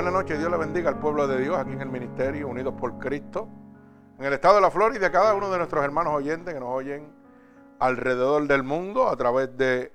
Buenas 0.00 0.14
noches, 0.14 0.38
Dios 0.38 0.50
le 0.50 0.56
bendiga 0.56 0.88
al 0.88 0.98
pueblo 0.98 1.28
de 1.28 1.42
Dios 1.42 1.58
aquí 1.58 1.72
en 1.72 1.82
el 1.82 1.90
ministerio, 1.90 2.48
unidos 2.48 2.72
por 2.72 2.98
Cristo, 2.98 3.46
en 4.18 4.24
el 4.24 4.32
estado 4.32 4.54
de 4.54 4.62
la 4.62 4.70
Florida, 4.70 5.08
a 5.08 5.12
cada 5.12 5.34
uno 5.34 5.50
de 5.50 5.58
nuestros 5.58 5.84
hermanos 5.84 6.14
oyentes 6.14 6.54
que 6.54 6.58
nos 6.58 6.70
oyen 6.70 7.12
alrededor 7.78 8.46
del 8.46 8.62
mundo 8.62 9.10
a 9.10 9.16
través 9.16 9.54
de 9.58 9.92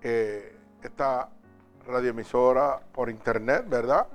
eh, 0.00 0.58
esta 0.82 1.28
radioemisora 1.86 2.80
por 2.90 3.10
internet, 3.10 3.66
¿verdad? 3.68 4.06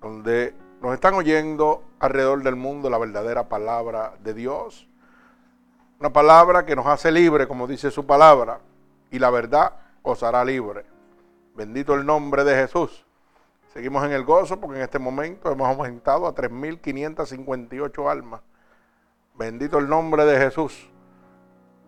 donde 0.00 0.52
nos 0.82 0.94
están 0.94 1.14
oyendo 1.14 1.87
alrededor 2.00 2.42
del 2.42 2.56
mundo 2.56 2.90
la 2.90 2.98
verdadera 2.98 3.48
palabra 3.48 4.14
de 4.22 4.34
Dios. 4.34 4.88
Una 6.00 6.12
palabra 6.12 6.64
que 6.64 6.76
nos 6.76 6.86
hace 6.86 7.10
libre, 7.10 7.48
como 7.48 7.66
dice 7.66 7.90
su 7.90 8.06
palabra, 8.06 8.60
y 9.10 9.18
la 9.18 9.30
verdad 9.30 9.72
os 10.02 10.22
hará 10.22 10.44
libre. 10.44 10.84
Bendito 11.54 11.94
el 11.94 12.06
nombre 12.06 12.44
de 12.44 12.54
Jesús. 12.54 13.04
Seguimos 13.72 14.04
en 14.04 14.12
el 14.12 14.24
gozo 14.24 14.60
porque 14.60 14.78
en 14.78 14.84
este 14.84 14.98
momento 14.98 15.50
hemos 15.50 15.68
aumentado 15.68 16.26
a 16.26 16.34
3.558 16.34 18.10
almas. 18.10 18.40
Bendito 19.34 19.78
el 19.78 19.88
nombre 19.88 20.24
de 20.24 20.38
Jesús. 20.38 20.88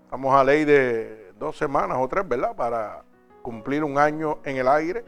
Estamos 0.05 0.35
a 0.35 0.43
ley 0.43 0.65
de 0.65 1.33
dos 1.39 1.57
semanas 1.57 1.99
o 2.01 2.09
tres, 2.09 2.29
¿verdad? 2.29 2.55
Para 2.57 3.03
cumplir 3.43 3.85
un 3.85 3.97
año 3.97 4.39
en 4.45 4.57
el 4.57 4.69
aire. 4.69 5.05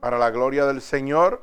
Para 0.00 0.18
la 0.18 0.30
gloria 0.30 0.66
del 0.66 0.82
Señor 0.82 1.40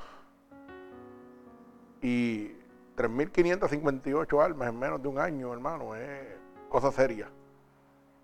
y 2.02 2.52
3.558 2.98 4.44
almas 4.44 4.70
en 4.70 4.80
menos 4.80 5.02
de 5.02 5.08
un 5.08 5.20
año, 5.20 5.54
hermano, 5.54 5.96
es 5.96 6.28
cosa 6.70 6.92
seria, 6.92 7.30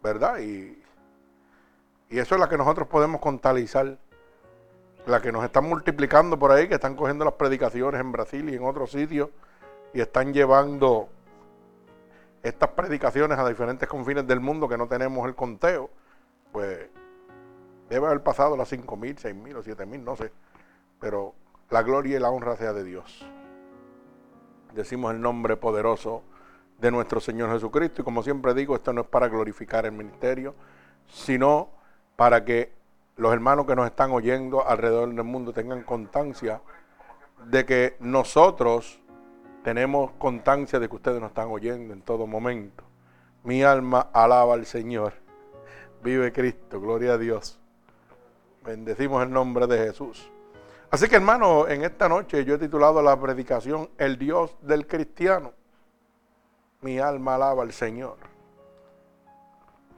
¿verdad? 0.01 0.39
Y, 0.39 0.83
eso 2.09 2.35
es 2.35 2.41
la 2.41 2.47
que 2.47 2.57
nosotros 2.57 2.87
podemos 2.87 3.19
contabilizar, 3.19 3.97
la 5.05 5.21
que 5.21 5.31
nos 5.31 5.43
están 5.43 5.65
multiplicando 5.65 6.39
por 6.39 6.51
ahí, 6.51 6.67
que 6.67 6.75
están 6.75 6.95
cogiendo 6.95 7.25
las 7.25 7.33
predicaciones 7.33 7.99
en 7.99 8.11
Brasil 8.11 8.49
y 8.49 8.55
en 8.55 8.63
otros 8.63 8.91
sitios 8.91 9.29
y 9.93 9.99
están 9.99 10.33
llevando 10.33 11.09
estas 12.43 12.69
predicaciones 12.69 13.37
a 13.37 13.47
diferentes 13.47 13.89
confines 13.89 14.25
del 14.25 14.39
mundo 14.39 14.69
que 14.69 14.77
no 14.77 14.87
tenemos 14.87 15.27
el 15.27 15.35
conteo, 15.35 15.89
pues 16.53 16.87
debe 17.89 18.05
haber 18.05 18.23
pasado 18.23 18.55
las 18.55 18.71
5.000, 18.71 19.17
6.000 19.17 19.55
o 19.57 19.63
7.000, 19.63 20.03
no 20.03 20.15
sé, 20.15 20.31
pero 20.99 21.33
la 21.69 21.83
gloria 21.83 22.15
y 22.15 22.19
la 22.19 22.29
honra 22.29 22.55
sea 22.55 22.71
de 22.71 22.85
Dios 22.85 23.27
decimos 24.77 25.13
el 25.13 25.19
nombre 25.19 25.57
poderoso 25.57 26.23
de 26.77 26.91
nuestro 26.91 27.19
Señor 27.19 27.51
Jesucristo. 27.51 28.01
Y 28.01 28.05
como 28.05 28.23
siempre 28.23 28.53
digo, 28.53 28.75
esto 28.75 28.93
no 28.93 29.01
es 29.01 29.07
para 29.07 29.27
glorificar 29.27 29.85
el 29.85 29.91
ministerio, 29.91 30.55
sino 31.07 31.69
para 32.15 32.45
que 32.45 32.71
los 33.17 33.33
hermanos 33.33 33.65
que 33.65 33.75
nos 33.75 33.87
están 33.87 34.11
oyendo 34.11 34.65
alrededor 34.65 35.13
del 35.13 35.23
mundo 35.23 35.51
tengan 35.51 35.83
constancia 35.83 36.61
de 37.45 37.65
que 37.65 37.97
nosotros 37.99 39.01
tenemos 39.63 40.11
constancia 40.19 40.79
de 40.79 40.87
que 40.87 40.95
ustedes 40.95 41.19
nos 41.19 41.29
están 41.29 41.49
oyendo 41.49 41.93
en 41.93 42.01
todo 42.01 42.27
momento. 42.27 42.83
Mi 43.43 43.63
alma 43.63 44.09
alaba 44.13 44.53
al 44.53 44.65
Señor. 44.65 45.13
Vive 46.03 46.31
Cristo, 46.31 46.79
gloria 46.79 47.13
a 47.13 47.17
Dios. 47.17 47.59
Bendecimos 48.63 49.23
el 49.23 49.31
nombre 49.31 49.65
de 49.65 49.77
Jesús. 49.79 50.31
Así 50.89 51.09
que 51.09 51.17
hermano, 51.17 51.67
en 51.67 51.83
esta 51.83 52.07
noche 52.07 52.45
yo 52.45 52.55
he 52.55 52.57
titulado 52.57 53.01
la 53.01 53.19
predicación 53.19 53.89
El 53.97 54.17
Dios 54.17 54.55
del 54.61 54.87
cristiano. 54.87 55.53
Mi 56.81 56.99
alma 56.99 57.35
alaba 57.35 57.63
al 57.63 57.73
Señor. 57.73 58.17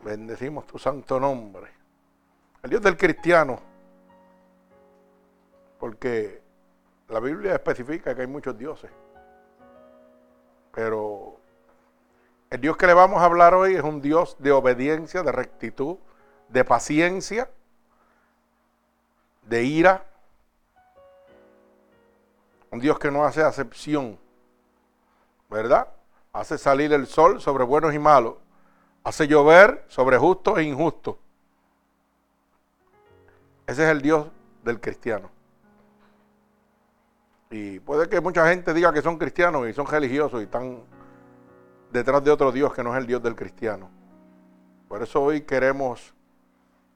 Bendecimos 0.03 0.65
tu 0.65 0.79
santo 0.79 1.19
nombre. 1.19 1.71
El 2.63 2.71
Dios 2.71 2.81
del 2.81 2.97
cristiano. 2.97 3.59
Porque 5.79 6.41
la 7.07 7.19
Biblia 7.19 7.53
especifica 7.53 8.15
que 8.15 8.21
hay 8.21 8.27
muchos 8.27 8.57
dioses. 8.57 8.89
Pero 10.73 11.37
el 12.49 12.61
Dios 12.61 12.77
que 12.77 12.87
le 12.87 12.95
vamos 12.95 13.21
a 13.21 13.25
hablar 13.25 13.53
hoy 13.53 13.75
es 13.75 13.83
un 13.83 14.01
Dios 14.01 14.35
de 14.39 14.51
obediencia, 14.51 15.21
de 15.21 15.31
rectitud, 15.31 15.97
de 16.47 16.65
paciencia, 16.65 17.49
de 19.43 19.63
ira, 19.63 20.08
un 22.71 22.79
Dios 22.79 22.99
que 22.99 23.11
no 23.11 23.23
hace 23.25 23.41
acepción, 23.41 24.17
¿verdad? 25.49 25.87
Hace 26.31 26.57
salir 26.57 26.93
el 26.93 27.07
sol 27.07 27.41
sobre 27.41 27.63
buenos 27.63 27.93
y 27.93 27.99
malos. 27.99 28.35
Hace 29.03 29.27
llover 29.27 29.85
sobre 29.87 30.17
justos 30.17 30.57
e 30.59 30.63
injustos. 30.63 31.15
Ese 33.65 33.83
es 33.83 33.89
el 33.89 34.01
Dios 34.01 34.27
del 34.63 34.79
cristiano. 34.79 35.29
Y 37.51 37.79
puede 37.79 38.07
que 38.07 38.21
mucha 38.21 38.47
gente 38.47 38.73
diga 38.73 38.93
que 38.93 39.01
son 39.01 39.17
cristianos 39.17 39.67
y 39.67 39.73
son 39.73 39.87
religiosos 39.87 40.39
y 40.41 40.43
están 40.43 40.83
detrás 41.91 42.23
de 42.23 42.31
otro 42.31 42.51
Dios 42.51 42.73
que 42.73 42.83
no 42.83 42.93
es 42.93 42.99
el 42.99 43.07
Dios 43.07 43.23
del 43.23 43.35
cristiano. 43.35 43.89
Por 44.87 45.01
eso 45.01 45.21
hoy 45.21 45.41
queremos 45.41 46.13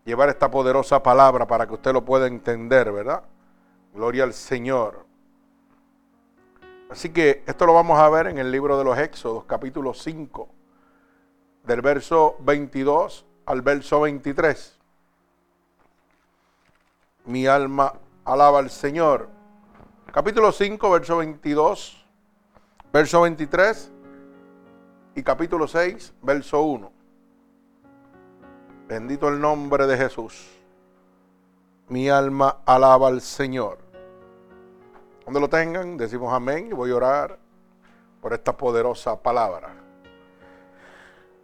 llevar 0.05 0.29
esta 0.29 0.51
poderosa 0.51 1.01
palabra 1.01 1.47
para 1.47 1.65
que 1.65 1.73
usted 1.73 1.93
lo 1.93 2.05
pueda 2.05 2.27
entender, 2.27 2.91
¿verdad? 2.91 3.23
Gloria 3.93 4.23
al 4.23 4.33
Señor. 4.33 5.05
Así 6.93 7.09
que 7.09 7.41
esto 7.47 7.65
lo 7.65 7.73
vamos 7.73 7.97
a 7.97 8.07
ver 8.07 8.27
en 8.27 8.37
el 8.37 8.51
libro 8.51 8.77
de 8.77 8.83
los 8.83 8.95
Éxodos, 8.99 9.45
capítulo 9.45 9.95
5, 9.95 10.47
del 11.63 11.81
verso 11.81 12.35
22 12.41 13.25
al 13.47 13.63
verso 13.63 14.01
23. 14.01 14.77
Mi 17.25 17.47
alma 17.47 17.93
alaba 18.25 18.59
al 18.59 18.69
Señor. 18.69 19.27
Capítulo 20.11 20.51
5, 20.51 20.91
verso 20.91 21.17
22, 21.17 22.05
verso 22.93 23.21
23 23.21 23.91
y 25.15 25.23
capítulo 25.23 25.67
6, 25.67 26.13
verso 26.21 26.61
1. 26.61 26.91
Bendito 28.87 29.29
el 29.29 29.41
nombre 29.41 29.87
de 29.87 29.97
Jesús. 29.97 30.47
Mi 31.89 32.07
alma 32.07 32.57
alaba 32.67 33.07
al 33.07 33.21
Señor. 33.21 33.82
Cuando 35.23 35.39
lo 35.39 35.49
tengan, 35.49 35.95
decimos 35.95 36.33
amén 36.33 36.67
y 36.67 36.73
voy 36.73 36.91
a 36.91 36.95
orar 36.95 37.39
por 38.21 38.33
esta 38.33 38.57
poderosa 38.57 39.21
palabra. 39.21 39.73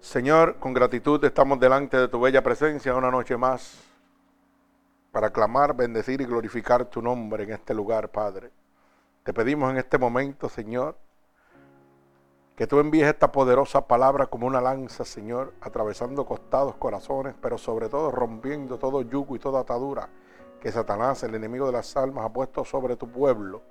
Señor, 0.01 0.57
con 0.59 0.73
gratitud 0.73 1.23
estamos 1.23 1.61
delante 1.61 1.95
de 1.95 2.09
tu 2.09 2.19
bella 2.19 2.43
presencia 2.43 2.93
una 2.93 3.09
noche 3.09 3.37
más 3.37 3.81
para 5.13 5.29
clamar, 5.31 5.73
bendecir 5.73 6.19
y 6.19 6.25
glorificar 6.25 6.85
tu 6.85 7.01
nombre 7.01 7.43
en 7.43 7.51
este 7.51 7.73
lugar, 7.73 8.09
Padre. 8.09 8.51
Te 9.23 9.33
pedimos 9.33 9.71
en 9.71 9.77
este 9.77 9.97
momento, 9.97 10.49
Señor, 10.49 10.97
que 12.57 12.67
tú 12.67 12.79
envíes 12.81 13.07
esta 13.07 13.31
poderosa 13.31 13.87
palabra 13.87 14.27
como 14.27 14.45
una 14.45 14.59
lanza, 14.59 15.05
Señor, 15.05 15.53
atravesando 15.61 16.25
costados, 16.25 16.75
corazones, 16.75 17.33
pero 17.41 17.57
sobre 17.57 17.87
todo 17.87 18.11
rompiendo 18.11 18.77
todo 18.77 19.01
yugo 19.03 19.37
y 19.37 19.39
toda 19.39 19.61
atadura 19.61 20.09
que 20.59 20.71
Satanás, 20.71 21.23
el 21.23 21.35
enemigo 21.35 21.65
de 21.65 21.73
las 21.73 21.95
almas, 21.95 22.25
ha 22.25 22.33
puesto 22.33 22.65
sobre 22.65 22.95
tu 22.95 23.09
pueblo 23.09 23.61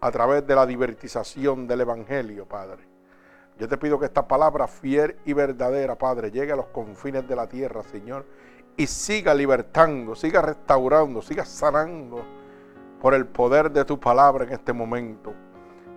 a 0.00 0.10
través 0.10 0.46
de 0.46 0.54
la 0.54 0.66
divertización 0.66 1.66
del 1.66 1.82
Evangelio, 1.82 2.46
Padre. 2.46 2.88
Yo 3.58 3.68
te 3.68 3.76
pido 3.76 3.98
que 3.98 4.06
esta 4.06 4.26
palabra 4.26 4.66
fiel 4.66 5.16
y 5.26 5.34
verdadera, 5.34 5.96
Padre, 5.96 6.30
llegue 6.30 6.52
a 6.52 6.56
los 6.56 6.66
confines 6.66 7.28
de 7.28 7.36
la 7.36 7.46
tierra, 7.46 7.82
Señor, 7.82 8.24
y 8.76 8.86
siga 8.86 9.34
libertando, 9.34 10.14
siga 10.14 10.40
restaurando, 10.40 11.20
siga 11.20 11.44
sanando 11.44 12.24
por 13.00 13.12
el 13.12 13.26
poder 13.26 13.70
de 13.70 13.84
tu 13.84 14.00
palabra 14.00 14.44
en 14.44 14.52
este 14.52 14.72
momento. 14.72 15.34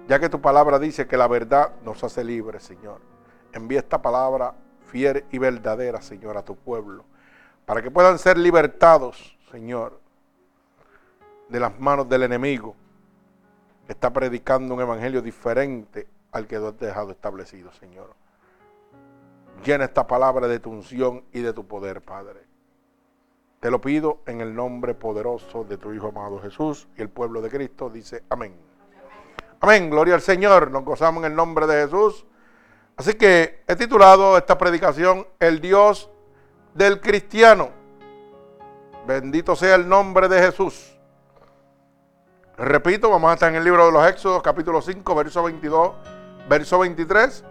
Ya 0.07 0.19
que 0.19 0.27
tu 0.27 0.41
palabra 0.41 0.79
dice 0.79 1.07
que 1.07 1.15
la 1.15 1.27
verdad 1.27 1.71
nos 1.85 2.03
hace 2.03 2.23
libres, 2.23 2.63
Señor. 2.63 2.99
Envía 3.53 3.79
esta 3.79 4.01
palabra 4.01 4.53
fiel 4.87 5.23
y 5.31 5.37
verdadera, 5.37 6.01
Señor, 6.01 6.37
a 6.37 6.43
tu 6.43 6.57
pueblo, 6.57 7.05
para 7.65 7.81
que 7.81 7.89
puedan 7.89 8.19
ser 8.19 8.37
libertados, 8.37 9.37
Señor, 9.49 10.02
de 11.53 11.59
las 11.59 11.79
manos 11.79 12.09
del 12.09 12.23
enemigo 12.23 12.75
está 13.87 14.11
predicando 14.11 14.73
un 14.73 14.81
evangelio 14.81 15.21
diferente 15.21 16.07
al 16.31 16.47
que 16.47 16.57
tú 16.57 16.65
has 16.65 16.79
dejado 16.79 17.11
establecido, 17.11 17.71
Señor. 17.73 18.15
Llena 19.63 19.85
esta 19.85 20.07
palabra 20.07 20.47
de 20.47 20.59
tu 20.59 20.71
unción 20.71 21.23
y 21.31 21.41
de 21.41 21.53
tu 21.53 21.67
poder, 21.67 22.01
Padre. 22.01 22.39
Te 23.59 23.69
lo 23.69 23.79
pido 23.79 24.21
en 24.25 24.41
el 24.41 24.55
nombre 24.55 24.95
poderoso 24.95 25.63
de 25.63 25.77
tu 25.77 25.93
Hijo 25.93 26.07
amado 26.07 26.41
Jesús 26.41 26.87
y 26.97 27.03
el 27.03 27.09
pueblo 27.09 27.39
de 27.39 27.51
Cristo 27.51 27.87
dice 27.87 28.23
amén. 28.31 28.55
Amén, 29.59 29.91
gloria 29.91 30.15
al 30.15 30.21
Señor. 30.21 30.71
Nos 30.71 30.83
gozamos 30.83 31.23
en 31.23 31.33
el 31.33 31.35
nombre 31.35 31.67
de 31.67 31.83
Jesús. 31.83 32.25
Así 32.97 33.13
que 33.13 33.61
he 33.67 33.75
titulado 33.75 34.39
esta 34.39 34.57
predicación 34.57 35.27
El 35.39 35.61
Dios 35.61 36.09
del 36.73 36.99
cristiano. 36.99 37.69
Bendito 39.05 39.55
sea 39.55 39.75
el 39.75 39.87
nombre 39.87 40.27
de 40.27 40.41
Jesús. 40.41 40.92
Repito, 42.57 43.09
vamos 43.09 43.31
a 43.31 43.33
estar 43.33 43.49
en 43.49 43.55
el 43.55 43.63
libro 43.63 43.85
de 43.85 43.91
los 43.91 44.07
Éxodos, 44.07 44.41
capítulo 44.43 44.81
5, 44.81 45.15
verso 45.15 45.43
22 45.43 45.91
verso 46.47 46.79
23 46.79 47.43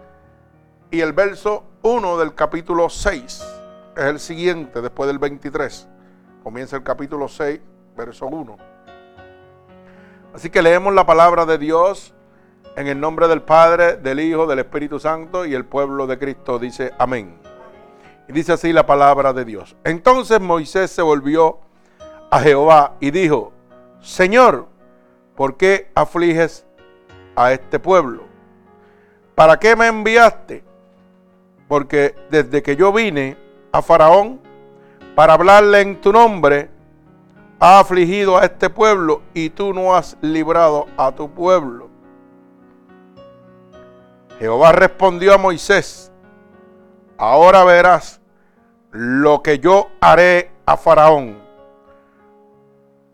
y 0.91 1.01
el 1.01 1.13
verso 1.13 1.63
1 1.81 2.17
del 2.17 2.35
capítulo 2.35 2.89
6. 2.89 3.43
Es 3.95 4.03
el 4.03 4.19
siguiente 4.19 4.81
después 4.81 5.07
del 5.07 5.19
23. 5.19 5.87
Comienza 6.43 6.75
el 6.75 6.83
capítulo 6.83 7.27
6, 7.27 7.59
verso 7.95 8.27
1. 8.27 8.57
Así 10.33 10.49
que 10.49 10.61
leemos 10.61 10.93
la 10.93 11.05
palabra 11.05 11.45
de 11.45 11.57
Dios 11.57 12.13
en 12.75 12.87
el 12.87 12.99
nombre 12.99 13.27
del 13.27 13.41
Padre, 13.41 13.97
del 13.97 14.19
Hijo, 14.19 14.47
del 14.47 14.59
Espíritu 14.59 14.99
Santo 14.99 15.45
y 15.45 15.53
el 15.53 15.65
pueblo 15.65 16.07
de 16.07 16.17
Cristo 16.17 16.59
dice 16.59 16.91
amén. 16.97 17.37
Y 18.27 18.33
dice 18.33 18.53
así 18.53 18.73
la 18.73 18.85
palabra 18.85 19.33
de 19.33 19.45
Dios. 19.45 19.75
Entonces 19.83 20.39
Moisés 20.39 20.91
se 20.91 21.01
volvió 21.01 21.59
a 22.31 22.39
Jehová 22.39 22.93
y 22.99 23.11
dijo, 23.11 23.51
Señor, 24.01 24.67
¿por 25.35 25.57
qué 25.57 25.91
afliges 25.95 26.65
a 27.35 27.51
este 27.53 27.79
pueblo? 27.79 28.23
¿Para 29.35 29.57
qué 29.57 29.75
me 29.75 29.87
enviaste? 29.87 30.63
Porque 31.67 32.15
desde 32.29 32.61
que 32.61 32.75
yo 32.75 32.93
vine 32.93 33.37
a 33.71 33.81
Faraón 33.81 34.39
para 35.15 35.33
hablarle 35.33 35.81
en 35.81 36.01
tu 36.01 36.11
nombre, 36.11 36.69
ha 37.59 37.79
afligido 37.79 38.37
a 38.37 38.45
este 38.45 38.69
pueblo 38.69 39.21
y 39.33 39.49
tú 39.49 39.73
no 39.73 39.95
has 39.95 40.17
librado 40.21 40.87
a 40.97 41.11
tu 41.11 41.29
pueblo. 41.29 41.89
Jehová 44.39 44.71
respondió 44.71 45.33
a 45.33 45.37
Moisés, 45.37 46.11
ahora 47.17 47.63
verás 47.63 48.19
lo 48.91 49.41
que 49.41 49.59
yo 49.59 49.87
haré 50.01 50.51
a 50.65 50.75
Faraón, 50.75 51.37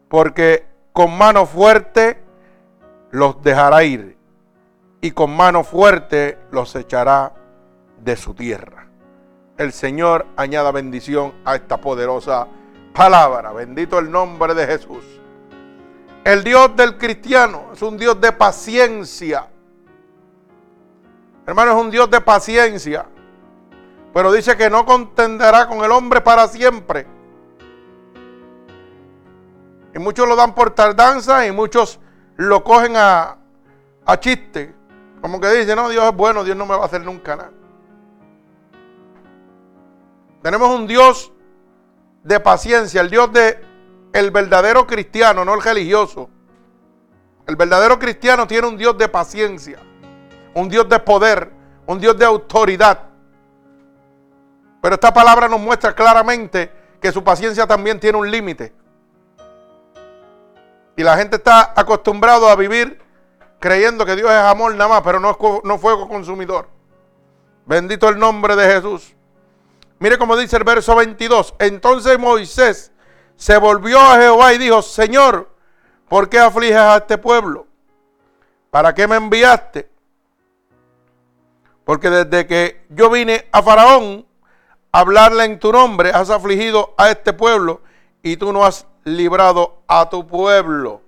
porque 0.07 0.68
con 0.99 1.17
mano 1.17 1.45
fuerte 1.45 2.21
los 3.11 3.41
dejará 3.41 3.85
ir 3.85 4.17
y 4.99 5.11
con 5.11 5.33
mano 5.33 5.63
fuerte 5.63 6.37
los 6.51 6.75
echará 6.75 7.31
de 8.03 8.17
su 8.17 8.33
tierra. 8.33 8.85
El 9.57 9.71
Señor 9.71 10.25
añada 10.35 10.73
bendición 10.73 11.35
a 11.45 11.55
esta 11.55 11.79
poderosa 11.79 12.49
palabra. 12.93 13.53
Bendito 13.53 13.97
el 13.97 14.11
nombre 14.11 14.53
de 14.53 14.67
Jesús. 14.67 15.05
El 16.25 16.43
Dios 16.43 16.75
del 16.75 16.97
cristiano 16.97 17.69
es 17.71 17.81
un 17.81 17.95
Dios 17.95 18.19
de 18.19 18.33
paciencia. 18.33 19.47
Hermano, 21.47 21.71
es 21.71 21.77
un 21.77 21.91
Dios 21.91 22.11
de 22.11 22.19
paciencia. 22.19 23.05
Pero 24.13 24.33
dice 24.33 24.57
que 24.57 24.69
no 24.69 24.85
contenderá 24.85 25.65
con 25.65 25.81
el 25.81 25.91
hombre 25.91 26.19
para 26.19 26.45
siempre. 26.49 27.07
Y 29.99 30.01
muchos 30.01 30.29
lo 30.29 30.37
dan 30.37 30.55
por 30.55 30.71
tardanza 30.71 31.45
y 31.45 31.51
muchos 31.51 31.99
lo 32.37 32.63
cogen 32.63 32.95
a, 32.95 33.35
a 34.05 34.19
chiste. 34.21 34.73
Como 35.19 35.41
que 35.41 35.49
dicen, 35.49 35.75
no, 35.75 35.89
Dios 35.89 36.05
es 36.05 36.15
bueno, 36.15 36.45
Dios 36.45 36.55
no 36.55 36.65
me 36.65 36.73
va 36.73 36.83
a 36.83 36.85
hacer 36.85 37.01
nunca 37.03 37.35
nada. 37.35 37.51
Tenemos 40.41 40.73
un 40.73 40.87
Dios 40.87 41.33
de 42.23 42.39
paciencia, 42.39 43.01
el 43.01 43.09
Dios 43.09 43.33
de 43.33 43.59
el 44.13 44.31
verdadero 44.31 44.87
cristiano, 44.87 45.43
no 45.43 45.53
el 45.53 45.61
religioso. 45.61 46.29
El 47.45 47.57
verdadero 47.57 47.99
cristiano 47.99 48.47
tiene 48.47 48.69
un 48.69 48.77
Dios 48.77 48.97
de 48.97 49.09
paciencia, 49.09 49.79
un 50.53 50.69
Dios 50.69 50.87
de 50.87 50.99
poder, 50.99 51.51
un 51.87 51.99
Dios 51.99 52.17
de 52.17 52.23
autoridad. 52.23 53.01
Pero 54.81 54.95
esta 54.95 55.13
palabra 55.13 55.49
nos 55.49 55.59
muestra 55.59 55.93
claramente 55.93 56.71
que 57.01 57.11
su 57.11 57.21
paciencia 57.21 57.67
también 57.67 57.99
tiene 57.99 58.17
un 58.17 58.31
límite. 58.31 58.78
Y 60.99 61.03
la 61.03 61.15
gente 61.15 61.37
está 61.37 61.71
acostumbrado 61.77 62.49
a 62.49 62.57
vivir 62.57 62.99
creyendo 63.57 64.05
que 64.05 64.17
Dios 64.17 64.29
es 64.29 64.35
amor 64.35 64.75
nada 64.75 64.89
más, 64.89 65.01
pero 65.01 65.17
no 65.17 65.37
no 65.63 65.77
fuego 65.77 66.09
consumidor. 66.09 66.67
Bendito 67.65 68.09
el 68.09 68.19
nombre 68.19 68.53
de 68.57 68.69
Jesús. 68.69 69.15
Mire 69.99 70.17
cómo 70.17 70.35
dice 70.35 70.57
el 70.57 70.65
verso 70.65 70.93
22. 70.97 71.55
Entonces 71.59 72.19
Moisés 72.19 72.91
se 73.37 73.57
volvió 73.57 73.97
a 73.97 74.17
Jehová 74.17 74.53
y 74.53 74.57
dijo, 74.57 74.81
Señor, 74.81 75.49
¿por 76.09 76.27
qué 76.27 76.37
afliges 76.37 76.75
a 76.75 76.97
este 76.97 77.17
pueblo? 77.17 77.65
¿Para 78.69 78.93
qué 78.93 79.07
me 79.07 79.15
enviaste? 79.15 79.89
Porque 81.85 82.09
desde 82.09 82.45
que 82.45 82.85
yo 82.89 83.09
vine 83.09 83.47
a 83.53 83.63
Faraón 83.63 84.25
a 84.91 84.99
hablarle 84.99 85.45
en 85.45 85.59
tu 85.59 85.71
nombre, 85.71 86.11
has 86.13 86.29
afligido 86.29 86.93
a 86.97 87.09
este 87.09 87.31
pueblo 87.31 87.79
y 88.21 88.35
tú 88.35 88.51
no 88.51 88.65
has 88.65 88.85
librado 89.15 89.81
a 89.87 90.09
tu 90.09 90.25
pueblo. 90.25 91.01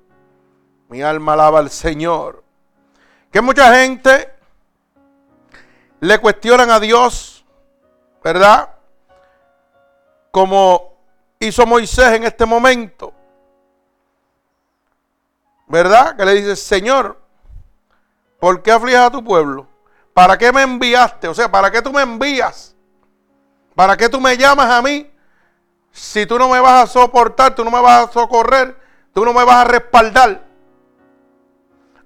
Mi 0.89 1.01
alma 1.01 1.33
alaba 1.33 1.59
al 1.59 1.69
Señor. 1.69 2.43
Que 3.31 3.41
mucha 3.41 3.73
gente 3.75 4.33
le 5.99 6.19
cuestionan 6.19 6.69
a 6.69 6.79
Dios, 6.79 7.45
¿verdad? 8.23 8.69
como 10.31 10.97
hizo 11.39 11.65
Moisés 11.65 12.13
en 12.13 12.23
este 12.23 12.45
momento. 12.45 13.13
¿Verdad? 15.67 16.15
Que 16.15 16.25
le 16.25 16.33
dice, 16.33 16.55
Señor, 16.55 17.21
¿por 18.39 18.61
qué 18.61 18.71
afliges 18.71 18.99
a 18.99 19.11
tu 19.11 19.23
pueblo? 19.23 19.67
¿Para 20.13 20.37
qué 20.37 20.51
me 20.51 20.63
enviaste? 20.63 21.27
O 21.27 21.33
sea, 21.33 21.49
¿para 21.49 21.71
qué 21.71 21.81
tú 21.81 21.93
me 21.93 22.01
envías? 22.01 22.75
¿Para 23.75 23.95
qué 23.95 24.09
tú 24.09 24.19
me 24.19 24.35
llamas 24.35 24.69
a 24.69 24.81
mí? 24.81 25.09
Si 25.91 26.25
tú 26.25 26.39
no 26.39 26.49
me 26.49 26.59
vas 26.59 26.83
a 26.83 26.87
soportar, 26.87 27.55
tú 27.55 27.63
no 27.63 27.71
me 27.71 27.81
vas 27.81 28.07
a 28.07 28.11
socorrer, 28.11 28.79
tú 29.13 29.25
no 29.25 29.33
me 29.33 29.43
vas 29.43 29.57
a 29.57 29.63
respaldar. 29.65 30.45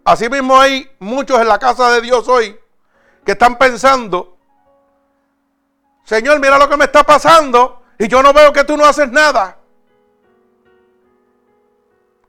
Así 0.03 0.29
mismo 0.29 0.59
hay 0.59 0.89
muchos 0.99 1.39
en 1.39 1.47
la 1.47 1.59
casa 1.59 1.91
de 1.91 2.01
Dios 2.01 2.27
hoy 2.27 2.57
que 3.23 3.31
están 3.31 3.57
pensando, 3.57 4.35
Señor, 6.05 6.39
mira 6.39 6.59
lo 6.59 6.69
que 6.69 6.77
me 6.77 6.85
está 6.85 7.03
pasando. 7.03 7.81
Y 7.97 8.07
yo 8.07 8.21
no 8.21 8.31
veo 8.33 8.53
que 8.53 8.63
tú 8.63 8.77
no 8.77 8.85
haces 8.85 9.11
nada. 9.11 9.57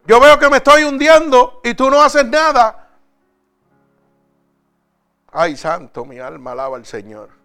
Yo 0.07 0.21
veo 0.21 0.39
que 0.39 0.49
me 0.49 0.59
estoy 0.59 0.85
hundiendo 0.85 1.61
y 1.63 1.75
tú 1.75 1.91
no 1.91 2.01
haces 2.01 2.25
nada. 2.25 2.91
Ay, 5.33 5.57
santo, 5.57 6.05
mi 6.05 6.19
alma 6.19 6.53
alaba 6.53 6.77
al 6.77 6.87
Señor. 6.87 7.36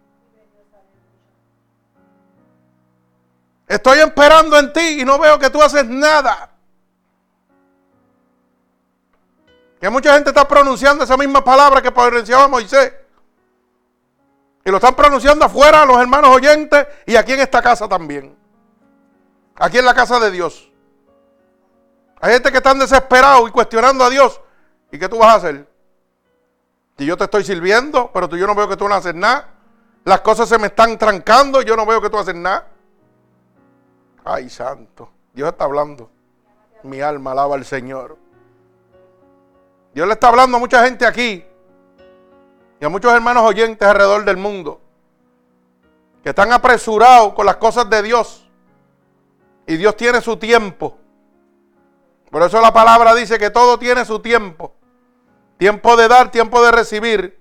Estoy 3.72 4.00
esperando 4.00 4.58
en 4.58 4.70
ti 4.70 5.00
y 5.00 5.04
no 5.06 5.18
veo 5.18 5.38
que 5.38 5.48
tú 5.48 5.62
haces 5.62 5.86
nada. 5.86 6.50
Que 9.80 9.88
mucha 9.88 10.12
gente 10.12 10.28
está 10.28 10.46
pronunciando 10.46 11.04
esa 11.04 11.16
misma 11.16 11.42
palabra 11.42 11.80
que 11.80 11.90
pronunciaba 11.90 12.48
Moisés. 12.48 12.92
Y 14.62 14.70
lo 14.70 14.76
están 14.76 14.94
pronunciando 14.94 15.46
afuera 15.46 15.86
los 15.86 15.98
hermanos 15.98 16.36
oyentes 16.36 16.86
y 17.06 17.16
aquí 17.16 17.32
en 17.32 17.40
esta 17.40 17.62
casa 17.62 17.88
también. 17.88 18.36
Aquí 19.56 19.78
en 19.78 19.86
la 19.86 19.94
casa 19.94 20.20
de 20.20 20.30
Dios. 20.30 20.70
Hay 22.20 22.34
gente 22.34 22.50
que 22.52 22.58
están 22.58 22.78
desesperados 22.78 23.48
y 23.48 23.52
cuestionando 23.52 24.04
a 24.04 24.10
Dios. 24.10 24.38
¿Y 24.90 24.98
qué 24.98 25.08
tú 25.08 25.16
vas 25.16 25.30
a 25.30 25.36
hacer? 25.36 25.66
Si 26.98 27.06
yo 27.06 27.16
te 27.16 27.24
estoy 27.24 27.42
sirviendo, 27.42 28.10
pero 28.12 28.28
tú, 28.28 28.36
yo 28.36 28.46
no 28.46 28.54
veo 28.54 28.68
que 28.68 28.76
tú 28.76 28.86
no 28.86 28.94
haces 28.96 29.14
nada. 29.14 29.48
Las 30.04 30.20
cosas 30.20 30.46
se 30.46 30.58
me 30.58 30.66
están 30.66 30.98
trancando 30.98 31.62
y 31.62 31.64
yo 31.64 31.74
no 31.74 31.86
veo 31.86 32.02
que 32.02 32.10
tú 32.10 32.18
haces 32.18 32.34
nada. 32.34 32.66
Ay, 34.24 34.48
santo. 34.48 35.10
Dios 35.32 35.48
está 35.48 35.64
hablando. 35.64 36.10
Mi 36.82 37.00
alma 37.00 37.32
alaba 37.32 37.54
al 37.54 37.64
Señor. 37.64 38.18
Dios 39.94 40.06
le 40.06 40.14
está 40.14 40.28
hablando 40.28 40.56
a 40.56 40.60
mucha 40.60 40.84
gente 40.84 41.06
aquí 41.06 41.44
y 42.80 42.84
a 42.84 42.88
muchos 42.88 43.12
hermanos 43.12 43.44
oyentes 43.44 43.86
alrededor 43.86 44.24
del 44.24 44.38
mundo 44.38 44.80
que 46.22 46.30
están 46.30 46.52
apresurados 46.52 47.34
con 47.34 47.46
las 47.46 47.56
cosas 47.56 47.88
de 47.90 48.02
Dios. 48.02 48.48
Y 49.66 49.76
Dios 49.76 49.96
tiene 49.96 50.20
su 50.20 50.36
tiempo. 50.36 50.98
Por 52.30 52.42
eso 52.42 52.60
la 52.60 52.72
palabra 52.72 53.14
dice 53.14 53.38
que 53.38 53.50
todo 53.50 53.78
tiene 53.78 54.04
su 54.04 54.20
tiempo. 54.20 54.74
Tiempo 55.58 55.96
de 55.96 56.08
dar, 56.08 56.30
tiempo 56.30 56.64
de 56.64 56.72
recibir. 56.72 57.40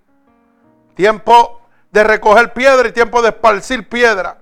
Tiempo 0.95 1.61
de 1.91 2.03
recoger 2.03 2.53
piedra 2.53 2.87
y 2.87 2.91
tiempo 2.91 3.21
de 3.21 3.29
esparcir 3.29 3.87
piedra. 3.87 4.40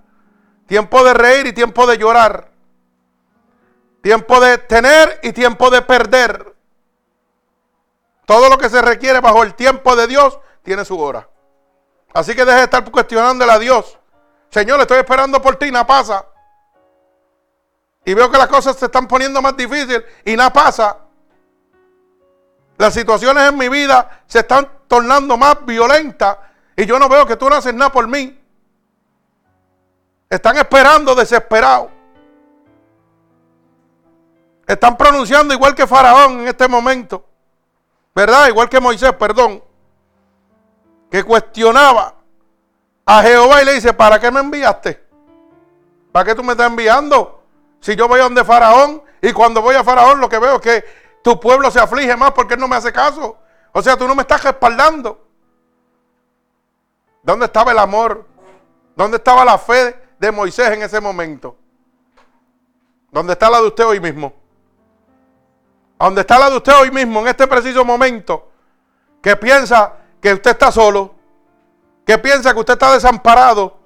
Tiempo 0.70 1.04
de 1.04 1.16
reír 1.16 1.48
y 1.48 1.54
tiempo 1.54 1.88
de 1.88 1.98
llorar. 1.98 2.52
Tiempo 4.04 4.40
de 4.40 4.60
tener 4.60 5.20
y 5.24 5.34
tiempo 5.34 5.72
de 5.72 5.82
perder. 5.82 6.56
Todo 8.28 8.50
lo 8.50 8.58
que 8.60 8.70
se 8.70 8.80
requiere 8.80 9.20
bajo 9.20 9.42
el 9.42 9.56
tiempo 9.56 9.96
de 9.96 10.06
Dios 10.06 10.38
tiene 10.62 10.86
su 10.86 11.00
hora. 11.00 11.28
Así 12.14 12.36
que 12.36 12.46
deje 12.46 12.60
de 12.60 12.64
estar 12.66 12.90
cuestionándole 12.92 13.52
a 13.52 13.58
Dios. 13.58 13.98
Señor, 14.52 14.80
estoy 14.80 15.00
esperando 15.00 15.42
por 15.42 15.56
ti, 15.56 15.72
nada 15.72 15.88
pasa. 15.88 16.24
Y 18.06 18.14
veo 18.14 18.30
que 18.30 18.38
las 18.38 18.48
cosas 18.48 18.78
se 18.78 18.86
están 18.86 19.08
poniendo 19.08 19.42
más 19.42 19.58
difíciles 19.58 20.04
y 20.24 20.38
nada 20.38 20.54
pasa. 20.54 20.98
Las 22.78 22.94
situaciones 22.94 23.50
en 23.50 23.58
mi 23.58 23.70
vida 23.70 24.22
se 24.28 24.40
están 24.40 24.70
tornando 24.88 25.36
más 25.36 25.66
violentas 25.66 26.38
y 26.78 26.86
yo 26.86 27.00
no 27.00 27.10
veo 27.10 27.26
que 27.26 27.38
tú 27.38 27.50
no 27.50 27.56
haces 27.56 27.74
nada 27.74 27.92
por 27.92 28.08
mí. 28.08 28.40
Están 30.30 30.58
esperando 30.58 31.16
desesperados. 31.16 31.90
Están 34.68 34.96
pronunciando 34.96 35.54
igual 35.54 35.74
que 35.74 35.88
Faraón 35.88 36.42
en 36.42 36.48
este 36.48 36.68
momento. 36.68 37.26
¿Verdad? 38.14 38.48
Igual 38.48 38.70
que 38.70 38.80
Moisés, 38.80 39.12
perdón. 39.14 39.64
que 41.10 41.24
cuestionaba 41.24 42.14
a 43.04 43.24
Jehová 43.24 43.64
y 43.64 43.66
le 43.66 43.74
dice, 43.74 43.94
¿para 43.94 44.20
qué 44.20 44.30
me 44.30 44.42
enviaste? 44.42 45.04
¿Para 46.12 46.26
qué 46.26 46.36
tú 46.36 46.44
me 46.44 46.52
estás 46.52 46.68
enviando? 46.68 47.42
Si 47.80 47.96
yo 47.96 48.08
voy 48.08 48.20
a 48.20 48.24
donde 48.24 48.46
Faraón 48.46 49.02
y 49.20 49.34
cuando 49.34 49.64
voy 49.64 49.74
a 49.74 49.84
Faraón 49.84 50.20
lo 50.20 50.30
que 50.30 50.38
veo 50.38 50.58
es 50.58 50.62
que 50.62 50.86
tu 51.24 51.40
pueblo 51.40 51.72
se 51.72 51.80
aflige 51.80 52.16
más 52.16 52.32
porque 52.34 52.54
él 52.54 52.60
no 52.60 52.68
me 52.68 52.76
hace 52.76 52.94
caso. 52.94 53.38
O 53.72 53.82
sea, 53.82 53.98
tú 53.98 54.08
no 54.08 54.14
me 54.14 54.22
estás 54.22 54.44
respaldando. 54.44 55.26
¿Dónde 57.24 57.46
estaba 57.46 57.72
el 57.72 57.80
amor? 57.80 58.28
¿Dónde 58.96 59.18
estaba 59.18 59.44
la 59.44 59.58
fe 59.58 60.09
de 60.20 60.32
Moisés 60.32 60.70
en 60.70 60.84
ese 60.84 61.00
momento? 61.00 61.58
¿Dónde 63.12 63.34
está 63.34 63.50
la 63.50 63.60
de 63.62 63.68
usted 63.68 63.86
hoy 63.86 64.00
mismo? 64.00 64.34
¿Dónde 65.98 66.22
está 66.22 66.38
la 66.38 66.50
de 66.50 66.58
usted 66.58 66.74
hoy 66.80 66.92
mismo 66.92 67.22
en 67.22 67.28
este 67.28 67.48
preciso 67.48 67.84
momento? 67.84 68.52
Que 69.22 69.36
piensa 69.36 69.94
que 70.22 70.34
usted 70.34 70.52
está 70.52 70.72
solo, 70.72 71.16
que 72.06 72.18
piensa 72.18 72.54
que 72.54 72.60
usted 72.60 72.74
está 72.74 72.94
desamparado 72.94 73.78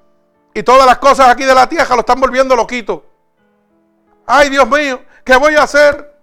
y 0.53 0.61
todas 0.61 0.85
las 0.85 0.97
cosas 0.99 1.29
aquí 1.29 1.43
de 1.43 1.55
la 1.55 1.67
tierra 1.67 1.95
lo 1.95 2.01
están 2.01 2.19
volviendo 2.19 2.55
loquito. 2.55 3.05
Ay, 4.25 4.49
Dios 4.49 4.67
mío, 4.69 5.01
¿qué 5.23 5.35
voy 5.35 5.55
a 5.55 5.63
hacer? 5.63 6.21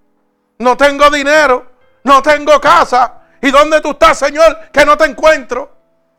No 0.59 0.77
tengo 0.77 1.11
dinero, 1.11 1.71
no 2.05 2.23
tengo 2.23 2.61
casa. 2.61 3.15
¿Y 3.43 3.51
dónde 3.51 3.81
tú 3.81 3.91
estás, 3.91 4.19
Señor? 4.19 4.71
Que 4.73 4.85
no 4.85 4.97
te 4.97 5.05
encuentro. 5.05 5.77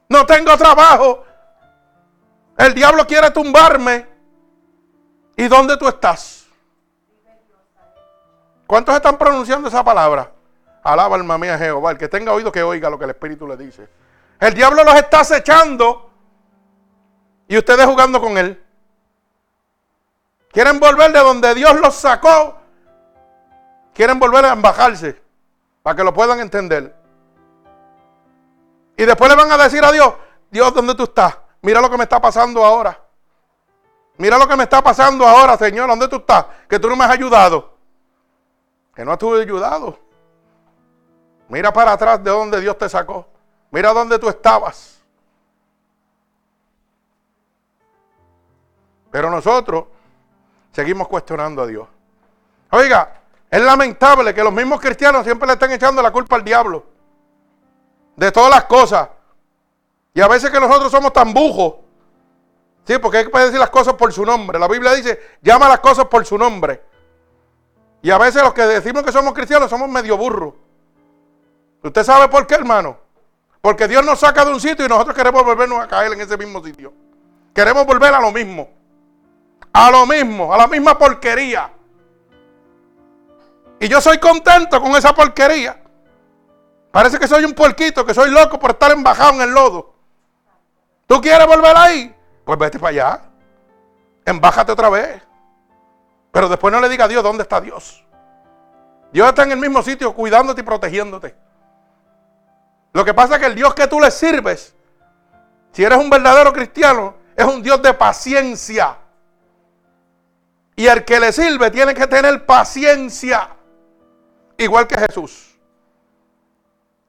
No 0.09 0.25
tengo 0.25 0.57
trabajo. 0.57 1.23
El 2.61 2.75
diablo 2.75 3.07
quiere 3.07 3.31
tumbarme. 3.31 4.07
¿Y 5.35 5.47
dónde 5.47 5.77
tú 5.77 5.87
estás? 5.87 6.45
¿Cuántos 8.67 8.95
están 8.95 9.17
pronunciando 9.17 9.67
esa 9.67 9.83
palabra? 9.83 10.31
Alaba 10.83 11.15
alma 11.15 11.39
mía 11.39 11.57
Jehová. 11.57 11.91
El 11.91 11.97
que 11.97 12.07
tenga 12.07 12.33
oído 12.33 12.51
que 12.51 12.61
oiga 12.61 12.87
lo 12.87 12.99
que 12.99 13.05
el 13.05 13.09
Espíritu 13.09 13.47
le 13.47 13.57
dice. 13.57 13.89
El 14.39 14.53
diablo 14.53 14.83
los 14.83 14.93
está 14.93 15.21
acechando 15.21 16.11
y 17.47 17.57
ustedes 17.57 17.83
jugando 17.87 18.21
con 18.21 18.37
él. 18.37 18.63
Quieren 20.51 20.79
volver 20.79 21.11
de 21.11 21.19
donde 21.19 21.55
Dios 21.55 21.73
los 21.79 21.95
sacó. 21.95 22.59
Quieren 23.91 24.19
volver 24.19 24.45
a 24.45 24.53
embajarse 24.53 25.19
para 25.81 25.95
que 25.95 26.03
lo 26.03 26.13
puedan 26.13 26.39
entender. 26.39 26.95
Y 28.97 29.05
después 29.05 29.31
le 29.31 29.35
van 29.35 29.51
a 29.51 29.57
decir 29.57 29.83
a 29.83 29.91
Dios, 29.91 30.13
Dios, 30.51 30.71
¿dónde 30.75 30.93
tú 30.93 31.05
estás? 31.05 31.40
Mira 31.61 31.81
lo 31.81 31.89
que 31.89 31.97
me 31.97 32.03
está 32.03 32.19
pasando 32.19 32.63
ahora. 32.63 32.99
Mira 34.17 34.37
lo 34.37 34.47
que 34.47 34.55
me 34.55 34.63
está 34.63 34.81
pasando 34.81 35.27
ahora, 35.27 35.57
Señor. 35.57 35.87
¿Dónde 35.87 36.07
tú 36.07 36.17
estás? 36.17 36.45
Que 36.67 36.79
tú 36.79 36.89
no 36.89 36.95
me 36.95 37.05
has 37.05 37.11
ayudado. 37.11 37.77
Que 38.95 39.05
no 39.05 39.11
has 39.11 39.23
ayudado. 39.23 39.99
Mira 41.47 41.71
para 41.71 41.93
atrás 41.93 42.23
de 42.23 42.31
donde 42.31 42.61
Dios 42.61 42.77
te 42.77 42.87
sacó. 42.87 43.27
Mira 43.71 43.93
dónde 43.93 44.17
tú 44.19 44.29
estabas. 44.29 45.01
Pero 49.11 49.29
nosotros 49.29 49.85
seguimos 50.71 51.07
cuestionando 51.07 51.61
a 51.61 51.67
Dios. 51.67 51.87
Oiga, 52.71 53.21
es 53.49 53.61
lamentable 53.61 54.33
que 54.33 54.43
los 54.43 54.53
mismos 54.53 54.79
cristianos 54.79 55.25
siempre 55.25 55.45
le 55.45 55.53
estén 55.53 55.71
echando 55.71 56.01
la 56.01 56.11
culpa 56.11 56.37
al 56.37 56.43
diablo. 56.43 56.85
De 58.15 58.31
todas 58.31 58.49
las 58.49 58.63
cosas. 58.65 59.09
Y 60.13 60.21
a 60.21 60.27
veces 60.27 60.49
que 60.49 60.59
nosotros 60.59 60.91
somos 60.91 61.13
tan 61.13 61.33
bujos. 61.33 61.75
Sí, 62.85 62.97
porque 62.97 63.19
hay 63.19 63.25
que 63.25 63.39
decir 63.39 63.59
las 63.59 63.69
cosas 63.69 63.93
por 63.93 64.11
su 64.11 64.25
nombre. 64.25 64.59
La 64.59 64.67
Biblia 64.67 64.93
dice, 64.93 65.19
llama 65.41 65.69
las 65.69 65.79
cosas 65.79 66.05
por 66.05 66.25
su 66.25 66.37
nombre. 66.37 66.81
Y 68.01 68.09
a 68.09 68.17
veces 68.17 68.41
los 68.41 68.53
que 68.53 68.63
decimos 68.63 69.03
que 69.03 69.11
somos 69.11 69.33
cristianos 69.33 69.69
somos 69.69 69.87
medio 69.87 70.17
burros. 70.17 70.53
¿Usted 71.83 72.03
sabe 72.03 72.27
por 72.27 72.47
qué, 72.47 72.55
hermano? 72.55 72.97
Porque 73.61 73.87
Dios 73.87 74.03
nos 74.03 74.19
saca 74.19 74.43
de 74.43 74.51
un 74.51 74.59
sitio 74.59 74.85
y 74.85 74.89
nosotros 74.89 75.15
queremos 75.15 75.43
volvernos 75.43 75.79
a 75.79 75.87
caer 75.87 76.11
en 76.13 76.21
ese 76.21 76.37
mismo 76.37 76.63
sitio. 76.63 76.91
Queremos 77.53 77.85
volver 77.85 78.13
a 78.13 78.19
lo 78.19 78.31
mismo. 78.31 78.69
A 79.73 79.91
lo 79.91 80.05
mismo, 80.05 80.53
a 80.53 80.57
la 80.57 80.67
misma 80.67 80.97
porquería. 80.97 81.71
Y 83.79 83.87
yo 83.87 84.01
soy 84.01 84.17
contento 84.17 84.81
con 84.81 84.91
esa 84.95 85.13
porquería. 85.13 85.81
Parece 86.91 87.17
que 87.17 87.27
soy 87.27 87.45
un 87.45 87.53
puerquito, 87.53 88.05
que 88.05 88.13
soy 88.13 88.31
loco 88.31 88.59
por 88.59 88.71
estar 88.71 88.91
embajado 88.91 89.33
en 89.35 89.41
el 89.41 89.51
lodo. 89.51 89.93
¿Tú 91.11 91.19
quieres 91.19 91.45
volver 91.45 91.75
ahí? 91.75 92.15
Pues 92.45 92.57
vete 92.57 92.79
para 92.79 92.89
allá. 92.91 93.21
Embájate 94.23 94.71
otra 94.71 94.89
vez. 94.89 95.21
Pero 96.31 96.47
después 96.47 96.71
no 96.71 96.79
le 96.79 96.87
diga 96.87 97.03
a 97.03 97.07
Dios 97.09 97.21
dónde 97.21 97.43
está 97.43 97.59
Dios. 97.59 98.01
Dios 99.11 99.27
está 99.27 99.43
en 99.43 99.51
el 99.51 99.57
mismo 99.57 99.83
sitio 99.83 100.15
cuidándote 100.15 100.61
y 100.61 100.63
protegiéndote. 100.63 101.35
Lo 102.93 103.03
que 103.03 103.13
pasa 103.13 103.33
es 103.33 103.41
que 103.41 103.47
el 103.47 103.55
Dios 103.55 103.75
que 103.75 103.87
tú 103.87 103.99
le 103.99 104.09
sirves, 104.09 104.73
si 105.73 105.83
eres 105.83 105.97
un 105.97 106.09
verdadero 106.09 106.53
cristiano, 106.53 107.15
es 107.35 107.43
un 107.43 107.61
Dios 107.61 107.81
de 107.81 107.93
paciencia. 107.93 108.95
Y 110.77 110.87
el 110.87 111.03
que 111.03 111.19
le 111.19 111.33
sirve 111.33 111.71
tiene 111.71 111.93
que 111.93 112.07
tener 112.07 112.45
paciencia, 112.45 113.49
igual 114.57 114.87
que 114.87 114.97
Jesús. 114.97 115.59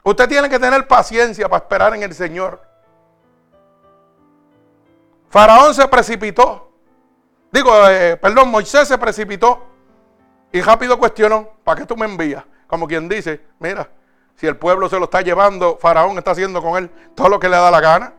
Usted 0.02 0.28
tiene 0.28 0.50
que 0.50 0.58
tener 0.58 0.88
paciencia 0.88 1.48
para 1.48 1.62
esperar 1.62 1.94
en 1.94 2.02
el 2.02 2.12
Señor. 2.12 2.71
Faraón 5.32 5.74
se 5.74 5.88
precipitó. 5.88 6.70
Digo, 7.50 7.72
eh, 7.88 8.18
perdón, 8.18 8.50
Moisés 8.50 8.86
se 8.86 8.98
precipitó 8.98 9.66
y 10.52 10.60
rápido 10.60 10.98
cuestionó, 10.98 11.48
¿para 11.64 11.80
qué 11.80 11.86
tú 11.86 11.96
me 11.96 12.04
envías? 12.04 12.44
Como 12.66 12.86
quien 12.86 13.08
dice, 13.08 13.40
mira, 13.58 13.88
si 14.36 14.46
el 14.46 14.58
pueblo 14.58 14.90
se 14.90 14.98
lo 14.98 15.04
está 15.04 15.22
llevando, 15.22 15.78
Faraón 15.80 16.18
está 16.18 16.32
haciendo 16.32 16.60
con 16.60 16.76
él 16.76 16.90
todo 17.14 17.30
lo 17.30 17.40
que 17.40 17.48
le 17.48 17.56
da 17.56 17.70
la 17.70 17.80
gana. 17.80 18.12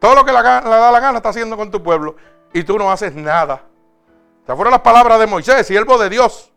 Todo 0.00 0.16
lo 0.16 0.24
que 0.24 0.32
le 0.32 0.42
da 0.42 0.90
la 0.90 1.00
gana 1.00 1.18
está 1.18 1.28
haciendo 1.28 1.56
con 1.56 1.70
tu 1.70 1.80
pueblo. 1.84 2.16
Y 2.52 2.64
tú 2.64 2.76
no 2.76 2.90
haces 2.90 3.14
nada. 3.14 3.62
Estas 4.40 4.56
fueron 4.56 4.72
las 4.72 4.80
palabras 4.80 5.20
de 5.20 5.28
Moisés, 5.28 5.64
siervo 5.64 5.98
de 5.98 6.10
Dios. 6.10 6.50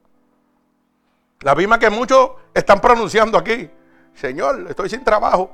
La 1.42 1.54
misma 1.54 1.78
que 1.78 1.92
muchos 1.92 2.32
están 2.52 2.82
pronunciando 2.82 3.38
aquí. 3.38 3.70
Señor, 4.16 4.66
estoy 4.70 4.90
sin 4.90 5.04
trabajo. 5.04 5.52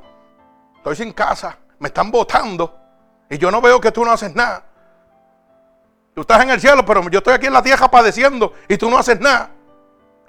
Estoy 0.77 0.95
sin 0.95 1.11
casa. 1.11 1.57
Me 1.79 1.89
están 1.89 2.09
votando. 2.09 2.78
Y 3.29 3.37
yo 3.37 3.51
no 3.51 3.61
veo 3.61 3.79
que 3.79 3.91
tú 3.91 4.03
no 4.03 4.11
haces 4.11 4.33
nada. 4.33 4.63
Tú 6.15 6.21
estás 6.21 6.41
en 6.41 6.49
el 6.49 6.59
cielo, 6.59 6.83
pero 6.85 7.07
yo 7.09 7.19
estoy 7.19 7.33
aquí 7.33 7.45
en 7.45 7.53
la 7.53 7.61
tierra 7.61 7.89
padeciendo 7.89 8.53
y 8.67 8.77
tú 8.77 8.89
no 8.89 8.97
haces 8.97 9.19
nada. 9.19 9.51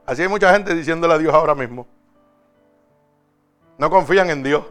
Así 0.06 0.22
hay 0.22 0.28
mucha 0.28 0.52
gente 0.52 0.74
diciéndole 0.74 1.14
a 1.14 1.18
Dios 1.18 1.32
ahora 1.32 1.54
mismo. 1.54 1.86
No 3.78 3.88
confían 3.88 4.28
en 4.30 4.42
Dios. 4.42 4.64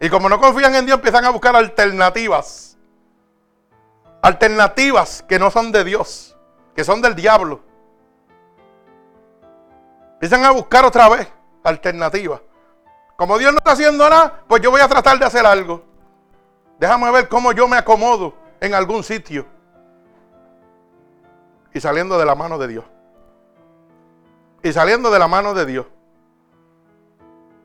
Y 0.00 0.08
como 0.08 0.28
no 0.28 0.40
confían 0.40 0.74
en 0.74 0.86
Dios, 0.86 0.96
empiezan 0.96 1.24
a 1.24 1.30
buscar 1.30 1.54
alternativas. 1.56 2.78
Alternativas 4.22 5.24
que 5.28 5.38
no 5.38 5.50
son 5.50 5.72
de 5.72 5.84
Dios, 5.84 6.36
que 6.74 6.84
son 6.84 7.02
del 7.02 7.14
diablo. 7.14 7.60
Empiezan 10.14 10.44
a 10.44 10.50
buscar 10.52 10.84
otra 10.84 11.08
vez 11.08 11.28
alternativas. 11.64 12.40
Como 13.16 13.36
Dios 13.38 13.52
no 13.52 13.58
está 13.58 13.72
haciendo 13.72 14.08
nada, 14.08 14.42
pues 14.46 14.62
yo 14.62 14.70
voy 14.70 14.80
a 14.80 14.88
tratar 14.88 15.18
de 15.18 15.24
hacer 15.24 15.44
algo. 15.44 15.89
Déjame 16.80 17.10
ver 17.10 17.28
cómo 17.28 17.52
yo 17.52 17.68
me 17.68 17.76
acomodo 17.76 18.32
en 18.58 18.72
algún 18.72 19.04
sitio. 19.04 19.44
Y 21.74 21.80
saliendo 21.80 22.18
de 22.18 22.24
la 22.24 22.34
mano 22.34 22.56
de 22.56 22.68
Dios. 22.68 22.84
Y 24.62 24.72
saliendo 24.72 25.10
de 25.10 25.18
la 25.18 25.28
mano 25.28 25.52
de 25.52 25.66
Dios. 25.66 25.86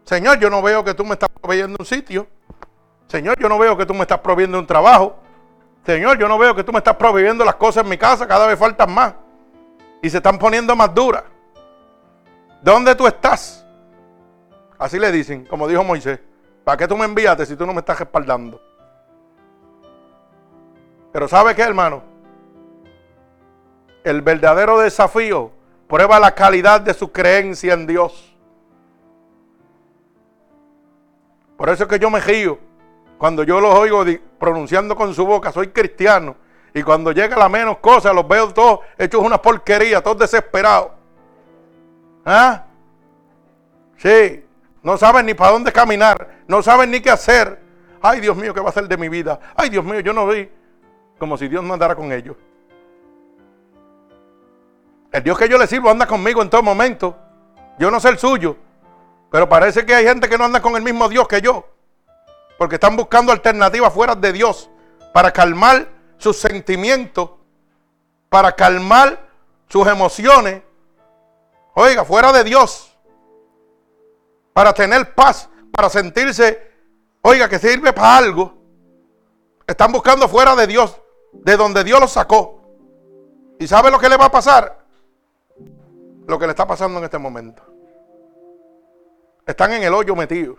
Señor, 0.03 0.37
yo 0.39 0.49
no 0.49 0.61
veo 0.61 0.83
que 0.83 0.93
tú 0.93 1.05
me 1.05 1.13
estás 1.13 1.29
proveyendo 1.29 1.77
un 1.79 1.85
sitio. 1.85 2.27
Señor, 3.07 3.39
yo 3.39 3.47
no 3.47 3.57
veo 3.57 3.77
que 3.77 3.85
tú 3.85 3.93
me 3.93 4.01
estás 4.01 4.19
proveyendo 4.19 4.59
un 4.59 4.67
trabajo. 4.67 5.15
Señor, 5.85 6.17
yo 6.17 6.27
no 6.27 6.37
veo 6.37 6.53
que 6.53 6.65
tú 6.65 6.73
me 6.73 6.79
estás 6.79 6.97
proveyendo 6.97 7.45
las 7.45 7.55
cosas 7.55 7.85
en 7.85 7.89
mi 7.89 7.97
casa, 7.97 8.27
cada 8.27 8.45
vez 8.45 8.59
faltan 8.59 8.93
más. 8.93 9.13
Y 10.01 10.09
se 10.09 10.17
están 10.17 10.37
poniendo 10.37 10.75
más 10.75 10.93
duras. 10.93 11.23
¿Dónde 12.61 12.93
tú 12.95 13.07
estás? 13.07 13.65
Así 14.77 14.99
le 14.99 15.09
dicen, 15.09 15.45
como 15.45 15.69
dijo 15.69 15.85
Moisés. 15.85 16.19
¿Para 16.65 16.77
qué 16.77 16.85
tú 16.85 16.97
me 16.97 17.05
enviaste 17.05 17.45
si 17.45 17.55
tú 17.55 17.65
no 17.65 17.73
me 17.73 17.79
estás 17.79 17.97
respaldando? 17.97 18.59
Pero 21.15 21.29
¿sabe 21.29 21.55
qué, 21.55 21.61
hermano? 21.61 22.03
El 24.03 24.21
verdadero 24.21 24.79
desafío 24.79 25.49
prueba 25.87 26.19
la 26.19 26.35
calidad 26.35 26.81
de 26.81 26.93
su 26.93 27.09
creencia 27.13 27.73
en 27.73 27.87
Dios. 27.87 28.35
Por 31.55 31.69
eso 31.69 31.83
es 31.83 31.89
que 31.89 31.99
yo 31.99 32.09
me 32.09 32.19
río. 32.19 32.59
Cuando 33.17 33.43
yo 33.43 33.61
los 33.61 33.73
oigo 33.75 34.03
pronunciando 34.37 34.93
con 34.93 35.13
su 35.13 35.25
boca, 35.25 35.53
soy 35.53 35.69
cristiano. 35.69 36.35
Y 36.73 36.83
cuando 36.83 37.13
llega 37.13 37.37
la 37.37 37.47
menos 37.47 37.77
cosa, 37.77 38.11
los 38.11 38.27
veo 38.27 38.53
todos 38.53 38.81
hechos 38.97 39.21
una 39.21 39.41
porquería, 39.41 40.03
todos 40.03 40.17
desesperados. 40.17 40.89
¿Ah? 42.25 42.65
Sí, 43.95 44.43
no 44.83 44.97
saben 44.97 45.27
ni 45.27 45.33
para 45.33 45.51
dónde 45.51 45.71
caminar, 45.71 46.41
no 46.45 46.61
saben 46.61 46.91
ni 46.91 46.99
qué 46.99 47.09
hacer. 47.09 47.57
Ay, 48.01 48.19
Dios 48.19 48.35
mío, 48.35 48.53
¿qué 48.53 48.59
va 48.59 48.65
a 48.65 48.71
hacer 48.71 48.89
de 48.89 48.97
mi 48.97 49.07
vida? 49.07 49.39
Ay, 49.55 49.69
Dios 49.69 49.85
mío, 49.85 50.01
yo 50.01 50.11
no 50.11 50.27
vi. 50.27 50.49
Como 51.17 51.37
si 51.37 51.47
Dios 51.47 51.63
no 51.63 51.73
andara 51.73 51.95
con 51.95 52.11
ellos. 52.11 52.35
El 55.11 55.23
Dios 55.23 55.37
que 55.37 55.47
yo 55.47 55.57
le 55.57 55.67
sirvo 55.67 55.89
anda 55.89 56.05
conmigo 56.05 56.41
en 56.41 56.49
todo 56.49 56.61
momento. 56.61 57.15
Yo 57.79 57.89
no 57.89 57.99
sé 57.99 58.09
el 58.09 58.17
suyo. 58.17 58.57
Pero 59.31 59.47
parece 59.47 59.85
que 59.85 59.95
hay 59.95 60.05
gente 60.05 60.29
que 60.29 60.37
no 60.37 60.45
anda 60.45 60.61
con 60.61 60.75
el 60.75 60.81
mismo 60.81 61.07
Dios 61.09 61.27
que 61.27 61.41
yo. 61.41 61.65
Porque 62.57 62.75
están 62.75 62.95
buscando 62.95 63.31
alternativas 63.31 63.93
fuera 63.93 64.15
de 64.15 64.31
Dios 64.33 64.69
para 65.13 65.31
calmar 65.31 65.87
sus 66.17 66.37
sentimientos, 66.37 67.31
para 68.29 68.53
calmar 68.53 69.19
sus 69.67 69.87
emociones. 69.87 70.61
Oiga, 71.73 72.05
fuera 72.05 72.31
de 72.31 72.43
Dios. 72.43 72.95
Para 74.53 74.73
tener 74.73 75.13
paz, 75.13 75.49
para 75.71 75.89
sentirse, 75.89 76.71
oiga, 77.21 77.49
que 77.49 77.59
sirve 77.59 77.91
para 77.91 78.17
algo. 78.17 78.53
Están 79.67 79.91
buscando 79.91 80.29
fuera 80.29 80.55
de 80.55 80.67
Dios, 80.67 81.01
de 81.43 81.57
donde 81.57 81.83
Dios 81.83 81.99
los 81.99 82.11
sacó. 82.11 82.61
¿Y 83.59 83.67
sabe 83.67 83.91
lo 83.91 83.99
que 83.99 84.09
le 84.09 84.17
va 84.17 84.25
a 84.25 84.31
pasar? 84.31 84.85
Lo 86.27 86.39
que 86.39 86.45
le 86.45 86.51
está 86.51 86.67
pasando 86.67 86.99
en 86.99 87.05
este 87.05 87.17
momento. 87.17 87.63
Están 89.45 89.73
en 89.73 89.83
el 89.83 89.93
hoyo 89.93 90.15
metidos. 90.15 90.57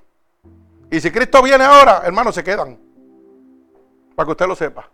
Y 0.91 1.01
si 1.01 1.11
Cristo 1.11 1.43
viene 1.43 1.65
ahora, 1.65 2.03
hermanos, 2.05 2.35
se 2.35 2.45
quedan. 2.45 2.79
Para 4.15 4.27
que 4.27 4.31
usted 4.31 4.47
lo 4.47 4.55
sepa. 4.55 4.89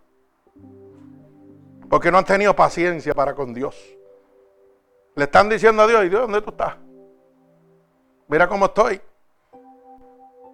Porque 1.89 2.11
no 2.11 2.19
han 2.19 2.25
tenido 2.25 2.57
paciencia 2.57 3.15
para 3.15 3.35
con 3.35 3.53
Dios. 3.53 3.77
Le 5.15 5.25
están 5.25 5.49
diciendo 5.49 5.83
a 5.83 5.87
Dios, 5.87 6.05
¿y 6.05 6.09
Dios 6.09 6.23
dónde 6.23 6.41
tú 6.41 6.51
estás? 6.51 6.75
Mira 8.29 8.49
cómo 8.49 8.65
estoy. 8.65 9.01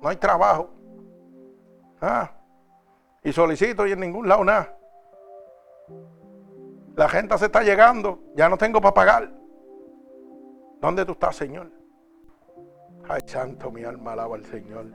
No 0.02 0.08
hay 0.08 0.16
trabajo. 0.16 0.70
Ah, 2.00 2.32
y 3.22 3.32
solicito 3.32 3.86
y 3.86 3.92
en 3.92 4.00
ningún 4.00 4.28
lado 4.28 4.44
nada. 4.44 4.77
La 6.98 7.08
gente 7.08 7.38
se 7.38 7.44
está 7.44 7.62
llegando, 7.62 8.18
ya 8.34 8.48
no 8.48 8.58
tengo 8.58 8.80
para 8.80 8.92
pagar. 8.92 9.32
¿Dónde 10.80 11.04
tú 11.04 11.12
estás, 11.12 11.36
Señor? 11.36 11.70
Ay, 13.08 13.20
santo, 13.24 13.70
mi 13.70 13.84
alma 13.84 14.14
alaba 14.14 14.34
al 14.34 14.44
Señor. 14.44 14.86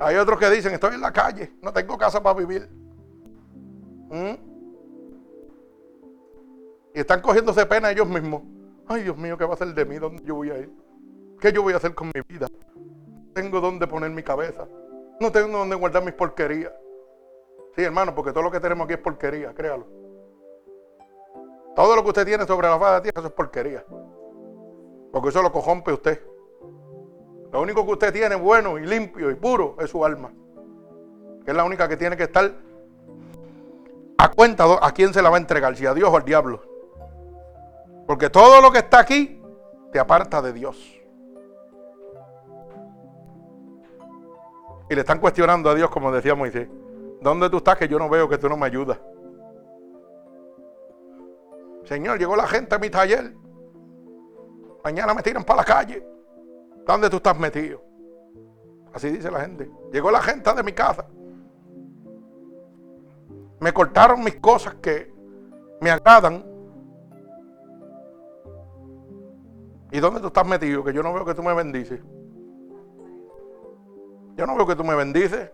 Hay 0.00 0.16
otros 0.16 0.38
que 0.38 0.48
dicen, 0.48 0.72
estoy 0.72 0.94
en 0.94 1.02
la 1.02 1.12
calle, 1.12 1.52
no 1.60 1.70
tengo 1.70 1.98
casa 1.98 2.22
para 2.22 2.38
vivir. 2.38 2.66
¿Mm? 4.08 4.32
Y 6.94 7.00
están 7.00 7.20
cogiéndose 7.20 7.66
pena 7.66 7.90
ellos 7.90 8.08
mismos. 8.08 8.40
Ay, 8.86 9.02
Dios 9.02 9.18
mío, 9.18 9.36
¿qué 9.36 9.44
va 9.44 9.50
a 9.50 9.54
hacer 9.54 9.74
de 9.74 9.84
mí? 9.84 9.98
¿Dónde 9.98 10.24
yo 10.24 10.36
voy 10.36 10.48
a 10.48 10.56
ir? 10.56 10.72
¿Qué 11.40 11.52
yo 11.52 11.62
voy 11.62 11.74
a 11.74 11.76
hacer 11.76 11.94
con 11.94 12.06
mi 12.06 12.22
vida? 12.26 12.46
No 12.74 13.34
tengo 13.34 13.60
dónde 13.60 13.86
poner 13.86 14.10
mi 14.10 14.22
cabeza. 14.22 14.66
No 15.20 15.30
tengo 15.30 15.58
dónde 15.58 15.76
guardar 15.76 16.02
mis 16.02 16.14
porquerías. 16.14 16.72
Sí, 17.76 17.82
hermano, 17.82 18.14
porque 18.14 18.32
todo 18.32 18.44
lo 18.44 18.50
que 18.50 18.60
tenemos 18.60 18.86
aquí 18.86 18.94
es 18.94 19.00
porquería, 19.00 19.52
créalo. 19.52 20.01
Todo 21.74 21.96
lo 21.96 22.02
que 22.02 22.08
usted 22.08 22.26
tiene 22.26 22.46
sobre 22.46 22.68
la 22.68 22.78
faz 22.78 22.96
de 22.96 23.00
tierra, 23.02 23.20
eso 23.20 23.28
es 23.28 23.34
porquería. 23.34 23.84
Porque 25.12 25.28
eso 25.28 25.42
lo 25.42 25.52
cojompe 25.52 25.92
usted. 25.92 26.20
Lo 27.50 27.60
único 27.60 27.84
que 27.84 27.92
usted 27.92 28.12
tiene 28.12 28.34
bueno 28.34 28.78
y 28.78 28.86
limpio 28.86 29.30
y 29.30 29.34
puro 29.34 29.76
es 29.80 29.90
su 29.90 30.04
alma. 30.04 30.32
Que 31.44 31.50
es 31.50 31.56
la 31.56 31.64
única 31.64 31.88
que 31.88 31.96
tiene 31.96 32.16
que 32.16 32.24
estar 32.24 32.50
a 34.18 34.30
cuenta 34.30 34.64
a 34.80 34.92
quién 34.92 35.12
se 35.12 35.20
la 35.20 35.30
va 35.30 35.36
a 35.36 35.40
entregar, 35.40 35.76
si 35.76 35.84
a 35.84 35.94
Dios 35.94 36.08
o 36.10 36.16
al 36.16 36.24
diablo. 36.24 36.62
Porque 38.06 38.30
todo 38.30 38.60
lo 38.60 38.70
que 38.70 38.78
está 38.78 39.00
aquí 39.00 39.42
te 39.92 39.98
aparta 39.98 40.40
de 40.40 40.52
Dios. 40.52 41.00
Y 44.88 44.94
le 44.94 45.00
están 45.00 45.18
cuestionando 45.18 45.70
a 45.70 45.74
Dios, 45.74 45.90
como 45.90 46.12
decía 46.12 46.34
Moisés. 46.34 46.68
¿Dónde 47.20 47.48
tú 47.48 47.58
estás 47.58 47.76
que 47.76 47.88
yo 47.88 47.98
no 47.98 48.08
veo 48.08 48.28
que 48.28 48.38
tú 48.38 48.48
no 48.48 48.56
me 48.56 48.66
ayudas? 48.66 48.98
Señor, 51.92 52.18
llegó 52.18 52.34
la 52.34 52.46
gente 52.46 52.74
a 52.74 52.78
mi 52.78 52.88
taller. 52.88 53.34
Mañana 54.82 55.12
me 55.12 55.22
tiran 55.22 55.44
para 55.44 55.58
la 55.58 55.64
calle. 55.66 56.02
¿Dónde 56.86 57.10
tú 57.10 57.16
estás 57.16 57.38
metido? 57.38 57.82
Así 58.94 59.10
dice 59.10 59.30
la 59.30 59.40
gente. 59.40 59.70
Llegó 59.92 60.10
la 60.10 60.22
gente 60.22 60.54
de 60.54 60.62
mi 60.62 60.72
casa. 60.72 61.06
Me 63.60 63.74
cortaron 63.74 64.24
mis 64.24 64.36
cosas 64.36 64.74
que 64.76 65.12
me 65.82 65.90
agradan. 65.90 66.42
¿Y 69.90 70.00
dónde 70.00 70.20
tú 70.20 70.28
estás 70.28 70.46
metido? 70.46 70.82
Que 70.82 70.94
yo 70.94 71.02
no 71.02 71.12
veo 71.12 71.26
que 71.26 71.34
tú 71.34 71.42
me 71.42 71.52
bendices. 71.52 72.00
Yo 74.34 74.46
no 74.46 74.56
veo 74.56 74.66
que 74.66 74.76
tú 74.76 74.82
me 74.82 74.94
bendices. 74.94 75.50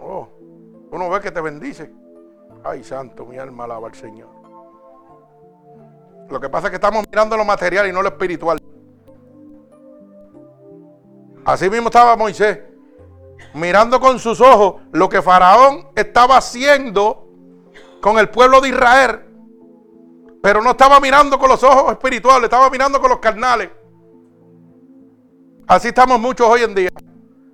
Oh, 0.00 0.28
tú 0.90 0.98
no 0.98 1.08
ves 1.08 1.20
que 1.20 1.30
te 1.30 1.40
bendice. 1.40 1.92
Ay, 2.64 2.82
santo, 2.82 3.24
mi 3.24 3.38
alma 3.38 3.66
alaba 3.66 3.86
al 3.86 3.94
Señor. 3.94 4.37
Lo 6.30 6.40
que 6.40 6.48
pasa 6.48 6.66
es 6.66 6.70
que 6.70 6.76
estamos 6.76 7.04
mirando 7.10 7.36
lo 7.36 7.44
material 7.44 7.88
y 7.88 7.92
no 7.92 8.02
lo 8.02 8.08
espiritual. 8.08 8.58
Así 11.44 11.70
mismo 11.70 11.88
estaba 11.88 12.16
Moisés, 12.16 12.58
mirando 13.54 13.98
con 14.00 14.18
sus 14.18 14.40
ojos 14.40 14.82
lo 14.92 15.08
que 15.08 15.22
Faraón 15.22 15.88
estaba 15.94 16.36
haciendo 16.36 17.26
con 18.02 18.18
el 18.18 18.28
pueblo 18.28 18.60
de 18.60 18.68
Israel. 18.68 19.24
Pero 20.42 20.62
no 20.62 20.70
estaba 20.70 21.00
mirando 21.00 21.38
con 21.38 21.48
los 21.48 21.62
ojos 21.62 21.92
espirituales, 21.92 22.44
estaba 22.44 22.68
mirando 22.70 23.00
con 23.00 23.10
los 23.10 23.18
carnales. 23.18 23.70
Así 25.66 25.88
estamos 25.88 26.20
muchos 26.20 26.46
hoy 26.46 26.62
en 26.62 26.74
día, 26.74 26.90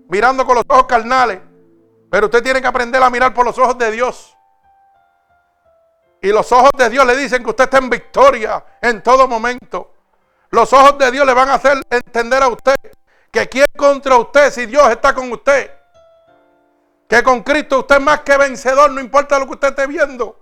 mirando 0.08 0.44
con 0.44 0.56
los 0.56 0.64
ojos 0.68 0.86
carnales. 0.86 1.40
Pero 2.10 2.26
usted 2.26 2.42
tiene 2.42 2.60
que 2.60 2.66
aprender 2.66 3.02
a 3.02 3.10
mirar 3.10 3.32
por 3.32 3.44
los 3.44 3.58
ojos 3.58 3.78
de 3.78 3.90
Dios. 3.90 4.36
Y 6.24 6.32
los 6.32 6.50
ojos 6.52 6.70
de 6.78 6.88
Dios 6.88 7.04
le 7.04 7.14
dicen 7.18 7.44
que 7.44 7.50
usted 7.50 7.64
está 7.64 7.76
en 7.76 7.90
victoria 7.90 8.64
en 8.80 9.02
todo 9.02 9.28
momento. 9.28 9.92
Los 10.48 10.72
ojos 10.72 10.96
de 10.96 11.10
Dios 11.10 11.26
le 11.26 11.34
van 11.34 11.50
a 11.50 11.56
hacer 11.56 11.82
entender 11.90 12.42
a 12.42 12.48
usted 12.48 12.76
que 13.30 13.46
quiere 13.46 13.70
contra 13.76 14.16
usted 14.16 14.50
si 14.50 14.64
Dios 14.64 14.88
está 14.88 15.14
con 15.14 15.30
usted. 15.30 15.70
Que 17.06 17.22
con 17.22 17.42
Cristo 17.42 17.80
usted 17.80 17.96
es 17.96 18.00
más 18.00 18.20
que 18.20 18.38
vencedor, 18.38 18.90
no 18.92 19.02
importa 19.02 19.38
lo 19.38 19.44
que 19.44 19.52
usted 19.52 19.68
esté 19.68 19.86
viendo. 19.86 20.40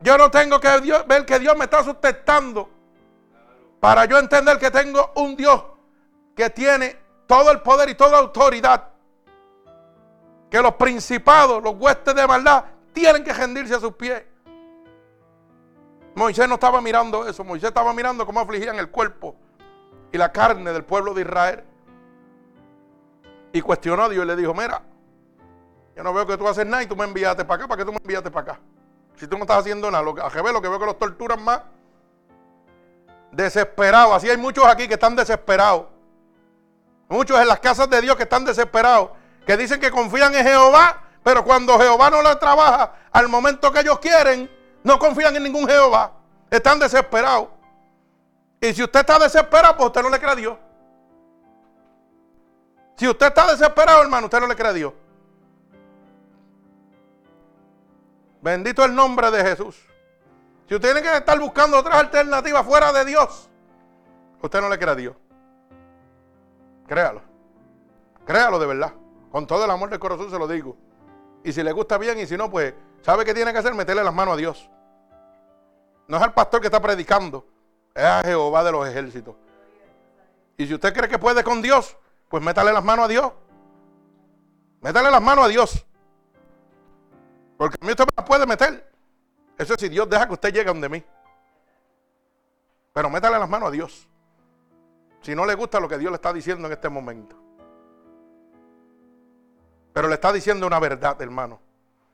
Yo 0.00 0.16
no 0.16 0.30
tengo 0.30 0.60
que 0.60 1.02
ver 1.08 1.26
que 1.26 1.40
Dios 1.40 1.56
me 1.56 1.64
está 1.64 1.82
sustentando 1.82 2.70
para 3.80 4.04
yo 4.04 4.16
entender 4.16 4.60
que 4.60 4.70
tengo 4.70 5.10
un 5.16 5.34
Dios 5.34 5.60
que 6.36 6.50
tiene 6.50 6.96
todo 7.26 7.50
el 7.50 7.62
poder 7.62 7.88
y 7.88 7.96
toda 7.96 8.16
autoridad. 8.18 8.90
Que 10.48 10.62
los 10.62 10.76
principados, 10.76 11.60
los 11.60 11.74
huestes 11.74 12.14
de 12.14 12.24
maldad, 12.28 12.64
tienen 12.92 13.24
que 13.24 13.32
rendirse 13.32 13.74
a 13.74 13.80
sus 13.80 13.94
pies. 13.94 14.22
Moisés 16.16 16.48
no 16.48 16.54
estaba 16.54 16.80
mirando 16.80 17.28
eso, 17.28 17.44
Moisés 17.44 17.68
estaba 17.68 17.92
mirando 17.92 18.24
cómo 18.24 18.40
afligían 18.40 18.76
el 18.78 18.90
cuerpo 18.90 19.36
y 20.10 20.16
la 20.16 20.32
carne 20.32 20.72
del 20.72 20.82
pueblo 20.82 21.12
de 21.12 21.20
Israel. 21.20 21.62
Y 23.52 23.60
cuestionó 23.60 24.04
a 24.04 24.08
Dios 24.08 24.24
y 24.24 24.26
le 24.26 24.34
dijo, 24.34 24.54
mira, 24.54 24.80
yo 25.94 26.02
no 26.02 26.14
veo 26.14 26.26
que 26.26 26.38
tú 26.38 26.48
haces 26.48 26.64
nada 26.64 26.82
y 26.82 26.86
tú 26.86 26.96
me 26.96 27.04
enviaste 27.04 27.44
para 27.44 27.56
acá, 27.58 27.68
¿para 27.68 27.78
qué 27.78 27.84
tú 27.84 27.92
me 27.92 27.98
enviaste 27.98 28.30
para 28.30 28.52
acá? 28.52 28.60
Si 29.16 29.26
tú 29.26 29.36
no 29.36 29.42
estás 29.42 29.58
haciendo 29.58 29.90
nada, 29.90 30.02
lo 30.02 30.14
que, 30.14 30.22
a 30.22 30.28
lo 30.28 30.62
que 30.62 30.68
veo 30.68 30.78
que 30.78 30.86
los 30.86 30.98
torturan 30.98 31.44
más, 31.44 31.60
desesperados. 33.30 34.14
Así 34.14 34.30
hay 34.30 34.38
muchos 34.38 34.64
aquí 34.64 34.88
que 34.88 34.94
están 34.94 35.16
desesperados. 35.16 35.84
Muchos 37.10 37.38
en 37.38 37.46
las 37.46 37.60
casas 37.60 37.90
de 37.90 38.00
Dios 38.00 38.16
que 38.16 38.22
están 38.22 38.46
desesperados, 38.46 39.10
que 39.46 39.54
dicen 39.58 39.78
que 39.78 39.90
confían 39.90 40.34
en 40.34 40.46
Jehová, 40.46 41.02
pero 41.22 41.44
cuando 41.44 41.78
Jehová 41.78 42.08
no 42.08 42.22
le 42.22 42.34
trabaja 42.36 42.94
al 43.12 43.28
momento 43.28 43.70
que 43.70 43.80
ellos 43.80 43.98
quieren, 43.98 44.55
no 44.86 45.00
confían 45.00 45.34
en 45.34 45.42
ningún 45.42 45.66
Jehová. 45.66 46.12
Están 46.48 46.78
desesperados. 46.78 47.48
Y 48.60 48.72
si 48.72 48.84
usted 48.84 49.00
está 49.00 49.18
desesperado, 49.18 49.76
pues 49.76 49.88
usted 49.88 50.00
no 50.00 50.10
le 50.10 50.18
cree 50.20 50.30
a 50.30 50.36
Dios. 50.36 50.58
Si 52.96 53.08
usted 53.08 53.26
está 53.26 53.50
desesperado, 53.50 54.00
hermano, 54.00 54.26
usted 54.26 54.38
no 54.38 54.46
le 54.46 54.54
cree 54.54 54.70
a 54.70 54.72
Dios. 54.72 54.92
Bendito 58.40 58.84
el 58.84 58.94
nombre 58.94 59.28
de 59.32 59.42
Jesús. 59.42 59.76
Si 60.68 60.74
usted 60.76 60.92
tiene 60.92 61.02
que 61.02 61.16
estar 61.16 61.36
buscando 61.36 61.78
otras 61.78 61.96
alternativas 61.96 62.64
fuera 62.64 62.92
de 62.92 63.04
Dios, 63.06 63.50
usted 64.40 64.60
no 64.60 64.68
le 64.68 64.78
cree 64.78 64.90
a 64.92 64.94
Dios. 64.94 65.16
Créalo. 66.86 67.22
Créalo 68.24 68.60
de 68.60 68.66
verdad. 68.66 68.92
Con 69.32 69.48
todo 69.48 69.64
el 69.64 69.70
amor 69.72 69.90
del 69.90 69.98
corazón 69.98 70.30
se 70.30 70.38
lo 70.38 70.46
digo. 70.46 70.76
Y 71.42 71.52
si 71.52 71.64
le 71.64 71.72
gusta 71.72 71.98
bien 71.98 72.20
y 72.20 72.26
si 72.26 72.36
no, 72.36 72.48
pues, 72.48 72.72
¿sabe 73.02 73.24
qué 73.24 73.34
tiene 73.34 73.52
que 73.52 73.58
hacer? 73.58 73.74
Meterle 73.74 74.04
las 74.04 74.14
manos 74.14 74.34
a 74.34 74.36
Dios. 74.36 74.70
No 76.08 76.16
es 76.16 76.22
al 76.22 76.34
pastor 76.34 76.60
que 76.60 76.66
está 76.66 76.80
predicando. 76.80 77.46
Es 77.94 78.04
a 78.04 78.22
Jehová 78.22 78.62
de 78.62 78.72
los 78.72 78.88
ejércitos. 78.88 79.34
Y 80.56 80.66
si 80.66 80.74
usted 80.74 80.94
cree 80.94 81.08
que 81.08 81.18
puede 81.18 81.42
con 81.42 81.60
Dios, 81.60 81.96
pues 82.28 82.42
métale 82.42 82.72
las 82.72 82.84
manos 82.84 83.06
a 83.06 83.08
Dios. 83.08 83.32
Métale 84.80 85.10
las 85.10 85.22
manos 85.22 85.46
a 85.46 85.48
Dios. 85.48 85.84
Porque 87.56 87.76
a 87.80 87.84
mí 87.84 87.90
usted 87.90 88.04
me 88.16 88.22
puede 88.22 88.46
meter. 88.46 88.90
Eso 89.58 89.74
es 89.74 89.80
si 89.80 89.88
Dios 89.88 90.08
deja 90.08 90.26
que 90.26 90.34
usted 90.34 90.52
llegue 90.52 90.66
donde 90.66 90.88
mí. 90.88 91.04
Pero 92.92 93.10
métale 93.10 93.38
las 93.38 93.48
manos 93.48 93.68
a 93.68 93.72
Dios. 93.72 94.08
Si 95.22 95.34
no 95.34 95.44
le 95.44 95.54
gusta 95.54 95.80
lo 95.80 95.88
que 95.88 95.98
Dios 95.98 96.10
le 96.10 96.16
está 96.16 96.32
diciendo 96.32 96.66
en 96.66 96.72
este 96.72 96.88
momento. 96.88 97.36
Pero 99.92 100.08
le 100.08 100.14
está 100.14 100.32
diciendo 100.32 100.66
una 100.66 100.78
verdad, 100.78 101.20
hermano. 101.20 101.60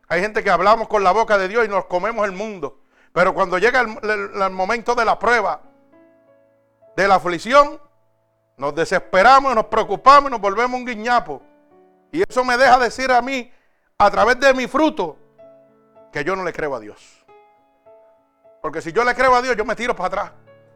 Hay 0.09 0.21
gente 0.21 0.43
que 0.45 0.51
hablamos 0.51 0.89
con 0.89 1.03
la 1.03 1.11
boca 1.11 1.37
de 1.37 1.49
Dios 1.49 1.65
y 1.65 1.69
nos 1.69 1.87
comemos 1.87 2.25
el 2.25 2.33
mundo. 2.33 2.82
Pero 3.13 3.35
cuando 3.35 3.59
llega 3.59 3.81
el 3.81 4.51
momento 4.51 4.95
de 4.95 5.05
la 5.05 5.19
prueba, 5.19 5.61
de 6.97 7.09
la 7.09 7.17
aflicción, 7.17 7.81
nos 8.57 8.75
desesperamos, 8.75 9.55
nos 9.55 9.67
preocupamos 9.67 10.31
y 10.31 10.33
nos 10.33 10.41
volvemos 10.41 10.79
un 10.79 10.87
guiñapo. 10.87 11.43
Y 12.11 12.23
eso 12.29 12.45
me 12.45 12.57
deja 12.57 12.79
decir 12.79 13.11
a 13.11 13.21
mí, 13.21 13.51
a 13.99 14.11
través 14.11 14.39
de 14.41 14.53
mi 14.55 14.67
fruto, 14.67 15.17
que 16.13 16.25
yo 16.25 16.37
no 16.37 16.45
le 16.45 16.53
creo 16.53 16.75
a 16.75 16.81
Dios. 16.81 17.25
Porque 18.61 18.81
si 18.81 18.93
yo 18.93 19.05
le 19.05 19.15
creo 19.15 19.35
a 19.35 19.43
Dios, 19.43 19.57
yo 19.57 19.65
me 19.65 19.75
tiro 19.75 19.97
para 19.97 20.07
atrás. 20.07 20.33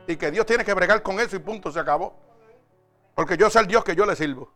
Y 0.06 0.16
que 0.16 0.30
Dios 0.30 0.46
tiene 0.46 0.64
que 0.64 0.74
bregar 0.74 1.02
con 1.02 1.20
eso 1.20 1.36
y 1.36 1.38
punto, 1.38 1.70
se 1.70 1.78
acabó. 1.78 2.14
Porque 3.14 3.36
yo 3.36 3.48
soy 3.48 3.62
el 3.62 3.68
Dios 3.68 3.84
que 3.84 3.94
yo 3.94 4.04
le 4.04 4.16
sirvo. 4.16 4.52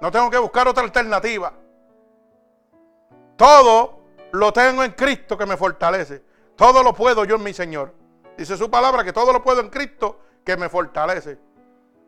No 0.00 0.10
tengo 0.10 0.30
que 0.30 0.38
buscar 0.38 0.66
otra 0.68 0.82
alternativa. 0.82 1.52
Todo 3.36 3.97
lo 4.32 4.52
tengo 4.52 4.82
en 4.84 4.92
Cristo 4.92 5.36
que 5.36 5.46
me 5.46 5.56
fortalece. 5.56 6.22
Todo 6.56 6.82
lo 6.82 6.92
puedo 6.92 7.24
yo 7.24 7.36
en 7.36 7.42
mi 7.42 7.52
Señor. 7.52 7.94
Dice 8.36 8.56
su 8.56 8.70
palabra 8.70 9.04
que 9.04 9.12
todo 9.12 9.32
lo 9.32 9.42
puedo 9.42 9.60
en 9.60 9.68
Cristo 9.68 10.20
que 10.44 10.56
me 10.56 10.68
fortalece. 10.68 11.38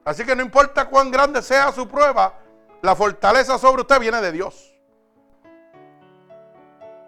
Así 0.04 0.24
que 0.24 0.35
no 0.35 0.42
importa 0.42 0.88
cuán 0.88 1.11
grande 1.11 1.42
sea 1.42 1.72
su 1.72 1.87
prueba, 1.88 2.35
la 2.83 2.96
fortaleza 2.96 3.59
sobre 3.59 3.83
usted 3.83 4.00
viene 4.00 4.20
de 4.20 4.33
Dios. 4.33 4.74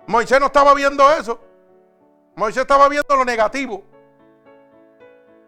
Moisés 0.06 0.40
no 0.40 0.46
estaba 0.46 0.74
viendo 0.74 1.10
eso. 1.12 1.40
Moisés 2.34 2.62
estaba 2.62 2.88
viendo 2.88 3.16
lo 3.16 3.24
negativo. 3.24 3.82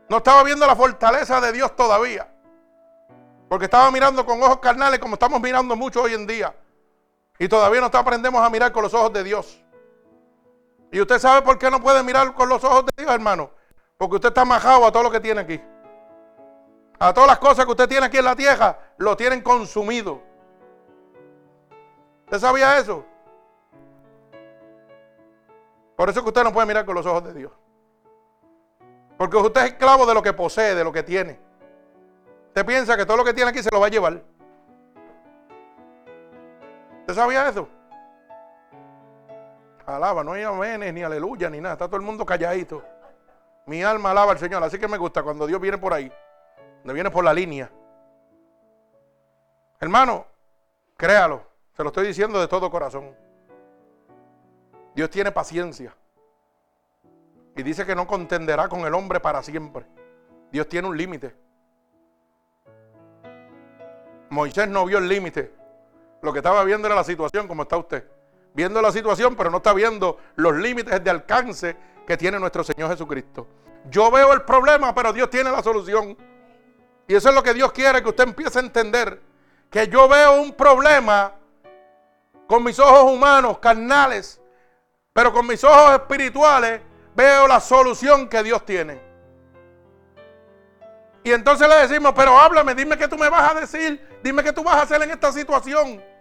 No 0.08 0.18
estaba 0.18 0.42
viendo 0.42 0.66
la 0.66 0.76
fortaleza 0.76 1.40
de 1.40 1.52
Dios 1.52 1.74
todavía. 1.76 2.28
Porque 3.48 3.66
estaba 3.66 3.90
mirando 3.90 4.24
con 4.24 4.42
ojos 4.42 4.58
carnales 4.58 4.98
como 4.98 5.14
estamos 5.14 5.40
mirando 5.40 5.76
mucho 5.76 6.02
hoy 6.02 6.14
en 6.14 6.26
día. 6.26 6.54
Y 7.38 7.48
todavía 7.48 7.80
no 7.80 7.86
aprendemos 7.86 8.40
a 8.42 8.50
mirar 8.50 8.72
con 8.72 8.82
los 8.82 8.94
ojos 8.94 9.12
de 9.12 9.24
Dios. 9.24 9.62
Y 10.92 11.00
usted 11.00 11.18
sabe 11.18 11.42
por 11.42 11.58
qué 11.58 11.70
no 11.70 11.80
puede 11.80 12.02
mirar 12.02 12.34
con 12.34 12.48
los 12.48 12.62
ojos 12.62 12.86
de 12.86 12.92
Dios, 13.02 13.12
hermano. 13.12 13.50
Porque 13.96 14.16
usted 14.16 14.28
está 14.28 14.44
majado 14.44 14.86
a 14.86 14.92
todo 14.92 15.02
lo 15.02 15.10
que 15.10 15.20
tiene 15.20 15.40
aquí. 15.40 15.60
A 16.98 17.12
todas 17.12 17.28
las 17.28 17.38
cosas 17.38 17.64
que 17.64 17.70
usted 17.72 17.88
tiene 17.88 18.06
aquí 18.06 18.18
en 18.18 18.24
la 18.24 18.36
tierra, 18.36 18.78
lo 18.98 19.16
tienen 19.16 19.42
consumido. 19.42 20.22
¿Usted 22.24 22.38
sabía 22.38 22.78
eso? 22.78 23.04
Por 25.96 26.08
eso 26.08 26.22
que 26.22 26.28
usted 26.28 26.44
no 26.44 26.52
puede 26.52 26.66
mirar 26.66 26.84
con 26.84 26.94
los 26.94 27.06
ojos 27.06 27.24
de 27.24 27.34
Dios. 27.34 27.52
Porque 29.16 29.36
usted 29.36 29.60
es 29.62 29.72
esclavo 29.72 30.06
de 30.06 30.14
lo 30.14 30.22
que 30.22 30.32
posee, 30.32 30.74
de 30.74 30.84
lo 30.84 30.92
que 30.92 31.02
tiene. 31.02 31.38
Usted 32.48 32.66
piensa 32.66 32.96
que 32.96 33.04
todo 33.04 33.16
lo 33.16 33.24
que 33.24 33.34
tiene 33.34 33.50
aquí 33.50 33.62
se 33.62 33.70
lo 33.72 33.80
va 33.80 33.86
a 33.86 33.90
llevar. 33.90 34.22
¿Usted 37.04 37.16
sabía 37.16 37.46
eso? 37.50 37.68
Alaba, 39.84 40.24
no 40.24 40.32
hay 40.32 40.42
amenes, 40.42 40.94
ni 40.94 41.02
aleluya, 41.02 41.50
ni 41.50 41.60
nada. 41.60 41.74
Está 41.74 41.86
todo 41.86 41.98
el 41.98 42.02
mundo 42.02 42.24
calladito. 42.24 42.82
Mi 43.66 43.82
alma 43.82 44.12
alaba 44.12 44.32
al 44.32 44.38
Señor. 44.38 44.64
Así 44.64 44.78
que 44.78 44.88
me 44.88 44.96
gusta 44.96 45.22
cuando 45.22 45.46
Dios 45.46 45.60
viene 45.60 45.76
por 45.76 45.92
ahí. 45.92 46.10
Cuando 46.76 46.94
viene 46.94 47.10
por 47.10 47.22
la 47.22 47.34
línea. 47.34 47.70
Hermano, 49.78 50.24
créalo. 50.96 51.42
Se 51.76 51.82
lo 51.82 51.90
estoy 51.90 52.06
diciendo 52.06 52.40
de 52.40 52.48
todo 52.48 52.70
corazón. 52.70 53.14
Dios 54.94 55.10
tiene 55.10 55.30
paciencia. 55.30 55.94
Y 57.54 57.62
dice 57.62 57.84
que 57.84 57.94
no 57.94 58.06
contenderá 58.06 58.66
con 58.68 58.80
el 58.86 58.94
hombre 58.94 59.20
para 59.20 59.42
siempre. 59.42 59.84
Dios 60.50 60.66
tiene 60.70 60.88
un 60.88 60.96
límite. 60.96 61.36
Moisés 64.30 64.68
no 64.70 64.86
vio 64.86 64.96
el 64.96 65.06
límite. 65.06 65.63
Lo 66.24 66.32
que 66.32 66.38
estaba 66.38 66.64
viendo 66.64 66.86
era 66.88 66.96
la 66.96 67.04
situación 67.04 67.46
como 67.46 67.64
está 67.64 67.76
usted. 67.76 68.02
Viendo 68.54 68.80
la 68.80 68.90
situación, 68.90 69.36
pero 69.36 69.50
no 69.50 69.58
está 69.58 69.74
viendo 69.74 70.18
los 70.36 70.54
límites 70.56 71.04
de 71.04 71.10
alcance 71.10 71.76
que 72.06 72.16
tiene 72.16 72.40
nuestro 72.40 72.64
Señor 72.64 72.90
Jesucristo. 72.90 73.46
Yo 73.90 74.10
veo 74.10 74.32
el 74.32 74.40
problema, 74.42 74.94
pero 74.94 75.12
Dios 75.12 75.28
tiene 75.28 75.50
la 75.50 75.62
solución. 75.62 76.16
Y 77.06 77.14
eso 77.14 77.28
es 77.28 77.34
lo 77.34 77.42
que 77.42 77.52
Dios 77.52 77.72
quiere 77.72 78.02
que 78.02 78.08
usted 78.08 78.24
empiece 78.24 78.58
a 78.58 78.62
entender. 78.62 79.20
Que 79.70 79.86
yo 79.88 80.08
veo 80.08 80.40
un 80.40 80.54
problema 80.54 81.34
con 82.46 82.64
mis 82.64 82.78
ojos 82.78 83.12
humanos, 83.12 83.58
carnales, 83.58 84.40
pero 85.12 85.30
con 85.30 85.46
mis 85.46 85.62
ojos 85.62 85.92
espirituales 85.92 86.80
veo 87.14 87.46
la 87.46 87.60
solución 87.60 88.30
que 88.30 88.42
Dios 88.42 88.64
tiene. 88.64 88.98
Y 91.22 91.32
entonces 91.32 91.68
le 91.68 91.86
decimos, 91.86 92.14
pero 92.16 92.38
háblame, 92.38 92.74
dime 92.74 92.96
qué 92.96 93.08
tú 93.08 93.18
me 93.18 93.28
vas 93.28 93.54
a 93.54 93.60
decir, 93.60 94.18
dime 94.22 94.42
qué 94.42 94.54
tú 94.54 94.62
vas 94.62 94.76
a 94.76 94.82
hacer 94.82 95.02
en 95.02 95.10
esta 95.10 95.30
situación. 95.30 96.13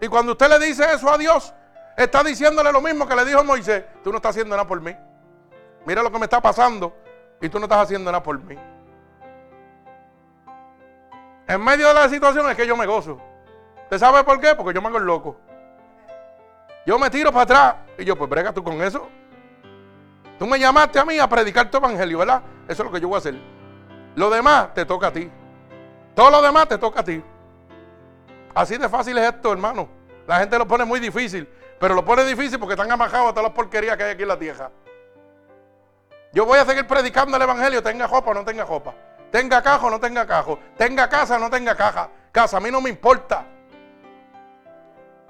Y 0.00 0.08
cuando 0.08 0.32
usted 0.32 0.48
le 0.48 0.58
dice 0.58 0.84
eso 0.92 1.10
a 1.10 1.16
Dios, 1.18 1.54
está 1.96 2.22
diciéndole 2.22 2.70
lo 2.72 2.80
mismo 2.80 3.06
que 3.06 3.16
le 3.16 3.24
dijo 3.24 3.42
Moisés, 3.44 3.84
tú 4.04 4.10
no 4.10 4.16
estás 4.16 4.30
haciendo 4.30 4.54
nada 4.54 4.66
por 4.66 4.80
mí. 4.80 4.94
Mira 5.86 6.02
lo 6.02 6.10
que 6.10 6.18
me 6.18 6.24
está 6.24 6.40
pasando 6.40 6.94
y 7.40 7.48
tú 7.48 7.58
no 7.58 7.64
estás 7.66 7.80
haciendo 7.80 8.10
nada 8.10 8.22
por 8.22 8.38
mí. 8.38 8.56
En 11.48 11.62
medio 11.62 11.88
de 11.88 11.94
la 11.94 12.08
situación 12.08 12.48
es 12.50 12.56
que 12.56 12.66
yo 12.66 12.76
me 12.76 12.86
gozo. 12.86 13.20
¿Usted 13.84 13.98
sabe 13.98 14.24
por 14.24 14.40
qué? 14.40 14.54
Porque 14.54 14.74
yo 14.74 14.82
me 14.82 14.88
hago 14.88 14.98
el 14.98 15.04
loco. 15.04 15.36
Yo 16.84 16.98
me 16.98 17.08
tiro 17.08 17.30
para 17.30 17.42
atrás 17.42 17.74
y 17.98 18.04
yo, 18.04 18.16
pues 18.16 18.28
brega 18.28 18.52
tú 18.52 18.62
con 18.62 18.82
eso. 18.82 19.08
Tú 20.38 20.46
me 20.46 20.58
llamaste 20.58 20.98
a 20.98 21.04
mí 21.04 21.18
a 21.18 21.28
predicar 21.28 21.70
tu 21.70 21.78
evangelio, 21.78 22.18
¿verdad? 22.18 22.42
Eso 22.68 22.82
es 22.82 22.86
lo 22.86 22.92
que 22.92 23.00
yo 23.00 23.08
voy 23.08 23.16
a 23.16 23.18
hacer. 23.18 23.34
Lo 24.16 24.28
demás 24.28 24.74
te 24.74 24.84
toca 24.84 25.08
a 25.08 25.12
ti. 25.12 25.30
Todo 26.14 26.30
lo 26.30 26.42
demás 26.42 26.68
te 26.68 26.78
toca 26.78 27.00
a 27.00 27.04
ti. 27.04 27.22
Así 28.56 28.78
de 28.78 28.88
fácil 28.88 29.18
es 29.18 29.34
esto, 29.34 29.52
hermano. 29.52 29.86
La 30.26 30.38
gente 30.38 30.56
lo 30.56 30.66
pone 30.66 30.86
muy 30.86 30.98
difícil, 30.98 31.46
pero 31.78 31.94
lo 31.94 32.02
pone 32.02 32.24
difícil 32.24 32.58
porque 32.58 32.72
están 32.72 32.90
amajados 32.90 33.28
a 33.28 33.32
todas 33.32 33.44
las 33.44 33.52
porquerías 33.52 33.98
que 33.98 34.04
hay 34.04 34.12
aquí 34.12 34.22
en 34.22 34.28
la 34.28 34.38
tierra. 34.38 34.70
Yo 36.32 36.46
voy 36.46 36.58
a 36.58 36.64
seguir 36.64 36.86
predicando 36.86 37.36
el 37.36 37.42
evangelio, 37.42 37.82
tenga 37.82 38.08
jopa 38.08 38.30
o 38.30 38.34
no 38.34 38.46
tenga 38.46 38.64
jopa. 38.64 38.94
Tenga 39.30 39.60
cajo 39.60 39.88
o 39.88 39.90
no 39.90 40.00
tenga 40.00 40.26
cajo. 40.26 40.58
Tenga 40.74 41.06
casa 41.06 41.36
o 41.36 41.38
no 41.38 41.50
tenga 41.50 41.74
caja. 41.74 42.08
Casa, 42.32 42.56
a 42.56 42.60
mí 42.60 42.70
no 42.70 42.80
me 42.80 42.88
importa. 42.88 43.44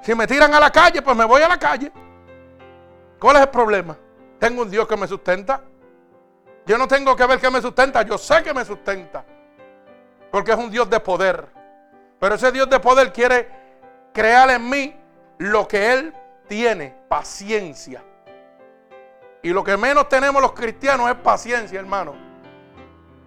Si 0.02 0.14
me 0.14 0.24
tiran 0.28 0.54
a 0.54 0.60
la 0.60 0.70
calle, 0.70 1.02
pues 1.02 1.16
me 1.16 1.24
voy 1.24 1.42
a 1.42 1.48
la 1.48 1.58
calle. 1.58 1.90
¿Cuál 3.18 3.36
es 3.36 3.42
el 3.42 3.48
problema? 3.48 3.96
Tengo 4.38 4.62
un 4.62 4.70
Dios 4.70 4.86
que 4.86 4.96
me 4.96 5.08
sustenta. 5.08 5.62
Yo 6.64 6.78
no 6.78 6.86
tengo 6.86 7.16
que 7.16 7.26
ver 7.26 7.40
que 7.40 7.50
me 7.50 7.60
sustenta, 7.60 8.02
yo 8.02 8.18
sé 8.18 8.44
que 8.44 8.54
me 8.54 8.64
sustenta. 8.64 9.24
Porque 10.30 10.52
es 10.52 10.58
un 10.58 10.70
Dios 10.70 10.88
de 10.88 11.00
poder. 11.00 11.55
Pero 12.18 12.34
ese 12.34 12.50
Dios 12.52 12.68
de 12.68 12.80
poder 12.80 13.12
quiere 13.12 13.48
crear 14.12 14.50
en 14.50 14.68
mí 14.68 14.96
lo 15.38 15.68
que 15.68 15.92
Él 15.92 16.14
tiene, 16.48 16.96
paciencia. 17.08 18.02
Y 19.42 19.50
lo 19.50 19.62
que 19.62 19.76
menos 19.76 20.08
tenemos 20.08 20.40
los 20.40 20.52
cristianos 20.52 21.08
es 21.10 21.16
paciencia, 21.16 21.78
hermano. 21.78 22.14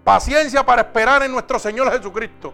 Paciencia 0.03 0.65
para 0.65 0.81
esperar 0.81 1.23
en 1.23 1.31
nuestro 1.31 1.59
Señor 1.59 1.91
Jesucristo. 1.91 2.53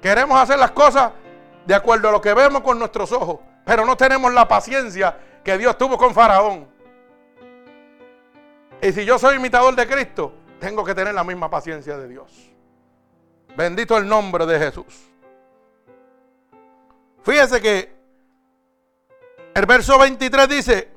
Queremos 0.00 0.38
hacer 0.40 0.58
las 0.58 0.70
cosas 0.70 1.12
de 1.66 1.74
acuerdo 1.74 2.08
a 2.08 2.12
lo 2.12 2.20
que 2.20 2.32
vemos 2.32 2.62
con 2.62 2.78
nuestros 2.78 3.10
ojos, 3.12 3.40
pero 3.64 3.84
no 3.84 3.96
tenemos 3.96 4.32
la 4.32 4.46
paciencia 4.46 5.18
que 5.42 5.58
Dios 5.58 5.76
tuvo 5.76 5.98
con 5.98 6.14
Faraón. 6.14 6.68
Y 8.80 8.92
si 8.92 9.04
yo 9.04 9.18
soy 9.18 9.36
imitador 9.36 9.74
de 9.74 9.86
Cristo, 9.86 10.32
tengo 10.60 10.84
que 10.84 10.94
tener 10.94 11.12
la 11.12 11.24
misma 11.24 11.50
paciencia 11.50 11.98
de 11.98 12.08
Dios. 12.08 12.47
Bendito 13.56 13.96
el 13.96 14.08
nombre 14.08 14.46
de 14.46 14.58
Jesús. 14.58 15.08
Fíjese 17.22 17.60
que 17.60 17.92
el 19.54 19.66
verso 19.66 19.98
23 19.98 20.48
dice, 20.48 20.88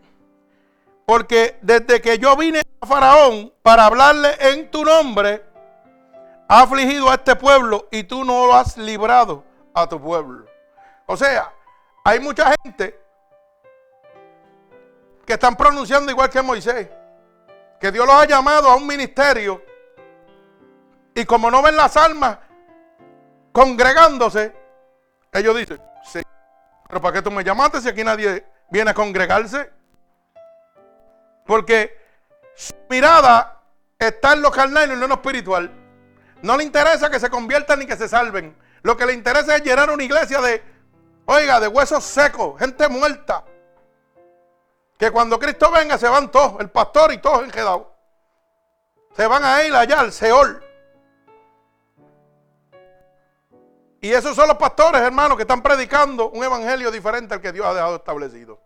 porque 1.05 1.57
desde 1.61 2.01
que 2.01 2.17
yo 2.19 2.35
vine 2.37 2.61
a 2.79 2.85
Faraón 2.85 3.51
para 3.61 3.85
hablarle 3.85 4.35
en 4.39 4.69
tu 4.69 4.83
nombre, 4.85 5.43
ha 6.47 6.61
afligido 6.61 7.09
a 7.09 7.15
este 7.15 7.35
pueblo 7.35 7.87
y 7.91 8.03
tú 8.03 8.23
no 8.23 8.45
lo 8.45 8.55
has 8.55 8.77
librado 8.77 9.43
a 9.73 9.87
tu 9.87 9.99
pueblo. 9.99 10.45
O 11.05 11.17
sea, 11.17 11.51
hay 12.03 12.19
mucha 12.19 12.53
gente 12.63 12.99
que 15.25 15.33
están 15.33 15.55
pronunciando 15.55 16.11
igual 16.11 16.29
que 16.29 16.41
Moisés, 16.41 16.87
que 17.79 17.91
Dios 17.91 18.05
los 18.05 18.15
ha 18.15 18.25
llamado 18.25 18.69
a 18.69 18.75
un 18.75 18.85
ministerio 18.85 19.63
y 21.13 21.25
como 21.25 21.51
no 21.51 21.61
ven 21.61 21.75
las 21.75 21.97
almas 21.97 22.37
congregándose, 23.51 24.55
ellos 25.33 25.55
dicen, 25.55 25.81
sí, 26.03 26.21
pero 26.87 27.01
¿para 27.01 27.13
qué 27.13 27.21
tú 27.21 27.31
me 27.31 27.43
llamaste 27.43 27.81
si 27.81 27.89
aquí 27.89 28.03
nadie 28.03 28.45
viene 28.69 28.91
a 28.91 28.93
congregarse? 28.93 29.71
Porque 31.45 31.97
su 32.55 32.73
mirada 32.89 33.61
está 33.97 34.33
en 34.33 34.41
lo 34.41 34.51
carnal 34.51 34.91
y 34.91 34.95
no 34.95 35.03
en 35.03 35.09
lo 35.09 35.15
espiritual. 35.15 35.71
No 36.41 36.57
le 36.57 36.63
interesa 36.63 37.09
que 37.09 37.19
se 37.19 37.29
conviertan 37.29 37.79
ni 37.79 37.85
que 37.85 37.95
se 37.95 38.07
salven. 38.07 38.55
Lo 38.83 38.97
que 38.97 39.05
le 39.05 39.13
interesa 39.13 39.55
es 39.55 39.63
llenar 39.63 39.91
una 39.91 40.03
iglesia 40.03 40.41
de 40.41 40.63
Oiga, 41.25 41.59
de 41.59 41.67
huesos 41.67 42.03
secos, 42.03 42.57
gente 42.59 42.89
muerta. 42.89 43.43
Que 44.97 45.11
cuando 45.11 45.39
Cristo 45.39 45.71
venga 45.71 45.97
se 45.97 46.07
van 46.07 46.29
todos, 46.29 46.59
el 46.59 46.69
pastor 46.69 47.13
y 47.13 47.19
todos 47.19 47.43
enjedados. 47.43 47.87
Se 49.15 49.27
van 49.27 49.43
a 49.43 49.63
ir 49.63 49.73
allá 49.73 49.99
al 49.99 50.11
Seol. 50.11 50.63
Y 54.01 54.11
esos 54.11 54.35
son 54.35 54.47
los 54.47 54.57
pastores, 54.57 54.99
hermanos, 54.99 55.37
que 55.37 55.43
están 55.43 55.61
predicando 55.61 56.31
un 56.31 56.43
evangelio 56.43 56.89
diferente 56.89 57.35
al 57.35 57.41
que 57.41 57.51
Dios 57.51 57.65
ha 57.67 57.73
dejado 57.73 57.97
establecido. 57.97 58.59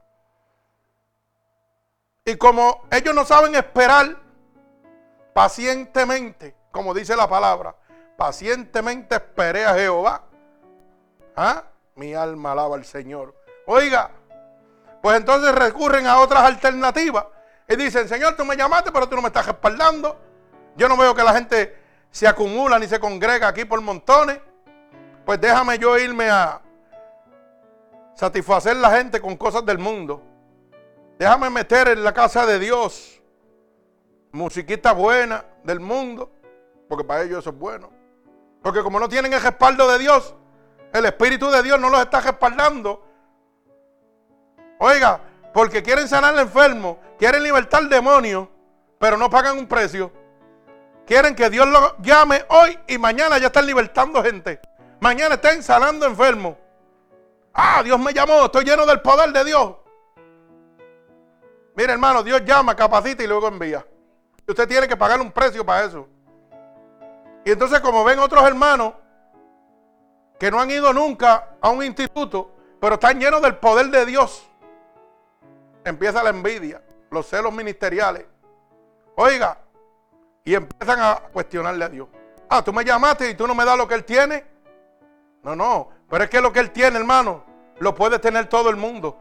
Y 2.24 2.38
como 2.38 2.88
ellos 2.90 3.14
no 3.14 3.26
saben 3.26 3.54
esperar 3.54 4.18
pacientemente, 5.34 6.56
como 6.72 6.94
dice 6.94 7.18
la 7.18 7.28
palabra, 7.28 7.76
pacientemente 8.18 9.16
esperé 9.16 9.66
a 9.66 9.76
Jehová. 9.76 10.24
¿Ah? 11.36 11.64
Mi 11.96 12.14
alma 12.14 12.54
alaba 12.54 12.78
al 12.78 12.86
Señor. 12.86 13.36
Oiga, 13.66 14.12
pues 15.02 15.18
entonces 15.18 15.54
recurren 15.54 16.08
a 16.08 16.20
otras 16.20 16.44
alternativas 16.44 17.26
y 17.68 17.76
dicen, 17.76 18.08
Señor, 18.08 18.38
tú 18.38 18.46
me 18.46 18.56
llamaste, 18.56 18.92
pero 18.92 19.10
tú 19.10 19.18
no 19.18 19.22
me 19.22 19.28
estás 19.28 19.46
respaldando. 19.46 20.18
Yo 20.78 20.88
no 20.88 20.96
veo 20.96 21.14
que 21.14 21.24
la 21.24 21.34
gente 21.34 21.78
se 22.10 22.26
acumula 22.26 22.80
ni 22.80 22.88
se 22.88 23.02
congrega 23.02 23.50
aquí 23.50 23.66
por 23.66 23.82
montones. 23.82 24.40
Pues 25.26 25.42
déjame 25.42 25.80
yo 25.80 25.98
irme 25.98 26.30
a 26.30 26.62
satisfacer 28.14 28.76
la 28.78 28.92
gente 28.92 29.20
con 29.20 29.36
cosas 29.36 29.66
del 29.66 29.80
mundo. 29.80 30.22
Déjame 31.18 31.50
meter 31.50 31.88
en 31.88 32.04
la 32.04 32.14
casa 32.14 32.46
de 32.46 32.60
Dios 32.60 33.22
musiquita 34.32 34.92
buena 34.92 35.46
del 35.64 35.80
mundo, 35.80 36.30
porque 36.90 37.04
para 37.04 37.24
ellos 37.24 37.40
eso 37.40 37.50
es 37.50 37.58
bueno. 37.58 37.90
Porque 38.62 38.84
como 38.84 39.00
no 39.00 39.08
tienen 39.10 39.34
el 39.34 39.42
respaldo 39.42 39.90
de 39.90 39.98
Dios, 39.98 40.36
el 40.94 41.06
Espíritu 41.06 41.50
de 41.50 41.64
Dios 41.64 41.80
no 41.80 41.90
los 41.90 42.02
está 42.02 42.20
respaldando. 42.20 43.04
Oiga, 44.80 45.22
porque 45.54 45.82
quieren 45.82 46.08
sanar 46.08 46.34
al 46.34 46.42
enfermo, 46.42 47.00
quieren 47.18 47.44
libertar 47.44 47.82
al 47.82 47.90
demonio, 47.90 48.50
pero 49.00 49.18
no 49.18 49.30
pagan 49.30 49.58
un 49.58 49.68
precio. 49.68 50.12
Quieren 51.08 51.34
que 51.34 51.50
Dios 51.50 51.68
lo 51.68 51.98
llame 52.00 52.44
hoy 52.50 52.78
y 52.88 52.98
mañana 52.98 53.38
ya 53.38 53.48
están 53.48 53.66
libertando 53.66 54.22
gente. 54.22 54.60
Mañana 55.06 55.36
estén 55.36 55.62
sanando 55.62 56.08
enfermos. 56.08 56.56
Ah, 57.54 57.84
Dios 57.84 58.00
me 58.00 58.12
llamó, 58.12 58.46
estoy 58.46 58.66
lleno 58.66 58.88
del 58.88 59.02
poder 59.02 59.32
de 59.32 59.44
Dios. 59.44 59.76
Mire, 61.76 61.94
hermano, 61.94 62.24
Dios 62.24 62.44
llama, 62.44 62.76
capacita 62.76 63.22
y 63.22 63.28
luego 63.28 63.48
envía. 63.48 63.86
Usted 64.48 64.68
tiene 64.68 64.88
que 64.88 64.98
pagar 64.98 65.22
un 65.22 65.32
precio 65.32 65.64
para 65.64 65.86
eso. 65.86 66.08
Y 67.46 67.52
entonces, 67.52 67.82
como 67.82 68.04
ven 68.04 68.18
otros 68.18 68.44
hermanos 68.46 68.96
que 70.40 70.50
no 70.50 70.60
han 70.60 70.72
ido 70.72 70.92
nunca 70.92 71.50
a 71.62 71.70
un 71.70 71.84
instituto, 71.84 72.50
pero 72.82 72.96
están 72.96 73.20
llenos 73.20 73.44
del 73.44 73.58
poder 73.58 73.92
de 73.92 74.08
Dios, 74.08 74.50
empieza 75.84 76.24
la 76.24 76.32
envidia, 76.32 76.82
los 77.12 77.28
celos 77.28 77.54
ministeriales. 77.54 78.26
Oiga, 79.14 79.60
y 80.44 80.56
empiezan 80.56 81.00
a 81.00 81.18
cuestionarle 81.32 81.86
a 81.86 81.90
Dios. 81.90 82.08
Ah, 82.50 82.64
tú 82.64 82.74
me 82.74 82.84
llamaste 82.84 83.30
y 83.30 83.36
tú 83.36 83.46
no 83.46 83.54
me 83.54 83.66
das 83.66 83.78
lo 83.78 83.88
que 83.88 83.94
Él 83.94 84.04
tiene. 84.04 84.55
No, 85.46 85.56
no, 85.56 85.90
pero 86.10 86.24
es 86.24 86.30
que 86.32 86.42
lo 86.42 86.52
que 86.52 86.60
Él 86.60 86.72
tiene, 86.72 86.98
hermano, 86.98 87.44
lo 87.78 87.94
puede 87.94 88.18
tener 88.18 88.48
todo 88.48 88.72
el 88.72 88.78
mundo. 88.78 89.16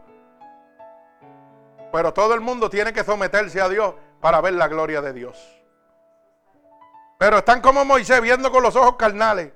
Pero 1.93 2.11
todo 2.13 2.33
el 2.33 2.41
mundo 2.41 2.67
tiene 2.67 2.91
que 2.91 3.03
someterse 3.03 3.61
a 3.61 3.69
Dios 3.69 3.93
para 4.19 4.41
ver 4.41 4.53
la 4.53 4.67
gloria 4.67 5.03
de 5.03 5.13
Dios. 5.13 5.37
Pero 7.19 7.37
están 7.37 7.61
como 7.61 7.85
Moisés 7.85 8.19
viendo 8.21 8.51
con 8.51 8.63
los 8.63 8.75
ojos 8.75 8.95
carnales. 8.95 9.53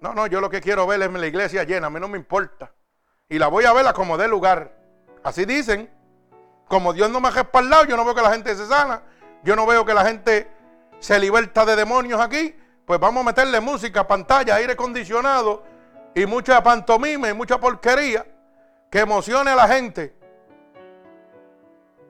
No, 0.00 0.14
no, 0.14 0.28
yo 0.28 0.40
lo 0.40 0.48
que 0.48 0.60
quiero 0.60 0.86
ver 0.86 1.02
es 1.02 1.12
la 1.12 1.26
iglesia 1.26 1.64
llena, 1.64 1.88
a 1.88 1.90
mí 1.90 1.98
no 1.98 2.06
me 2.06 2.16
importa. 2.16 2.70
Y 3.28 3.40
la 3.40 3.48
voy 3.48 3.64
a 3.64 3.72
ver 3.72 3.88
a 3.88 3.92
como 3.92 4.16
dé 4.16 4.28
lugar. 4.28 4.70
Así 5.24 5.44
dicen. 5.44 5.90
Como 6.68 6.92
Dios 6.92 7.10
no 7.10 7.20
me 7.20 7.28
ha 7.28 7.32
respaldado, 7.32 7.86
yo 7.86 7.96
no 7.96 8.04
veo 8.04 8.14
que 8.14 8.22
la 8.22 8.32
gente 8.32 8.54
se 8.54 8.66
sana. 8.66 9.02
Yo 9.42 9.56
no 9.56 9.66
veo 9.66 9.84
que 9.84 9.94
la 9.94 10.04
gente 10.04 10.48
se 11.00 11.18
liberta 11.18 11.66
de 11.66 11.74
demonios 11.74 12.20
aquí. 12.20 12.54
Pues 12.86 13.00
vamos 13.00 13.22
a 13.22 13.26
meterle 13.26 13.60
música, 13.60 14.06
pantalla, 14.06 14.56
aire 14.56 14.74
acondicionado 14.74 15.62
y 16.14 16.26
mucha 16.26 16.62
pantomima 16.62 17.28
y 17.28 17.34
mucha 17.34 17.58
porquería 17.58 18.26
que 18.90 19.00
emocione 19.00 19.50
a 19.50 19.56
la 19.56 19.68
gente. 19.68 20.14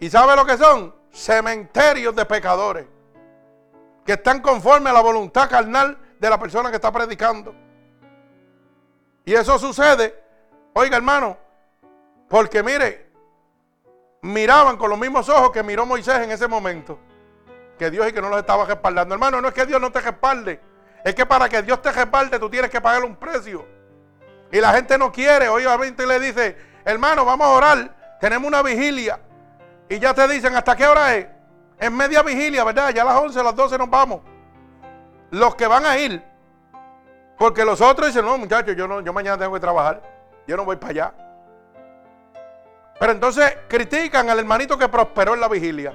¿Y 0.00 0.10
sabe 0.10 0.34
lo 0.34 0.44
que 0.44 0.58
son? 0.58 0.94
Cementerios 1.12 2.14
de 2.14 2.24
pecadores 2.24 2.86
que 4.04 4.12
están 4.12 4.40
conformes 4.40 4.90
a 4.90 4.94
la 4.94 5.00
voluntad 5.00 5.48
carnal 5.48 5.96
de 6.18 6.30
la 6.30 6.38
persona 6.38 6.70
que 6.70 6.76
está 6.76 6.92
predicando. 6.92 7.54
Y 9.24 9.32
eso 9.32 9.58
sucede, 9.58 10.22
oiga 10.74 10.96
hermano, 10.96 11.38
porque 12.28 12.62
mire, 12.62 13.10
miraban 14.22 14.76
con 14.76 14.90
los 14.90 14.98
mismos 14.98 15.28
ojos 15.28 15.50
que 15.52 15.62
miró 15.62 15.86
Moisés 15.86 16.18
en 16.18 16.32
ese 16.32 16.48
momento. 16.48 16.98
Que 17.78 17.90
Dios 17.90 18.08
y 18.08 18.12
que 18.12 18.20
no 18.20 18.28
los 18.28 18.38
estaba 18.38 18.64
respaldando. 18.64 19.14
Hermano, 19.14 19.40
no 19.40 19.48
es 19.48 19.54
que 19.54 19.66
Dios 19.66 19.80
no 19.80 19.90
te 19.90 20.00
respalde. 20.00 20.60
Es 21.04 21.14
que 21.14 21.26
para 21.26 21.48
que 21.48 21.62
Dios 21.62 21.82
te 21.82 21.92
respalde 21.92 22.38
tú 22.38 22.48
tienes 22.48 22.70
que 22.70 22.80
pagar 22.80 23.04
un 23.04 23.16
precio. 23.16 23.66
Y 24.50 24.60
la 24.60 24.72
gente 24.72 24.96
no 24.96 25.10
quiere. 25.12 25.48
Obviamente 25.48 26.06
le 26.06 26.20
dice, 26.20 26.56
hermano, 26.84 27.24
vamos 27.24 27.46
a 27.46 27.50
orar. 27.50 28.18
Tenemos 28.20 28.46
una 28.48 28.62
vigilia. 28.62 29.18
Y 29.88 29.98
ya 29.98 30.14
te 30.14 30.26
dicen, 30.28 30.54
¿hasta 30.56 30.76
qué 30.76 30.86
hora 30.86 31.14
es? 31.14 31.26
Es 31.78 31.90
media 31.90 32.22
vigilia, 32.22 32.64
¿verdad? 32.64 32.90
Ya 32.94 33.02
a 33.02 33.06
las 33.06 33.16
11, 33.16 33.40
a 33.40 33.42
las 33.42 33.56
12 33.56 33.76
nos 33.78 33.90
vamos. 33.90 34.20
Los 35.30 35.54
que 35.56 35.66
van 35.66 35.84
a 35.84 35.98
ir. 35.98 36.22
Porque 37.36 37.64
los 37.64 37.80
otros 37.80 38.08
dicen, 38.08 38.24
no, 38.24 38.38
muchachos, 38.38 38.76
yo, 38.76 38.86
no, 38.86 39.00
yo 39.00 39.12
mañana 39.12 39.36
tengo 39.36 39.52
que 39.52 39.60
trabajar. 39.60 40.00
Yo 40.46 40.56
no 40.56 40.64
voy 40.64 40.76
para 40.76 40.90
allá. 40.90 41.14
Pero 42.98 43.12
entonces 43.12 43.58
critican 43.68 44.30
al 44.30 44.38
hermanito 44.38 44.78
que 44.78 44.88
prosperó 44.88 45.34
en 45.34 45.40
la 45.40 45.48
vigilia. 45.48 45.94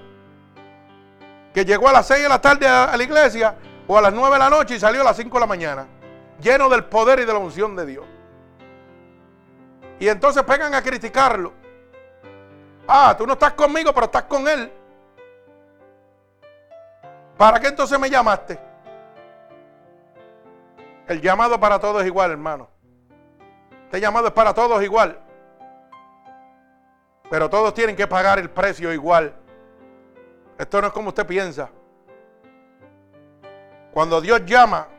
Que 1.60 1.66
llegó 1.66 1.90
a 1.90 1.92
las 1.92 2.08
6 2.08 2.24
de 2.24 2.30
la 2.30 2.40
tarde 2.40 2.66
a, 2.66 2.96
la 2.96 3.04
iglesia 3.04 3.54
o 3.86 3.98
a 3.98 4.02
las 4.02 4.14
9 4.14 4.32
de 4.32 4.40
la 4.40 4.50
noche 4.50 4.76
y 4.76 4.80
salió 4.80 5.02
a 5.02 5.04
las 5.04 5.18
5 5.18 5.30
de 5.36 5.40
la 5.42 5.46
mañana. 5.46 5.88
Lleno 6.40 6.70
del 6.70 6.86
poder 6.86 7.20
y 7.20 7.26
de 7.26 7.34
la 7.34 7.40
unción 7.40 7.76
de 7.76 7.86
Dios. 7.86 8.06
Y 10.00 10.08
entonces 10.08 10.42
pegan 10.44 10.74
a 10.74 10.82
criticarlo. 10.82 11.52
Ah, 12.88 13.14
tú 13.18 13.28
no 13.28 13.34
estás 13.34 13.52
conmigo, 13.56 13.94
pero 13.94 14.06
estás 14.06 14.24
con 14.24 14.48
él. 14.48 14.72
¿Para 17.36 17.60
qué 17.60 17.68
entonces 17.68 18.00
me 18.00 18.10
llamaste? 18.10 18.58
El 21.10 21.20
llamado 21.20 21.60
para 21.60 21.78
todos 21.78 22.04
es 22.04 22.08
igual, 22.08 22.32
hermano. 22.32 22.70
Este 23.84 24.00
llamado 24.00 24.28
es 24.28 24.34
para 24.34 24.54
todos 24.54 24.82
igual. 24.82 25.20
Pero 27.30 27.50
todos 27.50 27.74
tienen 27.74 27.98
que 27.98 28.08
pagar 28.08 28.40
el 28.40 28.50
precio 28.50 28.94
igual. 28.94 29.36
Esto 30.60 30.82
no 30.82 30.88
es 30.88 30.94
como 30.94 31.08
usted 31.08 31.26
piensa. 31.26 31.70
Cuando 33.94 34.20
Dios 34.20 34.46
llama, 34.46 34.90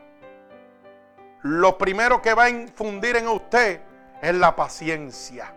lo 1.43 1.77
primero 1.77 2.19
que 2.19 2.33
va 2.33 2.45
a 2.45 2.49
infundir 2.49 3.15
en 3.15 3.27
usted 3.27 3.79
es 4.23 4.35
la 4.35 4.55
paciencia. 4.55 5.53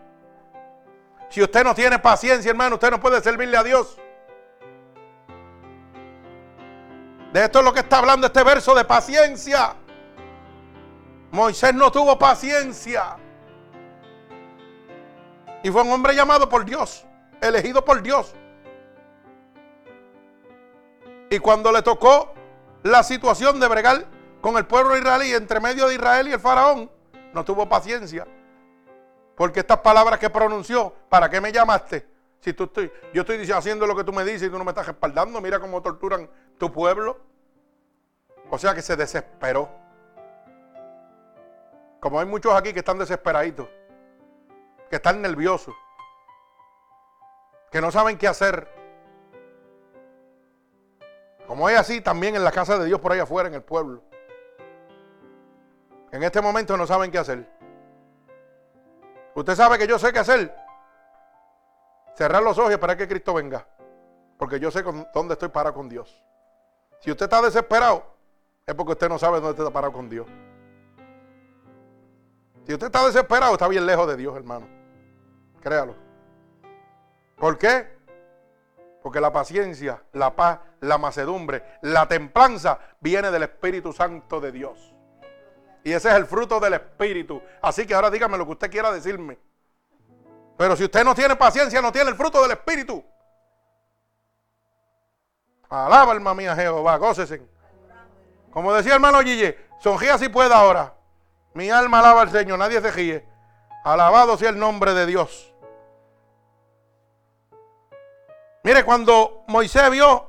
Si 1.30 1.42
usted 1.42 1.64
no 1.64 1.74
tiene 1.74 1.98
paciencia, 1.98 2.50
hermano, 2.50 2.74
usted 2.74 2.90
no 2.90 3.00
puede 3.00 3.22
servirle 3.22 3.56
a 3.56 3.62
Dios. 3.62 3.98
De 7.32 7.42
esto 7.42 7.60
es 7.60 7.64
lo 7.64 7.72
que 7.72 7.80
está 7.80 7.98
hablando 7.98 8.26
este 8.26 8.44
verso 8.44 8.74
de 8.74 8.84
paciencia. 8.84 9.74
Moisés 11.30 11.74
no 11.74 11.90
tuvo 11.90 12.18
paciencia. 12.18 13.16
Y 15.62 15.70
fue 15.70 15.80
un 15.80 15.90
hombre 15.92 16.14
llamado 16.14 16.46
por 16.46 16.66
Dios, 16.66 17.06
elegido 17.40 17.82
por 17.82 18.02
Dios. 18.02 18.34
Y 21.34 21.40
cuando 21.40 21.72
le 21.72 21.82
tocó 21.82 22.32
la 22.84 23.02
situación 23.02 23.58
de 23.58 23.66
bregar 23.66 24.06
con 24.40 24.56
el 24.56 24.66
pueblo 24.66 24.96
israelí 24.96 25.34
entre 25.34 25.58
medio 25.58 25.88
de 25.88 25.96
Israel 25.96 26.28
y 26.28 26.32
el 26.32 26.38
faraón, 26.38 26.88
no 27.32 27.44
tuvo 27.44 27.68
paciencia. 27.68 28.24
Porque 29.34 29.58
estas 29.58 29.80
palabras 29.80 30.20
que 30.20 30.30
pronunció, 30.30 30.94
¿para 31.08 31.28
qué 31.28 31.40
me 31.40 31.50
llamaste? 31.50 32.06
Si 32.38 32.52
tú 32.52 32.64
estoy, 32.64 32.92
yo 33.12 33.22
estoy 33.22 33.50
haciendo 33.50 33.84
lo 33.84 33.96
que 33.96 34.04
tú 34.04 34.12
me 34.12 34.22
dices 34.22 34.44
y 34.44 34.48
tú 34.48 34.58
no 34.58 34.64
me 34.64 34.70
estás 34.70 34.86
respaldando, 34.86 35.40
mira 35.40 35.58
cómo 35.58 35.82
torturan 35.82 36.30
tu 36.56 36.70
pueblo. 36.70 37.18
O 38.48 38.56
sea 38.56 38.72
que 38.72 38.82
se 38.82 38.94
desesperó. 38.94 39.68
Como 41.98 42.20
hay 42.20 42.26
muchos 42.26 42.54
aquí 42.54 42.72
que 42.72 42.78
están 42.78 42.98
desesperaditos, 42.98 43.66
que 44.88 44.96
están 44.96 45.20
nerviosos, 45.20 45.74
que 47.72 47.80
no 47.80 47.90
saben 47.90 48.18
qué 48.18 48.28
hacer. 48.28 48.72
Como 51.54 51.68
es 51.68 51.78
así 51.78 52.00
también 52.00 52.34
en 52.34 52.42
la 52.42 52.50
casa 52.50 52.76
de 52.76 52.84
Dios 52.84 52.98
por 52.98 53.12
ahí 53.12 53.20
afuera, 53.20 53.48
en 53.48 53.54
el 53.54 53.62
pueblo. 53.62 54.02
En 56.10 56.24
este 56.24 56.40
momento 56.40 56.76
no 56.76 56.84
saben 56.84 57.12
qué 57.12 57.18
hacer. 57.18 57.48
Usted 59.36 59.54
sabe 59.54 59.78
que 59.78 59.86
yo 59.86 59.96
sé 59.96 60.12
qué 60.12 60.18
hacer. 60.18 60.52
Cerrar 62.16 62.42
los 62.42 62.58
ojos 62.58 62.72
y 62.72 62.74
esperar 62.74 62.96
que 62.96 63.06
Cristo 63.06 63.34
venga. 63.34 63.64
Porque 64.36 64.58
yo 64.58 64.72
sé 64.72 64.82
dónde 65.14 65.34
estoy 65.34 65.48
parado 65.48 65.76
con 65.76 65.88
Dios. 65.88 66.20
Si 66.98 67.12
usted 67.12 67.26
está 67.26 67.40
desesperado, 67.40 68.04
es 68.66 68.74
porque 68.74 68.90
usted 68.90 69.08
no 69.08 69.16
sabe 69.20 69.38
dónde 69.38 69.56
está 69.56 69.72
parado 69.72 69.92
con 69.92 70.08
Dios. 70.08 70.26
Si 72.66 72.72
usted 72.72 72.86
está 72.86 73.06
desesperado, 73.06 73.52
está 73.52 73.68
bien 73.68 73.86
lejos 73.86 74.08
de 74.08 74.16
Dios, 74.16 74.34
hermano. 74.34 74.66
Créalo. 75.60 75.94
¿Por 77.36 77.56
qué? 77.58 77.93
Porque 79.04 79.20
la 79.20 79.30
paciencia, 79.30 80.02
la 80.14 80.34
paz, 80.34 80.60
la 80.80 80.96
macedumbre, 80.96 81.62
la 81.82 82.08
templanza 82.08 82.78
viene 83.00 83.30
del 83.30 83.42
Espíritu 83.42 83.92
Santo 83.92 84.40
de 84.40 84.50
Dios. 84.50 84.94
Y 85.84 85.92
ese 85.92 86.08
es 86.08 86.14
el 86.14 86.24
fruto 86.24 86.58
del 86.58 86.72
Espíritu. 86.72 87.42
Así 87.60 87.86
que 87.86 87.94
ahora 87.94 88.08
dígame 88.08 88.38
lo 88.38 88.46
que 88.46 88.52
usted 88.52 88.70
quiera 88.70 88.90
decirme. 88.90 89.38
Pero 90.56 90.74
si 90.74 90.84
usted 90.84 91.04
no 91.04 91.14
tiene 91.14 91.36
paciencia, 91.36 91.82
no 91.82 91.92
tiene 91.92 92.08
el 92.08 92.16
fruto 92.16 92.40
del 92.40 92.52
Espíritu. 92.52 93.04
Alaba 95.68 96.12
alma 96.12 96.34
mía 96.34 96.56
Jehová, 96.56 96.96
gócese. 96.96 97.42
Como 98.52 98.72
decía 98.72 98.94
hermano 98.94 99.20
Gille, 99.20 99.66
sonría 99.80 100.16
si 100.16 100.30
puede 100.30 100.54
ahora. 100.54 100.94
Mi 101.52 101.68
alma 101.68 101.98
alaba 101.98 102.22
al 102.22 102.30
Señor, 102.30 102.58
nadie 102.58 102.80
se 102.80 102.90
ríe. 102.90 103.28
Alabado 103.84 104.38
sea 104.38 104.48
el 104.48 104.58
nombre 104.58 104.94
de 104.94 105.04
Dios. 105.04 105.53
Mire, 108.64 108.82
cuando 108.82 109.44
Moisés 109.46 109.90
vio 109.90 110.26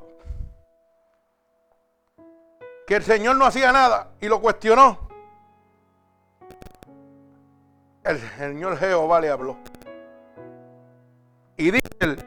que 2.85 2.95
el 2.97 3.03
Señor 3.03 3.37
no 3.37 3.45
hacía 3.45 3.71
nada 3.71 4.09
y 4.19 4.27
lo 4.27 4.41
cuestionó, 4.41 5.07
el 8.03 8.19
Señor 8.37 8.77
Jehová 8.77 9.21
le 9.21 9.29
habló. 9.29 9.57
Y 11.55 11.71
dice 11.71 11.87
el, 12.01 12.17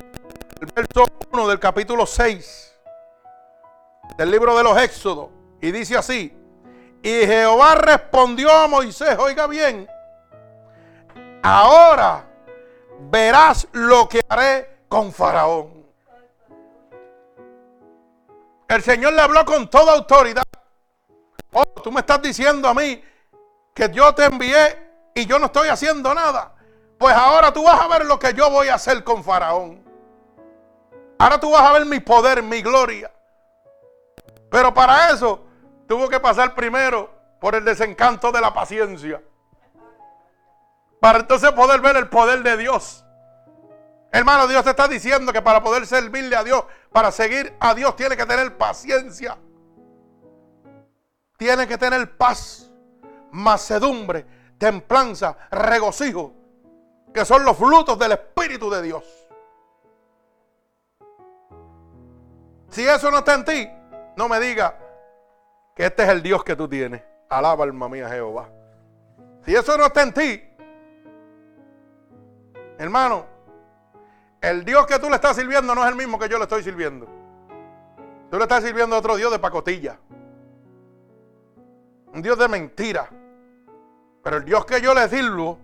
verso 0.74 1.04
1 1.30 1.46
del 1.46 1.60
capítulo 1.60 2.06
6 2.06 2.74
del 4.16 4.30
libro 4.30 4.56
de 4.56 4.64
los 4.64 4.80
Éxodos, 4.80 5.28
y 5.60 5.70
dice 5.70 5.98
así, 5.98 6.34
y 7.02 7.10
Jehová 7.26 7.74
respondió 7.74 8.50
a 8.50 8.66
Moisés, 8.66 9.14
oiga 9.18 9.46
bien, 9.46 9.86
ahora 11.42 12.24
verás 13.10 13.68
lo 13.72 14.08
que 14.08 14.22
haré 14.26 14.84
con 14.88 15.12
Faraón. 15.12 15.77
El 18.68 18.82
Señor 18.82 19.14
le 19.14 19.22
habló 19.22 19.44
con 19.46 19.68
toda 19.68 19.94
autoridad. 19.94 20.44
Oh, 21.52 21.64
tú 21.82 21.90
me 21.90 22.00
estás 22.00 22.20
diciendo 22.20 22.68
a 22.68 22.74
mí 22.74 23.02
que 23.74 23.90
yo 23.90 24.14
te 24.14 24.24
envié 24.24 25.10
y 25.14 25.24
yo 25.24 25.38
no 25.38 25.46
estoy 25.46 25.68
haciendo 25.68 26.14
nada. 26.14 26.54
Pues 26.98 27.14
ahora 27.14 27.52
tú 27.52 27.64
vas 27.64 27.80
a 27.80 27.88
ver 27.88 28.04
lo 28.04 28.18
que 28.18 28.34
yo 28.34 28.50
voy 28.50 28.68
a 28.68 28.74
hacer 28.74 29.02
con 29.02 29.24
Faraón. 29.24 29.82
Ahora 31.18 31.40
tú 31.40 31.50
vas 31.50 31.62
a 31.62 31.72
ver 31.72 31.86
mi 31.86 32.00
poder, 32.00 32.42
mi 32.42 32.60
gloria. 32.60 33.10
Pero 34.50 34.74
para 34.74 35.10
eso 35.10 35.44
tuvo 35.86 36.08
que 36.08 36.20
pasar 36.20 36.54
primero 36.54 37.10
por 37.40 37.54
el 37.54 37.64
desencanto 37.64 38.30
de 38.30 38.40
la 38.40 38.52
paciencia. 38.52 39.22
Para 41.00 41.20
entonces 41.20 41.52
poder 41.52 41.80
ver 41.80 41.96
el 41.96 42.08
poder 42.08 42.42
de 42.42 42.56
Dios. 42.56 43.04
Hermano, 44.10 44.46
Dios 44.46 44.64
te 44.64 44.70
está 44.70 44.88
diciendo 44.88 45.32
que 45.32 45.42
para 45.42 45.62
poder 45.62 45.86
servirle 45.86 46.34
a 46.34 46.42
Dios, 46.42 46.64
para 46.92 47.12
seguir 47.12 47.54
a 47.60 47.74
Dios, 47.74 47.94
tiene 47.96 48.16
que 48.16 48.24
tener 48.24 48.56
paciencia. 48.56 49.36
Tiene 51.36 51.68
que 51.68 51.76
tener 51.78 52.16
paz, 52.16 52.70
macedumbre, 53.30 54.26
templanza, 54.56 55.36
regocijo, 55.50 56.32
que 57.12 57.24
son 57.24 57.44
los 57.44 57.56
frutos 57.56 57.98
del 57.98 58.12
Espíritu 58.12 58.70
de 58.70 58.82
Dios. 58.82 59.04
Si 62.70 62.86
eso 62.86 63.10
no 63.10 63.18
está 63.18 63.34
en 63.34 63.44
ti, 63.44 63.70
no 64.16 64.28
me 64.28 64.40
diga 64.40 64.78
que 65.74 65.86
este 65.86 66.02
es 66.02 66.08
el 66.08 66.22
Dios 66.22 66.42
que 66.44 66.56
tú 66.56 66.68
tienes. 66.68 67.02
Alaba 67.28 67.64
alma 67.64 67.88
mía 67.88 68.08
Jehová. 68.08 68.48
Si 69.44 69.54
eso 69.54 69.76
no 69.78 69.86
está 69.86 70.02
en 70.02 70.12
ti, 70.12 70.42
hermano, 72.78 73.37
el 74.40 74.64
Dios 74.64 74.86
que 74.86 74.98
tú 74.98 75.08
le 75.08 75.16
estás 75.16 75.36
sirviendo 75.36 75.74
no 75.74 75.82
es 75.84 75.90
el 75.90 75.96
mismo 75.96 76.18
que 76.18 76.28
yo 76.28 76.38
le 76.38 76.44
estoy 76.44 76.62
sirviendo. 76.62 77.06
Tú 78.30 78.36
le 78.36 78.44
estás 78.44 78.62
sirviendo 78.62 78.94
a 78.94 78.98
otro 78.98 79.16
Dios 79.16 79.32
de 79.32 79.38
pacotilla. 79.38 79.98
Un 82.12 82.22
Dios 82.22 82.38
de 82.38 82.48
mentira. 82.48 83.08
Pero 84.22 84.36
el 84.36 84.44
Dios 84.44 84.64
que 84.64 84.80
yo 84.80 84.94
le 84.94 85.08
sirvo 85.08 85.58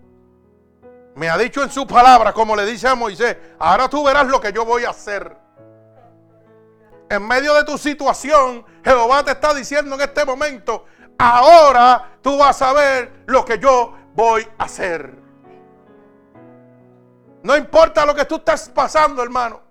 me 1.15 1.29
ha 1.29 1.37
dicho 1.37 1.63
en 1.63 1.69
su 1.69 1.87
palabra, 1.87 2.33
como 2.33 2.55
le 2.55 2.65
dice 2.65 2.87
a 2.87 2.95
Moisés, 2.95 3.37
ahora 3.59 3.89
tú 3.89 4.03
verás 4.03 4.27
lo 4.27 4.41
que 4.41 4.51
yo 4.51 4.65
voy 4.65 4.83
a 4.83 4.89
hacer. 4.89 5.37
En 7.09 7.25
medio 7.25 7.53
de 7.53 7.63
tu 7.63 7.77
situación, 7.77 8.65
Jehová 8.83 9.23
te 9.23 9.31
está 9.31 9.53
diciendo 9.53 9.95
en 9.95 10.01
este 10.01 10.25
momento, 10.25 10.85
ahora 11.17 12.17
tú 12.21 12.37
vas 12.37 12.61
a 12.61 12.73
ver 12.73 13.23
lo 13.27 13.45
que 13.45 13.59
yo 13.59 13.93
voy 14.13 14.45
a 14.57 14.65
hacer. 14.65 15.24
No 17.45 17.55
importa 17.55 18.07
lo 18.07 18.15
que 18.15 18.25
tú 18.25 18.37
estés 18.37 18.69
pasando, 18.69 19.21
hermano. 19.21 19.61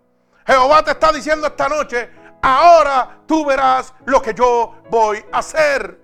Jehová 0.47 0.85
te 0.85 0.93
está 0.93 1.11
diciendo 1.11 1.49
esta 1.49 1.69
noche, 1.69 2.09
ahora 2.41 3.19
tú 3.27 3.45
verás 3.45 3.93
lo 4.05 4.23
que 4.23 4.33
yo 4.33 4.77
voy 4.91 5.25
a 5.33 5.39
hacer. 5.39 6.01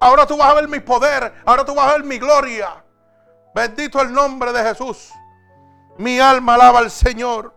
Ahora 0.00 0.26
tú 0.26 0.34
vas 0.38 0.48
a 0.48 0.54
ver 0.54 0.68
mi 0.68 0.80
poder, 0.80 1.42
ahora 1.44 1.62
tú 1.62 1.74
vas 1.74 1.88
a 1.88 1.92
ver 1.92 2.04
mi 2.04 2.18
gloria. 2.18 2.82
Bendito 3.54 4.00
el 4.00 4.14
nombre 4.14 4.50
de 4.50 4.62
Jesús. 4.62 5.12
Mi 5.98 6.18
alma 6.18 6.54
alaba 6.54 6.78
al 6.78 6.90
Señor. 6.90 7.54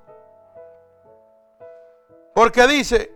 Porque 2.33 2.67
dice, 2.67 3.15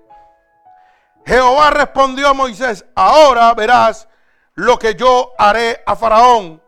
Jehová 1.26 1.72
respondió 1.72 2.30
a 2.30 2.34
Moisés, 2.34 2.86
ahora 2.96 3.54
verás 3.54 4.08
lo 4.54 4.80
que 4.80 4.96
yo 4.96 5.34
haré 5.38 5.84
a 5.86 5.98
Faraón, 5.98 6.64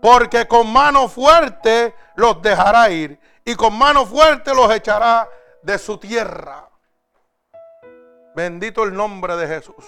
porque 0.00 0.46
con 0.46 0.72
mano 0.72 1.08
fuerte 1.08 1.94
los 2.16 2.40
dejará 2.40 2.90
ir 2.90 3.20
y 3.44 3.54
con 3.54 3.76
mano 3.76 4.06
fuerte 4.06 4.54
los 4.54 4.72
echará 4.72 5.28
de 5.62 5.78
su 5.78 5.98
tierra. 5.98 6.68
Bendito 8.34 8.84
el 8.84 8.94
nombre 8.94 9.36
de 9.36 9.46
Jesús. 9.46 9.84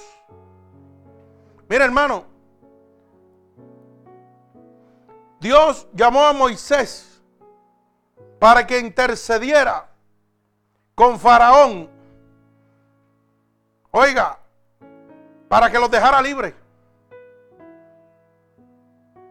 Mira 1.68 1.84
hermano, 1.84 2.24
Dios 5.40 5.88
llamó 5.92 6.24
a 6.24 6.32
Moisés 6.32 7.22
para 8.38 8.66
que 8.66 8.78
intercediera 8.78 9.88
con 10.94 11.18
Faraón. 11.18 11.90
Oiga, 13.90 14.38
para 15.48 15.70
que 15.70 15.78
los 15.78 15.90
dejara 15.90 16.20
libres. 16.20 16.54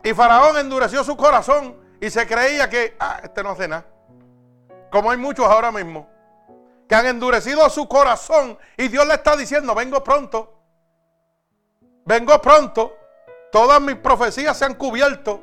Y 0.03 0.13
Faraón 0.13 0.57
endureció 0.57 1.03
su 1.03 1.15
corazón 1.15 1.77
y 1.99 2.09
se 2.09 2.25
creía 2.27 2.69
que, 2.69 2.95
ah, 2.99 3.19
este 3.23 3.43
no 3.43 3.51
hace 3.51 3.67
nada. 3.67 3.85
Como 4.91 5.11
hay 5.11 5.17
muchos 5.17 5.45
ahora 5.45 5.71
mismo, 5.71 6.09
que 6.89 6.95
han 6.95 7.05
endurecido 7.05 7.69
su 7.69 7.87
corazón 7.87 8.57
y 8.75 8.87
Dios 8.87 9.07
le 9.07 9.13
está 9.13 9.35
diciendo, 9.35 9.73
vengo 9.75 10.03
pronto, 10.03 10.61
vengo 12.05 12.41
pronto, 12.41 12.97
todas 13.51 13.79
mis 13.79 13.95
profecías 13.95 14.57
se 14.57 14.65
han 14.65 14.73
cubierto. 14.73 15.41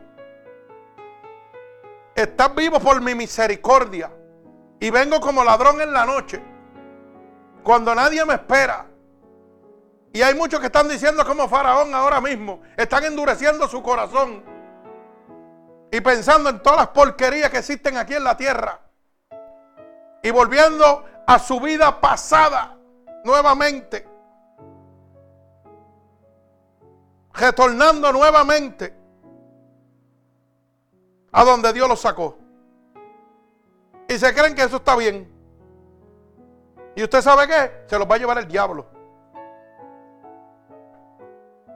Estás 2.14 2.52
vivo 2.52 2.80
por 2.80 3.00
mi 3.00 3.14
misericordia. 3.14 4.10
Y 4.80 4.90
vengo 4.90 5.20
como 5.20 5.44
ladrón 5.44 5.80
en 5.80 5.92
la 5.92 6.04
noche. 6.04 6.42
Cuando 7.62 7.94
nadie 7.94 8.24
me 8.24 8.34
espera. 8.34 8.87
Y 10.18 10.22
hay 10.22 10.34
muchos 10.34 10.58
que 10.58 10.66
están 10.66 10.88
diciendo 10.88 11.24
como 11.24 11.48
faraón 11.48 11.94
ahora 11.94 12.20
mismo. 12.20 12.60
Están 12.76 13.04
endureciendo 13.04 13.68
su 13.68 13.80
corazón. 13.80 14.42
Y 15.92 16.00
pensando 16.00 16.50
en 16.50 16.60
todas 16.60 16.80
las 16.80 16.88
porquerías 16.88 17.48
que 17.50 17.58
existen 17.58 17.96
aquí 17.96 18.14
en 18.14 18.24
la 18.24 18.36
tierra. 18.36 18.80
Y 20.20 20.32
volviendo 20.32 21.04
a 21.24 21.38
su 21.38 21.60
vida 21.60 22.00
pasada 22.00 22.76
nuevamente. 23.22 24.08
Retornando 27.32 28.10
nuevamente 28.12 28.92
a 31.30 31.44
donde 31.44 31.72
Dios 31.72 31.88
los 31.88 32.00
sacó. 32.00 32.36
Y 34.08 34.18
se 34.18 34.34
creen 34.34 34.56
que 34.56 34.62
eso 34.64 34.78
está 34.78 34.96
bien. 34.96 35.32
Y 36.96 37.04
usted 37.04 37.22
sabe 37.22 37.46
qué? 37.46 37.84
Se 37.86 37.96
los 37.96 38.10
va 38.10 38.16
a 38.16 38.18
llevar 38.18 38.38
el 38.38 38.48
diablo. 38.48 38.97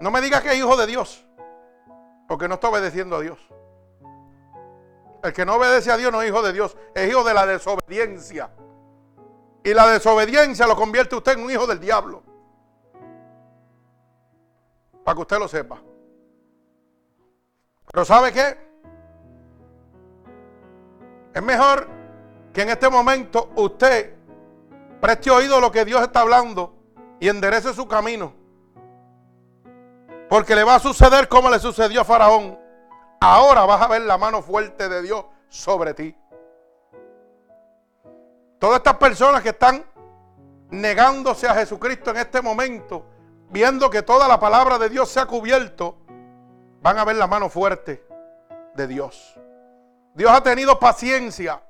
No 0.03 0.11
me 0.11 0.21
diga 0.21 0.43
que 0.43 0.49
es 0.49 0.57
hijo 0.57 0.77
de 0.77 0.89
Dios. 0.89 1.25
Porque 2.27 2.49
no 2.49 2.55
está 2.55 2.69
obedeciendo 2.69 3.15
a 3.15 3.21
Dios. 3.21 3.39
El 5.23 5.33
que 5.33 5.47
no 5.47 5.55
obedece 5.55 5.93
a 5.93 5.97
Dios 5.97 6.11
no 6.11 6.21
es 6.21 6.29
hijo 6.29 6.43
de 6.43 6.53
Dios. 6.53 6.77
Es 6.93 7.09
hijo 7.09 7.23
de 7.23 7.33
la 7.33 7.47
desobediencia. 7.47 8.51
Y 9.63 9.73
la 9.73 9.87
desobediencia 9.87 10.67
lo 10.67 10.75
convierte 10.75 11.15
usted 11.15 11.35
en 11.35 11.45
un 11.45 11.53
hijo 11.53 11.69
del 11.69 11.79
diablo. 11.79 12.25
Para 15.05 15.15
que 15.15 15.21
usted 15.21 15.39
lo 15.39 15.47
sepa. 15.47 15.81
Pero 17.87 18.05
¿sabe 18.05 18.33
qué? 18.33 18.59
Es 21.33 21.43
mejor 21.45 21.89
que 22.53 22.63
en 22.63 22.71
este 22.71 22.91
momento 22.91 23.53
usted 23.55 24.17
preste 25.01 25.31
oído 25.31 25.59
a 25.59 25.61
lo 25.61 25.71
que 25.71 25.85
Dios 25.85 26.03
está 26.03 26.23
hablando 26.23 26.75
y 27.21 27.29
enderece 27.29 27.73
su 27.73 27.87
camino. 27.87 28.42
Porque 30.33 30.57
le 30.57 30.65
va 30.65 30.77
a 30.77 30.81
suceder 30.81 31.29
como 31.29 31.51
le 31.51 31.59
sucedió 31.59 32.01
a 32.01 32.05
Faraón. 32.05 32.59
Ahora 33.21 33.67
vas 33.67 33.83
a 33.83 33.87
ver 33.87 34.01
la 34.01 34.17
mano 34.17 34.41
fuerte 34.41 34.89
de 34.89 35.03
Dios 35.03 35.27
sobre 35.51 35.93
ti. 35.93 36.17
Todas 38.59 38.79
estas 38.79 38.97
personas 38.97 39.43
que 39.43 39.51
están 39.51 39.85
negándose 40.71 41.47
a 41.47 41.55
Jesucristo 41.55 42.13
en 42.13 42.17
este 42.17 42.41
momento, 42.41 43.05
viendo 43.51 43.91
que 43.91 44.01
toda 44.01 44.27
la 44.27 44.41
palabra 44.41 44.79
de 44.79 44.89
Dios 44.89 45.11
se 45.11 45.21
ha 45.21 45.27
cubierto, 45.27 45.99
van 46.81 46.97
a 46.97 47.05
ver 47.05 47.17
la 47.17 47.27
mano 47.27 47.51
fuerte 47.51 48.03
de 48.75 48.87
Dios. 48.87 49.39
Dios 50.15 50.33
ha 50.33 50.43
tenido 50.43 50.79
paciencia 50.79 51.63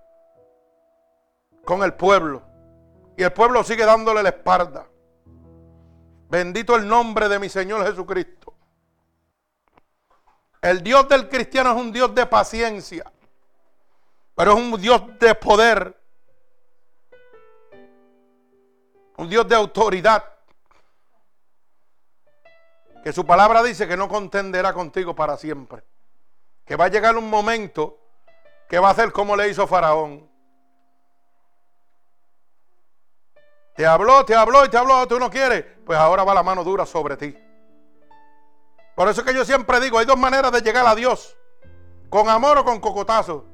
con 1.64 1.82
el 1.82 1.94
pueblo. 1.94 2.42
Y 3.16 3.24
el 3.24 3.32
pueblo 3.32 3.64
sigue 3.64 3.84
dándole 3.84 4.22
la 4.22 4.28
espalda. 4.28 4.86
Bendito 6.30 6.76
el 6.76 6.86
nombre 6.86 7.28
de 7.28 7.40
mi 7.40 7.48
Señor 7.48 7.84
Jesucristo. 7.84 8.41
El 10.62 10.80
Dios 10.80 11.08
del 11.08 11.28
cristiano 11.28 11.72
es 11.72 11.76
un 11.76 11.92
Dios 11.92 12.14
de 12.14 12.24
paciencia, 12.24 13.10
pero 14.36 14.52
es 14.52 14.58
un 14.58 14.80
Dios 14.80 15.02
de 15.18 15.34
poder, 15.34 16.00
un 19.16 19.28
Dios 19.28 19.48
de 19.48 19.56
autoridad, 19.56 20.24
que 23.02 23.12
su 23.12 23.26
palabra 23.26 23.60
dice 23.64 23.88
que 23.88 23.96
no 23.96 24.08
contenderá 24.08 24.72
contigo 24.72 25.16
para 25.16 25.36
siempre, 25.36 25.82
que 26.64 26.76
va 26.76 26.84
a 26.84 26.88
llegar 26.88 27.16
un 27.16 27.28
momento 27.28 27.98
que 28.68 28.78
va 28.78 28.88
a 28.88 28.92
hacer 28.92 29.10
como 29.10 29.34
le 29.34 29.48
hizo 29.48 29.66
Faraón. 29.66 30.30
Te 33.74 33.84
habló, 33.84 34.24
te 34.24 34.36
habló 34.36 34.64
y 34.64 34.68
te 34.68 34.76
habló, 34.76 35.08
tú 35.08 35.18
no 35.18 35.28
quieres, 35.28 35.64
pues 35.84 35.98
ahora 35.98 36.22
va 36.22 36.34
la 36.34 36.44
mano 36.44 36.62
dura 36.62 36.86
sobre 36.86 37.16
ti. 37.16 37.36
Por 38.95 39.09
eso 39.09 39.20
es 39.22 39.26
que 39.26 39.34
yo 39.34 39.45
siempre 39.45 39.80
digo, 39.80 39.99
hay 39.99 40.07
dos 40.07 40.18
maneras 40.18 40.53
de 40.53 40.61
llegar 40.61 40.86
a 40.86 40.95
Dios, 40.95 41.36
con 42.11 42.28
amor 42.28 42.59
o 42.59 42.64
con 42.64 42.80
cocotazo. 42.80 43.47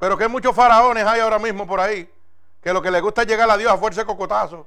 Pero 0.00 0.18
que 0.18 0.28
muchos 0.28 0.54
faraones 0.54 1.06
hay 1.06 1.20
ahora 1.20 1.38
mismo 1.38 1.66
por 1.66 1.80
ahí, 1.80 2.12
que 2.60 2.72
lo 2.72 2.82
que 2.82 2.90
les 2.90 3.00
gusta 3.00 3.22
es 3.22 3.28
llegar 3.28 3.48
a 3.48 3.56
Dios 3.56 3.72
a 3.72 3.78
fuerza 3.78 4.00
de 4.00 4.06
cocotazo. 4.06 4.66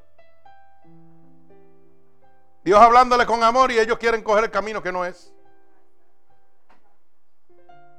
Dios 2.63 2.79
hablándole 2.79 3.25
con 3.25 3.43
amor 3.43 3.71
y 3.71 3.79
ellos 3.79 3.97
quieren 3.97 4.21
coger 4.21 4.45
el 4.45 4.51
camino 4.51 4.81
que 4.81 4.91
no 4.91 5.05
es. 5.05 5.33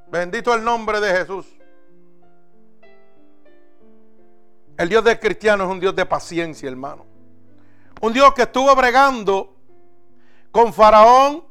Bendito 0.09 0.55
el 0.55 0.65
nombre 0.65 1.01
de 1.01 1.11
Jesús. 1.15 1.47
El 4.79 4.89
Dios 4.89 5.05
del 5.05 5.19
cristiano 5.19 5.65
es 5.65 5.71
un 5.71 5.81
Dios 5.81 5.95
de 5.95 6.07
paciencia, 6.07 6.69
hermano. 6.69 7.05
Un 8.01 8.13
Dios 8.13 8.33
que 8.33 8.43
estuvo 8.43 8.75
bregando 8.77 9.58
con 10.59 10.75
Faraón 10.75 11.45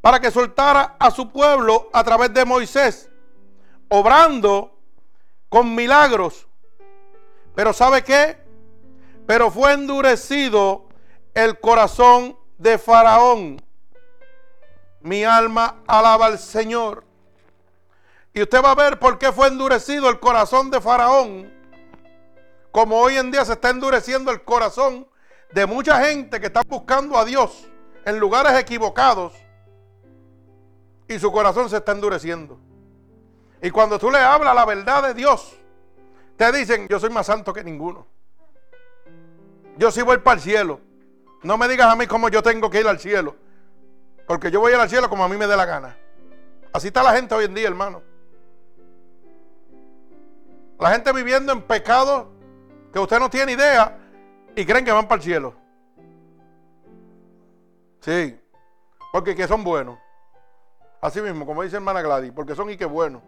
para 0.00 0.18
que 0.18 0.32
soltara 0.32 0.96
a 0.98 1.12
su 1.12 1.30
pueblo 1.30 1.88
a 1.92 2.02
través 2.02 2.34
de 2.34 2.44
Moisés, 2.44 3.08
obrando 3.86 4.76
con 5.48 5.76
milagros. 5.76 6.48
Pero 7.54 7.72
¿sabe 7.72 8.02
qué? 8.02 8.36
Pero 9.28 9.52
fue 9.52 9.74
endurecido 9.74 10.88
el 11.34 11.60
corazón 11.60 12.36
de 12.56 12.78
Faraón. 12.78 13.62
Mi 15.02 15.22
alma 15.22 15.76
alaba 15.86 16.26
al 16.26 16.40
Señor. 16.40 17.04
Y 18.34 18.42
usted 18.42 18.60
va 18.60 18.72
a 18.72 18.74
ver 18.74 18.98
por 18.98 19.18
qué 19.18 19.30
fue 19.30 19.46
endurecido 19.46 20.10
el 20.10 20.18
corazón 20.18 20.68
de 20.72 20.80
Faraón 20.80 21.54
como 22.72 22.98
hoy 22.98 23.18
en 23.18 23.30
día 23.30 23.44
se 23.44 23.52
está 23.52 23.70
endureciendo 23.70 24.32
el 24.32 24.42
corazón 24.42 25.06
de 25.52 25.64
mucha 25.64 26.04
gente 26.04 26.40
que 26.40 26.48
está 26.48 26.62
buscando 26.66 27.16
a 27.16 27.24
Dios 27.24 27.68
en 28.08 28.18
lugares 28.18 28.58
equivocados 28.58 29.34
y 31.06 31.18
su 31.18 31.30
corazón 31.30 31.68
se 31.68 31.76
está 31.76 31.92
endureciendo. 31.92 32.58
Y 33.60 33.70
cuando 33.70 33.98
tú 33.98 34.10
le 34.10 34.18
hablas 34.18 34.54
la 34.54 34.64
verdad 34.64 35.02
de 35.02 35.12
Dios, 35.12 35.54
te 36.38 36.50
dicen, 36.50 36.88
yo 36.88 36.98
soy 36.98 37.10
más 37.10 37.26
santo 37.26 37.52
que 37.52 37.62
ninguno. 37.62 38.06
Yo 39.76 39.90
sí 39.90 40.00
voy 40.00 40.18
para 40.18 40.36
el 40.36 40.40
cielo. 40.40 40.80
No 41.42 41.58
me 41.58 41.68
digas 41.68 41.92
a 41.92 41.96
mí 41.96 42.06
cómo 42.06 42.30
yo 42.30 42.42
tengo 42.42 42.70
que 42.70 42.80
ir 42.80 42.88
al 42.88 42.98
cielo. 42.98 43.36
Porque 44.26 44.50
yo 44.50 44.60
voy 44.60 44.72
a 44.72 44.76
ir 44.76 44.80
al 44.80 44.88
cielo 44.88 45.10
como 45.10 45.24
a 45.24 45.28
mí 45.28 45.36
me 45.36 45.46
dé 45.46 45.56
la 45.56 45.66
gana. 45.66 45.94
Así 46.72 46.86
está 46.86 47.02
la 47.02 47.12
gente 47.12 47.34
hoy 47.34 47.44
en 47.44 47.54
día, 47.54 47.68
hermano. 47.68 48.02
La 50.78 50.92
gente 50.92 51.12
viviendo 51.12 51.52
en 51.52 51.60
pecado 51.60 52.30
que 52.90 53.00
usted 53.00 53.18
no 53.18 53.28
tiene 53.28 53.52
idea 53.52 53.98
y 54.56 54.64
creen 54.64 54.86
que 54.86 54.92
van 54.92 55.06
para 55.06 55.18
el 55.18 55.24
cielo. 55.24 55.67
Sí, 58.00 58.38
porque 59.12 59.34
que 59.34 59.48
son 59.48 59.64
buenos. 59.64 59.98
Así 61.00 61.20
mismo, 61.20 61.46
como 61.46 61.62
dice 61.62 61.76
hermana 61.76 62.02
Gladys, 62.02 62.32
porque 62.32 62.54
son 62.54 62.70
y 62.70 62.76
que 62.76 62.84
buenos. 62.84 63.22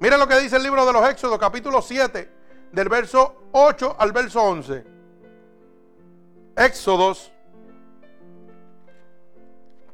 Mira 0.00 0.16
lo 0.16 0.26
que 0.26 0.38
dice 0.40 0.56
el 0.56 0.62
libro 0.62 0.84
de 0.84 0.92
los 0.92 1.08
Éxodos, 1.08 1.38
capítulo 1.38 1.80
7, 1.80 2.28
del 2.72 2.88
verso 2.88 3.36
8 3.52 3.96
al 3.98 4.12
verso 4.12 4.42
11. 4.42 4.84
Éxodos, 6.56 7.32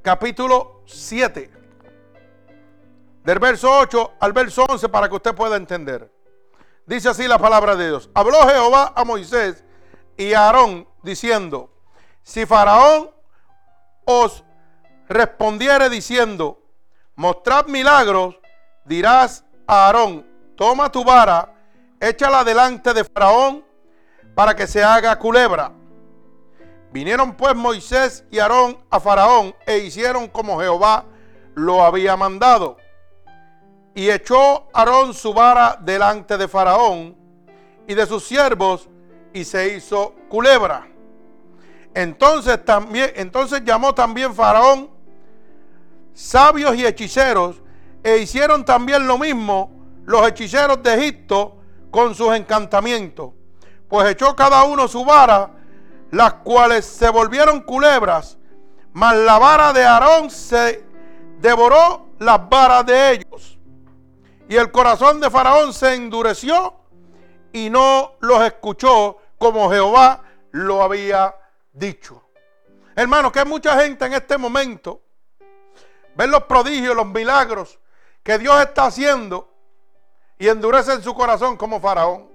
capítulo 0.00 0.82
7, 0.86 1.50
del 3.22 3.38
verso 3.38 3.70
8 3.80 4.12
al 4.20 4.32
verso 4.32 4.64
11, 4.64 4.88
para 4.88 5.08
que 5.08 5.16
usted 5.16 5.34
pueda 5.34 5.56
entender. 5.56 6.10
Dice 6.86 7.10
así 7.10 7.28
la 7.28 7.38
palabra 7.38 7.76
de 7.76 7.88
Dios. 7.88 8.08
Habló 8.14 8.48
Jehová 8.48 8.94
a 8.96 9.04
Moisés 9.04 9.62
y 10.16 10.32
a 10.32 10.46
Aarón 10.46 10.88
diciendo, 11.02 11.70
si 12.22 12.46
Faraón 12.46 13.10
os 14.10 14.42
respondiere 15.06 15.90
diciendo, 15.90 16.62
mostrad 17.14 17.66
milagros, 17.66 18.40
dirás 18.86 19.44
a 19.66 19.84
Aarón, 19.84 20.26
toma 20.56 20.90
tu 20.90 21.04
vara, 21.04 21.52
échala 22.00 22.42
delante 22.42 22.94
de 22.94 23.04
Faraón 23.04 23.62
para 24.34 24.56
que 24.56 24.66
se 24.66 24.82
haga 24.82 25.18
culebra. 25.18 25.72
Vinieron 26.90 27.34
pues 27.34 27.54
Moisés 27.54 28.24
y 28.30 28.38
Aarón 28.38 28.78
a 28.88 28.98
Faraón 28.98 29.54
e 29.66 29.76
hicieron 29.76 30.26
como 30.28 30.58
Jehová 30.58 31.04
lo 31.54 31.84
había 31.84 32.16
mandado. 32.16 32.78
Y 33.94 34.08
echó 34.08 34.68
Aarón 34.72 35.12
su 35.12 35.34
vara 35.34 35.78
delante 35.82 36.38
de 36.38 36.48
Faraón 36.48 37.14
y 37.86 37.92
de 37.92 38.06
sus 38.06 38.24
siervos 38.24 38.88
y 39.34 39.44
se 39.44 39.74
hizo 39.74 40.14
culebra. 40.30 40.88
Entonces, 41.98 42.64
también, 42.64 43.10
entonces 43.16 43.64
llamó 43.64 43.92
también 43.92 44.32
Faraón 44.32 44.88
sabios 46.14 46.76
y 46.76 46.86
hechiceros 46.86 47.56
e 48.04 48.18
hicieron 48.18 48.64
también 48.64 49.04
lo 49.08 49.18
mismo 49.18 49.72
los 50.04 50.28
hechiceros 50.28 50.80
de 50.80 50.94
Egipto 50.94 51.56
con 51.90 52.14
sus 52.14 52.36
encantamientos. 52.36 53.30
Pues 53.88 54.08
echó 54.10 54.36
cada 54.36 54.62
uno 54.62 54.86
su 54.86 55.04
vara, 55.04 55.50
las 56.12 56.34
cuales 56.34 56.84
se 56.84 57.08
volvieron 57.08 57.62
culebras, 57.62 58.38
mas 58.92 59.16
la 59.16 59.36
vara 59.40 59.72
de 59.72 59.84
Aarón 59.84 60.30
se 60.30 60.84
devoró 61.40 62.10
las 62.20 62.48
varas 62.48 62.86
de 62.86 63.10
ellos. 63.10 63.58
Y 64.48 64.54
el 64.54 64.70
corazón 64.70 65.18
de 65.18 65.30
Faraón 65.30 65.72
se 65.72 65.94
endureció 65.94 66.76
y 67.52 67.68
no 67.70 68.12
los 68.20 68.40
escuchó 68.44 69.16
como 69.36 69.68
Jehová 69.68 70.22
lo 70.52 70.80
había 70.80 71.34
dicho. 71.72 72.30
Hermano, 72.94 73.30
que 73.30 73.44
mucha 73.44 73.80
gente 73.80 74.04
en 74.06 74.14
este 74.14 74.36
momento 74.36 75.02
ven 76.14 76.30
los 76.30 76.44
prodigios, 76.44 76.96
los 76.96 77.06
milagros 77.06 77.78
que 78.22 78.38
Dios 78.38 78.60
está 78.60 78.86
haciendo 78.86 79.52
y 80.38 80.48
endurece 80.48 80.92
en 80.92 81.02
su 81.02 81.14
corazón 81.14 81.56
como 81.56 81.80
Faraón. 81.80 82.28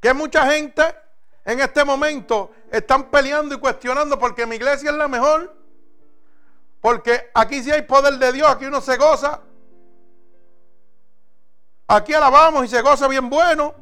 Que 0.00 0.12
mucha 0.12 0.50
gente 0.50 0.82
en 1.44 1.60
este 1.60 1.84
momento 1.84 2.50
están 2.70 3.10
peleando 3.10 3.54
y 3.54 3.58
cuestionando 3.58 4.18
porque 4.18 4.46
mi 4.46 4.56
iglesia 4.56 4.90
es 4.90 4.96
la 4.96 5.08
mejor 5.08 5.62
porque 6.82 7.30
aquí 7.32 7.62
sí 7.62 7.70
hay 7.70 7.82
poder 7.82 8.18
de 8.18 8.32
Dios, 8.32 8.50
aquí 8.50 8.66
uno 8.66 8.80
se 8.80 8.96
goza. 8.96 9.40
Aquí 11.86 12.12
alabamos 12.12 12.64
y 12.64 12.68
se 12.68 12.82
goza 12.82 13.06
bien 13.06 13.30
bueno, 13.30 13.72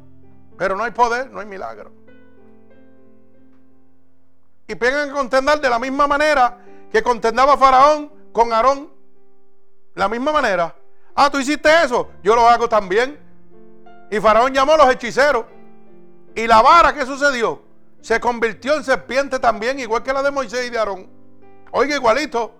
pero 0.55 0.75
no 0.75 0.83
hay 0.83 0.91
poder, 0.91 1.31
no 1.31 1.39
hay 1.39 1.47
milagro. 1.47 1.91
Y 4.71 4.75
vengan 4.75 5.09
a 5.09 5.13
contender 5.13 5.59
de 5.59 5.69
la 5.69 5.77
misma 5.77 6.07
manera 6.07 6.57
que 6.89 7.03
contendaba 7.03 7.57
Faraón 7.57 8.09
con 8.31 8.53
Aarón. 8.53 8.89
La 9.95 10.07
misma 10.07 10.31
manera. 10.31 10.73
Ah, 11.13 11.29
tú 11.29 11.39
hiciste 11.39 11.69
eso, 11.83 12.09
yo 12.23 12.35
lo 12.35 12.47
hago 12.47 12.69
también. 12.69 13.19
Y 14.09 14.21
Faraón 14.21 14.53
llamó 14.53 14.71
a 14.71 14.77
los 14.77 14.89
hechiceros. 14.91 15.43
Y 16.33 16.47
la 16.47 16.61
vara, 16.61 16.93
¿qué 16.93 17.05
sucedió? 17.05 17.61
Se 17.99 18.21
convirtió 18.21 18.75
en 18.75 18.85
serpiente 18.85 19.39
también, 19.39 19.77
igual 19.77 20.03
que 20.03 20.13
la 20.13 20.23
de 20.23 20.31
Moisés 20.31 20.65
y 20.65 20.69
de 20.69 20.79
Aarón. 20.79 21.09
Oiga, 21.71 21.97
igualito. 21.97 22.55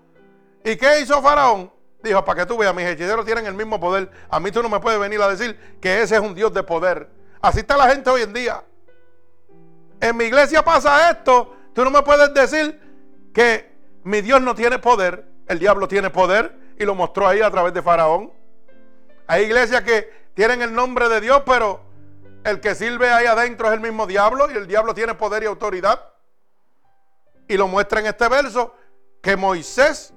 ¿Y 0.66 0.76
qué 0.76 0.99
hizo 0.99 1.22
Faraón? 1.22 1.72
Dijo, 2.03 2.26
para 2.26 2.41
que 2.41 2.45
tú 2.45 2.57
veas, 2.57 2.76
mis 2.76 2.88
hechiceros 2.88 3.26
tienen 3.26 3.45
el 3.45 3.53
mismo 3.53 3.80
poder. 3.80 4.12
A 4.30 4.38
mí 4.41 4.51
tú 4.51 4.62
no 4.62 4.68
me 4.68 4.82
puedes 4.82 4.99
venir 4.99 5.22
a 5.22 5.30
decir 5.30 5.78
que 5.80 6.01
ese 6.01 6.16
es 6.16 6.22
un 6.22 6.36
Dios 6.36 6.53
de 6.53 6.62
poder. 6.62 7.09
Así 7.41 7.59
está 7.59 7.78
la 7.78 7.88
gente 7.88 8.09
hoy 8.09 8.24
en 8.24 8.34
día. 8.34 8.62
En 10.01 10.18
mi 10.18 10.26
iglesia 10.26 10.62
pasa 10.62 11.09
esto. 11.09 11.55
Tú 11.74 11.84
no 11.84 11.91
me 11.91 12.01
puedes 12.01 12.34
decir 12.34 12.80
que 13.34 13.72
mi 14.03 14.22
Dios 14.22 14.41
no 14.41 14.55
tiene 14.55 14.80
poder. 14.80 15.26
El 15.47 15.59
diablo 15.59 15.88
tiene 15.88 16.09
poder 16.09 16.55
y 16.78 16.86
lo 16.86 16.95
mostró 16.95 17.28
ahí 17.28 17.41
a 17.41 17.51
través 17.51 17.74
de 17.74 17.82
Faraón. 17.82 18.32
Hay 19.28 19.43
iglesias 19.43 19.82
que 19.84 20.09
tienen 20.34 20.61
el 20.61 20.74
nombre 20.74 21.07
de 21.09 21.22
Dios, 21.22 21.43
pero 21.45 21.82
el 22.43 22.59
que 22.59 22.76
sirve 22.76 23.11
ahí 23.11 23.26
adentro 23.26 23.67
es 23.67 23.74
el 23.74 23.80
mismo 23.80 24.07
diablo 24.07 24.49
y 24.51 24.55
el 24.55 24.67
diablo 24.67 24.93
tiene 24.93 25.15
poder 25.15 25.43
y 25.43 25.45
autoridad. 25.45 25.99
Y 27.47 27.57
lo 27.57 27.67
muestra 27.67 27.99
en 27.99 28.07
este 28.07 28.28
verso 28.28 28.76
que 29.22 29.36
Moisés 29.36 30.13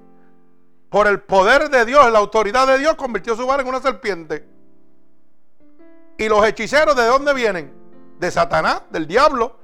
por 0.89 1.07
el 1.07 1.19
poder 1.19 1.69
de 1.69 1.85
Dios, 1.85 2.09
la 2.11 2.19
autoridad 2.19 2.65
de 2.67 2.77
Dios, 2.77 2.95
convirtió 2.95 3.35
su 3.35 3.45
vara 3.45 3.61
en 3.61 3.67
una 3.67 3.81
serpiente. 3.81 4.47
¿Y 6.17 6.29
los 6.29 6.45
hechiceros 6.47 6.95
de 6.95 7.05
dónde 7.05 7.33
vienen? 7.33 7.73
De 8.17 8.31
Satanás, 8.31 8.83
del 8.91 9.05
diablo. 9.05 9.59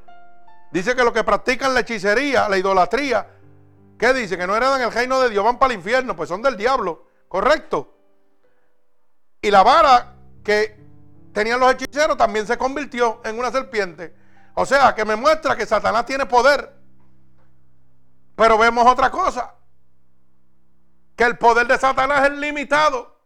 Dice 0.72 0.96
que 0.96 1.04
los 1.04 1.14
que 1.14 1.24
practican 1.24 1.74
la 1.74 1.82
hechicería, 1.82 2.48
la 2.48 2.58
idolatría, 2.58 3.28
¿qué 4.00 4.14
dice? 4.14 4.38
Que 4.38 4.48
no 4.48 4.56
heredan 4.56 4.82
el 4.82 4.92
reino 4.92 5.20
de 5.20 5.30
Dios, 5.30 5.44
van 5.44 5.60
para 5.60 5.74
el 5.74 5.80
infierno, 5.80 6.16
pues 6.16 6.30
son 6.30 6.42
del 6.42 6.56
diablo, 6.56 7.08
¿correcto? 7.28 7.94
Y 9.42 9.52
la 9.52 9.64
vara 9.64 10.16
que 10.44 10.80
tenían 11.34 11.60
los 11.60 11.74
hechiceros 11.74 12.16
también 12.18 12.48
se 12.48 12.58
convirtió 12.58 13.22
en 13.26 13.38
una 13.38 13.52
serpiente. 13.52 14.16
O 14.54 14.66
sea, 14.66 14.94
que 14.96 15.06
me 15.06 15.16
muestra 15.16 15.56
que 15.56 15.66
Satanás 15.66 16.06
tiene 16.06 16.26
poder. 16.26 16.74
Pero 18.36 18.58
vemos 18.58 18.86
otra 18.86 19.10
cosa. 19.10 19.56
Que 21.16 21.24
el 21.24 21.38
poder 21.38 21.68
de 21.68 21.78
Satanás 21.78 22.30
es 22.30 22.38
limitado. 22.38 23.20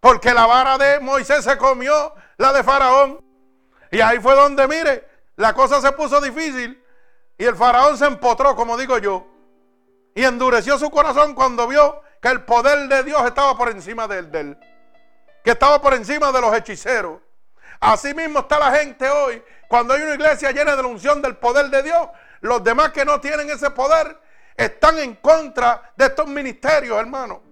Porque 0.00 0.32
la 0.32 0.46
vara 0.46 0.78
de 0.78 1.00
Moisés 1.00 1.44
se 1.44 1.56
comió 1.56 2.14
la 2.36 2.52
de 2.52 2.62
Faraón. 2.62 3.20
Y 3.90 4.00
ahí 4.00 4.18
fue 4.20 4.34
donde, 4.34 4.66
mire, 4.68 5.08
la 5.36 5.54
cosa 5.54 5.80
se 5.80 5.92
puso 5.92 6.20
difícil. 6.20 6.82
Y 7.38 7.44
el 7.44 7.56
faraón 7.56 7.98
se 7.98 8.06
empotró, 8.06 8.56
como 8.56 8.76
digo 8.76 8.98
yo, 8.98 9.26
y 10.14 10.24
endureció 10.24 10.78
su 10.78 10.90
corazón 10.90 11.34
cuando 11.34 11.68
vio 11.68 12.02
que 12.22 12.28
el 12.28 12.44
poder 12.44 12.88
de 12.88 13.02
Dios 13.02 13.24
estaba 13.26 13.56
por 13.56 13.68
encima 13.68 14.08
de 14.08 14.18
él, 14.18 14.58
que 15.44 15.50
estaba 15.50 15.80
por 15.80 15.94
encima 15.94 16.32
de 16.32 16.40
los 16.40 16.54
hechiceros. 16.54 17.20
Así 17.78 18.14
mismo 18.14 18.40
está 18.40 18.58
la 18.58 18.72
gente 18.72 19.08
hoy. 19.08 19.42
Cuando 19.68 19.92
hay 19.92 20.02
una 20.02 20.14
iglesia 20.14 20.50
llena 20.50 20.74
de 20.74 20.82
la 20.82 20.88
unción 20.88 21.20
del 21.20 21.36
poder 21.36 21.68
de 21.68 21.82
Dios, 21.82 22.08
los 22.40 22.64
demás 22.64 22.92
que 22.92 23.04
no 23.04 23.20
tienen 23.20 23.50
ese 23.50 23.70
poder 23.70 24.18
están 24.56 24.98
en 24.98 25.16
contra 25.16 25.92
de 25.96 26.06
estos 26.06 26.26
ministerios, 26.26 26.98
hermano. 26.98 27.42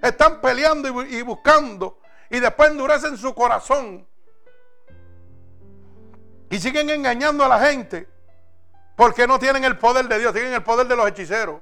Están 0.00 0.40
peleando 0.40 1.02
y 1.02 1.22
buscando 1.22 1.98
y 2.30 2.38
después 2.38 2.70
endurecen 2.70 3.16
su 3.16 3.34
corazón. 3.34 4.06
Y 6.50 6.58
siguen 6.60 6.90
engañando 6.90 7.44
a 7.44 7.48
la 7.48 7.58
gente. 7.58 8.08
Porque 8.96 9.26
no 9.26 9.38
tienen 9.38 9.62
el 9.64 9.78
poder 9.78 10.08
de 10.08 10.18
Dios, 10.18 10.32
tienen 10.32 10.54
el 10.54 10.62
poder 10.62 10.88
de 10.88 10.96
los 10.96 11.06
hechiceros. 11.06 11.60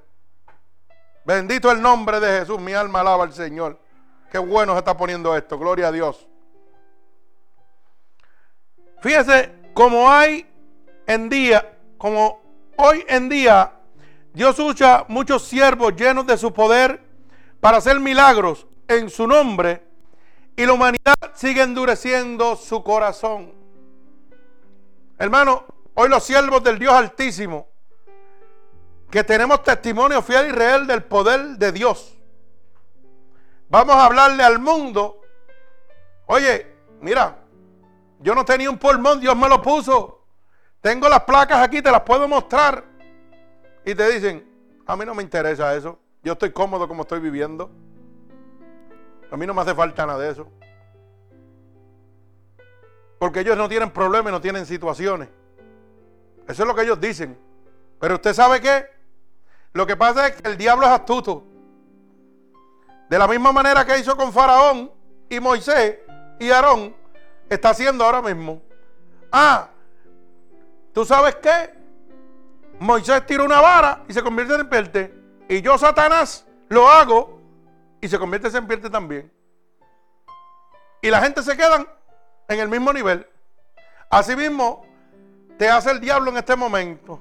Bendito 1.25 1.71
el 1.71 1.83
nombre 1.83 2.21
de 2.21 2.41
Jesús, 2.41 2.61
mi 2.61 2.73
alma 2.73 3.01
alaba 3.01 3.25
al 3.25 3.33
Señor. 3.33 3.79
Qué 4.31 4.39
bueno 4.39 4.73
se 4.73 4.79
está 4.79 4.97
poniendo 4.97 5.37
esto, 5.37 5.59
gloria 5.59 5.89
a 5.89 5.93
Dios. 5.93 6.27
Fíjese, 9.03 9.53
como 9.75 10.11
hay 10.11 10.47
en 11.07 11.29
día, 11.29 11.77
como 11.99 12.41
hoy 12.77 13.05
en 13.09 13.29
día, 13.29 13.73
Dios 14.33 14.59
usa 14.59 15.05
muchos 15.09 15.45
siervos 15.45 15.95
llenos 15.97 16.27
de 16.27 16.37
su 16.37 16.53
poder 16.53 17.03
para 17.61 17.79
hacer 17.79 18.01
milagros 18.01 18.67
en 18.89 19.11
su 19.11 19.27
nombre 19.27 19.83
y 20.57 20.67
la 20.67 20.73
humanidad 20.73 21.15
sigue 21.35 21.63
endureciendo 21.63 22.57
su 22.57 22.83
corazón. 22.83 23.53
Hermano, 25.19 25.65
Hoy 25.95 26.09
los 26.09 26.25
siervos 26.25 26.63
del 26.65 26.79
Dios 26.79 26.93
Altísimo, 26.93 27.69
que 29.11 29.23
tenemos 29.23 29.63
testimonio 29.63 30.23
fiel 30.23 30.49
y 30.49 30.51
real 30.53 30.89
del 30.89 31.05
poder 31.05 31.57
de 31.57 31.71
Dios. 31.71 32.19
Vamos 33.69 33.95
a 33.95 34.07
hablarle 34.07 34.43
al 34.43 34.59
mundo. 34.59 35.21
Oye, 36.27 36.67
mira, 37.01 37.39
yo 38.19 38.35
no 38.35 38.45
tenía 38.45 38.71
un 38.71 38.79
pulmón, 38.79 39.21
Dios 39.21 39.37
me 39.37 39.49
lo 39.49 39.63
puso. 39.63 40.27
Tengo 40.81 41.09
las 41.09 41.23
placas 41.23 41.63
aquí, 41.63 41.81
te 41.81 41.93
las 41.93 42.01
puedo 42.01 42.27
mostrar. 42.27 42.85
Y 43.85 43.95
te 43.95 44.11
dicen, 44.11 44.47
a 44.87 44.97
mí 44.97 45.05
no 45.05 45.15
me 45.15 45.23
interesa 45.23 45.75
eso. 45.77 46.01
Yo 46.25 46.33
estoy 46.33 46.51
cómodo 46.51 46.89
como 46.89 47.03
estoy 47.03 47.21
viviendo. 47.21 47.71
A 49.31 49.37
mí 49.37 49.47
no 49.47 49.55
me 49.55 49.63
hace 49.63 49.75
falta 49.75 50.07
nada 50.07 50.19
de 50.19 50.31
eso. 50.33 50.49
Porque 53.19 53.41
ellos 53.41 53.57
no 53.57 53.69
tienen 53.69 53.91
problemas, 53.91 54.33
no 54.33 54.41
tienen 54.41 54.67
situaciones. 54.67 55.29
Eso 56.47 56.63
es 56.63 56.69
lo 56.69 56.75
que 56.75 56.83
ellos 56.83 57.01
dicen. 57.01 57.39
Pero 58.01 58.15
usted 58.17 58.35
sabe 58.35 58.61
qué? 58.61 58.87
Lo 59.73 59.87
que 59.87 59.97
pasa 59.97 60.29
es 60.29 60.41
que 60.41 60.49
el 60.49 60.57
diablo 60.57 60.87
es 60.87 60.93
astuto. 60.93 61.45
De 63.09 63.19
la 63.19 63.27
misma 63.27 63.53
manera 63.53 63.85
que 63.85 63.99
hizo 63.99 64.17
con 64.17 64.33
Faraón 64.33 64.91
y 65.29 65.41
Moisés 65.41 65.99
y 66.39 66.51
Aarón, 66.51 66.95
está 67.49 67.71
haciendo 67.71 68.05
ahora 68.05 68.23
mismo. 68.23 68.63
Ah, 69.31 69.69
¿tú 70.93 71.05
sabes 71.05 71.37
qué? 71.37 71.75
Moisés 72.79 73.25
tira 73.27 73.45
una 73.45 73.61
vara 73.61 74.05
y 74.09 74.13
se 74.13 74.23
convierte 74.23 74.55
en 74.55 74.61
serpiente. 74.61 75.15
Y 75.49 75.61
yo, 75.63 75.77
Satanás, 75.79 76.47
lo 76.69 76.89
hago 76.89 77.41
y 78.01 78.09
se 78.09 78.19
convierte 78.19 78.49
en 78.49 78.53
serpiente 78.53 78.91
también. 78.91 79.33
Y 81.03 81.11
la 81.11 81.21
gente 81.21 81.43
se 81.43 81.57
quedan 81.57 81.87
en 82.49 82.61
el 82.61 82.69
mismo 82.69 82.93
nivel. 82.93 83.27
Asimismo, 84.11 84.87
te 85.59 85.69
hace 85.69 85.91
el 85.91 86.01
diablo 86.01 86.31
en 86.31 86.37
este 86.39 86.57
momento. 86.57 87.21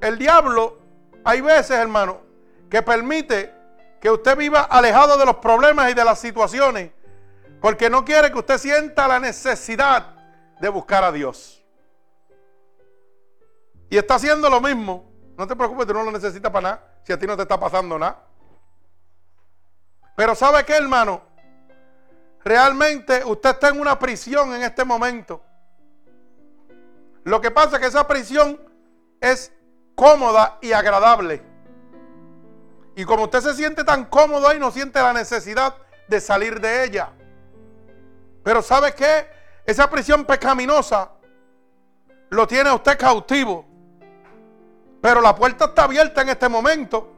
El 0.00 0.18
diablo, 0.18 0.78
hay 1.24 1.40
veces, 1.40 1.72
hermano, 1.72 2.20
que 2.70 2.82
permite 2.82 3.52
que 4.00 4.10
usted 4.10 4.36
viva 4.36 4.62
alejado 4.62 5.18
de 5.18 5.26
los 5.26 5.36
problemas 5.36 5.90
y 5.90 5.94
de 5.94 6.04
las 6.04 6.18
situaciones, 6.18 6.90
porque 7.60 7.90
no 7.90 8.04
quiere 8.04 8.32
que 8.32 8.38
usted 8.38 8.58
sienta 8.58 9.06
la 9.06 9.20
necesidad 9.20 10.14
de 10.60 10.68
buscar 10.68 11.04
a 11.04 11.12
Dios. 11.12 11.62
Y 13.90 13.98
está 13.98 14.14
haciendo 14.14 14.48
lo 14.48 14.60
mismo. 14.60 15.10
No 15.36 15.46
te 15.46 15.56
preocupes, 15.56 15.86
tú 15.86 15.92
no 15.92 16.04
lo 16.04 16.12
necesitas 16.12 16.50
para 16.50 16.70
nada, 16.70 16.94
si 17.02 17.12
a 17.12 17.18
ti 17.18 17.26
no 17.26 17.36
te 17.36 17.42
está 17.42 17.58
pasando 17.58 17.98
nada. 17.98 18.24
Pero 20.16 20.34
¿sabe 20.34 20.64
qué, 20.64 20.74
hermano? 20.74 21.22
Realmente 22.44 23.22
usted 23.24 23.50
está 23.50 23.68
en 23.68 23.80
una 23.80 23.98
prisión 23.98 24.54
en 24.54 24.62
este 24.62 24.84
momento. 24.84 25.42
Lo 27.30 27.40
que 27.40 27.52
pasa 27.52 27.76
es 27.76 27.80
que 27.80 27.86
esa 27.86 28.08
prisión 28.08 28.60
es 29.20 29.52
cómoda 29.94 30.58
y 30.60 30.72
agradable. 30.72 31.40
Y 32.96 33.04
como 33.04 33.22
usted 33.22 33.40
se 33.40 33.54
siente 33.54 33.84
tan 33.84 34.06
cómodo 34.06 34.48
ahí, 34.48 34.58
no 34.58 34.72
siente 34.72 35.00
la 35.00 35.12
necesidad 35.12 35.76
de 36.08 36.20
salir 36.20 36.60
de 36.60 36.82
ella. 36.82 37.10
Pero 38.42 38.62
¿sabe 38.62 38.92
qué? 38.96 39.28
Esa 39.64 39.88
prisión 39.88 40.24
pecaminosa 40.24 41.12
lo 42.30 42.48
tiene 42.48 42.72
usted 42.72 42.98
cautivo. 42.98 43.64
Pero 45.00 45.20
la 45.20 45.32
puerta 45.32 45.66
está 45.66 45.84
abierta 45.84 46.22
en 46.22 46.30
este 46.30 46.48
momento. 46.48 47.12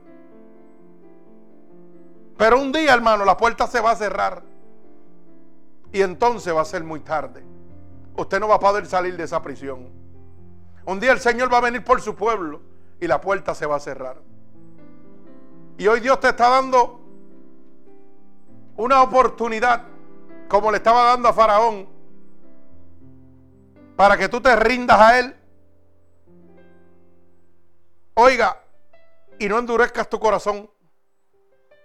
Pero 2.37 2.61
un 2.61 2.71
día, 2.71 2.93
hermano, 2.93 3.25
la 3.25 3.39
puerta 3.39 3.67
se 3.67 3.81
va 3.81 3.93
a 3.93 3.97
cerrar. 3.97 4.43
Y 5.91 6.03
entonces 6.03 6.55
va 6.55 6.61
a 6.61 6.67
ser 6.67 6.85
muy 6.85 7.01
tarde 7.01 7.53
usted 8.17 8.41
no 8.41 8.49
va 8.49 8.57
a 8.57 8.61
poder 8.61 8.87
salir 8.87 9.17
de 9.17 9.25
esa 9.25 9.43
prisión. 9.43 10.02
Un 10.85 10.99
día 10.99 11.13
el 11.13 11.21
Señor 11.21 11.53
va 11.53 11.59
a 11.59 11.63
venir 11.63 11.85
por 11.85 12.01
su 12.01 12.15
pueblo 12.15 12.61
y 13.01 13.07
la 13.07 13.21
puerta 13.21 13.55
se 13.55 13.67
va 13.67 13.77
a 13.77 13.81
cerrar. 13.81 14.17
Y 15.79 15.87
hoy 15.87 16.01
Dios 16.01 16.21
te 16.21 16.29
está 16.29 16.49
dando 16.49 17.01
una 18.77 19.03
oportunidad, 19.03 19.83
como 20.49 20.71
le 20.71 20.79
estaba 20.79 21.05
dando 21.05 21.29
a 21.29 21.33
Faraón, 21.33 21.89
para 23.97 24.17
que 24.17 24.29
tú 24.29 24.41
te 24.41 24.55
rindas 24.57 25.01
a 25.01 25.19
Él. 25.19 25.37
Oiga, 28.15 28.61
y 29.39 29.49
no 29.49 29.59
endurezcas 29.59 30.09
tu 30.09 30.19
corazón. 30.19 30.71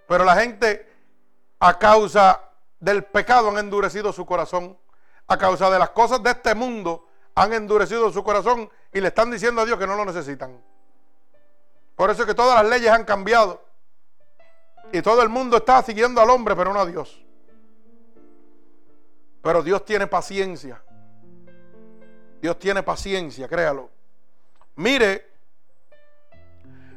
Pero 0.06 0.24
la 0.24 0.36
gente, 0.36 0.90
a 1.60 1.78
causa 1.78 2.40
del 2.80 3.04
pecado, 3.04 3.50
han 3.50 3.58
endurecido 3.58 4.12
su 4.12 4.24
corazón 4.24 4.76
a 5.26 5.36
causa 5.36 5.70
de 5.70 5.78
las 5.78 5.90
cosas 5.90 6.22
de 6.22 6.30
este 6.30 6.54
mundo, 6.54 7.06
han 7.34 7.52
endurecido 7.52 8.10
su 8.10 8.24
corazón 8.24 8.70
y 8.92 9.00
le 9.00 9.08
están 9.08 9.30
diciendo 9.30 9.60
a 9.60 9.64
Dios 9.64 9.78
que 9.78 9.86
no 9.86 9.96
lo 9.96 10.04
necesitan. 10.04 10.60
Por 11.94 12.10
eso 12.10 12.22
es 12.22 12.28
que 12.28 12.34
todas 12.34 12.62
las 12.62 12.70
leyes 12.70 12.90
han 12.90 13.04
cambiado. 13.04 13.64
Y 14.92 15.02
todo 15.02 15.22
el 15.22 15.28
mundo 15.28 15.58
está 15.58 15.82
siguiendo 15.82 16.20
al 16.20 16.30
hombre, 16.30 16.56
pero 16.56 16.72
no 16.72 16.80
a 16.80 16.86
Dios. 16.86 17.22
Pero 19.42 19.62
Dios 19.62 19.84
tiene 19.84 20.06
paciencia. 20.06 20.82
Dios 22.40 22.58
tiene 22.58 22.82
paciencia, 22.82 23.48
créalo. 23.48 23.90
Mire, 24.76 25.28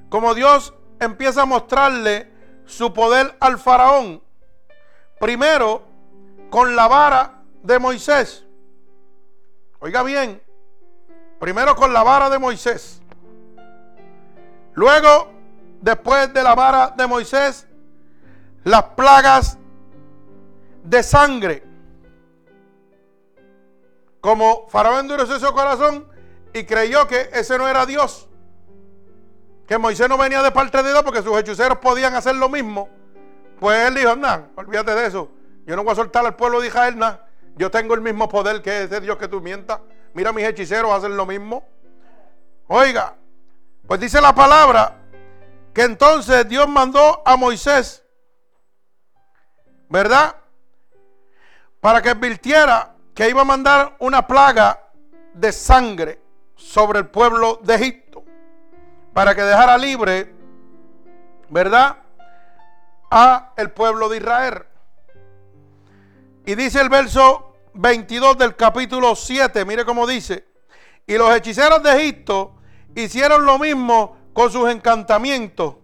como 0.10 0.34
Dios 0.36 0.74
empieza 1.00 1.42
a 1.42 1.46
mostrarle 1.46 2.32
su 2.66 2.94
poder 2.94 3.36
al 3.40 3.58
faraón, 3.58 4.22
primero 5.20 5.84
con 6.50 6.76
la 6.76 6.88
vara 6.88 7.42
de 7.64 7.80
Moisés. 7.80 8.46
Oiga 9.80 10.04
bien, 10.04 10.42
primero 11.42 11.76
con 11.76 11.92
la 11.92 12.04
vara 12.04 12.30
de 12.30 12.38
Moisés. 12.38 13.02
Luego, 14.74 15.32
después 15.82 16.32
de 16.32 16.44
la 16.44 16.54
vara 16.54 16.94
de 16.96 17.08
Moisés, 17.08 17.68
las 18.64 18.84
plagas 18.84 19.58
de 20.84 21.02
sangre. 21.02 21.64
Como 24.22 24.68
Faraón 24.70 25.00
endureció 25.00 25.40
su 25.40 25.52
corazón 25.52 26.08
y 26.54 26.64
creyó 26.64 27.08
que 27.08 27.32
ese 27.34 27.58
no 27.58 27.68
era 27.68 27.88
Dios. 27.88 28.30
Que 29.66 29.80
Moisés 29.80 30.08
no 30.08 30.20
venía 30.20 30.44
de 30.44 30.52
parte 30.52 30.84
de 30.84 30.92
Dios 30.92 31.02
porque 31.02 31.24
sus 31.24 31.36
hechiceros 31.40 31.80
podían 31.80 32.14
hacer 32.14 32.36
lo 32.36 32.50
mismo. 32.50 32.88
Pues 33.60 33.88
él 33.88 33.96
dijo, 33.96 34.16
nada, 34.16 34.50
olvídate 34.56 34.94
de 34.94 35.08
eso. 35.08 35.32
Yo 35.66 35.76
no 35.76 35.84
voy 35.84 35.94
a 35.94 35.96
soltar 35.96 36.24
al 36.24 36.36
pueblo 36.36 36.62
de 36.62 36.68
Israel 36.68 37.00
yo 37.58 37.70
tengo 37.72 37.96
el 37.96 38.02
mismo 38.02 38.30
poder 38.30 38.62
que 38.62 38.84
ese 38.84 39.02
Dios 39.02 39.18
que 39.18 39.28
tú 39.28 39.42
mientas. 39.42 39.80
Mira, 40.14 40.34
mis 40.34 40.46
hechiceros 40.46 40.92
hacen 40.92 41.16
lo 41.16 41.26
mismo. 41.26 41.64
Oiga, 42.68 43.16
pues 43.88 44.00
dice 44.00 44.22
la 44.22 44.34
palabra 44.34 44.98
que 45.74 45.84
entonces 45.84 46.48
Dios 46.48 46.68
mandó 46.68 47.22
a 47.26 47.38
Moisés, 47.38 48.04
¿verdad? 49.90 50.36
Para 51.80 52.02
que 52.02 52.10
advirtiera 52.10 52.96
que 53.14 53.30
iba 53.30 53.42
a 53.42 53.46
mandar 53.46 53.96
una 54.00 54.26
plaga 54.28 54.80
de 55.34 55.52
sangre 55.52 56.22
sobre 56.56 57.00
el 57.00 57.08
pueblo 57.08 57.60
de 57.64 57.76
Egipto, 57.76 58.24
para 59.14 59.34
que 59.34 59.42
dejara 59.42 59.78
libre, 59.78 60.34
¿verdad? 61.50 61.98
A 63.10 63.54
el 63.58 63.72
pueblo 63.72 64.10
de 64.10 64.18
Israel. 64.18 64.66
Y 66.46 66.56
dice 66.56 66.82
el 66.82 66.90
verso 66.90 67.51
22 67.74 68.38
del 68.38 68.56
capítulo 68.56 69.16
7, 69.16 69.66
mire 69.66 69.86
cómo 69.86 70.06
dice, 70.06 70.48
y 71.08 71.18
los 71.18 71.34
hechiceros 71.36 71.82
de 71.84 71.92
Egipto 71.92 72.56
hicieron 72.96 73.46
lo 73.46 73.58
mismo 73.60 74.18
con 74.34 74.52
sus 74.52 74.70
encantamientos. 74.70 75.76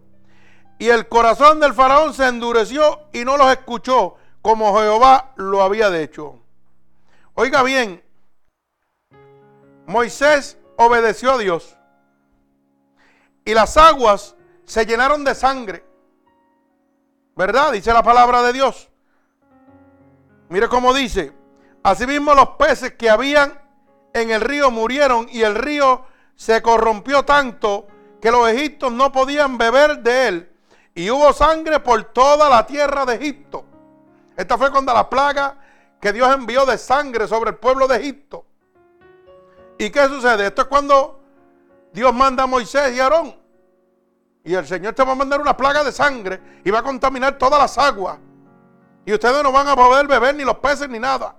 Y 0.78 0.88
el 0.88 1.08
corazón 1.08 1.58
del 1.60 1.74
faraón 1.74 2.14
se 2.14 2.26
endureció 2.26 3.08
y 3.12 3.24
no 3.24 3.36
los 3.36 3.50
escuchó 3.50 4.16
como 4.42 4.78
Jehová 4.78 5.32
lo 5.36 5.62
había 5.62 5.96
hecho. 5.96 6.40
Oiga 7.34 7.62
bien, 7.62 8.02
Moisés 9.86 10.58
obedeció 10.76 11.32
a 11.32 11.38
Dios 11.38 11.76
y 13.44 13.54
las 13.54 13.76
aguas 13.76 14.36
se 14.64 14.84
llenaron 14.84 15.24
de 15.24 15.34
sangre. 15.34 15.84
¿Verdad? 17.34 17.72
Dice 17.72 17.92
la 17.92 18.02
palabra 18.02 18.42
de 18.42 18.52
Dios. 18.52 18.90
Mire 20.48 20.68
cómo 20.68 20.92
dice. 20.92 21.37
Asimismo 21.82 22.34
los 22.34 22.50
peces 22.50 22.94
que 22.94 23.08
habían 23.08 23.60
en 24.12 24.30
el 24.30 24.40
río 24.40 24.70
murieron 24.70 25.28
y 25.30 25.42
el 25.42 25.54
río 25.54 26.04
se 26.34 26.62
corrompió 26.62 27.24
tanto 27.24 27.86
que 28.20 28.30
los 28.30 28.48
egipcios 28.48 28.92
no 28.92 29.12
podían 29.12 29.58
beber 29.58 29.98
de 30.00 30.28
él. 30.28 30.52
Y 30.94 31.10
hubo 31.10 31.32
sangre 31.32 31.80
por 31.80 32.02
toda 32.04 32.48
la 32.48 32.66
tierra 32.66 33.06
de 33.06 33.14
Egipto. 33.14 33.64
Esta 34.36 34.58
fue 34.58 34.70
cuando 34.70 34.92
la 34.92 35.08
plaga 35.08 35.56
que 36.00 36.12
Dios 36.12 36.32
envió 36.32 36.66
de 36.66 36.78
sangre 36.78 37.28
sobre 37.28 37.50
el 37.50 37.56
pueblo 37.56 37.86
de 37.86 37.96
Egipto. 37.96 38.44
¿Y 39.78 39.90
qué 39.90 40.06
sucede? 40.06 40.46
Esto 40.46 40.62
es 40.62 40.68
cuando 40.68 41.20
Dios 41.92 42.12
manda 42.12 42.44
a 42.44 42.46
Moisés 42.46 42.96
y 42.96 43.00
Aarón. 43.00 43.36
Y 44.44 44.54
el 44.54 44.66
Señor 44.66 44.94
te 44.94 45.04
va 45.04 45.12
a 45.12 45.16
mandar 45.16 45.40
una 45.40 45.56
plaga 45.56 45.84
de 45.84 45.92
sangre 45.92 46.60
y 46.64 46.70
va 46.70 46.80
a 46.80 46.82
contaminar 46.82 47.38
todas 47.38 47.60
las 47.60 47.78
aguas. 47.78 48.18
Y 49.04 49.12
ustedes 49.12 49.42
no 49.42 49.52
van 49.52 49.68
a 49.68 49.76
poder 49.76 50.06
beber 50.06 50.34
ni 50.34 50.44
los 50.44 50.58
peces 50.58 50.88
ni 50.88 50.98
nada. 50.98 51.37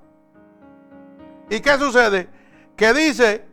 ¿Y 1.49 1.59
qué 1.59 1.77
sucede? 1.77 2.29
Que 2.75 2.93
dice 2.93 3.45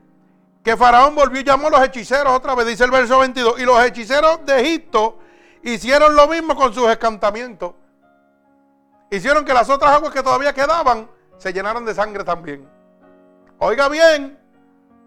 que 0.63 0.77
Faraón 0.77 1.15
volvió 1.15 1.41
y 1.41 1.45
llamó 1.45 1.69
a 1.69 1.71
los 1.71 1.83
hechiceros 1.85 2.33
otra 2.33 2.55
vez, 2.55 2.67
dice 2.67 2.85
el 2.85 2.91
verso 2.91 3.19
22. 3.19 3.61
Y 3.61 3.65
los 3.65 3.83
hechiceros 3.85 4.45
de 4.45 4.61
Egipto 4.61 5.19
hicieron 5.63 6.15
lo 6.15 6.27
mismo 6.29 6.57
con 6.57 6.75
sus 6.75 6.89
escantamientos. 6.89 7.73
Hicieron 9.11 9.45
que 9.45 9.55
las 9.55 9.71
otras 9.71 9.93
aguas 9.93 10.13
que 10.13 10.23
todavía 10.23 10.53
quedaban 10.53 11.09
se 11.39 11.53
llenaran 11.53 11.85
de 11.85 11.95
sangre 11.95 12.25
también. 12.25 12.69
Oiga 13.59 13.89
bien, 13.89 14.39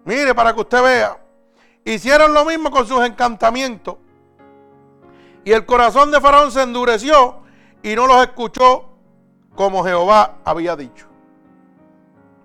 mire 0.06 0.34
para 0.34 0.54
que 0.54 0.62
usted 0.62 0.82
vea. 0.82 1.20
Hicieron 1.84 2.34
lo 2.34 2.46
mismo 2.46 2.72
con 2.72 2.88
sus 2.88 3.04
encantamientos. 3.06 3.98
Y 5.44 5.52
el 5.52 5.66
corazón 5.66 6.12
de 6.12 6.22
Faraón 6.22 6.52
se 6.52 6.62
endureció 6.62 7.42
y 7.84 7.96
no 7.96 8.08
los 8.08 8.22
escuchó 8.22 8.90
como 9.56 9.84
Jehová 9.84 10.38
había 10.46 10.76
dicho. 10.76 11.09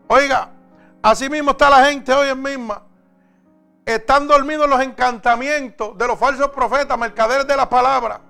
Oiga, 0.07 0.51
así 1.03 1.29
mismo 1.29 1.53
está 1.53 1.71
la 1.71 1.87
gente 1.87 2.13
hoy 2.13 2.29
en 2.29 2.43
misma. 2.43 2.83
Están 3.85 4.27
dormidos 4.27 4.69
los 4.69 4.81
encantamientos 4.81 5.97
de 5.97 6.07
los 6.07 6.19
falsos 6.19 6.49
profetas, 6.49 6.99
mercaderes 6.99 7.47
de 7.47 7.57
la 7.57 7.69
palabra, 7.69 8.21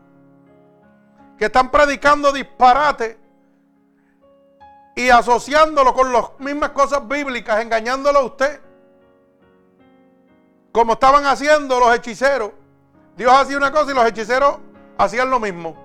que 1.38 1.44
están 1.46 1.70
predicando 1.70 2.32
disparate 2.32 3.18
y 4.96 5.10
asociándolo 5.10 5.94
con 5.94 6.12
las 6.12 6.24
mismas 6.38 6.70
cosas 6.70 7.06
bíblicas, 7.06 7.60
engañándolo 7.60 8.18
a 8.20 8.24
usted. 8.24 8.60
Como 10.72 10.94
estaban 10.94 11.24
haciendo 11.26 11.78
los 11.78 11.94
hechiceros. 11.94 12.50
Dios 13.16 13.32
hacía 13.32 13.56
una 13.56 13.70
cosa 13.70 13.92
y 13.92 13.94
los 13.94 14.06
hechiceros 14.06 14.58
hacían 14.98 15.30
lo 15.30 15.38
mismo. 15.38 15.76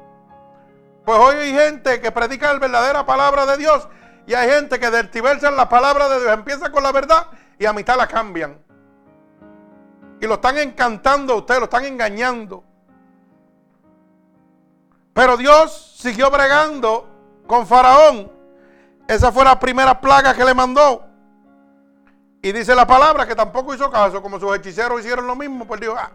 Pues 1.06 1.18
hoy 1.20 1.36
hay 1.36 1.54
gente 1.54 2.02
que 2.02 2.12
predica 2.12 2.52
la 2.52 2.60
verdadera 2.60 3.06
palabra 3.06 3.46
de 3.46 3.58
Dios 3.58 3.88
y 4.30 4.36
hay 4.36 4.48
gente 4.48 4.80
que 4.80 4.86
en 4.86 5.56
la 5.58 5.68
palabra 5.68 6.08
de 6.08 6.20
Dios. 6.20 6.32
Empieza 6.32 6.72
con 6.72 6.84
la 6.84 6.92
verdad 6.92 7.28
y 7.58 7.66
a 7.66 7.74
mitad 7.74 7.98
la 7.98 8.06
cambian. 8.06 8.58
Y 10.22 10.28
lo 10.28 10.36
están 10.36 10.60
encantando 10.60 11.34
a 11.34 11.38
usted, 11.38 11.58
lo 11.58 11.64
están 11.64 11.86
engañando. 11.86 12.64
Pero 15.14 15.36
Dios 15.36 15.96
siguió 15.98 16.30
bregando 16.30 17.10
con 17.48 17.66
Faraón. 17.66 18.32
Esa 19.08 19.32
fue 19.32 19.44
la 19.44 19.60
primera 19.60 20.00
plaga 20.00 20.36
que 20.36 20.46
le 20.46 20.54
mandó. 20.54 21.08
Y 22.44 22.52
dice 22.52 22.76
la 22.76 22.86
palabra 22.86 23.26
que 23.26 23.34
tampoco 23.34 23.74
hizo 23.74 23.90
caso, 23.90 24.22
como 24.22 24.40
sus 24.40 24.56
hechiceros 24.56 25.00
hicieron 25.00 25.26
lo 25.26 25.36
mismo, 25.36 25.66
pues 25.66 25.82
dijo, 25.82 25.96
ah, 25.98 26.12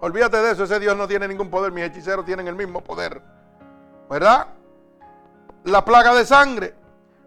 olvídate 0.00 0.36
de 0.36 0.52
eso, 0.52 0.62
ese 0.62 0.78
Dios 0.78 0.96
no 0.96 1.08
tiene 1.08 1.26
ningún 1.26 1.50
poder, 1.50 1.72
mis 1.72 1.82
hechiceros 1.82 2.24
tienen 2.24 2.46
el 2.46 2.54
mismo 2.54 2.80
poder. 2.80 3.20
¿verdad? 4.08 4.46
La 5.64 5.84
plaga 5.84 6.14
de 6.14 6.24
sangre. 6.24 6.85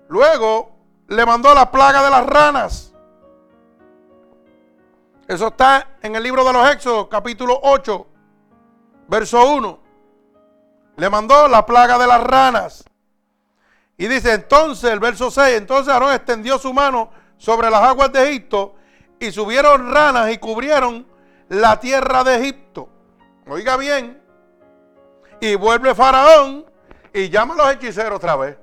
Luego 0.09 0.71
le 1.07 1.23
mandó 1.23 1.53
la 1.53 1.69
plaga 1.69 2.03
de 2.03 2.09
las 2.09 2.25
ranas. 2.25 2.93
Eso 5.27 5.47
está 5.47 5.97
en 6.01 6.15
el 6.15 6.23
libro 6.23 6.43
de 6.43 6.51
los 6.51 6.67
Éxodos, 6.67 7.07
capítulo 7.09 7.59
8, 7.61 8.07
verso 9.07 9.53
1. 9.53 9.79
Le 10.97 11.09
mandó 11.11 11.47
la 11.47 11.63
plaga 11.63 11.99
de 11.99 12.07
las 12.07 12.23
ranas. 12.23 12.83
Y 13.97 14.07
dice 14.07 14.33
entonces, 14.33 14.89
el 14.91 14.99
verso 14.99 15.29
6, 15.29 15.57
entonces 15.57 15.93
Aarón 15.93 16.13
extendió 16.13 16.57
su 16.57 16.73
mano 16.73 17.11
sobre 17.37 17.69
las 17.69 17.83
aguas 17.83 18.11
de 18.11 18.29
Egipto 18.29 18.73
y 19.19 19.31
subieron 19.31 19.93
ranas 19.93 20.31
y 20.31 20.39
cubrieron 20.39 21.05
la 21.49 21.79
tierra 21.79 22.23
de 22.23 22.37
Egipto. 22.37 22.89
Oiga 23.47 23.77
bien. 23.77 24.19
Y 25.39 25.53
vuelve 25.53 25.93
Faraón 25.93 26.65
y 27.13 27.29
llama 27.29 27.53
a 27.53 27.57
los 27.57 27.71
hechiceros 27.73 28.15
otra 28.15 28.35
vez. 28.35 28.57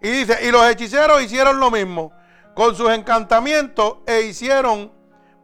Y 0.00 0.10
dice, 0.10 0.38
y 0.46 0.50
los 0.50 0.64
hechiceros 0.68 1.22
hicieron 1.22 1.58
lo 1.58 1.70
mismo 1.70 2.12
con 2.54 2.74
sus 2.74 2.90
encantamientos 2.90 3.98
e 4.06 4.22
hicieron 4.22 4.92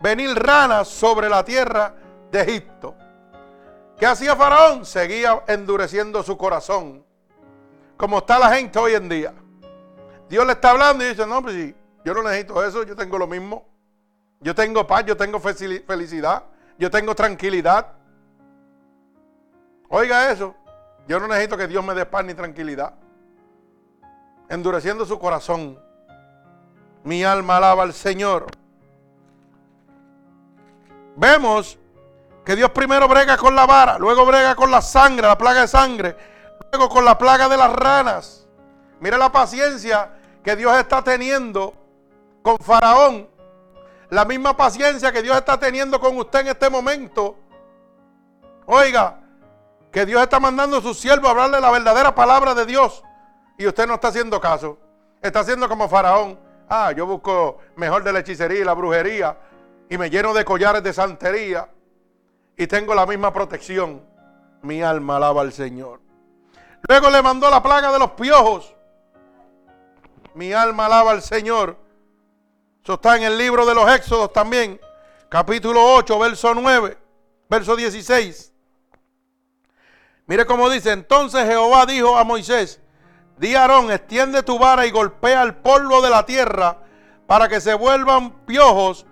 venir 0.00 0.34
ranas 0.34 0.88
sobre 0.88 1.28
la 1.28 1.44
tierra 1.44 1.94
de 2.30 2.40
Egipto. 2.40 2.96
¿Qué 3.98 4.06
hacía 4.06 4.34
Faraón? 4.34 4.84
Seguía 4.84 5.42
endureciendo 5.46 6.22
su 6.22 6.36
corazón. 6.36 7.04
Como 7.96 8.18
está 8.18 8.38
la 8.38 8.54
gente 8.54 8.78
hoy 8.78 8.94
en 8.94 9.08
día. 9.08 9.32
Dios 10.28 10.46
le 10.46 10.52
está 10.52 10.70
hablando 10.70 11.04
y 11.04 11.08
dice, 11.08 11.26
no, 11.26 11.42
pues 11.42 11.54
sí, 11.54 11.74
yo 12.04 12.14
no 12.14 12.22
necesito 12.22 12.64
eso, 12.64 12.82
yo 12.82 12.96
tengo 12.96 13.18
lo 13.18 13.26
mismo. 13.26 13.66
Yo 14.40 14.54
tengo 14.54 14.86
paz, 14.86 15.04
yo 15.04 15.16
tengo 15.16 15.38
felicidad, 15.38 16.44
yo 16.78 16.90
tengo 16.90 17.14
tranquilidad. 17.14 17.92
Oiga 19.88 20.32
eso. 20.32 20.56
Yo 21.06 21.20
no 21.20 21.28
necesito 21.28 21.56
que 21.56 21.68
Dios 21.68 21.84
me 21.84 21.94
dé 21.94 22.06
paz 22.06 22.24
ni 22.24 22.34
tranquilidad. 22.34 22.94
Endureciendo 24.52 25.06
su 25.06 25.18
corazón. 25.18 25.78
Mi 27.04 27.24
alma 27.24 27.56
alaba 27.56 27.84
al 27.84 27.94
Señor. 27.94 28.48
Vemos 31.16 31.78
que 32.44 32.54
Dios 32.54 32.70
primero 32.70 33.08
brega 33.08 33.38
con 33.38 33.56
la 33.56 33.64
vara, 33.64 33.98
luego 33.98 34.26
brega 34.26 34.54
con 34.54 34.70
la 34.70 34.82
sangre, 34.82 35.26
la 35.26 35.38
plaga 35.38 35.62
de 35.62 35.68
sangre, 35.68 36.16
luego 36.70 36.90
con 36.90 37.02
la 37.02 37.16
plaga 37.16 37.48
de 37.48 37.56
las 37.56 37.72
ranas. 37.72 38.46
Mira 39.00 39.16
la 39.16 39.32
paciencia 39.32 40.10
que 40.44 40.54
Dios 40.54 40.76
está 40.76 41.02
teniendo 41.02 41.72
con 42.42 42.58
Faraón. 42.58 43.30
La 44.10 44.26
misma 44.26 44.54
paciencia 44.54 45.12
que 45.12 45.22
Dios 45.22 45.34
está 45.34 45.58
teniendo 45.58 45.98
con 45.98 46.14
usted 46.18 46.40
en 46.40 46.48
este 46.48 46.68
momento. 46.68 47.36
Oiga, 48.66 49.18
que 49.90 50.04
Dios 50.04 50.20
está 50.20 50.38
mandando 50.38 50.76
a 50.76 50.82
su 50.82 50.92
siervo 50.92 51.28
a 51.28 51.30
hablarle 51.30 51.58
la 51.58 51.70
verdadera 51.70 52.14
palabra 52.14 52.54
de 52.54 52.66
Dios 52.66 53.02
y 53.62 53.66
usted 53.68 53.86
no 53.86 53.94
está 53.94 54.08
haciendo 54.08 54.40
caso. 54.40 54.76
Está 55.20 55.40
haciendo 55.40 55.68
como 55.68 55.88
Faraón. 55.88 56.38
Ah, 56.68 56.92
yo 56.92 57.06
busco 57.06 57.58
mejor 57.76 58.02
de 58.02 58.12
la 58.12 58.18
hechicería 58.18 58.60
y 58.60 58.64
la 58.64 58.74
brujería 58.74 59.36
y 59.88 59.96
me 59.96 60.10
lleno 60.10 60.34
de 60.34 60.44
collares 60.44 60.82
de 60.82 60.92
santería 60.92 61.68
y 62.56 62.66
tengo 62.66 62.94
la 62.94 63.06
misma 63.06 63.32
protección. 63.32 64.02
Mi 64.62 64.82
alma 64.82 65.16
alaba 65.16 65.42
al 65.42 65.52
Señor. 65.52 66.00
Luego 66.88 67.10
le 67.10 67.22
mandó 67.22 67.48
la 67.50 67.62
plaga 67.62 67.92
de 67.92 67.98
los 68.00 68.10
piojos. 68.12 68.74
Mi 70.34 70.52
alma 70.52 70.86
alaba 70.86 71.12
al 71.12 71.22
Señor. 71.22 71.76
Eso 72.82 72.94
está 72.94 73.16
en 73.16 73.22
el 73.22 73.38
libro 73.38 73.64
de 73.64 73.74
los 73.74 73.88
Éxodos 73.92 74.32
también. 74.32 74.80
Capítulo 75.28 75.94
8, 75.94 76.18
verso 76.18 76.52
9, 76.52 76.98
verso 77.48 77.76
16. 77.76 78.52
Mire 80.26 80.46
cómo 80.46 80.68
dice, 80.68 80.90
entonces 80.90 81.46
Jehová 81.46 81.86
dijo 81.86 82.16
a 82.16 82.24
Moisés, 82.24 82.81
di 83.42 83.56
a 83.56 83.62
Aarón, 83.62 83.90
extiende 83.90 84.44
tu 84.44 84.56
vara 84.56 84.86
y 84.86 84.92
golpea 84.92 85.42
el 85.42 85.56
polvo 85.56 86.00
de 86.00 86.10
la 86.10 86.24
tierra 86.24 86.76
para 87.26 87.48
que 87.48 87.60
se 87.60 87.74
vuelvan 87.74 88.30
piojos 88.46 89.04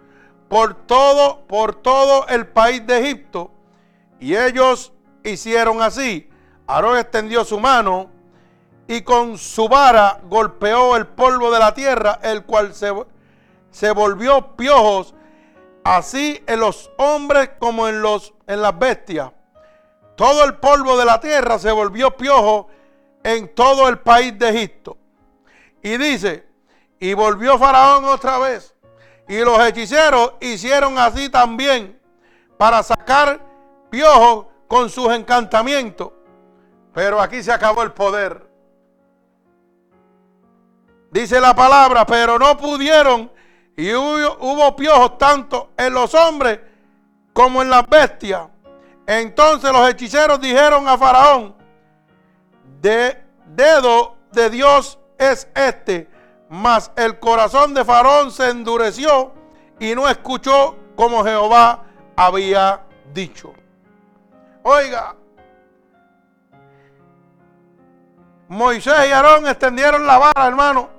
por 0.48 0.74
todo, 0.86 1.40
por 1.48 1.74
todo 1.74 2.28
el 2.28 2.46
país 2.46 2.86
de 2.86 3.00
Egipto. 3.00 3.50
Y 4.20 4.36
ellos 4.36 4.92
hicieron 5.24 5.82
así. 5.82 6.30
Aarón 6.68 6.96
extendió 6.96 7.44
su 7.44 7.58
mano 7.58 8.08
y 8.86 9.02
con 9.02 9.36
su 9.36 9.68
vara 9.68 10.20
golpeó 10.22 10.94
el 10.94 11.08
polvo 11.08 11.50
de 11.50 11.58
la 11.58 11.74
tierra, 11.74 12.20
el 12.22 12.44
cual 12.44 12.72
se, 12.72 12.92
se 13.72 13.90
volvió 13.90 14.54
piojos, 14.54 15.12
así 15.82 16.40
en 16.46 16.60
los 16.60 16.88
hombres 16.98 17.50
como 17.58 17.88
en, 17.88 18.00
los, 18.00 18.32
en 18.46 18.62
las 18.62 18.78
bestias. 18.78 19.32
Todo 20.14 20.44
el 20.44 20.54
polvo 20.54 20.96
de 20.96 21.04
la 21.04 21.18
tierra 21.18 21.58
se 21.58 21.72
volvió 21.72 22.16
piojo 22.16 22.68
en 23.22 23.54
todo 23.54 23.88
el 23.88 23.98
país 23.98 24.38
de 24.38 24.48
Egipto. 24.48 24.96
Y 25.82 25.96
dice, 25.96 26.46
y 26.98 27.14
volvió 27.14 27.58
Faraón 27.58 28.04
otra 28.04 28.38
vez. 28.38 28.74
Y 29.28 29.38
los 29.40 29.60
hechiceros 29.60 30.34
hicieron 30.40 30.98
así 30.98 31.28
también 31.28 31.98
para 32.58 32.82
sacar 32.82 33.40
piojos 33.88 34.46
con 34.68 34.90
sus 34.90 35.12
encantamientos. 35.12 36.12
Pero 36.92 37.20
aquí 37.20 37.42
se 37.42 37.52
acabó 37.52 37.82
el 37.82 37.92
poder. 37.92 38.48
Dice 41.10 41.40
la 41.40 41.54
palabra, 41.54 42.04
pero 42.04 42.38
no 42.38 42.56
pudieron. 42.56 43.30
Y 43.76 43.94
hubo, 43.94 44.36
hubo 44.40 44.76
piojos 44.76 45.16
tanto 45.16 45.70
en 45.76 45.94
los 45.94 46.14
hombres 46.14 46.60
como 47.32 47.62
en 47.62 47.70
las 47.70 47.88
bestias. 47.88 48.48
Entonces 49.06 49.72
los 49.72 49.88
hechiceros 49.88 50.40
dijeron 50.40 50.86
a 50.86 50.98
Faraón, 50.98 51.59
de 52.80 53.22
dedo 53.46 54.16
de 54.32 54.50
Dios 54.50 54.98
es 55.18 55.48
este. 55.54 56.08
Mas 56.48 56.90
el 56.96 57.18
corazón 57.18 57.74
de 57.74 57.84
Faraón 57.84 58.30
se 58.30 58.50
endureció 58.50 59.32
y 59.78 59.94
no 59.94 60.08
escuchó 60.08 60.76
como 60.96 61.24
Jehová 61.24 61.84
había 62.16 62.82
dicho. 63.12 63.52
Oiga, 64.62 65.14
Moisés 68.48 69.08
y 69.08 69.12
Aarón 69.12 69.46
extendieron 69.46 70.06
la 70.06 70.18
vara, 70.18 70.46
hermano, 70.46 70.90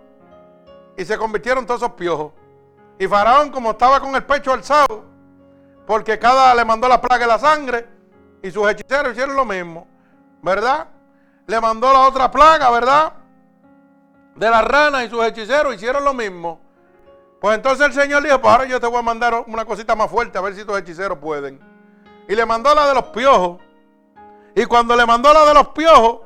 y 0.97 1.03
se 1.03 1.17
convirtieron 1.17 1.65
todos 1.65 1.82
esos 1.82 1.93
piojos. 1.95 2.32
Y 2.97 3.07
Faraón, 3.07 3.51
como 3.51 3.71
estaba 3.71 3.99
con 3.99 4.15
el 4.15 4.23
pecho 4.23 4.53
alzado, 4.53 5.03
porque 5.86 6.17
cada 6.17 6.55
le 6.55 6.63
mandó 6.63 6.88
la 6.88 7.01
plaga 7.01 7.25
de 7.25 7.27
la 7.27 7.39
sangre, 7.39 7.88
y 8.41 8.49
sus 8.49 8.69
hechiceros 8.69 9.11
hicieron 9.11 9.36
lo 9.36 9.43
mismo, 9.43 9.86
¿verdad? 10.41 10.88
Le 11.47 11.59
mandó 11.59 11.91
la 11.91 12.01
otra 12.01 12.29
plaga, 12.31 12.69
¿verdad? 12.69 13.13
De 14.35 14.49
la 14.49 14.61
rana 14.61 15.03
y 15.03 15.09
sus 15.09 15.23
hechiceros 15.23 15.75
hicieron 15.75 16.03
lo 16.03 16.13
mismo. 16.13 16.61
Pues 17.39 17.55
entonces 17.55 17.87
el 17.87 17.93
Señor 17.93 18.23
dijo, 18.23 18.39
pues 18.39 18.53
ahora 18.53 18.65
yo 18.65 18.79
te 18.79 18.87
voy 18.87 18.99
a 18.99 19.01
mandar 19.01 19.43
una 19.47 19.65
cosita 19.65 19.95
más 19.95 20.09
fuerte 20.09 20.37
a 20.37 20.41
ver 20.41 20.53
si 20.55 20.63
tus 20.63 20.77
hechiceros 20.77 21.17
pueden. 21.17 21.59
Y 22.29 22.35
le 22.35 22.45
mandó 22.45 22.73
la 22.75 22.87
de 22.87 22.93
los 22.93 23.05
piojos. 23.05 23.59
Y 24.55 24.65
cuando 24.65 24.95
le 24.95 25.05
mandó 25.05 25.33
la 25.33 25.45
de 25.45 25.53
los 25.53 25.69
piojos, 25.69 26.21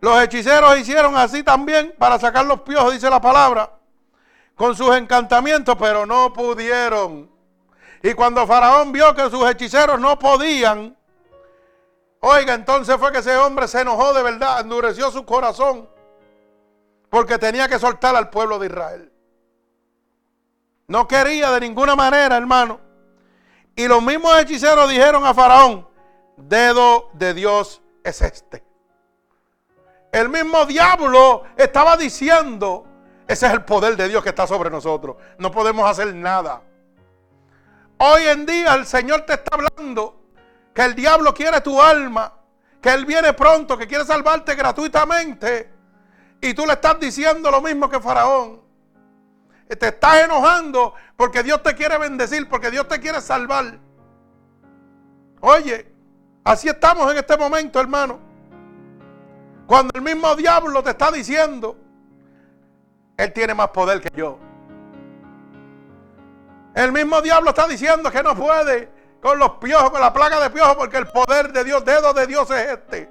los 0.00 0.22
hechiceros 0.22 0.78
hicieron 0.78 1.16
así 1.16 1.42
también 1.42 1.94
para 1.98 2.18
sacar 2.18 2.44
los 2.46 2.60
piojos, 2.62 2.92
dice 2.92 3.08
la 3.08 3.20
palabra, 3.20 3.70
con 4.54 4.74
sus 4.76 4.94
encantamientos, 4.94 5.76
pero 5.78 6.06
no 6.06 6.32
pudieron. 6.32 7.30
Y 8.02 8.14
cuando 8.14 8.46
Faraón 8.46 8.92
vio 8.92 9.14
que 9.14 9.28
sus 9.30 9.48
hechiceros 9.48 10.00
no 10.00 10.18
podían, 10.18 10.96
oiga, 12.20 12.54
entonces 12.54 12.96
fue 12.96 13.12
que 13.12 13.18
ese 13.18 13.36
hombre 13.36 13.68
se 13.68 13.80
enojó 13.80 14.12
de 14.12 14.22
verdad, 14.22 14.60
endureció 14.60 15.10
su 15.10 15.24
corazón, 15.24 15.88
porque 17.08 17.38
tenía 17.38 17.68
que 17.68 17.78
soltar 17.78 18.14
al 18.14 18.30
pueblo 18.30 18.58
de 18.58 18.66
Israel. 18.66 19.12
No 20.86 21.06
quería 21.06 21.50
de 21.52 21.60
ninguna 21.60 21.94
manera, 21.94 22.36
hermano. 22.36 22.80
Y 23.76 23.86
los 23.86 24.02
mismos 24.02 24.38
hechiceros 24.38 24.90
dijeron 24.90 25.24
a 25.24 25.32
Faraón, 25.32 25.88
dedo 26.36 27.10
de 27.12 27.34
Dios 27.34 27.80
es 28.02 28.20
este. 28.22 28.64
El 30.12 30.28
mismo 30.28 30.66
diablo 30.66 31.44
estaba 31.56 31.96
diciendo, 31.96 32.84
ese 33.28 33.46
es 33.46 33.52
el 33.52 33.64
poder 33.64 33.96
de 33.96 34.08
Dios 34.08 34.22
que 34.22 34.30
está 34.30 34.46
sobre 34.46 34.70
nosotros. 34.70 35.16
No 35.38 35.52
podemos 35.52 35.88
hacer 35.88 36.12
nada. 36.14 36.62
Hoy 37.98 38.22
en 38.24 38.44
día 38.44 38.74
el 38.74 38.86
Señor 38.86 39.22
te 39.22 39.34
está 39.34 39.56
hablando 39.56 40.19
que 40.80 40.86
el 40.86 40.94
diablo 40.94 41.34
quiere 41.34 41.60
tu 41.60 41.78
alma, 41.78 42.32
que 42.80 42.88
Él 42.88 43.04
viene 43.04 43.34
pronto, 43.34 43.76
que 43.76 43.86
quiere 43.86 44.02
salvarte 44.02 44.54
gratuitamente. 44.54 45.70
Y 46.40 46.54
tú 46.54 46.64
le 46.64 46.72
estás 46.72 46.98
diciendo 46.98 47.50
lo 47.50 47.60
mismo 47.60 47.90
que 47.90 48.00
Faraón. 48.00 48.62
Te 49.68 49.88
estás 49.88 50.24
enojando 50.24 50.94
porque 51.16 51.42
Dios 51.42 51.62
te 51.62 51.74
quiere 51.74 51.98
bendecir, 51.98 52.48
porque 52.48 52.70
Dios 52.70 52.88
te 52.88 52.98
quiere 52.98 53.20
salvar. 53.20 53.78
Oye, 55.42 55.92
así 56.44 56.70
estamos 56.70 57.12
en 57.12 57.18
este 57.18 57.36
momento, 57.36 57.78
hermano. 57.78 58.18
Cuando 59.66 59.92
el 59.94 60.00
mismo 60.00 60.34
diablo 60.34 60.82
te 60.82 60.92
está 60.92 61.10
diciendo, 61.10 61.76
Él 63.18 63.30
tiene 63.34 63.52
más 63.52 63.68
poder 63.68 64.00
que 64.00 64.16
yo. 64.16 64.38
El 66.74 66.90
mismo 66.90 67.20
diablo 67.20 67.50
está 67.50 67.68
diciendo 67.68 68.10
que 68.10 68.22
no 68.22 68.34
puede 68.34 68.99
con 69.20 69.38
los 69.38 69.52
piojos, 69.52 69.90
con 69.90 70.00
la 70.00 70.12
plaga 70.12 70.40
de 70.40 70.50
piojos, 70.50 70.76
porque 70.76 70.96
el 70.96 71.06
poder 71.08 71.52
de 71.52 71.64
Dios, 71.64 71.84
dedo 71.84 72.12
de 72.12 72.26
Dios 72.26 72.50
es 72.50 72.70
este. 72.70 73.10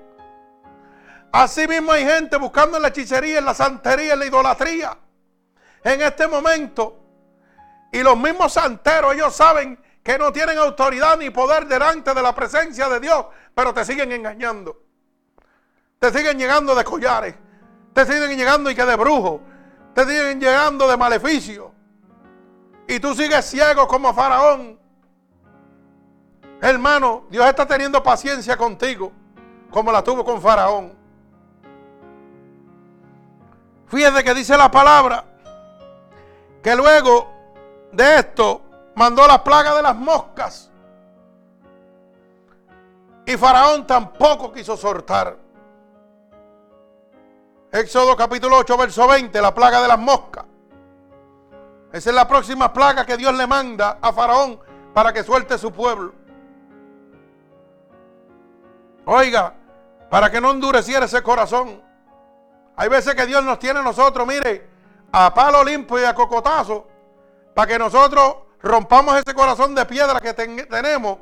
Así 1.32 1.68
mismo 1.68 1.92
hay 1.92 2.06
gente 2.06 2.38
buscando 2.38 2.78
en 2.78 2.84
la 2.84 2.90
hechicería, 2.90 3.40
en 3.40 3.46
la 3.46 3.54
santería, 3.54 4.14
en 4.14 4.20
la 4.20 4.26
idolatría. 4.26 4.98
En 5.84 6.02
este 6.02 6.28
momento. 6.28 6.98
Y 7.92 8.02
los 8.02 8.18
mismos 8.18 8.54
santeros, 8.54 9.14
ellos 9.14 9.36
saben 9.36 9.80
que 10.04 10.18
no 10.18 10.32
tienen 10.32 10.58
autoridad 10.58 11.18
ni 11.18 11.30
poder 11.30 11.68
delante 11.68 12.14
de 12.14 12.22
la 12.22 12.34
presencia 12.34 12.90
de 12.90 13.00
Dios, 13.00 13.26
pero 13.54 13.74
te 13.74 13.86
siguen 13.86 14.12
engañando. 14.12 14.82
Te 16.00 16.12
siguen 16.12 16.40
llegando 16.40 16.74
de 16.74 16.84
collares. 16.84 17.36
Te 17.94 18.06
siguen 18.06 18.36
llegando 18.38 18.72
y 18.72 18.76
que 18.76 18.86
de 18.86 18.96
brujo. 18.96 19.42
Te 19.94 20.06
siguen 20.06 20.40
llegando 20.40 20.88
de 20.88 20.98
maleficio. 20.98 21.74
Y 22.88 23.00
tú 23.00 23.14
sigues 23.14 23.46
ciego 23.46 23.88
como 23.88 24.14
faraón. 24.14 24.79
Hermano, 26.62 27.24
Dios 27.30 27.46
está 27.48 27.66
teniendo 27.66 28.04
paciencia 28.04 28.58
contigo 28.58 29.12
como 29.70 29.92
la 29.92 30.04
tuvo 30.04 30.26
con 30.26 30.42
faraón. 30.42 30.94
Fíjate 33.88 34.24
que 34.24 34.34
dice 34.34 34.56
la 34.58 34.70
palabra 34.70 35.26
que 36.62 36.76
luego 36.76 37.28
de 37.92 38.20
esto 38.20 38.62
mandó 38.96 39.26
la 39.28 39.44
plaga 39.44 39.76
de 39.76 39.82
las 39.82 39.96
moscas. 39.96 40.70
Y 43.26 43.38
Faraón 43.38 43.86
tampoco 43.88 44.52
quiso 44.52 44.76
soltar. 44.76 45.38
Éxodo 47.72 48.16
capítulo 48.16 48.58
8, 48.58 48.78
verso 48.78 49.08
20, 49.08 49.42
la 49.42 49.54
plaga 49.54 49.82
de 49.82 49.88
las 49.88 50.00
moscas. 50.00 50.46
Esa 51.92 52.10
es 52.10 52.16
la 52.16 52.28
próxima 52.28 52.74
plaga 52.74 53.06
que 53.06 53.18
Dios 53.18 53.34
le 53.36 53.48
manda 53.48 54.00
a 54.02 54.12
Faraón 54.12 54.60
para 54.94 55.14
que 55.14 55.24
suelte 55.24 55.58
su 55.58 55.72
pueblo. 55.72 56.14
Oiga, 59.12 59.56
para 60.08 60.30
que 60.30 60.40
no 60.40 60.52
endureciera 60.52 61.06
ese 61.06 61.24
corazón. 61.24 61.82
Hay 62.76 62.90
veces 62.90 63.16
que 63.16 63.26
Dios 63.26 63.44
nos 63.44 63.58
tiene 63.58 63.80
a 63.80 63.82
nosotros, 63.82 64.28
mire, 64.28 64.70
a 65.12 65.34
palo 65.34 65.64
limpio 65.64 66.00
y 66.00 66.04
a 66.04 66.14
cocotazo, 66.14 66.88
para 67.56 67.68
que 67.68 67.80
nosotros 67.80 68.36
rompamos 68.62 69.18
ese 69.18 69.34
corazón 69.34 69.74
de 69.74 69.84
piedra 69.86 70.22
que 70.22 70.34
tenemos 70.34 71.18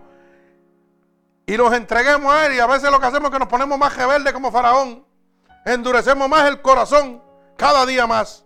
y 1.46 1.56
nos 1.56 1.74
entreguemos 1.74 2.34
a 2.34 2.48
Él. 2.48 2.56
Y 2.56 2.60
a 2.60 2.68
veces 2.68 2.92
lo 2.92 3.00
que 3.00 3.06
hacemos 3.06 3.30
es 3.30 3.34
que 3.34 3.40
nos 3.40 3.48
ponemos 3.48 3.80
más 3.80 3.96
rebeldes 3.96 4.34
como 4.34 4.52
Faraón 4.52 5.06
endurecemos 5.64 6.28
más 6.28 6.48
el 6.50 6.62
corazón 6.62 7.22
cada 7.56 7.86
día 7.86 8.06
más. 8.06 8.46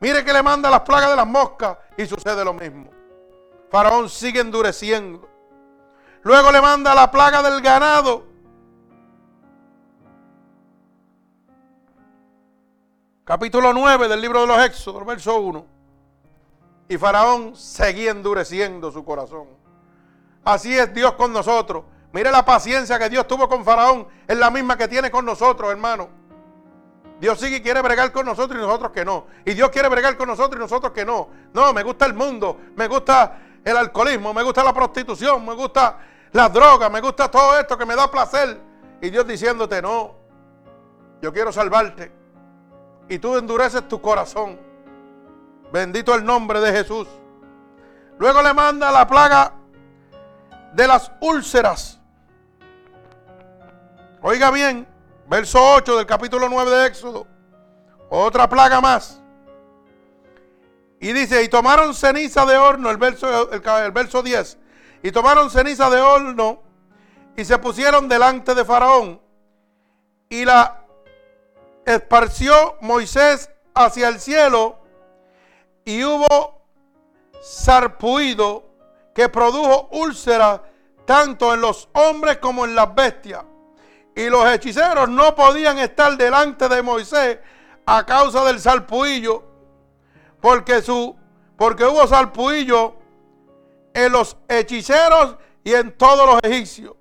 Mire 0.00 0.22
que 0.22 0.32
le 0.34 0.42
manda 0.42 0.70
las 0.70 0.80
plagas 0.82 1.10
de 1.10 1.16
las 1.16 1.26
moscas 1.26 1.78
y 1.96 2.06
sucede 2.06 2.44
lo 2.44 2.52
mismo. 2.52 2.90
Faraón 3.70 4.10
sigue 4.10 4.40
endureciendo. 4.40 5.27
Luego 6.22 6.52
le 6.52 6.60
manda 6.60 6.94
la 6.94 7.10
plaga 7.10 7.42
del 7.42 7.60
ganado. 7.60 8.26
Capítulo 13.24 13.72
9 13.72 14.08
del 14.08 14.20
libro 14.20 14.40
de 14.40 14.46
los 14.46 14.64
Éxodos, 14.64 15.04
verso 15.04 15.38
1. 15.38 15.66
Y 16.88 16.96
Faraón 16.96 17.54
seguía 17.54 18.10
endureciendo 18.10 18.90
su 18.90 19.04
corazón. 19.04 19.48
Así 20.44 20.76
es 20.76 20.92
Dios 20.94 21.12
con 21.12 21.32
nosotros. 21.32 21.84
Mire 22.12 22.30
la 22.30 22.44
paciencia 22.44 22.98
que 22.98 23.10
Dios 23.10 23.28
tuvo 23.28 23.48
con 23.48 23.64
Faraón. 23.64 24.08
Es 24.26 24.36
la 24.38 24.50
misma 24.50 24.78
que 24.78 24.88
tiene 24.88 25.10
con 25.10 25.26
nosotros, 25.26 25.70
hermano. 25.70 26.08
Dios 27.20 27.38
sigue 27.38 27.56
y 27.56 27.60
quiere 27.60 27.82
bregar 27.82 28.12
con 28.12 28.24
nosotros 28.24 28.58
y 28.58 28.62
nosotros 28.62 28.92
que 28.92 29.04
no. 29.04 29.26
Y 29.44 29.52
Dios 29.54 29.70
quiere 29.70 29.88
bregar 29.88 30.16
con 30.16 30.28
nosotros 30.28 30.56
y 30.56 30.60
nosotros 30.60 30.92
que 30.92 31.04
no. 31.04 31.28
No, 31.52 31.72
me 31.72 31.82
gusta 31.82 32.06
el 32.06 32.14
mundo, 32.14 32.56
me 32.76 32.86
gusta 32.86 33.40
el 33.64 33.76
alcoholismo, 33.76 34.32
me 34.32 34.42
gusta 34.42 34.62
la 34.62 34.72
prostitución, 34.72 35.44
me 35.44 35.54
gusta 35.54 35.98
las 36.32 36.52
drogas, 36.52 36.90
me 36.90 37.00
gusta 37.00 37.30
todo 37.30 37.58
esto 37.58 37.76
que 37.76 37.86
me 37.86 37.94
da 37.96 38.10
placer. 38.10 38.60
Y 39.00 39.10
Dios 39.10 39.26
diciéndote, 39.26 39.80
no, 39.80 40.14
yo 41.20 41.32
quiero 41.32 41.52
salvarte. 41.52 42.12
Y 43.08 43.18
tú 43.18 43.36
endureces 43.36 43.86
tu 43.88 44.00
corazón. 44.00 44.58
Bendito 45.72 46.14
el 46.14 46.24
nombre 46.24 46.60
de 46.60 46.72
Jesús. 46.72 47.08
Luego 48.18 48.42
le 48.42 48.52
manda 48.52 48.90
la 48.90 49.06
plaga 49.06 49.52
de 50.72 50.86
las 50.86 51.12
úlceras. 51.20 52.00
Oiga 54.20 54.50
bien, 54.50 54.86
verso 55.28 55.58
8 55.74 55.96
del 55.96 56.06
capítulo 56.06 56.48
9 56.48 56.70
de 56.70 56.86
Éxodo. 56.86 57.26
Otra 58.10 58.48
plaga 58.48 58.80
más. 58.80 59.22
Y 61.00 61.12
dice, 61.12 61.42
y 61.42 61.48
tomaron 61.48 61.94
ceniza 61.94 62.44
de 62.44 62.56
horno, 62.56 62.90
el 62.90 62.96
verso, 62.96 63.52
el, 63.52 63.92
verso 63.92 64.22
10. 64.22 64.58
Y 65.02 65.12
tomaron 65.12 65.50
ceniza 65.50 65.88
de 65.90 66.00
horno 66.00 66.62
y 67.36 67.44
se 67.44 67.58
pusieron 67.58 68.08
delante 68.08 68.54
de 68.54 68.64
Faraón. 68.64 69.20
Y 70.28 70.44
la 70.44 70.84
esparció 71.86 72.76
Moisés 72.80 73.50
hacia 73.74 74.08
el 74.08 74.20
cielo 74.20 74.80
y 75.84 76.02
hubo 76.04 76.62
sarpuido 77.40 78.64
que 79.14 79.28
produjo 79.28 79.88
úlceras 79.92 80.60
tanto 81.04 81.54
en 81.54 81.60
los 81.60 81.88
hombres 81.94 82.38
como 82.38 82.64
en 82.64 82.74
las 82.74 82.94
bestias. 82.94 83.44
Y 84.14 84.28
los 84.28 84.44
hechiceros 84.50 85.08
no 85.08 85.34
podían 85.36 85.78
estar 85.78 86.16
delante 86.16 86.68
de 86.68 86.82
Moisés 86.82 87.38
a 87.86 88.04
causa 88.04 88.44
del 88.44 88.60
salpuillo, 88.60 89.47
porque, 90.40 90.82
su, 90.82 91.16
porque 91.56 91.84
hubo 91.84 92.06
salpuillo 92.06 92.96
en 93.94 94.12
los 94.12 94.36
hechiceros 94.48 95.36
y 95.64 95.74
en 95.74 95.96
todos 95.96 96.26
los 96.26 96.40
egipcios. 96.42 96.94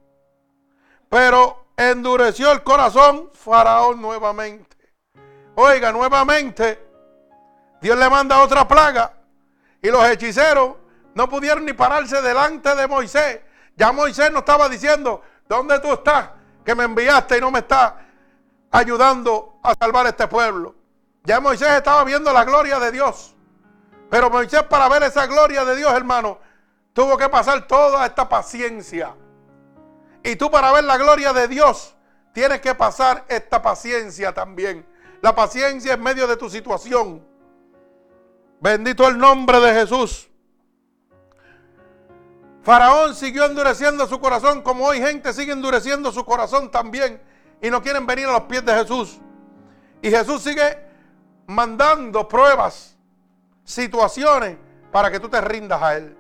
Pero 1.10 1.68
endureció 1.78 2.52
el 2.52 2.64
corazón 2.64 3.30
Faraón 3.34 4.02
nuevamente. 4.02 4.76
Oiga, 5.56 5.92
nuevamente, 5.92 6.86
Dios 7.82 7.98
le 7.98 8.10
manda 8.10 8.42
otra 8.42 8.68
plaga 8.68 9.14
y 9.82 9.90
los 9.90 10.08
hechiceros 10.08 10.76
no 11.14 11.30
pudieron 11.30 11.66
ni 11.66 11.74
pararse 11.74 12.22
delante 12.22 12.76
de 12.76 12.88
Moisés. 12.88 13.42
Ya 13.76 13.92
Moisés 13.92 14.32
no 14.32 14.40
estaba 14.40 14.68
diciendo, 14.68 15.22
¿dónde 15.48 15.80
tú 15.80 15.94
estás? 15.94 16.30
Que 16.66 16.76
me 16.76 16.84
enviaste 16.84 17.38
y 17.38 17.42
no 17.42 17.52
me 17.52 17.60
estás 17.60 17.94
ayudando 18.72 19.60
a 19.64 19.74
salvar 19.76 20.08
este 20.08 20.28
pueblo. 20.28 20.76
Ya 21.28 21.41
Moisés 21.41 21.67
estaba 21.67 22.05
viendo 22.05 22.32
la 22.32 22.45
gloria 22.45 22.80
de 22.80 22.89
Dios. 22.89 23.36
Pero 24.09 24.30
Moisés 24.30 24.63
para 24.63 24.88
ver 24.88 25.03
esa 25.03 25.28
gloria 25.28 25.65
de 25.65 25.75
Dios, 25.75 25.91
hermano, 25.91 26.39
tuvo 26.93 27.17
que 27.17 27.28
pasar 27.28 27.67
toda 27.67 28.05
esta 28.05 28.30
paciencia. 28.30 29.13
Y 30.23 30.38
tú 30.38 30.49
para 30.49 30.71
ver 30.71 30.86
la 30.86 30.97
gloria 30.97 31.34
de 31.34 31.49
Dios, 31.49 31.97
tienes 32.34 32.61
que 32.61 32.73
pasar 32.75 33.25
esta 33.28 33.61
paciencia 33.61 34.34
también. 34.34 34.88
La 35.21 35.36
paciencia 35.36 35.95
en 35.95 36.01
medio 36.01 36.28
de 36.28 36.38
tu 36.38 36.49
situación. 36.49 37.21
Bendito 38.61 39.05
el 39.05 39.17
nombre 39.17 39.59
de 39.59 39.73
Jesús. 39.73 40.30
Faraón 42.63 43.15
siguió 43.15 43.43
endureciendo 43.43 44.07
su 44.07 44.21
corazón 44.21 44.61
como 44.61 44.86
hoy 44.86 45.01
gente 45.01 45.34
sigue 45.34 45.51
endureciendo 45.51 46.09
su 46.13 46.23
corazón 46.23 46.71
también 46.71 47.21
y 47.61 47.69
no 47.69 47.82
quieren 47.82 48.07
venir 48.07 48.28
a 48.28 48.32
los 48.32 48.41
pies 48.43 48.63
de 48.63 48.73
Jesús. 48.73 49.19
Y 50.01 50.09
Jesús 50.09 50.41
sigue 50.41 50.87
mandando 51.48 52.28
pruebas, 52.28 52.95
situaciones 53.64 54.58
para 54.91 55.10
que 55.10 55.20
tú 55.20 55.30
te 55.30 55.41
rindas 55.41 55.82
a 55.82 55.98
Él. 55.98 56.18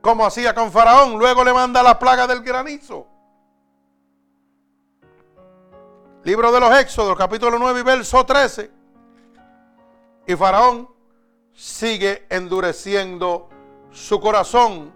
Como 0.00 0.26
hacía 0.26 0.54
con 0.54 0.72
Faraón, 0.72 1.18
luego 1.18 1.44
le 1.44 1.52
manda 1.52 1.82
la 1.82 1.98
plaga 1.98 2.26
del 2.26 2.42
granizo. 2.42 3.06
Libro 6.24 6.50
de 6.50 6.60
los 6.60 6.76
Éxodos, 6.78 7.16
capítulo 7.16 7.58
9 7.58 7.80
y 7.80 7.82
verso 7.82 8.24
13. 8.24 8.70
Y 10.26 10.34
Faraón 10.34 10.88
sigue 11.52 12.26
endureciendo 12.28 13.48
su 13.92 14.20
corazón. 14.20 14.92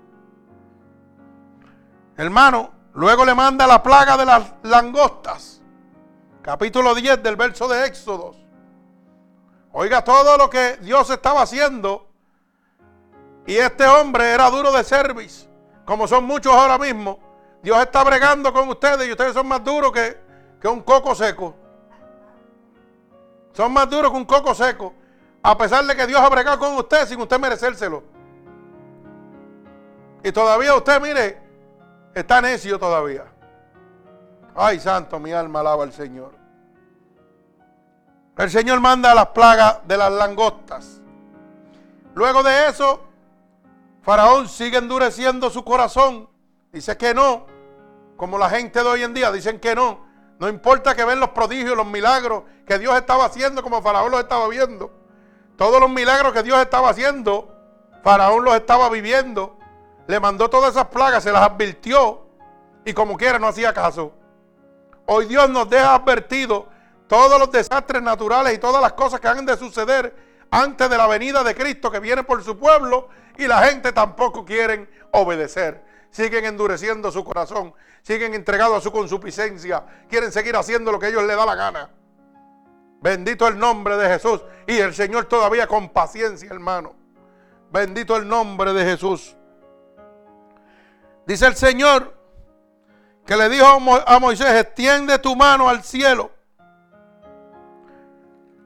Hermano, 2.16 2.70
luego 2.94 3.24
le 3.24 3.34
manda 3.34 3.66
la 3.66 3.82
plaga 3.82 4.16
de 4.16 4.26
las 4.26 4.52
langostas. 4.62 5.62
Capítulo 6.42 6.94
10 6.94 7.22
del 7.22 7.36
verso 7.36 7.68
de 7.68 7.86
Éxodos. 7.86 8.39
Oiga 9.72 10.02
todo 10.02 10.36
lo 10.36 10.50
que 10.50 10.76
Dios 10.78 11.08
estaba 11.10 11.42
haciendo. 11.42 12.06
Y 13.46 13.56
este 13.56 13.86
hombre 13.86 14.30
era 14.30 14.50
duro 14.50 14.72
de 14.72 14.84
service, 14.84 15.48
como 15.84 16.06
son 16.06 16.24
muchos 16.24 16.52
ahora 16.52 16.78
mismo. 16.78 17.18
Dios 17.62 17.78
está 17.80 18.02
bregando 18.04 18.52
con 18.52 18.68
ustedes 18.68 19.08
y 19.08 19.12
ustedes 19.12 19.34
son 19.34 19.46
más 19.46 19.62
duros 19.64 19.92
que, 19.92 20.18
que 20.60 20.68
un 20.68 20.82
coco 20.82 21.14
seco. 21.14 21.54
Son 23.52 23.72
más 23.72 23.88
duros 23.90 24.10
que 24.10 24.16
un 24.16 24.24
coco 24.24 24.54
seco. 24.54 24.94
A 25.42 25.56
pesar 25.56 25.84
de 25.84 25.96
que 25.96 26.06
Dios 26.06 26.20
ha 26.20 26.28
bregado 26.28 26.58
con 26.58 26.76
usted 26.76 27.06
sin 27.06 27.20
usted 27.20 27.38
merecérselo. 27.38 28.02
Y 30.22 30.32
todavía 30.32 30.74
usted, 30.74 31.00
mire, 31.00 31.42
está 32.14 32.40
necio 32.40 32.78
todavía. 32.78 33.24
Ay, 34.54 34.78
santo, 34.80 35.18
mi 35.18 35.32
alma 35.32 35.60
alaba 35.60 35.84
al 35.84 35.92
Señor. 35.92 36.39
El 38.40 38.50
Señor 38.50 38.80
manda 38.80 39.14
las 39.14 39.26
plagas 39.28 39.80
de 39.86 39.98
las 39.98 40.10
langostas. 40.10 41.02
Luego 42.14 42.42
de 42.42 42.68
eso, 42.68 43.02
Faraón 44.00 44.48
sigue 44.48 44.78
endureciendo 44.78 45.50
su 45.50 45.62
corazón. 45.62 46.26
Dice 46.72 46.96
que 46.96 47.12
no, 47.12 47.44
como 48.16 48.38
la 48.38 48.48
gente 48.48 48.82
de 48.82 48.88
hoy 48.88 49.02
en 49.02 49.12
día 49.12 49.30
dicen 49.30 49.60
que 49.60 49.74
no. 49.74 50.06
No 50.38 50.48
importa 50.48 50.94
que 50.94 51.04
ven 51.04 51.20
los 51.20 51.28
prodigios, 51.30 51.76
los 51.76 51.86
milagros 51.86 52.44
que 52.66 52.78
Dios 52.78 52.96
estaba 52.96 53.26
haciendo 53.26 53.62
como 53.62 53.82
Faraón 53.82 54.10
los 54.10 54.20
estaba 54.20 54.48
viendo. 54.48 54.90
Todos 55.56 55.78
los 55.78 55.90
milagros 55.90 56.32
que 56.32 56.42
Dios 56.42 56.58
estaba 56.62 56.88
haciendo, 56.88 57.54
Faraón 58.02 58.42
los 58.42 58.54
estaba 58.54 58.88
viviendo. 58.88 59.58
Le 60.06 60.18
mandó 60.18 60.48
todas 60.48 60.70
esas 60.70 60.86
plagas, 60.86 61.24
se 61.24 61.30
las 61.30 61.42
advirtió 61.42 62.22
y 62.86 62.94
como 62.94 63.18
quiera 63.18 63.38
no 63.38 63.48
hacía 63.48 63.74
caso. 63.74 64.14
Hoy 65.04 65.26
Dios 65.26 65.50
nos 65.50 65.68
deja 65.68 65.94
advertido 65.94 66.79
todos 67.10 67.40
los 67.40 67.50
desastres 67.50 68.00
naturales 68.00 68.54
y 68.54 68.58
todas 68.58 68.80
las 68.80 68.92
cosas 68.92 69.18
que 69.18 69.26
han 69.26 69.44
de 69.44 69.56
suceder 69.56 70.14
antes 70.48 70.88
de 70.88 70.96
la 70.96 71.08
venida 71.08 71.42
de 71.42 71.56
Cristo 71.56 71.90
que 71.90 71.98
viene 71.98 72.22
por 72.22 72.40
su 72.44 72.56
pueblo 72.56 73.08
y 73.36 73.48
la 73.48 73.64
gente 73.64 73.90
tampoco 73.90 74.44
quieren 74.44 74.88
obedecer. 75.10 75.82
Siguen 76.12 76.44
endureciendo 76.44 77.10
su 77.10 77.24
corazón, 77.24 77.74
siguen 78.02 78.32
entregados 78.34 78.78
a 78.78 78.80
su 78.80 78.92
consuficiencia, 78.92 79.84
quieren 80.08 80.30
seguir 80.30 80.54
haciendo 80.54 80.92
lo 80.92 81.00
que 81.00 81.08
ellos 81.08 81.24
les 81.24 81.36
da 81.36 81.44
la 81.44 81.56
gana. 81.56 81.90
Bendito 83.00 83.48
el 83.48 83.58
nombre 83.58 83.96
de 83.96 84.06
Jesús. 84.06 84.44
Y 84.68 84.78
el 84.78 84.94
Señor 84.94 85.24
todavía 85.24 85.66
con 85.66 85.88
paciencia, 85.88 86.48
hermano. 86.48 86.94
Bendito 87.72 88.14
el 88.16 88.28
nombre 88.28 88.72
de 88.72 88.84
Jesús. 88.84 89.36
Dice 91.26 91.44
el 91.44 91.56
Señor 91.56 92.16
que 93.26 93.36
le 93.36 93.48
dijo 93.48 93.66
a 93.66 94.18
Moisés, 94.20 94.60
extiende 94.60 95.18
tu 95.18 95.34
mano 95.34 95.68
al 95.68 95.82
cielo 95.82 96.38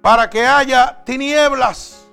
para 0.05 0.29
que 0.29 0.47
haya 0.47 1.03
tinieblas 1.03 2.07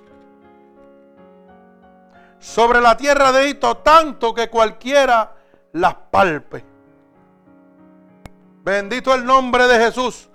sobre 2.38 2.80
la 2.80 2.96
tierra 2.96 3.30
de 3.32 3.44
Egipto, 3.44 3.76
tanto 3.76 4.32
que 4.32 4.48
cualquiera 4.48 5.36
las 5.72 5.94
palpe. 6.10 6.64
Bendito 8.64 9.12
el 9.12 9.26
nombre 9.26 9.68
de 9.68 9.78
Jesús. 9.78 10.30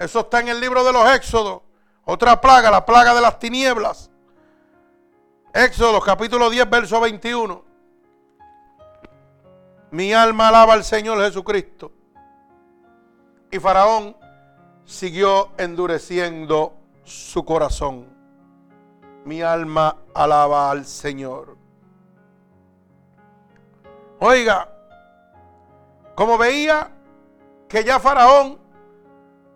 Eso 0.00 0.18
está 0.18 0.40
en 0.40 0.48
el 0.48 0.58
libro 0.58 0.82
de 0.82 0.92
los 0.92 1.08
Éxodos. 1.14 1.62
Otra 2.06 2.40
plaga, 2.40 2.72
la 2.72 2.84
plaga 2.84 3.14
de 3.14 3.20
las 3.20 3.38
tinieblas. 3.38 4.10
Éxodo 5.54 6.00
capítulo 6.00 6.50
10, 6.50 6.68
verso 6.68 7.00
21. 7.00 7.64
Mi 9.92 10.12
alma 10.12 10.48
alaba 10.48 10.72
al 10.72 10.82
Señor 10.82 11.22
Jesucristo. 11.22 11.92
Y 13.48 13.60
Faraón 13.60 14.16
siguió 14.84 15.50
endureciendo 15.56 16.79
su 17.10 17.44
corazón. 17.44 18.06
Mi 19.24 19.42
alma 19.42 19.96
alaba 20.14 20.70
al 20.70 20.86
Señor. 20.86 21.56
Oiga, 24.18 24.68
como 26.14 26.38
veía 26.38 26.90
que 27.68 27.84
ya 27.84 27.98
Faraón 27.98 28.58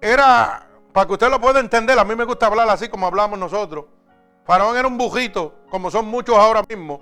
era, 0.00 0.66
para 0.92 1.06
que 1.06 1.12
usted 1.12 1.30
lo 1.30 1.40
pueda 1.40 1.60
entender, 1.60 1.98
a 1.98 2.04
mí 2.04 2.14
me 2.14 2.24
gusta 2.24 2.46
hablar 2.46 2.68
así 2.68 2.88
como 2.88 3.06
hablamos 3.06 3.38
nosotros. 3.38 3.86
Faraón 4.44 4.76
era 4.76 4.88
un 4.88 4.98
bujito, 4.98 5.54
como 5.70 5.90
son 5.90 6.06
muchos 6.06 6.36
ahora 6.36 6.62
mismo. 6.68 7.00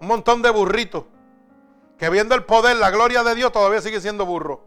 Un 0.00 0.06
montón 0.06 0.42
de 0.42 0.50
burritos. 0.50 1.04
Que 1.98 2.10
viendo 2.10 2.34
el 2.34 2.44
poder, 2.44 2.76
la 2.76 2.90
gloria 2.90 3.22
de 3.22 3.34
Dios, 3.34 3.52
todavía 3.52 3.80
sigue 3.80 4.00
siendo 4.00 4.26
burro. 4.26 4.62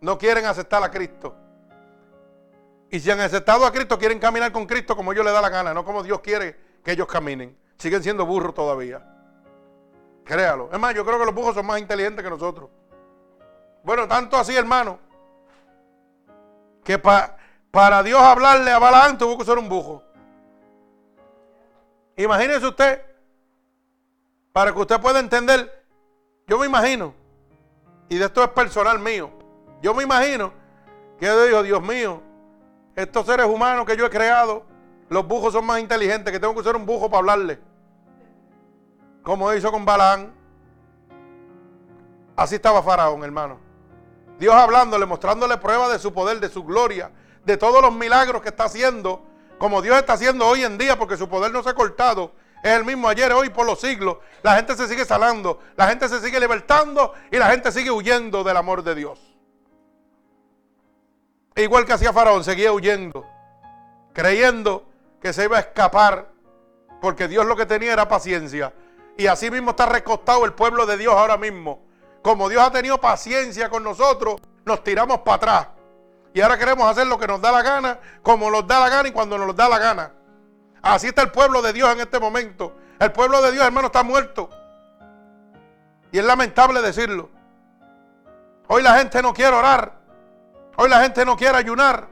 No 0.00 0.18
quieren 0.18 0.46
aceptar 0.46 0.82
a 0.82 0.90
Cristo. 0.90 1.34
Y 2.90 2.98
si 2.98 3.10
han 3.10 3.20
aceptado 3.20 3.64
a 3.64 3.72
Cristo, 3.72 3.98
quieren 3.98 4.18
caminar 4.18 4.50
con 4.50 4.66
Cristo 4.66 4.96
como 4.96 5.12
ellos 5.12 5.24
les 5.24 5.32
da 5.32 5.40
la 5.40 5.48
gana, 5.48 5.72
no 5.72 5.84
como 5.84 6.02
Dios 6.02 6.20
quiere 6.20 6.56
que 6.82 6.92
ellos 6.92 7.06
caminen. 7.06 7.56
Siguen 7.78 8.02
siendo 8.02 8.26
burros 8.26 8.54
todavía. 8.54 9.02
Créalo. 10.24 10.68
Es 10.72 10.78
más, 10.78 10.94
yo 10.94 11.04
creo 11.04 11.18
que 11.18 11.24
los 11.24 11.34
burros 11.34 11.54
son 11.54 11.66
más 11.66 11.80
inteligentes 11.80 12.22
que 12.22 12.30
nosotros. 12.30 12.68
Bueno, 13.84 14.06
tanto 14.08 14.36
así, 14.36 14.56
hermano, 14.56 14.98
que 16.84 16.98
para 16.98 18.02
Dios 18.02 18.20
hablarle 18.20 18.70
a 18.72 18.78
Balaam 18.78 19.16
tuvo 19.16 19.38
que 19.38 19.44
ser 19.44 19.56
un 19.56 19.68
bujo. 19.68 20.02
Imagínese 22.16 22.66
usted 22.66 23.02
Para 24.52 24.72
que 24.72 24.80
usted 24.80 25.00
pueda 25.00 25.20
entender, 25.20 25.84
yo 26.48 26.58
me 26.58 26.66
imagino, 26.66 27.14
y 28.08 28.16
de 28.16 28.24
esto 28.24 28.42
es 28.42 28.50
personal 28.50 28.98
mío, 28.98 29.30
yo 29.80 29.94
me 29.94 30.02
imagino 30.02 30.52
que 31.18 31.26
yo 31.26 31.44
digo, 31.44 31.62
Dios 31.62 31.80
mío, 31.80 32.20
estos 33.00 33.26
seres 33.26 33.46
humanos 33.46 33.86
que 33.86 33.96
yo 33.96 34.06
he 34.06 34.10
creado, 34.10 34.64
los 35.08 35.26
bujos 35.26 35.52
son 35.52 35.66
más 35.66 35.80
inteligentes, 35.80 36.32
que 36.32 36.38
tengo 36.38 36.54
que 36.54 36.60
usar 36.60 36.76
un 36.76 36.86
bujo 36.86 37.10
para 37.10 37.18
hablarle. 37.18 37.58
Como 39.22 39.52
hizo 39.52 39.70
con 39.70 39.84
Balaán. 39.84 40.32
Así 42.36 42.54
estaba 42.54 42.82
Faraón, 42.82 43.22
hermano. 43.22 43.58
Dios 44.38 44.54
hablándole, 44.54 45.04
mostrándole 45.04 45.58
pruebas 45.58 45.92
de 45.92 45.98
su 45.98 46.14
poder, 46.14 46.40
de 46.40 46.48
su 46.48 46.64
gloria, 46.64 47.10
de 47.44 47.56
todos 47.56 47.82
los 47.82 47.92
milagros 47.92 48.40
que 48.40 48.48
está 48.48 48.64
haciendo, 48.64 49.22
como 49.58 49.82
Dios 49.82 49.98
está 49.98 50.14
haciendo 50.14 50.46
hoy 50.46 50.64
en 50.64 50.78
día, 50.78 50.98
porque 50.98 51.18
su 51.18 51.28
poder 51.28 51.52
no 51.52 51.62
se 51.62 51.68
ha 51.68 51.74
cortado. 51.74 52.32
Es 52.62 52.72
el 52.72 52.84
mismo 52.84 53.08
ayer, 53.08 53.32
hoy, 53.32 53.50
por 53.50 53.66
los 53.66 53.80
siglos. 53.80 54.18
La 54.42 54.54
gente 54.56 54.76
se 54.76 54.88
sigue 54.88 55.04
sanando, 55.04 55.60
la 55.76 55.88
gente 55.88 56.08
se 56.08 56.20
sigue 56.20 56.40
libertando 56.40 57.12
y 57.30 57.36
la 57.36 57.50
gente 57.50 57.72
sigue 57.72 57.90
huyendo 57.90 58.44
del 58.44 58.56
amor 58.56 58.82
de 58.82 58.94
Dios. 58.94 59.29
Igual 61.56 61.84
que 61.84 61.92
hacía 61.92 62.12
Faraón, 62.12 62.44
seguía 62.44 62.72
huyendo, 62.72 63.26
creyendo 64.12 64.84
que 65.20 65.32
se 65.32 65.44
iba 65.44 65.56
a 65.56 65.60
escapar, 65.60 66.28
porque 67.00 67.28
Dios 67.28 67.46
lo 67.46 67.56
que 67.56 67.66
tenía 67.66 67.92
era 67.92 68.08
paciencia. 68.08 68.72
Y 69.16 69.26
así 69.26 69.50
mismo 69.50 69.70
está 69.70 69.86
recostado 69.86 70.44
el 70.44 70.52
pueblo 70.52 70.86
de 70.86 70.96
Dios 70.96 71.14
ahora 71.14 71.36
mismo. 71.36 71.84
Como 72.22 72.48
Dios 72.48 72.62
ha 72.62 72.70
tenido 72.70 72.98
paciencia 72.98 73.68
con 73.68 73.82
nosotros, 73.82 74.40
nos 74.64 74.84
tiramos 74.84 75.18
para 75.20 75.36
atrás. 75.36 75.68
Y 76.32 76.40
ahora 76.40 76.58
queremos 76.58 76.88
hacer 76.88 77.06
lo 77.06 77.18
que 77.18 77.26
nos 77.26 77.40
da 77.40 77.50
la 77.50 77.62
gana, 77.62 77.98
como 78.22 78.50
nos 78.50 78.66
da 78.66 78.80
la 78.80 78.88
gana 78.88 79.08
y 79.08 79.12
cuando 79.12 79.36
nos 79.36 79.54
da 79.56 79.68
la 79.68 79.78
gana. 79.78 80.12
Así 80.82 81.08
está 81.08 81.22
el 81.22 81.30
pueblo 81.30 81.60
de 81.60 81.72
Dios 81.72 81.92
en 81.92 82.00
este 82.00 82.20
momento. 82.20 82.76
El 82.98 83.12
pueblo 83.12 83.42
de 83.42 83.52
Dios, 83.52 83.64
hermano, 83.64 83.86
está 83.88 84.02
muerto. 84.02 84.48
Y 86.12 86.18
es 86.18 86.24
lamentable 86.24 86.80
decirlo. 86.80 87.28
Hoy 88.68 88.82
la 88.82 88.98
gente 88.98 89.20
no 89.22 89.34
quiere 89.34 89.56
orar. 89.56 89.99
Hoy 90.82 90.88
la 90.88 91.02
gente 91.02 91.26
no 91.26 91.36
quiere 91.36 91.58
ayunar. 91.58 92.08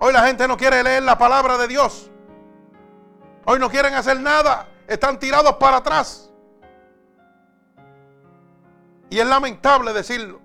Hoy 0.00 0.12
la 0.12 0.26
gente 0.26 0.48
no 0.48 0.56
quiere 0.56 0.82
leer 0.82 1.04
la 1.04 1.16
palabra 1.16 1.56
de 1.56 1.68
Dios. 1.68 2.10
Hoy 3.44 3.60
no 3.60 3.70
quieren 3.70 3.94
hacer 3.94 4.18
nada. 4.18 4.66
Están 4.88 5.20
tirados 5.20 5.54
para 5.60 5.76
atrás. 5.76 6.28
Y 9.10 9.20
es 9.20 9.24
lamentable 9.24 9.92
decirlo. 9.92 10.40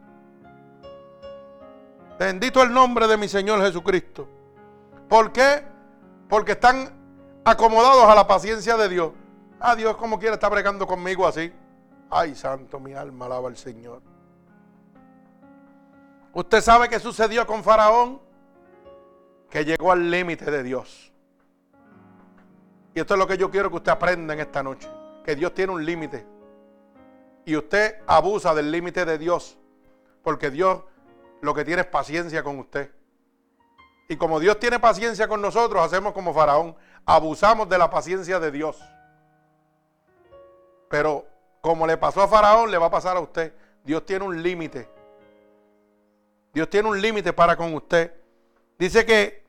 Bendito 2.20 2.62
el 2.62 2.72
nombre 2.72 3.08
de 3.08 3.18
mi 3.18 3.28
Señor 3.28 3.60
Jesucristo. 3.62 4.28
¿Por 5.10 5.32
qué? 5.32 5.64
Porque 6.30 6.52
están 6.52 6.92
acomodados 7.46 8.04
a 8.04 8.14
la 8.14 8.28
paciencia 8.28 8.78
de 8.78 8.90
Dios. 8.90 9.12
Ah, 9.60 9.76
Dios 9.76 9.98
como 9.98 10.20
quiere 10.20 10.36
está 10.36 10.50
bregando 10.50 10.86
conmigo 10.86 11.26
así. 11.26 11.52
Ay, 12.12 12.36
santo, 12.36 12.80
mi 12.80 12.94
alma 12.94 13.26
alaba 13.26 13.48
al 13.48 13.58
Señor. 13.58 14.04
Usted 16.36 16.60
sabe 16.60 16.90
qué 16.90 17.00
sucedió 17.00 17.48
con 17.48 17.64
Faraón, 17.64 18.20
que 19.50 19.64
llegó 19.64 19.94
al 19.94 20.12
límite 20.12 20.52
de 20.52 20.64
Dios. 20.64 21.14
Y 22.94 23.00
esto 23.00 23.14
es 23.14 23.18
lo 23.18 23.26
que 23.26 23.38
yo 23.38 23.50
quiero 23.50 23.70
que 23.70 23.78
usted 23.78 23.94
aprenda 23.94 24.34
en 24.34 24.42
esta 24.42 24.62
noche, 24.62 24.90
que 25.24 25.34
Dios 25.34 25.54
tiene 25.54 25.72
un 25.72 25.86
límite. 25.86 26.28
Y 27.46 27.56
usted 27.56 28.02
abusa 28.06 28.54
del 28.54 28.70
límite 28.70 29.06
de 29.06 29.18
Dios, 29.18 29.58
porque 30.24 30.52
Dios 30.52 30.84
lo 31.40 31.54
que 31.54 31.64
tiene 31.64 31.84
es 31.84 31.88
paciencia 31.88 32.44
con 32.44 32.60
usted. 32.60 32.92
Y 34.10 34.18
como 34.18 34.42
Dios 34.42 34.60
tiene 34.60 34.78
paciencia 34.78 35.30
con 35.30 35.42
nosotros, 35.42 35.82
hacemos 35.82 36.12
como 36.12 36.34
Faraón, 36.34 36.76
abusamos 37.06 37.70
de 37.70 37.78
la 37.78 37.90
paciencia 37.90 38.42
de 38.42 38.52
Dios. 38.52 38.78
Pero 40.90 41.26
como 41.62 41.88
le 41.88 41.96
pasó 41.96 42.22
a 42.22 42.28
Faraón, 42.28 42.70
le 42.72 42.78
va 42.78 42.88
a 42.88 42.92
pasar 42.92 43.16
a 43.16 43.22
usted. 43.22 43.54
Dios 43.86 44.06
tiene 44.06 44.26
un 44.26 44.44
límite. 44.44 44.95
Dios 46.56 46.70
tiene 46.70 46.88
un 46.88 47.02
límite 47.02 47.34
para 47.34 47.58
con 47.58 47.74
usted. 47.74 48.14
Dice 48.80 49.06
que 49.06 49.44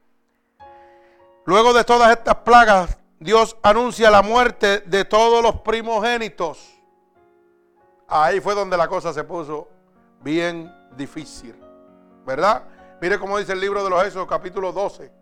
luego 1.45 1.73
de 1.73 1.85
todas 1.85 2.11
estas 2.11 2.35
plagas, 2.39 2.99
Dios 3.21 3.57
anuncia 3.63 4.11
la 4.11 4.23
muerte 4.23 4.81
de 4.81 5.05
todos 5.05 5.41
los 5.41 5.61
primogénitos. 5.61 6.69
Ahí 8.09 8.41
fue 8.41 8.57
donde 8.57 8.77
la 8.77 8.89
cosa 8.89 9.13
se 9.13 9.23
puso 9.23 9.69
bien 10.21 10.75
difícil. 10.97 11.55
¿Verdad? 12.27 12.65
Mire 13.01 13.21
cómo 13.21 13.39
dice 13.39 13.53
el 13.53 13.61
libro 13.61 13.85
de 13.85 13.91
los 13.91 14.05
Éxodos, 14.05 14.27
capítulo 14.27 14.73
12, 14.73 15.13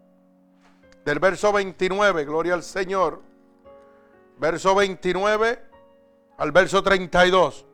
del 1.05 1.18
verso 1.18 1.53
29, 1.53 2.24
gloria 2.24 2.55
al 2.55 2.62
Señor. 2.62 3.20
Verso 4.39 4.74
29 4.74 5.62
al 6.39 6.51
verso 6.51 6.82
32. 6.82 7.66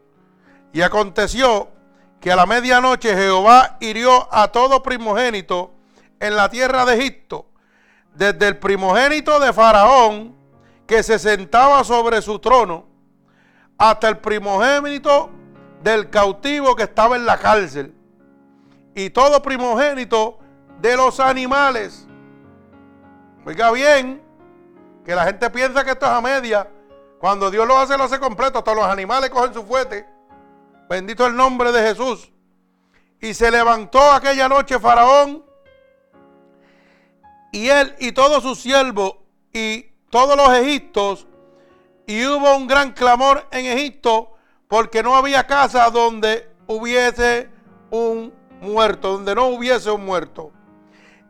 Y 0.72 0.82
aconteció 0.82 1.68
que 2.20 2.30
a 2.30 2.36
la 2.36 2.46
medianoche 2.46 3.14
Jehová 3.14 3.78
hirió 3.80 4.28
a 4.32 4.48
todo 4.48 4.82
primogénito 4.82 5.72
en 6.20 6.36
la 6.36 6.50
tierra 6.50 6.84
de 6.84 6.94
Egipto, 6.94 7.46
desde 8.14 8.48
el 8.48 8.58
primogénito 8.58 9.40
de 9.40 9.52
Faraón, 9.52 10.36
que 10.86 11.02
se 11.02 11.18
sentaba 11.18 11.82
sobre 11.84 12.20
su 12.20 12.38
trono, 12.38 12.84
hasta 13.78 14.08
el 14.08 14.18
primogénito 14.18 15.30
del 15.82 16.10
cautivo 16.10 16.76
que 16.76 16.82
estaba 16.82 17.16
en 17.16 17.24
la 17.24 17.38
cárcel 17.38 17.94
y 18.94 19.08
todo 19.08 19.40
primogénito 19.40 20.38
de 20.80 20.96
los 20.96 21.20
animales. 21.20 22.06
Oiga 23.46 23.70
bien, 23.70 24.22
que 25.04 25.14
la 25.14 25.24
gente 25.24 25.48
piensa 25.48 25.84
que 25.84 25.92
esto 25.92 26.04
es 26.04 26.12
a 26.12 26.20
media. 26.20 26.68
Cuando 27.18 27.50
Dios 27.50 27.66
lo 27.66 27.78
hace, 27.78 27.96
lo 27.96 28.04
hace 28.04 28.18
completo. 28.18 28.62
Todos 28.62 28.76
los 28.76 28.86
animales 28.86 29.30
cogen 29.30 29.54
su 29.54 29.64
fuete. 29.64 30.06
Bendito 30.90 31.24
el 31.24 31.36
nombre 31.36 31.70
de 31.70 31.82
Jesús. 31.82 32.32
Y 33.20 33.32
se 33.32 33.48
levantó 33.48 34.10
aquella 34.10 34.48
noche 34.48 34.80
Faraón 34.80 35.44
y 37.52 37.68
él 37.68 37.94
y 38.00 38.10
todos 38.10 38.42
sus 38.42 38.58
siervos 38.58 39.14
y 39.52 39.82
todos 40.10 40.36
los 40.36 40.52
egiptos. 40.58 41.28
Y 42.08 42.26
hubo 42.26 42.56
un 42.56 42.66
gran 42.66 42.90
clamor 42.90 43.46
en 43.52 43.66
Egipto 43.66 44.32
porque 44.66 45.00
no 45.00 45.14
había 45.14 45.46
casa 45.46 45.88
donde 45.90 46.50
hubiese 46.66 47.48
un 47.92 48.34
muerto, 48.60 49.12
donde 49.12 49.36
no 49.36 49.46
hubiese 49.46 49.92
un 49.92 50.04
muerto. 50.04 50.50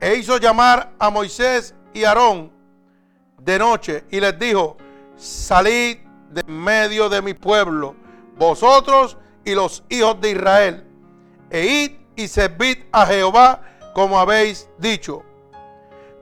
E 0.01 0.15
hizo 0.15 0.39
llamar 0.39 0.91
a 0.99 1.11
Moisés 1.11 1.75
y 1.93 2.05
Aarón 2.05 2.51
de 3.37 3.59
noche 3.59 4.07
y 4.11 4.21
les 4.21 4.39
dijo, 4.39 4.79
salid 5.17 5.99
de 6.31 6.45
medio 6.45 7.11
de 7.11 7.21
mi 7.21 7.35
pueblo, 7.35 7.95
vosotros 8.39 9.19
y 9.45 9.55
los 9.55 9.83
hijos 9.89 10.21
de 10.21 10.31
Israel, 10.31 10.85
e 11.51 11.67
id 11.67 11.93
y 12.17 12.29
servid 12.29 12.79
a 12.93 13.07
Jehová 13.07 13.61
como 13.95 14.19
habéis 14.19 14.69
dicho. 14.79 15.23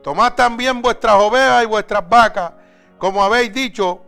Tomad 0.03 0.33
también 0.33 0.81
vuestras 0.81 1.15
ovejas 1.15 1.63
y 1.63 1.67
vuestras 1.67 2.07
vacas, 2.07 2.53
como 2.97 3.23
habéis 3.23 3.53
dicho, 3.53 4.01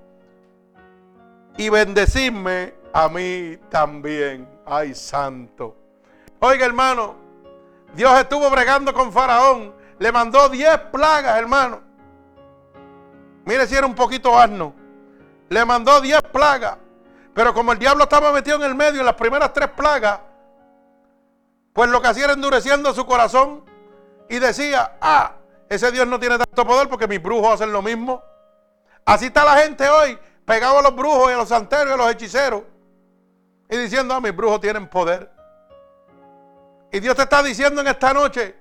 y 1.57 1.69
bendecidme 1.69 2.73
a 2.93 3.09
mí 3.09 3.57
también. 3.69 4.47
Ay, 4.65 4.95
santo. 4.95 5.75
Oiga, 6.39 6.65
hermano, 6.65 7.15
Dios 7.93 8.19
estuvo 8.19 8.49
bregando 8.49 8.93
con 8.93 9.11
Faraón. 9.11 9.73
Le 9.99 10.11
mandó 10.11 10.49
10 10.49 10.77
plagas, 10.91 11.37
hermano. 11.37 11.81
Mire 13.45 13.67
si 13.67 13.75
era 13.75 13.85
un 13.85 13.93
poquito 13.93 14.37
asno. 14.37 14.73
Le 15.49 15.63
mandó 15.65 15.99
10 16.01 16.21
plagas. 16.31 16.77
Pero 17.33 17.53
como 17.53 17.71
el 17.71 17.79
diablo 17.79 18.03
estaba 18.03 18.31
metido 18.31 18.57
en 18.57 18.63
el 18.63 18.75
medio 18.75 18.99
en 18.99 19.05
las 19.05 19.15
primeras 19.15 19.53
tres 19.53 19.69
plagas, 19.69 20.19
pues 21.73 21.89
lo 21.89 22.01
que 22.01 22.07
hacía 22.07 22.25
era 22.25 22.33
endureciendo 22.33 22.93
su 22.93 23.05
corazón 23.05 23.63
y 24.29 24.39
decía, 24.39 24.97
ah, 24.99 25.33
ese 25.69 25.91
Dios 25.91 26.05
no 26.07 26.19
tiene 26.19 26.37
tanto 26.37 26.65
poder 26.65 26.89
porque 26.89 27.07
mis 27.07 27.21
brujos 27.21 27.53
hacen 27.53 27.71
lo 27.71 27.81
mismo. 27.81 28.21
Así 29.05 29.27
está 29.27 29.45
la 29.45 29.57
gente 29.57 29.87
hoy, 29.89 30.17
pegado 30.45 30.79
a 30.79 30.81
los 30.81 30.95
brujos 30.95 31.29
y 31.31 31.33
a 31.33 31.37
los 31.37 31.49
santeros 31.49 31.87
y 31.87 31.93
a 31.93 31.97
los 31.97 32.11
hechiceros. 32.11 32.63
Y 33.69 33.77
diciendo, 33.77 34.13
ah, 34.13 34.19
mis 34.19 34.35
brujos 34.35 34.59
tienen 34.59 34.87
poder. 34.89 35.31
Y 36.91 36.99
Dios 36.99 37.15
te 37.15 37.21
está 37.21 37.41
diciendo 37.41 37.79
en 37.79 37.87
esta 37.87 38.13
noche, 38.13 38.57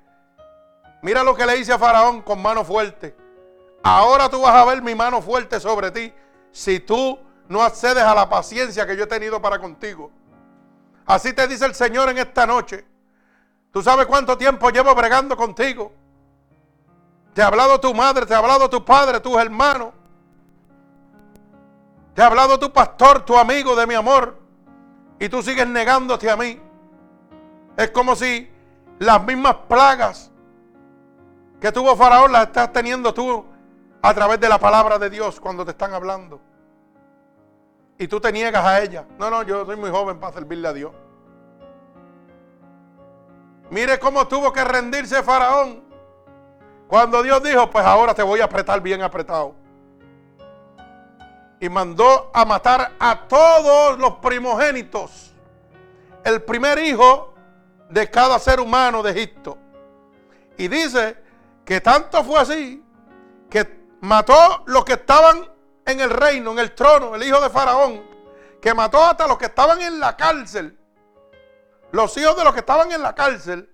mira 1.02 1.24
lo 1.24 1.34
que 1.34 1.44
le 1.44 1.56
dice 1.56 1.72
a 1.72 1.78
Faraón 1.78 2.22
con 2.22 2.40
mano 2.40 2.64
fuerte. 2.64 3.16
Ahora 3.82 4.28
tú 4.28 4.42
vas 4.42 4.54
a 4.54 4.64
ver 4.64 4.80
mi 4.82 4.94
mano 4.94 5.20
fuerte 5.20 5.58
sobre 5.58 5.90
ti 5.90 6.12
si 6.52 6.78
tú 6.78 7.18
no 7.50 7.64
accedes 7.64 8.04
a 8.04 8.14
la 8.14 8.28
paciencia 8.28 8.86
que 8.86 8.96
yo 8.96 9.04
he 9.04 9.08
tenido 9.08 9.42
para 9.42 9.58
contigo. 9.58 10.12
Así 11.04 11.32
te 11.32 11.48
dice 11.48 11.66
el 11.66 11.74
Señor 11.74 12.08
en 12.08 12.18
esta 12.18 12.46
noche. 12.46 12.84
Tú 13.72 13.82
sabes 13.82 14.06
cuánto 14.06 14.38
tiempo 14.38 14.70
llevo 14.70 14.94
bregando 14.94 15.36
contigo. 15.36 15.92
Te 17.34 17.42
ha 17.42 17.48
hablado 17.48 17.80
tu 17.80 17.92
madre, 17.92 18.24
te 18.24 18.34
ha 18.34 18.38
hablado 18.38 18.70
tu 18.70 18.84
padre, 18.84 19.18
tus 19.18 19.36
hermanos. 19.36 19.92
Te 22.14 22.22
ha 22.22 22.26
hablado 22.26 22.56
tu 22.56 22.72
pastor, 22.72 23.24
tu 23.24 23.36
amigo 23.36 23.74
de 23.74 23.84
mi 23.84 23.94
amor. 23.94 24.38
Y 25.18 25.28
tú 25.28 25.42
sigues 25.42 25.66
negándote 25.66 26.30
a 26.30 26.36
mí. 26.36 26.60
Es 27.76 27.90
como 27.90 28.14
si 28.14 28.48
las 29.00 29.24
mismas 29.24 29.56
plagas 29.68 30.30
que 31.60 31.72
tuvo 31.72 31.96
Faraón 31.96 32.30
las 32.30 32.46
estás 32.46 32.72
teniendo 32.72 33.12
tú 33.12 33.44
a 34.02 34.14
través 34.14 34.38
de 34.38 34.48
la 34.48 34.58
palabra 34.58 35.00
de 35.00 35.10
Dios 35.10 35.40
cuando 35.40 35.64
te 35.64 35.72
están 35.72 35.92
hablando. 35.94 36.40
Y 38.00 38.08
tú 38.08 38.18
te 38.18 38.32
niegas 38.32 38.64
a 38.64 38.80
ella. 38.80 39.04
No, 39.18 39.28
no, 39.28 39.42
yo 39.42 39.66
soy 39.66 39.76
muy 39.76 39.90
joven 39.90 40.18
para 40.18 40.32
servirle 40.32 40.66
a 40.66 40.72
Dios. 40.72 40.90
Mire 43.68 43.98
cómo 43.98 44.26
tuvo 44.26 44.50
que 44.54 44.64
rendirse 44.64 45.22
Faraón. 45.22 45.84
Cuando 46.88 47.22
Dios 47.22 47.42
dijo, 47.42 47.68
pues 47.68 47.84
ahora 47.84 48.14
te 48.14 48.22
voy 48.22 48.40
a 48.40 48.46
apretar 48.46 48.80
bien 48.80 49.02
apretado. 49.02 49.54
Y 51.60 51.68
mandó 51.68 52.30
a 52.32 52.46
matar 52.46 52.92
a 52.98 53.28
todos 53.28 53.98
los 53.98 54.14
primogénitos. 54.14 55.34
El 56.24 56.40
primer 56.40 56.78
hijo 56.78 57.34
de 57.90 58.08
cada 58.08 58.38
ser 58.38 58.60
humano 58.60 59.02
de 59.02 59.10
Egipto. 59.10 59.58
Y 60.56 60.68
dice 60.68 61.22
que 61.66 61.82
tanto 61.82 62.24
fue 62.24 62.40
así 62.40 62.82
que 63.50 63.88
mató 64.00 64.62
los 64.64 64.86
que 64.86 64.94
estaban 64.94 65.59
en 65.90 66.00
el 66.00 66.10
reino, 66.10 66.52
en 66.52 66.58
el 66.58 66.74
trono, 66.74 67.14
el 67.14 67.22
hijo 67.22 67.40
de 67.40 67.50
Faraón, 67.50 68.02
que 68.60 68.74
mató 68.74 69.02
hasta 69.04 69.26
los 69.26 69.38
que 69.38 69.46
estaban 69.46 69.80
en 69.80 69.98
la 69.98 70.16
cárcel, 70.16 70.78
los 71.92 72.16
hijos 72.16 72.36
de 72.36 72.44
los 72.44 72.52
que 72.52 72.60
estaban 72.60 72.90
en 72.92 73.02
la 73.02 73.14
cárcel, 73.14 73.68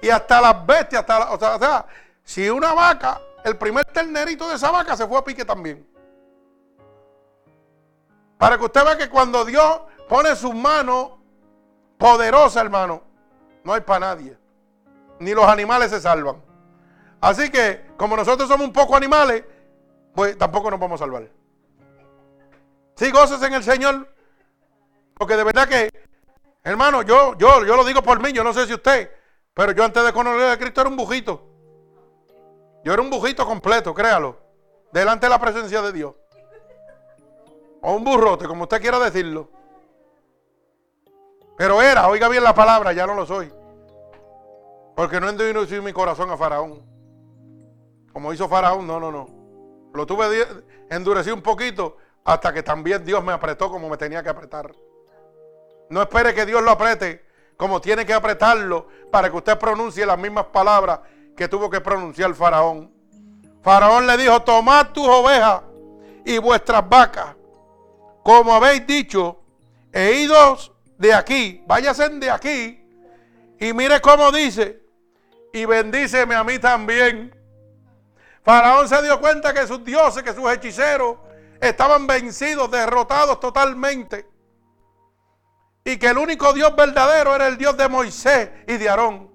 y 0.00 0.10
hasta 0.10 0.40
las 0.40 0.66
bestias, 0.66 1.00
hasta 1.00 1.32
o, 1.32 1.58
sea, 1.58 1.86
si 2.22 2.48
una 2.50 2.74
vaca, 2.74 3.20
el 3.44 3.56
primer 3.56 3.84
ternerito 3.86 4.48
de 4.48 4.56
esa 4.56 4.70
vaca 4.70 4.96
se 4.96 5.06
fue 5.06 5.18
a 5.18 5.24
pique 5.24 5.44
también. 5.44 5.86
Para 8.38 8.58
que 8.58 8.64
usted 8.64 8.84
vea 8.84 8.98
que 8.98 9.08
cuando 9.08 9.44
Dios 9.44 9.80
pone 10.08 10.34
sus 10.36 10.54
manos 10.54 11.12
poderosas, 11.98 12.62
hermano, 12.62 13.02
no 13.62 13.72
hay 13.72 13.80
para 13.80 14.00
nadie. 14.00 14.36
Ni 15.18 15.32
los 15.32 15.46
animales 15.46 15.90
se 15.90 16.00
salvan. 16.00 16.42
Así 17.20 17.50
que, 17.50 17.86
como 17.96 18.16
nosotros 18.16 18.48
somos 18.48 18.66
un 18.66 18.72
poco 18.72 18.96
animales, 18.96 19.44
pues 20.14 20.38
tampoco 20.38 20.70
nos 20.70 20.80
vamos 20.80 21.00
a 21.00 21.04
salvar. 21.04 21.28
Sí, 22.96 23.10
goces 23.10 23.42
en 23.42 23.54
el 23.54 23.62
Señor. 23.62 24.08
Porque 25.14 25.36
de 25.36 25.44
verdad 25.44 25.68
que, 25.68 25.90
hermano, 26.62 27.02
yo, 27.02 27.36
yo, 27.36 27.64
yo 27.64 27.76
lo 27.76 27.84
digo 27.84 28.02
por 28.02 28.20
mí, 28.20 28.32
yo 28.32 28.42
no 28.42 28.52
sé 28.52 28.66
si 28.66 28.74
usted, 28.74 29.10
pero 29.52 29.72
yo 29.72 29.84
antes 29.84 30.04
de 30.04 30.12
conocer 30.12 30.48
a 30.48 30.58
Cristo 30.58 30.80
era 30.80 30.90
un 30.90 30.96
bujito. 30.96 31.50
Yo 32.84 32.92
era 32.92 33.02
un 33.02 33.10
bujito 33.10 33.46
completo, 33.46 33.94
créalo. 33.94 34.38
Delante 34.92 35.26
de 35.26 35.30
la 35.30 35.40
presencia 35.40 35.82
de 35.82 35.92
Dios. 35.92 36.14
O 37.80 37.94
un 37.94 38.04
burrote, 38.04 38.46
como 38.46 38.64
usted 38.64 38.80
quiera 38.80 38.98
decirlo. 38.98 39.50
Pero 41.56 41.80
era, 41.80 42.08
oiga 42.08 42.28
bien 42.28 42.44
la 42.44 42.54
palabra, 42.54 42.92
ya 42.92 43.06
no 43.06 43.14
lo 43.14 43.26
soy. 43.26 43.52
Porque 44.96 45.20
no 45.20 45.28
endurecido 45.28 45.82
mi 45.82 45.92
corazón 45.92 46.30
a 46.30 46.36
Faraón. 46.36 46.82
Como 48.12 48.32
hizo 48.32 48.48
Faraón, 48.48 48.86
no, 48.86 49.00
no, 49.00 49.10
no. 49.10 49.43
Lo 49.94 50.06
tuve 50.06 50.46
endurecido 50.90 51.34
un 51.34 51.42
poquito 51.42 51.96
hasta 52.24 52.52
que 52.52 52.62
también 52.62 53.04
Dios 53.04 53.22
me 53.22 53.32
apretó 53.32 53.70
como 53.70 53.88
me 53.88 53.96
tenía 53.96 54.22
que 54.22 54.28
apretar. 54.28 54.74
No 55.88 56.02
espere 56.02 56.34
que 56.34 56.44
Dios 56.44 56.62
lo 56.62 56.72
apriete 56.72 57.24
como 57.56 57.80
tiene 57.80 58.04
que 58.04 58.12
apretarlo 58.12 58.88
para 59.10 59.30
que 59.30 59.36
usted 59.36 59.58
pronuncie 59.58 60.04
las 60.04 60.18
mismas 60.18 60.46
palabras 60.46 61.00
que 61.36 61.48
tuvo 61.48 61.70
que 61.70 61.80
pronunciar 61.80 62.30
el 62.30 62.34
Faraón. 62.34 62.92
Faraón 63.62 64.06
le 64.06 64.16
dijo, 64.16 64.42
tomad 64.42 64.88
tus 64.88 65.06
ovejas 65.06 65.62
y 66.24 66.38
vuestras 66.38 66.86
vacas, 66.88 67.36
como 68.22 68.54
habéis 68.54 68.86
dicho, 68.86 69.40
e 69.92 70.12
idos 70.12 70.72
de 70.98 71.14
aquí, 71.14 71.62
váyase 71.66 72.08
de 72.08 72.30
aquí, 72.30 72.84
y 73.58 73.72
mire 73.72 74.00
cómo 74.00 74.32
dice, 74.32 74.82
y 75.52 75.64
bendíceme 75.64 76.34
a 76.34 76.44
mí 76.44 76.58
también. 76.58 77.43
Faraón 78.44 78.86
se 78.88 79.00
dio 79.02 79.18
cuenta 79.20 79.54
que 79.54 79.66
sus 79.66 79.82
dioses, 79.82 80.22
que 80.22 80.34
sus 80.34 80.52
hechiceros 80.52 81.16
estaban 81.60 82.06
vencidos, 82.06 82.70
derrotados 82.70 83.40
totalmente. 83.40 84.28
Y 85.82 85.96
que 85.96 86.08
el 86.08 86.18
único 86.18 86.52
Dios 86.52 86.76
verdadero 86.76 87.34
era 87.34 87.46
el 87.46 87.56
Dios 87.56 87.76
de 87.76 87.88
Moisés 87.88 88.50
y 88.68 88.76
de 88.76 88.88
Aarón. 88.88 89.30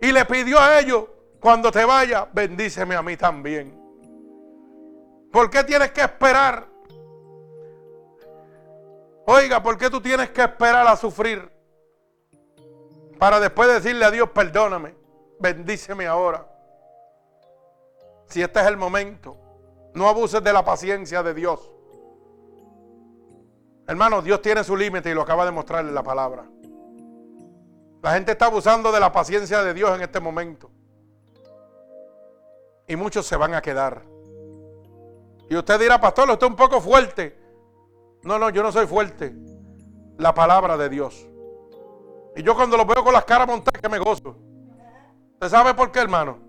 Y 0.00 0.10
le 0.10 0.24
pidió 0.24 0.58
a 0.58 0.78
ellos, 0.80 1.04
cuando 1.38 1.70
te 1.70 1.84
vaya, 1.84 2.26
bendíceme 2.32 2.96
a 2.96 3.02
mí 3.02 3.16
también. 3.16 3.78
¿Por 5.30 5.50
qué 5.50 5.62
tienes 5.64 5.90
que 5.92 6.00
esperar? 6.00 6.66
Oiga, 9.26 9.62
¿por 9.62 9.76
qué 9.76 9.90
tú 9.90 10.00
tienes 10.00 10.30
que 10.30 10.42
esperar 10.42 10.86
a 10.86 10.96
sufrir? 10.96 11.50
Para 13.18 13.38
después 13.38 13.68
decirle 13.68 14.04
a 14.04 14.10
Dios, 14.10 14.30
perdóname, 14.30 14.94
bendíceme 15.38 16.06
ahora. 16.06 16.55
Si 18.26 18.42
este 18.42 18.60
es 18.60 18.66
el 18.66 18.76
momento, 18.76 19.36
no 19.94 20.08
abuses 20.08 20.42
de 20.42 20.52
la 20.52 20.64
paciencia 20.64 21.22
de 21.22 21.34
Dios. 21.34 21.70
Hermano, 23.86 24.20
Dios 24.20 24.42
tiene 24.42 24.64
su 24.64 24.76
límite 24.76 25.10
y 25.10 25.14
lo 25.14 25.22
acaba 25.22 25.44
de 25.44 25.52
mostrar 25.52 25.84
en 25.84 25.94
la 25.94 26.02
palabra. 26.02 26.44
La 28.02 28.12
gente 28.12 28.32
está 28.32 28.46
abusando 28.46 28.92
de 28.92 29.00
la 29.00 29.12
paciencia 29.12 29.62
de 29.62 29.74
Dios 29.74 29.94
en 29.94 30.02
este 30.02 30.20
momento. 30.20 30.70
Y 32.88 32.96
muchos 32.96 33.26
se 33.26 33.36
van 33.36 33.54
a 33.54 33.62
quedar. 33.62 34.02
Y 35.48 35.56
usted 35.56 35.78
dirá, 35.78 36.00
pastor, 36.00 36.28
usted 36.30 36.46
es 36.46 36.50
un 36.50 36.56
poco 36.56 36.80
fuerte. 36.80 37.38
No, 38.22 38.38
no, 38.38 38.50
yo 38.50 38.62
no 38.62 38.72
soy 38.72 38.86
fuerte. 38.86 39.34
La 40.18 40.34
palabra 40.34 40.76
de 40.76 40.88
Dios. 40.88 41.26
Y 42.36 42.42
yo 42.42 42.54
cuando 42.54 42.76
los 42.76 42.86
veo 42.86 43.02
con 43.02 43.12
las 43.12 43.24
caras 43.24 43.46
montadas 43.46 43.80
que 43.80 43.88
me 43.88 43.98
gozo. 43.98 44.36
¿Usted 45.34 45.48
sabe 45.48 45.74
por 45.74 45.90
qué, 45.92 46.00
hermano? 46.00 46.45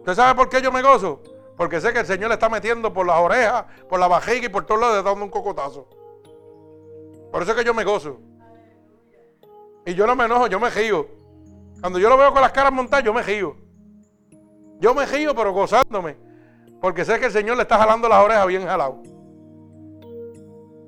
¿Usted 0.00 0.14
sabe 0.14 0.34
por 0.34 0.48
qué 0.48 0.60
yo 0.60 0.72
me 0.72 0.82
gozo? 0.82 1.22
Porque 1.56 1.80
sé 1.80 1.92
que 1.92 2.00
el 2.00 2.06
Señor 2.06 2.28
le 2.28 2.34
está 2.34 2.48
metiendo 2.48 2.92
por 2.92 3.06
las 3.06 3.18
orejas, 3.18 3.66
por 3.88 4.00
la 4.00 4.08
vajiga 4.08 4.46
y 4.46 4.48
por 4.48 4.64
todos 4.64 4.80
lados, 4.80 5.04
dando 5.04 5.24
un 5.24 5.30
cocotazo. 5.30 5.86
Por 7.30 7.42
eso 7.42 7.52
es 7.52 7.58
que 7.58 7.64
yo 7.64 7.74
me 7.74 7.84
gozo. 7.84 8.18
Y 9.84 9.94
yo 9.94 10.06
no 10.06 10.16
me 10.16 10.24
enojo, 10.24 10.46
yo 10.46 10.58
me 10.58 10.70
río. 10.70 11.06
Cuando 11.80 11.98
yo 11.98 12.08
lo 12.08 12.16
veo 12.16 12.32
con 12.32 12.40
las 12.40 12.52
caras 12.52 12.72
montadas, 12.72 13.04
yo 13.04 13.12
me 13.12 13.22
río. 13.22 13.56
Yo 14.78 14.94
me 14.94 15.04
río, 15.04 15.34
pero 15.34 15.52
gozándome. 15.52 16.16
Porque 16.80 17.04
sé 17.04 17.20
que 17.20 17.26
el 17.26 17.32
Señor 17.32 17.56
le 17.56 17.62
está 17.64 17.78
jalando 17.78 18.08
las 18.08 18.24
orejas 18.24 18.46
bien 18.46 18.66
jalado. 18.66 19.02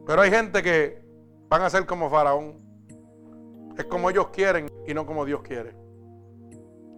Pero 0.07 0.23
hay 0.23 0.31
gente 0.31 0.63
que 0.63 1.03
van 1.49 1.63
a 1.63 1.71
ser 1.71 1.85
como 1.85 2.09
Faraón. 2.09 2.59
Es 3.77 3.85
como 3.85 4.09
ellos 4.09 4.29
quieren 4.29 4.69
y 4.87 4.95
no 4.95 5.05
como 5.05 5.27
Dios 5.27 5.43
quiere. 5.43 5.75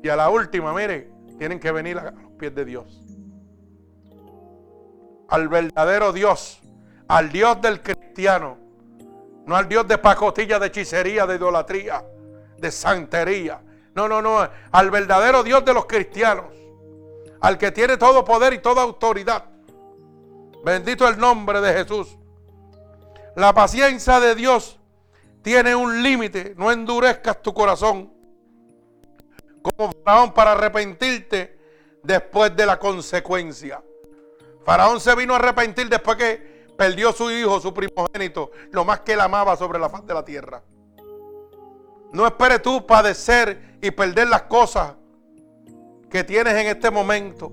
Y 0.03 0.09
a 0.09 0.17
la 0.17 0.31
última, 0.31 0.73
mire, 0.73 1.14
tienen 1.39 1.59
que 1.61 1.73
venir 1.73 1.99
a 1.99 2.11
los 2.11 2.33
pies 2.39 2.55
de 2.55 2.65
Dios. 2.65 3.01
Al 5.29 5.49
verdadero 5.49 6.13
Dios, 6.13 6.61
al 7.09 7.31
Dios 7.31 7.61
del 7.61 7.83
cristiano, 7.83 8.59
no 9.47 9.57
al 9.57 9.69
Dios 9.69 9.87
de 9.87 9.99
pacotilla, 9.99 10.59
de 10.59 10.69
hechicería, 10.69 11.27
de 11.27 11.37
idolatría, 11.37 12.05
de 12.59 12.71
santería. 12.71 13.61
No, 13.95 14.09
no, 14.09 14.23
no, 14.23 14.49
al 14.73 14.91
verdadero 14.91 15.43
Dios 15.43 15.65
de 15.65 15.75
los 15.75 15.87
cristianos, 15.87 16.47
al 17.41 17.59
que 17.59 17.73
tiene 17.73 17.97
todo 17.97 18.25
poder 18.25 18.53
y 18.53 18.59
toda 18.59 18.83
autoridad. 18.83 19.45
Bendito 20.65 21.07
el 21.07 21.19
nombre 21.19 21.61
de 21.61 21.75
Jesús. 21.75 22.17
La 23.37 23.53
paciencia 23.53 24.19
de 24.21 24.35
Dios 24.35 24.79
tiene 25.43 25.75
un 25.75 26.03
límite. 26.03 26.55
No 26.57 26.73
endurezcas 26.73 27.43
tu 27.43 27.53
corazón 27.53 28.14
como 29.65 29.93
Faraón 30.05 30.35
para 30.35 30.53
arrepentirte 30.53 31.59
después 32.03 32.55
de 32.55 32.67
la 32.67 32.79
consecuencia. 32.79 33.83
Faraón 34.65 35.01
se 35.01 35.15
vino 35.15 35.33
a 35.33 35.37
arrepentir 35.37 35.89
después 35.89 36.17
que 36.19 36.67
perdió 36.77 37.13
su 37.13 37.31
hijo, 37.31 37.61
su 37.61 37.73
primogénito, 37.73 38.51
lo 38.71 38.85
más 38.85 39.01
que 39.01 39.15
él 39.15 39.21
amaba 39.21 39.57
sobre 39.57 39.79
la 39.79 39.89
faz 39.89 40.07
de 40.07 40.15
la 40.15 40.25
tierra. 40.25 40.63
No 42.13 42.27
esperes 42.27 42.63
tú 42.63 42.87
padecer 42.87 43.79
y 43.81 43.91
perder 43.91 44.29
las 44.29 44.43
cosas 44.43 44.95
que 46.11 46.23
tienes 46.23 46.55
en 46.55 46.67
este 46.67 46.91
momento 46.91 47.51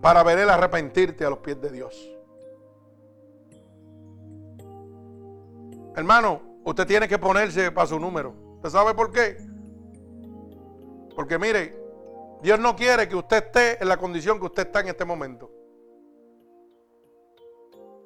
para 0.00 0.22
ver 0.22 0.38
el 0.38 0.48
arrepentirte 0.48 1.24
a 1.24 1.30
los 1.30 1.40
pies 1.40 1.60
de 1.60 1.70
Dios. 1.70 2.10
Hermano, 5.96 6.40
usted 6.64 6.86
tiene 6.86 7.08
que 7.08 7.18
ponerse 7.18 7.72
para 7.72 7.88
su 7.88 7.98
número. 7.98 8.34
¿Usted 8.56 8.70
sabe 8.70 8.94
por 8.94 9.10
qué? 9.10 9.49
Porque 11.14 11.38
mire, 11.38 11.76
Dios 12.42 12.58
no 12.58 12.74
quiere 12.74 13.08
que 13.08 13.16
usted 13.16 13.44
esté 13.44 13.82
en 13.82 13.88
la 13.88 13.96
condición 13.96 14.38
que 14.38 14.46
usted 14.46 14.66
está 14.66 14.80
en 14.80 14.88
este 14.88 15.04
momento. 15.04 15.50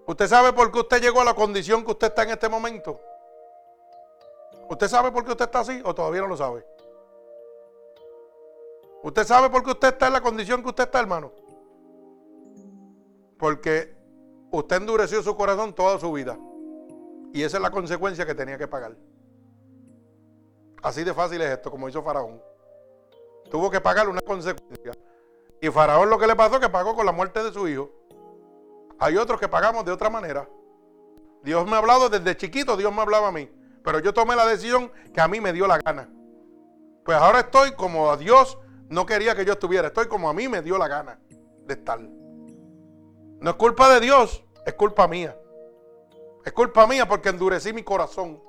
¿Usted 0.07 0.27
sabe 0.27 0.53
por 0.53 0.71
qué 0.71 0.81
usted 0.81 1.01
llegó 1.01 1.21
a 1.21 1.25
la 1.25 1.35
condición 1.35 1.85
que 1.85 1.93
usted 1.93 2.09
está 2.09 2.25
en 2.25 2.31
este 2.31 2.49
momento? 2.49 3.01
¿Usted 4.69 4.89
sabe 4.89 5.11
por 5.13 5.25
qué 5.25 5.31
usted 5.31 5.47
está 5.47 5.61
así 5.61 5.81
o 5.85 5.95
todavía 5.95 6.21
no 6.23 6.29
lo 6.29 6.37
sabe? 6.37 6.67
¿Usted 9.03 9.25
sabe 9.25 9.51
por 9.51 9.63
qué 9.63 9.71
usted 9.71 9.89
está 9.89 10.07
en 10.07 10.13
la 10.15 10.21
condición 10.21 10.63
que 10.63 10.69
usted 10.69 10.85
está, 10.85 11.01
hermano? 11.01 11.33
Porque 13.39 13.95
usted 14.51 14.77
endureció 14.77 15.23
su 15.23 15.37
corazón 15.37 15.75
toda 15.75 15.99
su 15.99 16.11
vida. 16.13 16.39
Y 17.33 17.43
esa 17.43 17.59
es 17.59 17.63
la 17.63 17.71
consecuencia 17.71 18.25
que 18.25 18.35
tenía 18.35 18.57
que 18.57 18.69
pagar. 18.69 18.97
Así 20.83 21.03
de 21.03 21.13
fácil 21.13 21.41
es 21.41 21.51
esto, 21.51 21.71
como 21.71 21.89
hizo 21.89 22.03
Faraón. 22.03 22.41
Tuvo 23.51 23.71
que 23.71 23.81
pagar 23.81 24.09
una 24.09 24.21
consecuencia. 24.21 24.93
Y 25.61 25.71
Faraón 25.71 26.11
lo 26.11 26.19
que 26.19 26.27
le 26.27 26.37
pasó 26.37 26.61
que 26.61 26.69
pagó 26.69 26.95
con 26.95 27.07
la 27.07 27.13
muerte 27.13 27.43
de 27.43 27.53
su 27.53 27.67
hijo. 27.69 27.91
Hay 28.99 29.17
otros 29.17 29.41
que 29.41 29.49
pagamos 29.49 29.85
de 29.85 29.93
otra 29.93 30.11
manera. 30.11 30.49
Dios 31.43 31.67
me 31.67 31.75
ha 31.75 31.79
hablado 31.79 32.09
desde 32.09 32.37
chiquito, 32.37 32.77
Dios 32.77 32.93
me 32.93 33.03
hablaba 33.03 33.29
a 33.29 33.33
mí. 33.33 33.51
Pero 33.83 33.99
yo 33.99 34.15
tomé 34.15 34.35
la 34.35 34.47
decisión 34.47 34.91
que 35.13 35.21
a 35.21 35.29
mí 35.29 35.41
me 35.41 35.53
dio 35.53 35.67
la 35.67 35.79
gana. 35.79 36.09
Pues 37.05 37.19
ahora 37.19 37.41
estoy 37.41 37.73
como 37.73 38.17
Dios 38.17 38.59
no 38.89 39.05
quería 39.05 39.35
que 39.35 39.45
yo 39.45 39.53
estuviera. 39.53 39.89
Estoy 39.89 40.09
como 40.09 40.29
a 40.29 40.33
mí 40.33 40.49
me 40.49 40.63
dio 40.63 40.79
la 40.79 40.89
gana 40.89 41.19
de 41.67 41.75
estar. 41.75 42.01
No 42.01 43.51
es 43.51 43.57
culpa 43.57 43.93
de 43.93 44.01
Dios, 44.01 44.43
es 44.65 44.75
culpa 44.75 45.07
mía. 45.07 45.37
Es 46.45 46.53
culpa 46.53 46.87
mía 46.87 47.07
porque 47.07 47.29
endurecí 47.29 47.73
mi 47.73 47.83
corazón. 47.83 48.43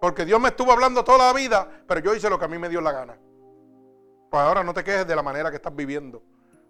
Porque 0.00 0.24
Dios 0.24 0.40
me 0.40 0.48
estuvo 0.48 0.70
hablando 0.70 1.02
toda 1.02 1.18
la 1.18 1.32
vida, 1.32 1.82
pero 1.86 2.00
yo 2.00 2.14
hice 2.14 2.30
lo 2.30 2.38
que 2.38 2.44
a 2.44 2.48
mí 2.48 2.58
me 2.58 2.68
dio 2.68 2.80
la 2.80 2.92
gana. 2.92 3.18
Pues 4.30 4.42
ahora 4.42 4.62
no 4.62 4.74
te 4.74 4.84
quejes 4.84 5.06
de 5.06 5.16
la 5.16 5.22
manera 5.22 5.50
que 5.50 5.56
estás 5.56 5.74
viviendo. 5.74 6.22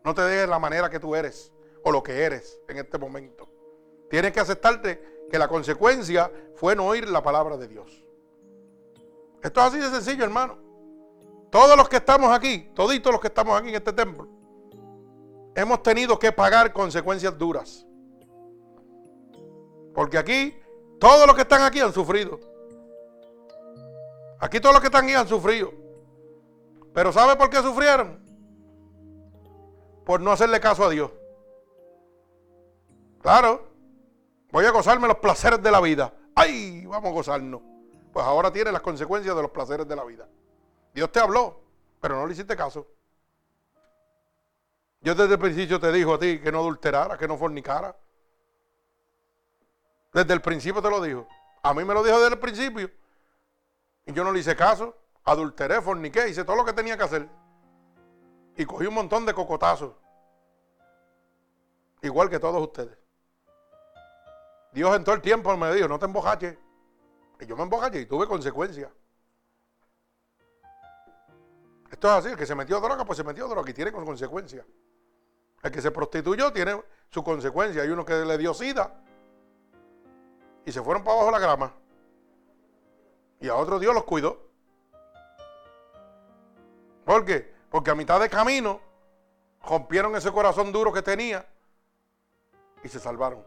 No 0.05 0.15
te 0.15 0.23
dejes 0.23 0.43
de 0.43 0.47
la 0.47 0.59
manera 0.59 0.89
que 0.89 1.01
tú 1.01 1.15
eres 1.15 1.53
o 1.83 1.91
lo 1.91 2.03
que 2.03 2.23
eres 2.23 2.61
en 2.69 2.79
este 2.79 2.99
momento. 2.99 3.49
Tienes 4.09 4.33
que 4.33 4.41
aceptarte 4.41 5.27
que 5.31 5.39
la 5.39 5.49
consecuencia 5.49 6.31
fue 6.55 6.75
no 6.75 6.87
oír 6.87 7.09
la 7.09 7.23
palabra 7.23 7.57
de 7.57 7.69
Dios. 7.69 8.05
Esto 9.43 9.61
es 9.61 9.67
así 9.67 9.79
de 9.79 9.91
sencillo, 9.91 10.25
hermano. 10.25 10.59
Todos 11.51 11.77
los 11.77 11.89
que 11.89 11.97
estamos 11.97 12.33
aquí, 12.33 12.71
toditos 12.75 13.13
los 13.13 13.21
que 13.21 13.29
estamos 13.29 13.59
aquí 13.59 13.71
en 13.71 13.77
este 13.77 13.93
templo, 13.93 14.29
hemos 15.55 15.83
tenido 15.83 16.19
que 16.19 16.33
pagar 16.33 16.73
consecuencias 16.73 17.37
duras. 17.37 17.87
Porque 19.95 20.19
aquí, 20.19 20.59
todos 21.01 21.27
los 21.27 21.35
que 21.35 21.43
están 21.43 21.63
aquí 21.63 21.81
han 21.81 21.93
sufrido. 21.93 22.39
Aquí 24.41 24.61
todos 24.61 24.75
los 24.75 24.81
que 24.81 24.87
están 24.87 25.05
aquí 25.05 25.15
han 25.15 25.27
sufrido. 25.27 25.73
Pero 26.99 27.13
¿sabe 27.13 27.37
por 27.37 27.49
qué 27.49 27.59
sufrieron? 27.59 28.19
Por 30.05 30.21
no 30.21 30.33
hacerle 30.33 30.59
caso 30.59 30.85
a 30.85 30.91
Dios. 30.91 31.13
Claro, 33.23 33.69
voy 34.51 34.65
a 34.65 34.73
gozarme 34.73 35.07
los 35.07 35.19
placeres 35.19 35.63
de 35.63 35.71
la 35.71 35.81
vida. 35.81 36.13
¡Ay! 36.35 36.85
Vamos 36.87 37.11
a 37.11 37.13
gozarnos. 37.13 37.61
Pues 38.13 38.27
ahora 38.27 38.53
tiene 38.53 38.73
las 38.73 38.83
consecuencias 38.83 39.37
de 39.37 39.43
los 39.43 39.53
placeres 39.53 39.87
de 39.87 39.95
la 39.95 40.03
vida. 40.03 40.27
Dios 40.93 41.13
te 41.13 41.21
habló, 41.21 41.61
pero 42.01 42.17
no 42.17 42.27
le 42.27 42.33
hiciste 42.33 42.57
caso. 42.57 42.85
Yo 45.01 45.15
desde 45.15 45.35
el 45.35 45.39
principio 45.39 45.79
te 45.79 45.93
dijo 45.93 46.15
a 46.15 46.19
ti 46.19 46.41
que 46.41 46.51
no 46.51 46.59
adulterara, 46.59 47.17
que 47.17 47.29
no 47.29 47.39
fornicara. 47.39 47.97
Desde 50.13 50.35
el 50.35 50.41
principio 50.41 50.83
te 50.83 50.91
lo 50.91 51.01
dijo. 51.01 51.29
A 51.63 51.73
mí 51.75 51.85
me 51.85 51.95
lo 51.95 52.03
dijo 52.03 52.19
desde 52.19 52.35
el 52.35 52.41
principio. 52.41 52.91
Y 54.05 54.13
yo 54.13 54.25
no 54.25 54.33
le 54.33 54.41
hice 54.41 54.57
caso. 54.57 54.97
Adulteré, 55.29 55.83
forniqué, 55.83 56.27
hice 56.31 56.43
todo 56.43 56.57
lo 56.57 56.65
que 56.65 56.73
tenía 56.73 56.97
que 56.97 57.05
hacer. 57.05 57.29
Y 58.57 58.65
cogí 58.65 58.87
un 58.87 58.95
montón 58.95 59.27
de 59.27 59.35
cocotazos. 59.35 59.95
Igual 62.01 62.31
que 62.31 62.39
todos 62.39 62.63
ustedes. 62.63 62.97
Dios 64.73 64.97
en 64.97 65.05
todo 65.05 65.15
el 65.15 65.21
tiempo 65.21 65.55
me 65.55 65.71
dijo, 65.75 65.87
no 65.87 65.99
te 65.99 66.07
embojaches. 66.07 66.57
Y 67.41 67.45
yo 67.47 67.57
me 67.57 67.63
embojaché 67.63 68.01
y 68.01 68.07
tuve 68.07 68.27
consecuencias. 68.27 68.91
Esto 71.91 72.09
es 72.09 72.15
así, 72.15 72.29
el 72.29 72.37
que 72.37 72.47
se 72.47 72.55
metió 72.55 72.81
droga, 72.81 73.05
pues 73.05 73.19
se 73.19 73.25
metió 73.25 73.49
droga 73.49 73.71
y 73.71 73.75
tiene 73.75 73.93
consecuencias. 73.93 74.65
El 75.63 75.71
que 75.71 75.83
se 75.83 75.91
prostituyó 75.91 76.51
tiene 76.55 76.83
su 77.11 77.23
consecuencia. 77.23 77.83
Hay 77.83 77.91
uno 77.91 78.03
que 78.03 78.15
le 78.15 78.39
dio 78.39 78.55
sida 78.55 78.99
y 80.65 80.73
se 80.73 80.83
fueron 80.83 81.05
para 81.05 81.19
abajo 81.19 81.33
la 81.33 81.39
grama. 81.39 81.75
Y 83.41 83.49
a 83.49 83.57
otro 83.57 83.79
Dios 83.79 83.93
los 83.93 84.05
cuidó. 84.05 84.48
¿Por 87.09 87.25
qué? 87.25 87.51
Porque 87.71 87.91
a 87.91 87.95
mitad 87.95 88.21
de 88.21 88.29
camino 88.29 88.83
rompieron 89.67 90.15
ese 90.15 90.31
corazón 90.31 90.71
duro 90.71 90.93
que 90.93 91.01
tenía 91.01 91.47
y 92.85 92.89
se 92.91 93.01
salvaron. 93.01 93.43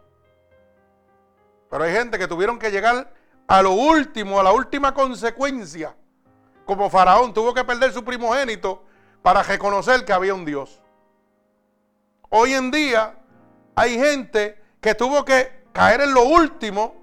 Pero 1.69 1.83
hay 1.83 1.93
gente 1.93 2.17
que 2.17 2.27
tuvieron 2.27 2.57
que 2.57 2.71
llegar 2.71 3.13
a 3.47 3.61
lo 3.61 3.73
último, 3.73 4.39
a 4.39 4.43
la 4.43 4.51
última 4.51 4.95
consecuencia. 4.95 5.95
Como 6.65 6.89
Faraón 6.89 7.35
tuvo 7.35 7.53
que 7.53 7.63
perder 7.63 7.93
su 7.93 8.03
primogénito 8.03 8.81
para 9.21 9.43
reconocer 9.43 10.05
que 10.05 10.13
había 10.13 10.33
un 10.33 10.43
Dios. 10.43 10.81
Hoy 12.29 12.53
en 12.53 12.71
día 12.71 13.15
hay 13.75 13.95
gente 13.95 14.59
que 14.81 14.95
tuvo 14.95 15.23
que 15.23 15.65
caer 15.71 16.01
en 16.01 16.15
lo 16.15 16.23
último, 16.23 16.95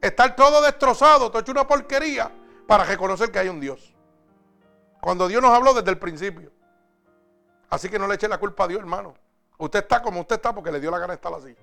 estar 0.00 0.36
todo 0.36 0.62
destrozado, 0.62 1.28
todo 1.28 1.40
hecho 1.40 1.50
una 1.50 1.66
porquería, 1.66 2.30
para 2.68 2.84
reconocer 2.84 3.32
que 3.32 3.40
hay 3.40 3.48
un 3.48 3.58
Dios. 3.58 3.91
Cuando 5.02 5.26
Dios 5.26 5.42
nos 5.42 5.50
habló 5.50 5.74
desde 5.74 5.90
el 5.90 5.98
principio. 5.98 6.52
Así 7.68 7.88
que 7.88 7.98
no 7.98 8.06
le 8.06 8.14
eche 8.14 8.28
la 8.28 8.38
culpa 8.38 8.64
a 8.64 8.68
Dios, 8.68 8.80
hermano. 8.80 9.14
Usted 9.58 9.80
está 9.80 10.00
como 10.00 10.20
usted 10.20 10.36
está 10.36 10.54
porque 10.54 10.70
le 10.70 10.78
dio 10.78 10.90
la 10.92 10.98
gana 10.98 11.12
de 11.12 11.16
estar 11.16 11.34
así. 11.34 11.54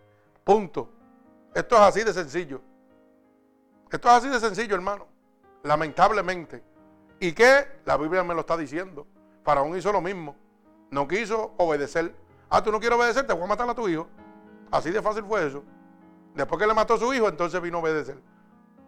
Punto. 0.44 0.90
Esto 1.54 1.76
es 1.78 1.82
así 1.82 2.04
de 2.04 2.14
sencillo. 2.14 2.62
Esto 3.90 4.10
es 4.10 4.14
así 4.14 4.28
de 4.28 4.40
sencillo, 4.42 4.76
hermano. 4.76 5.08
Lamentablemente. 5.64 6.62
¿Y 7.20 7.32
qué? 7.32 7.80
La 7.86 7.96
Biblia 7.96 8.24
me 8.24 8.34
lo 8.34 8.42
está 8.42 8.58
diciendo. 8.58 9.08
Faraón 9.44 9.78
hizo 9.78 9.92
lo 9.94 10.02
mismo. 10.02 10.36
No 10.92 11.08
quiso 11.08 11.54
obedecer 11.58 12.14
Ah, 12.50 12.64
tú 12.64 12.72
no 12.72 12.80
quieres 12.80 12.98
obedecer, 12.98 13.28
te 13.28 13.34
voy 13.34 13.44
a 13.44 13.48
matar 13.48 13.70
a 13.70 13.76
tu 13.76 13.88
hijo. 13.88 14.08
Así 14.72 14.90
de 14.90 15.02
fácil 15.02 15.24
fue 15.24 15.46
eso. 15.46 15.64
Después 16.34 16.60
que 16.60 16.68
le 16.68 16.74
mató 16.74 16.96
a 16.96 16.98
su 16.98 17.14
hijo, 17.14 17.30
entonces 17.30 17.62
vino 17.62 17.78
a 17.78 17.82
obedecer. 17.82 18.18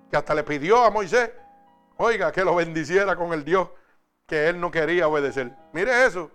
Que 0.09 0.17
hasta 0.17 0.33
le 0.33 0.43
pidió 0.43 0.83
a 0.83 0.89
Moisés, 0.89 1.31
oiga, 1.97 2.31
que 2.31 2.43
lo 2.43 2.55
bendiciera 2.55 3.15
con 3.15 3.33
el 3.33 3.43
Dios 3.43 3.69
que 4.31 4.47
él 4.47 4.61
no 4.61 4.71
quería 4.71 5.09
obedecer. 5.09 5.51
Mire 5.73 6.05
eso. 6.05 6.31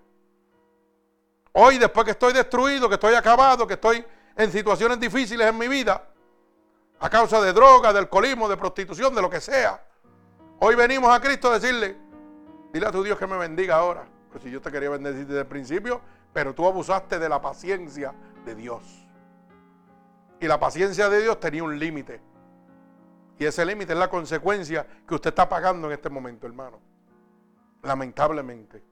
Hoy, 1.52 1.78
después 1.78 2.04
que 2.04 2.10
estoy 2.10 2.34
destruido, 2.34 2.90
que 2.90 2.96
estoy 2.96 3.14
acabado, 3.14 3.66
que 3.66 3.72
estoy 3.72 4.04
en 4.36 4.52
situaciones 4.52 5.00
difíciles 5.00 5.46
en 5.46 5.56
mi 5.56 5.66
vida, 5.66 6.06
a 7.00 7.08
causa 7.08 7.40
de 7.40 7.54
droga, 7.54 7.94
de 7.94 8.00
alcoholismo, 8.00 8.50
de 8.50 8.58
prostitución, 8.58 9.14
de 9.14 9.22
lo 9.22 9.30
que 9.30 9.40
sea, 9.40 9.82
hoy 10.58 10.74
venimos 10.74 11.10
a 11.10 11.18
Cristo 11.20 11.50
a 11.50 11.58
decirle, 11.58 11.96
dile 12.70 12.86
a 12.86 12.92
tu 12.92 13.02
Dios 13.02 13.18
que 13.18 13.26
me 13.26 13.38
bendiga 13.38 13.76
ahora. 13.76 14.06
Pues 14.30 14.44
si 14.44 14.50
yo 14.50 14.60
te 14.60 14.70
quería 14.70 14.90
bendecir 14.90 15.26
desde 15.26 15.40
el 15.40 15.46
principio, 15.46 16.02
pero 16.34 16.54
tú 16.54 16.66
abusaste 16.66 17.18
de 17.18 17.30
la 17.30 17.40
paciencia 17.40 18.12
de 18.44 18.54
Dios. 18.54 19.08
Y 20.38 20.46
la 20.46 20.60
paciencia 20.60 21.08
de 21.08 21.22
Dios 21.22 21.40
tenía 21.40 21.64
un 21.64 21.78
límite. 21.78 22.20
Y 23.38 23.46
ese 23.46 23.64
límite 23.64 23.94
es 23.94 23.98
la 23.98 24.10
consecuencia 24.10 24.86
que 25.08 25.14
usted 25.14 25.30
está 25.30 25.48
pagando 25.48 25.86
en 25.86 25.94
este 25.94 26.10
momento, 26.10 26.46
hermano. 26.46 26.78
Lamentablemente. 27.82 28.82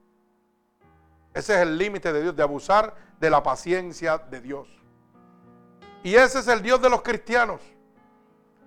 Ese 1.33 1.55
es 1.55 1.59
el 1.61 1.77
límite 1.77 2.13
de 2.13 2.21
Dios, 2.21 2.35
de 2.35 2.43
abusar 2.43 2.95
de 3.19 3.29
la 3.29 3.43
paciencia 3.43 4.17
de 4.17 4.41
Dios. 4.41 4.67
Y 6.03 6.15
ese 6.15 6.39
es 6.39 6.47
el 6.47 6.61
Dios 6.61 6.81
de 6.81 6.89
los 6.89 7.01
cristianos. 7.01 7.61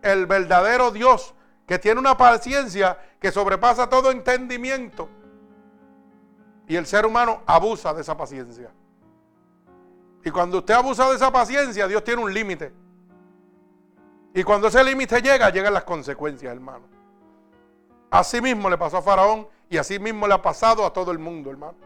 El 0.02 0.26
verdadero 0.26 0.90
Dios 0.90 1.34
que 1.68 1.78
tiene 1.78 2.00
una 2.00 2.16
paciencia 2.16 2.98
que 3.20 3.30
sobrepasa 3.30 3.88
todo 3.88 4.10
entendimiento. 4.10 5.08
Y 6.66 6.76
el 6.76 6.86
ser 6.86 7.04
humano 7.04 7.42
abusa 7.46 7.92
de 7.92 8.00
esa 8.00 8.16
paciencia. 8.16 8.70
Y 10.24 10.30
cuando 10.30 10.58
usted 10.58 10.74
abusa 10.74 11.08
de 11.10 11.16
esa 11.16 11.30
paciencia, 11.30 11.86
Dios 11.86 12.02
tiene 12.02 12.22
un 12.22 12.32
límite. 12.32 12.72
Y 14.34 14.42
cuando 14.42 14.68
ese 14.68 14.82
límite 14.82 15.20
llega, 15.20 15.50
llegan 15.50 15.74
las 15.74 15.84
consecuencias, 15.84 16.52
hermano. 16.52 16.86
Así 18.10 18.40
mismo 18.40 18.70
le 18.70 18.78
pasó 18.78 18.98
a 18.98 19.02
Faraón 19.02 19.46
y 19.70 19.76
así 19.76 19.98
mismo 19.98 20.26
le 20.26 20.34
ha 20.34 20.42
pasado 20.42 20.84
a 20.86 20.92
todo 20.92 21.10
el 21.10 21.18
mundo, 21.18 21.50
hermano. 21.50 21.76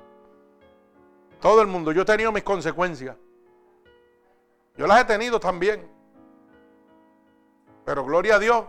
Todo 1.41 1.61
el 1.61 1.67
mundo. 1.67 1.93
Yo 1.93 2.03
he 2.03 2.05
tenido 2.05 2.31
mis 2.31 2.45
consecuencias. 2.45 3.17
Yo 4.77 4.87
las 4.87 5.01
he 5.01 5.05
tenido 5.05 5.41
también. 5.41 5.91
Pero 7.85 8.05
gloria 8.05 8.37
a 8.37 8.39
Dios 8.39 8.65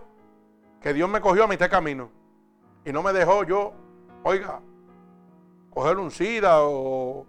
que 0.82 0.94
Dios 0.94 1.10
me 1.10 1.22
cogió 1.22 1.46
a 1.46 1.48
mitad 1.48 1.70
camino. 1.70 2.10
Y 2.84 2.92
no 2.92 3.02
me 3.02 3.14
dejó 3.14 3.44
yo, 3.46 3.74
oiga, 4.24 4.60
coger 5.70 5.98
un 5.98 6.12
SIDA 6.12 6.64
o, 6.64 7.26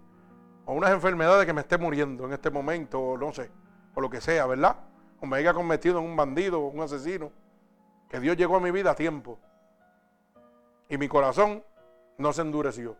unas 0.65 0.91
enfermedades 0.91 1.45
que 1.45 1.53
me 1.53 1.61
esté 1.61 1.77
muriendo 1.77 2.25
en 2.25 2.33
este 2.33 2.49
momento, 2.49 2.99
o 2.99 3.17
no 3.17 3.31
sé, 3.31 3.49
o 3.93 4.01
lo 4.01 4.09
que 4.09 4.19
sea, 4.19 4.45
¿verdad? 4.45 4.75
O 5.21 5.25
me 5.25 5.37
haya 5.37 5.53
convertido 5.53 5.99
en 5.99 6.05
un 6.05 6.15
bandido 6.17 6.59
o 6.59 6.67
un 6.67 6.81
asesino. 6.81 7.31
Que 8.09 8.19
Dios 8.19 8.35
llegó 8.35 8.57
a 8.57 8.59
mi 8.59 8.71
vida 8.71 8.91
a 8.91 8.95
tiempo. 8.95 9.39
Y 10.89 10.97
mi 10.97 11.07
corazón 11.07 11.63
no 12.17 12.33
se 12.33 12.41
endureció. 12.41 12.97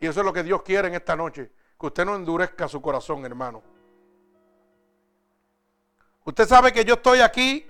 Y 0.00 0.06
eso 0.06 0.20
es 0.20 0.26
lo 0.26 0.32
que 0.32 0.42
Dios 0.42 0.62
quiere 0.62 0.88
en 0.88 0.94
esta 0.94 1.16
noche. 1.16 1.50
Que 1.78 1.86
usted 1.86 2.04
no 2.04 2.14
endurezca 2.14 2.68
su 2.68 2.80
corazón, 2.80 3.24
hermano. 3.24 3.62
Usted 6.24 6.46
sabe 6.46 6.72
que 6.72 6.84
yo 6.84 6.94
estoy 6.94 7.20
aquí 7.20 7.66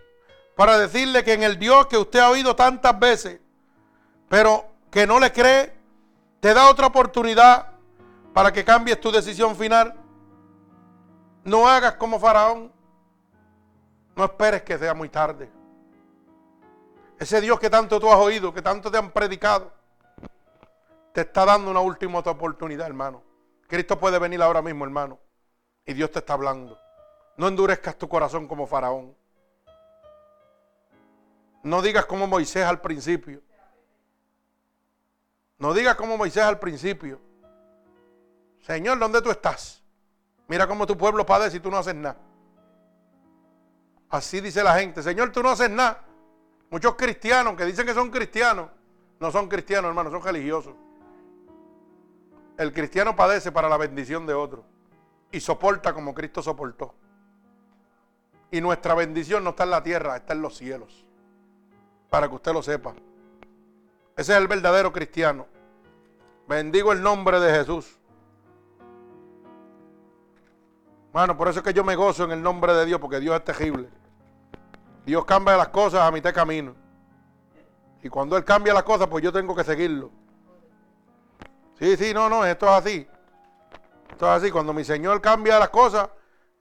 para 0.54 0.78
decirle 0.78 1.22
que 1.22 1.34
en 1.34 1.42
el 1.42 1.58
Dios 1.58 1.86
que 1.86 1.98
usted 1.98 2.20
ha 2.20 2.30
oído 2.30 2.56
tantas 2.56 2.98
veces, 2.98 3.40
pero 4.28 4.64
que 4.90 5.06
no 5.06 5.20
le 5.20 5.30
cree, 5.30 5.76
te 6.40 6.54
da 6.54 6.70
otra 6.70 6.86
oportunidad 6.86 7.72
para 8.32 8.52
que 8.52 8.64
cambies 8.64 9.00
tu 9.00 9.10
decisión 9.10 9.54
final. 9.56 9.94
No 11.44 11.68
hagas 11.68 11.94
como 11.94 12.18
Faraón. 12.18 12.72
No 14.14 14.24
esperes 14.24 14.62
que 14.62 14.78
sea 14.78 14.94
muy 14.94 15.10
tarde. 15.10 15.50
Ese 17.18 17.40
Dios 17.40 17.60
que 17.60 17.70
tanto 17.70 18.00
tú 18.00 18.10
has 18.10 18.18
oído, 18.18 18.52
que 18.52 18.62
tanto 18.62 18.90
te 18.90 18.98
han 18.98 19.10
predicado, 19.10 19.72
te 21.16 21.22
está 21.22 21.46
dando 21.46 21.70
una 21.70 21.80
última 21.80 22.18
oportunidad, 22.18 22.86
hermano. 22.86 23.22
Cristo 23.68 23.98
puede 23.98 24.18
venir 24.18 24.42
ahora 24.42 24.60
mismo, 24.60 24.84
hermano. 24.84 25.18
Y 25.86 25.94
Dios 25.94 26.10
te 26.10 26.18
está 26.18 26.34
hablando. 26.34 26.78
No 27.38 27.48
endurezcas 27.48 27.96
tu 27.96 28.06
corazón 28.06 28.46
como 28.46 28.66
faraón. 28.66 29.16
No 31.62 31.80
digas 31.80 32.04
como 32.04 32.26
Moisés 32.26 32.66
al 32.66 32.82
principio. 32.82 33.40
No 35.56 35.72
digas 35.72 35.96
como 35.96 36.18
Moisés 36.18 36.42
al 36.42 36.58
principio. 36.58 37.18
Señor, 38.60 38.98
¿dónde 38.98 39.22
tú 39.22 39.30
estás? 39.30 39.82
Mira 40.48 40.66
cómo 40.66 40.86
tu 40.86 40.98
pueblo 40.98 41.24
padece 41.24 41.56
y 41.56 41.60
tú 41.60 41.70
no 41.70 41.78
haces 41.78 41.94
nada. 41.94 42.18
Así 44.10 44.42
dice 44.42 44.62
la 44.62 44.78
gente. 44.78 45.02
Señor, 45.02 45.32
tú 45.32 45.42
no 45.42 45.48
haces 45.48 45.70
nada. 45.70 46.04
Muchos 46.68 46.94
cristianos 46.94 47.56
que 47.56 47.64
dicen 47.64 47.86
que 47.86 47.94
son 47.94 48.10
cristianos, 48.10 48.68
no 49.18 49.30
son 49.30 49.48
cristianos, 49.48 49.88
hermano, 49.88 50.10
son 50.10 50.22
religiosos. 50.22 50.74
El 52.58 52.72
cristiano 52.72 53.14
padece 53.14 53.52
para 53.52 53.68
la 53.68 53.76
bendición 53.76 54.26
de 54.26 54.34
otro 54.34 54.64
y 55.30 55.40
soporta 55.40 55.92
como 55.92 56.14
Cristo 56.14 56.42
soportó. 56.42 56.94
Y 58.50 58.60
nuestra 58.60 58.94
bendición 58.94 59.44
no 59.44 59.50
está 59.50 59.64
en 59.64 59.70
la 59.70 59.82
tierra, 59.82 60.16
está 60.16 60.32
en 60.32 60.42
los 60.42 60.56
cielos. 60.56 61.04
Para 62.08 62.28
que 62.28 62.34
usted 62.34 62.52
lo 62.52 62.62
sepa. 62.62 62.94
Ese 64.16 64.32
es 64.32 64.38
el 64.38 64.48
verdadero 64.48 64.92
cristiano. 64.92 65.46
Bendigo 66.48 66.92
el 66.92 67.02
nombre 67.02 67.40
de 67.40 67.52
Jesús. 67.52 67.98
Bueno, 71.12 71.36
por 71.36 71.48
eso 71.48 71.58
es 71.58 71.64
que 71.64 71.74
yo 71.74 71.84
me 71.84 71.96
gozo 71.96 72.24
en 72.24 72.30
el 72.30 72.42
nombre 72.42 72.72
de 72.72 72.86
Dios, 72.86 73.00
porque 73.00 73.20
Dios 73.20 73.34
es 73.36 73.44
terrible. 73.44 73.88
Dios 75.04 75.24
cambia 75.24 75.56
las 75.56 75.68
cosas 75.68 76.00
a 76.00 76.10
mitad 76.10 76.30
de 76.30 76.34
camino. 76.34 76.74
Y 78.02 78.08
cuando 78.08 78.36
Él 78.36 78.44
cambia 78.44 78.72
las 78.72 78.84
cosas, 78.84 79.08
pues 79.08 79.22
yo 79.22 79.32
tengo 79.32 79.54
que 79.54 79.64
seguirlo. 79.64 80.10
Sí, 81.78 81.96
sí, 81.96 82.14
no, 82.14 82.28
no, 82.28 82.44
esto 82.44 82.66
es 82.66 82.72
así. 82.72 83.06
Esto 84.10 84.26
es 84.26 84.42
así. 84.42 84.50
Cuando 84.50 84.72
mi 84.72 84.84
Señor 84.84 85.20
cambia 85.20 85.58
las 85.58 85.68
cosas, 85.68 86.08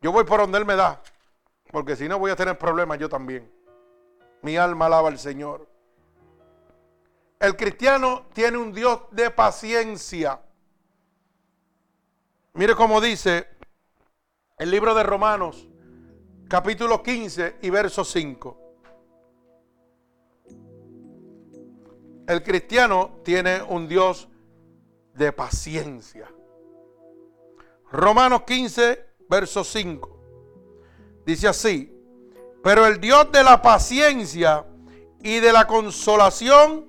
yo 0.02 0.12
voy 0.12 0.26
por 0.26 0.42
donde 0.42 0.58
Él 0.58 0.66
me 0.66 0.76
da. 0.76 1.02
Porque 1.72 1.96
si 1.96 2.08
no 2.08 2.20
voy 2.20 2.32
a 2.32 2.36
tener 2.36 2.58
problemas 2.58 3.00
yo 3.00 3.08
también. 3.08 3.50
Mi 4.42 4.58
alma 4.58 4.88
alaba 4.88 5.08
al 5.08 5.18
Señor. 5.18 5.68
El 7.40 7.56
cristiano 7.56 8.26
tiene 8.34 8.58
un 8.58 8.74
Dios 8.74 9.02
de 9.12 9.30
paciencia. 9.30 10.42
Mire 12.54 12.76
cómo 12.76 13.02
dice 13.02 13.48
el 14.58 14.72
libro 14.72 14.96
de 14.96 15.04
Romanos, 15.04 15.68
capítulo 16.48 17.04
15 17.04 17.58
y 17.62 17.70
verso 17.70 18.06
5. 18.06 18.62
El 22.28 22.42
cristiano 22.44 23.20
tiene 23.24 23.62
un 23.62 23.88
Dios 23.88 24.30
de 25.16 25.32
paciencia. 25.32 26.28
Romanos 27.92 28.44
15, 28.46 29.06
verso 29.30 29.64
5. 29.64 31.24
Dice 31.26 31.48
así, 31.48 31.92
pero 32.64 32.86
el 32.86 33.00
Dios 33.00 33.32
de 33.32 33.44
la 33.44 33.62
paciencia 33.62 34.66
y 35.22 35.40
de 35.40 35.54
la 35.54 35.66
consolación 35.66 36.88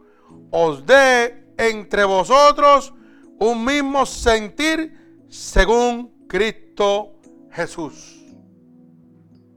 os 0.51 0.85
dé 0.85 1.53
entre 1.57 2.05
vosotros 2.05 2.93
un 3.39 3.65
mismo 3.65 4.05
sentir 4.05 5.25
según 5.29 6.27
Cristo 6.29 7.21
Jesús. 7.51 8.25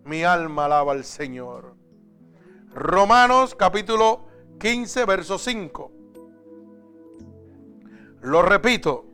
Mi 0.06 0.24
alma 0.24 0.66
alaba 0.66 0.94
al 0.94 1.04
Señor. 1.04 1.76
Romanos 2.74 3.56
capítulo 3.56 4.28
15, 4.60 5.06
verso 5.06 5.38
5. 5.38 5.98
Lo 8.22 8.41
repito. 8.41 9.06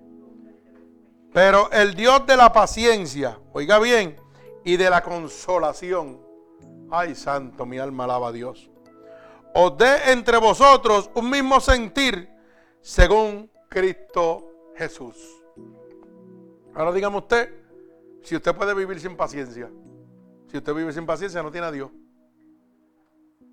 Pero 1.34 1.70
el 1.72 1.96
Dios 1.96 2.26
de 2.26 2.38
la 2.38 2.54
paciencia, 2.54 3.40
oiga 3.52 3.78
bien, 3.80 4.16
y 4.64 4.78
de 4.78 4.90
la 4.90 5.04
consolación. 5.04 6.20
Ay, 6.90 7.14
santo, 7.16 7.66
mi 7.66 7.78
alma 7.78 8.06
alaba 8.06 8.30
a 8.30 8.32
Dios. 8.32 8.70
Os 9.54 9.78
dé 9.78 10.12
entre 10.12 10.38
vosotros 10.38 11.10
un 11.14 11.30
mismo 11.30 11.60
sentir 11.60 12.30
según 12.82 13.50
Cristo 13.70 14.72
Jesús. 14.76 15.16
Ahora 16.74 16.92
dígame 16.92 17.18
usted, 17.18 17.54
si 18.22 18.36
usted 18.36 18.56
puede 18.56 18.74
vivir 18.74 19.00
sin 19.00 19.16
paciencia. 19.16 19.70
Si 20.52 20.58
usted 20.58 20.74
vive 20.74 20.92
sin 20.94 21.06
paciencia, 21.06 21.42
no 21.44 21.52
tiene 21.52 21.68
a 21.68 21.72
Dios. 21.72 21.92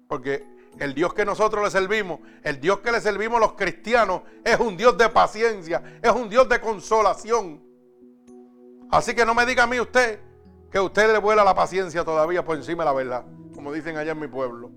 Porque 0.08 0.44
el 0.78 0.94
Dios 0.94 1.14
que 1.14 1.24
nosotros 1.24 1.62
le 1.62 1.70
servimos, 1.70 2.20
el 2.42 2.60
Dios 2.60 2.80
que 2.80 2.92
le 2.92 3.00
servimos 3.00 3.40
los 3.40 3.52
cristianos, 3.52 4.22
es 4.44 4.58
un 4.58 4.76
Dios 4.76 4.96
de 4.96 5.08
paciencia, 5.08 5.82
es 6.02 6.10
un 6.10 6.28
Dios 6.28 6.48
de 6.48 6.60
consolación. 6.60 7.62
Así 8.90 9.14
que 9.14 9.24
no 9.24 9.34
me 9.34 9.46
diga 9.46 9.64
a 9.64 9.66
mí 9.66 9.80
usted 9.80 10.20
que 10.70 10.80
usted 10.80 11.12
le 11.12 11.18
vuela 11.18 11.44
la 11.44 11.54
paciencia 11.54 12.04
todavía 12.04 12.44
por 12.44 12.56
encima 12.56 12.84
de 12.84 12.90
la 12.90 12.94
verdad, 12.94 13.24
como 13.54 13.72
dicen 13.72 13.96
allá 13.96 14.12
en 14.12 14.20
mi 14.20 14.28
pueblo. 14.28 14.70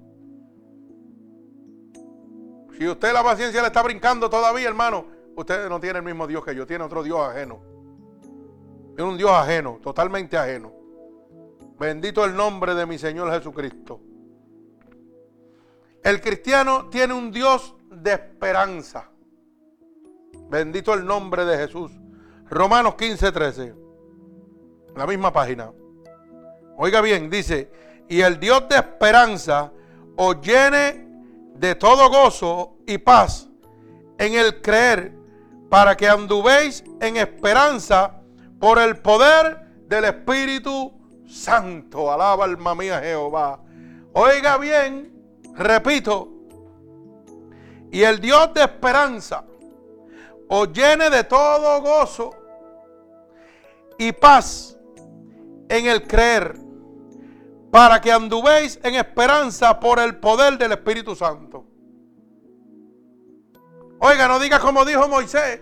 Si 2.77 2.87
usted 2.87 3.13
la 3.13 3.23
paciencia 3.23 3.61
le 3.61 3.67
está 3.67 3.81
brincando 3.81 4.29
todavía, 4.29 4.67
hermano, 4.67 5.05
usted 5.35 5.69
no 5.69 5.79
tiene 5.79 5.99
el 5.99 6.05
mismo 6.05 6.27
Dios 6.27 6.43
que 6.43 6.53
yo, 6.53 6.67
tiene 6.67 6.83
otro 6.83 7.03
Dios 7.03 7.19
ajeno. 7.19 7.61
Tiene 8.95 9.09
un 9.09 9.17
Dios 9.17 9.31
ajeno, 9.31 9.79
totalmente 9.81 10.37
ajeno. 10.37 10.73
Bendito 11.79 12.23
el 12.23 12.35
nombre 12.35 12.75
de 12.75 12.85
mi 12.85 12.97
Señor 12.97 13.31
Jesucristo. 13.31 14.01
El 16.05 16.21
cristiano 16.21 16.87
tiene 16.91 17.15
un 17.15 17.31
Dios 17.31 17.73
de 17.89 18.13
esperanza. 18.13 19.09
Bendito 20.51 20.93
el 20.93 21.03
nombre 21.03 21.45
de 21.45 21.57
Jesús. 21.57 21.91
Romanos 22.47 22.93
15, 22.93 23.31
13. 23.31 23.75
La 24.95 25.07
misma 25.07 25.33
página. 25.33 25.71
Oiga 26.77 27.01
bien, 27.01 27.27
dice, 27.31 27.71
y 28.07 28.21
el 28.21 28.39
Dios 28.39 28.69
de 28.69 28.75
esperanza 28.75 29.71
os 30.15 30.39
llene 30.41 31.07
de 31.55 31.73
todo 31.73 32.07
gozo 32.11 32.77
y 32.85 32.99
paz 32.99 33.49
en 34.19 34.35
el 34.35 34.61
creer, 34.61 35.11
para 35.71 35.97
que 35.97 36.07
anduvéis 36.07 36.83
en 37.01 37.17
esperanza 37.17 38.21
por 38.59 38.77
el 38.77 38.97
poder 38.97 39.59
del 39.87 40.05
Espíritu 40.05 40.93
Santo. 41.27 42.11
Alaba 42.11 42.45
alma 42.45 42.75
mía 42.75 42.99
Jehová. 42.99 43.59
Oiga 44.13 44.59
bien, 44.59 45.14
repito, 45.55 46.29
y 47.91 48.03
el 48.03 48.19
Dios 48.19 48.53
de 48.53 48.61
esperanza 48.61 49.45
os 50.47 50.71
llene 50.71 51.09
de 51.09 51.23
todo 51.23 51.81
gozo 51.81 52.31
y 53.97 54.11
paz 54.11 54.77
en 55.69 55.85
el 55.87 56.05
creer, 56.05 56.55
para 57.71 57.99
que 57.99 58.11
anduvéis 58.11 58.79
en 58.83 58.95
esperanza 58.95 59.79
por 59.79 59.99
el 59.99 60.17
poder 60.17 60.57
del 60.57 60.73
Espíritu 60.73 61.15
Santo. 61.15 61.65
Oiga, 63.99 64.27
no 64.27 64.39
diga 64.39 64.59
como 64.59 64.85
dijo 64.85 65.07
Moisés. 65.07 65.61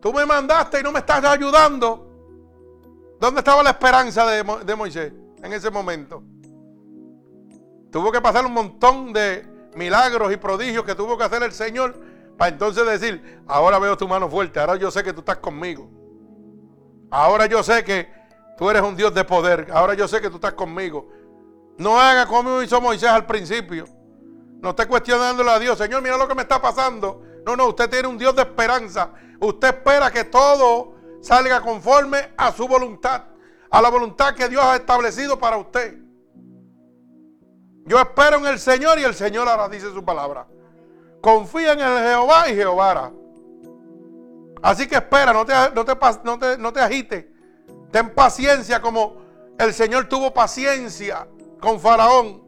Tú 0.00 0.12
me 0.12 0.26
mandaste 0.26 0.80
y 0.80 0.82
no 0.82 0.92
me 0.92 1.00
estás 1.00 1.24
ayudando. 1.24 2.06
¿Dónde 3.20 3.40
estaba 3.40 3.62
la 3.62 3.70
esperanza 3.70 4.26
de, 4.26 4.44
de 4.64 4.76
Moisés 4.76 5.12
en 5.42 5.52
ese 5.52 5.70
momento? 5.70 6.22
Tuvo 7.96 8.12
que 8.12 8.20
pasar 8.20 8.44
un 8.44 8.52
montón 8.52 9.14
de 9.14 9.46
milagros 9.74 10.30
y 10.30 10.36
prodigios 10.36 10.84
que 10.84 10.94
tuvo 10.94 11.16
que 11.16 11.24
hacer 11.24 11.42
el 11.42 11.52
Señor 11.52 11.96
para 12.36 12.50
entonces 12.50 12.86
decir, 12.86 13.40
ahora 13.46 13.78
veo 13.78 13.96
tu 13.96 14.06
mano 14.06 14.28
fuerte, 14.28 14.60
ahora 14.60 14.76
yo 14.76 14.90
sé 14.90 15.02
que 15.02 15.14
tú 15.14 15.20
estás 15.20 15.38
conmigo. 15.38 15.88
Ahora 17.10 17.46
yo 17.46 17.62
sé 17.62 17.82
que 17.82 18.14
Tú 18.58 18.70
eres 18.70 18.82
un 18.82 18.96
Dios 18.96 19.14
de 19.14 19.24
poder. 19.24 19.68
Ahora 19.72 19.94
yo 19.94 20.08
sé 20.08 20.20
que 20.20 20.30
tú 20.30 20.36
estás 20.36 20.54
conmigo. 20.54 21.08
No 21.78 21.98
haga 21.98 22.26
como 22.26 22.62
hizo 22.62 22.80
Moisés 22.80 23.10
al 23.10 23.26
principio. 23.26 23.86
No 24.60 24.70
esté 24.70 24.86
cuestionándole 24.86 25.50
a 25.50 25.58
Dios. 25.58 25.76
Señor, 25.76 26.02
mira 26.02 26.16
lo 26.16 26.26
que 26.26 26.34
me 26.34 26.42
está 26.42 26.60
pasando. 26.60 27.22
No, 27.44 27.54
no, 27.54 27.68
usted 27.68 27.90
tiene 27.90 28.08
un 28.08 28.16
Dios 28.16 28.34
de 28.34 28.42
esperanza. 28.42 29.10
Usted 29.40 29.68
espera 29.68 30.10
que 30.10 30.24
todo 30.24 30.94
salga 31.20 31.60
conforme 31.60 32.32
a 32.36 32.50
su 32.50 32.66
voluntad. 32.66 33.24
A 33.70 33.82
la 33.82 33.90
voluntad 33.90 34.34
que 34.34 34.48
Dios 34.48 34.64
ha 34.64 34.76
establecido 34.76 35.38
para 35.38 35.58
usted. 35.58 36.05
Yo 37.86 38.00
espero 38.00 38.38
en 38.38 38.46
el 38.46 38.58
Señor 38.58 38.98
y 38.98 39.04
el 39.04 39.14
Señor 39.14 39.48
ahora 39.48 39.68
dice 39.68 39.92
su 39.92 40.04
palabra. 40.04 40.46
Confía 41.20 41.72
en 41.72 41.80
el 41.80 41.98
Jehová 42.04 42.48
y 42.50 42.54
Jehová 42.54 42.90
hará. 42.90 43.12
Así 44.60 44.88
que 44.88 44.96
espera, 44.96 45.32
no 45.32 45.46
te, 45.46 45.54
no 45.74 45.84
te, 45.84 45.94
no 46.24 46.38
te, 46.38 46.58
no 46.58 46.72
te 46.72 46.80
agites. 46.80 47.26
Ten 47.92 48.12
paciencia 48.12 48.80
como 48.80 49.16
el 49.58 49.72
Señor 49.72 50.08
tuvo 50.08 50.34
paciencia 50.34 51.28
con 51.60 51.78
Faraón. 51.78 52.42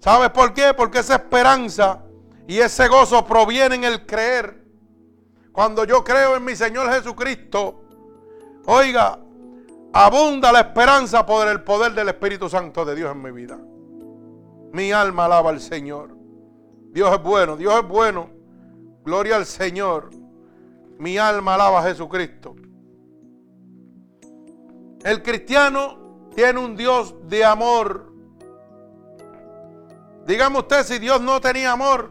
¿Sabes 0.00 0.30
por 0.30 0.54
qué? 0.54 0.72
Porque 0.72 1.00
esa 1.00 1.16
esperanza 1.16 2.04
y 2.46 2.60
ese 2.60 2.86
gozo 2.86 3.26
proviene 3.26 3.74
en 3.74 3.84
el 3.84 4.06
creer. 4.06 4.64
Cuando 5.50 5.84
yo 5.84 6.04
creo 6.04 6.36
en 6.36 6.44
mi 6.44 6.54
Señor 6.54 6.92
Jesucristo, 6.92 7.82
oiga, 8.66 9.18
abunda 10.04 10.52
la 10.52 10.60
esperanza 10.60 11.24
por 11.24 11.48
el 11.48 11.62
poder 11.62 11.92
del 11.94 12.10
Espíritu 12.10 12.50
Santo 12.50 12.84
de 12.84 12.94
Dios 12.94 13.10
en 13.12 13.22
mi 13.22 13.30
vida. 13.30 13.58
Mi 14.72 14.92
alma 14.92 15.24
alaba 15.24 15.48
al 15.48 15.60
Señor. 15.60 16.14
Dios 16.92 17.14
es 17.14 17.22
bueno, 17.22 17.56
Dios 17.56 17.74
es 17.74 17.88
bueno. 17.88 18.28
Gloria 19.04 19.36
al 19.36 19.46
Señor. 19.46 20.10
Mi 20.98 21.16
alma 21.16 21.54
alaba 21.54 21.80
a 21.80 21.82
Jesucristo. 21.84 22.56
El 25.02 25.22
cristiano 25.22 26.28
tiene 26.34 26.58
un 26.60 26.76
Dios 26.76 27.14
de 27.26 27.44
amor. 27.44 28.12
Dígame 30.26 30.58
usted 30.58 30.82
si 30.84 30.98
Dios 30.98 31.22
no 31.22 31.40
tenía 31.40 31.72
amor, 31.72 32.10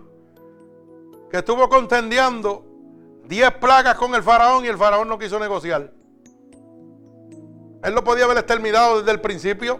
que 1.29 1.37
estuvo 1.37 1.69
contendiendo 1.69 2.65
10 3.25 3.51
plagas 3.55 3.95
con 3.95 4.15
el 4.15 4.23
faraón 4.23 4.65
y 4.65 4.69
el 4.69 4.77
faraón 4.77 5.07
no 5.07 5.19
quiso 5.19 5.37
negociar. 5.37 5.94
Él 7.85 7.93
lo 7.93 8.03
podía 8.03 8.25
haber 8.25 8.37
exterminado 8.37 8.97
desde 8.97 9.11
el 9.11 9.21
principio, 9.21 9.79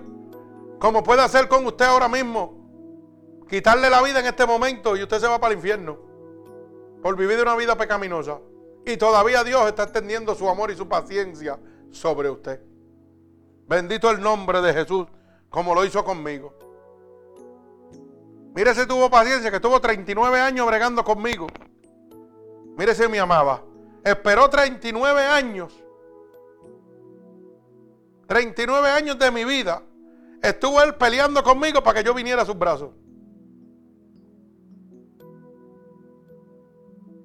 como 0.80 1.02
puede 1.02 1.24
hacer 1.24 1.48
con 1.48 1.66
usted 1.66 1.86
ahora 1.86 2.08
mismo. 2.08 3.44
Quitarle 3.50 3.90
la 3.90 4.04
vida 4.04 4.20
en 4.20 4.28
este 4.28 4.46
momento 4.46 4.96
y 4.96 5.02
usted 5.02 5.20
se 5.20 5.28
va 5.28 5.40
para 5.40 5.54
el 5.54 5.58
infierno 5.58 5.98
por 7.02 7.16
vivir 7.16 7.42
una 7.42 7.56
vida 7.56 7.76
pecaminosa. 7.76 8.40
Y 8.86 8.98
todavía 8.98 9.44
Dios 9.44 9.66
está 9.68 9.84
extendiendo 9.84 10.36
su 10.36 10.48
amor 10.48 10.70
y 10.70 10.76
su 10.76 10.88
paciencia 10.88 11.60
sobre 11.90 12.30
usted. 12.30 12.62
Bendito 13.68 14.12
el 14.12 14.22
nombre 14.22 14.62
de 14.62 14.72
Jesús, 14.72 15.08
como 15.50 15.74
lo 15.74 15.84
hizo 15.84 16.04
conmigo. 16.04 16.54
Mire 18.54 18.76
si 18.76 18.86
tuvo 18.86 19.10
paciencia, 19.10 19.50
que 19.50 19.56
estuvo 19.56 19.82
39 19.82 20.40
años 20.40 20.68
bregando 20.68 21.04
conmigo. 21.04 21.48
Mire 22.78 22.94
si 22.94 23.08
me 23.08 23.20
amaba. 23.20 23.64
Esperó 24.04 24.48
39 24.48 25.22
años. 25.24 25.85
39 28.28 28.90
años 28.90 29.20
de 29.20 29.32
mi 29.32 29.44
vida. 29.46 29.82
Estuvo 30.42 30.82
él 30.82 30.96
peleando 30.96 31.44
conmigo 31.44 31.82
para 31.84 32.00
que 32.00 32.06
yo 32.06 32.14
viniera 32.14 32.42
a 32.42 32.46
sus 32.46 32.58
brazos. 32.58 32.92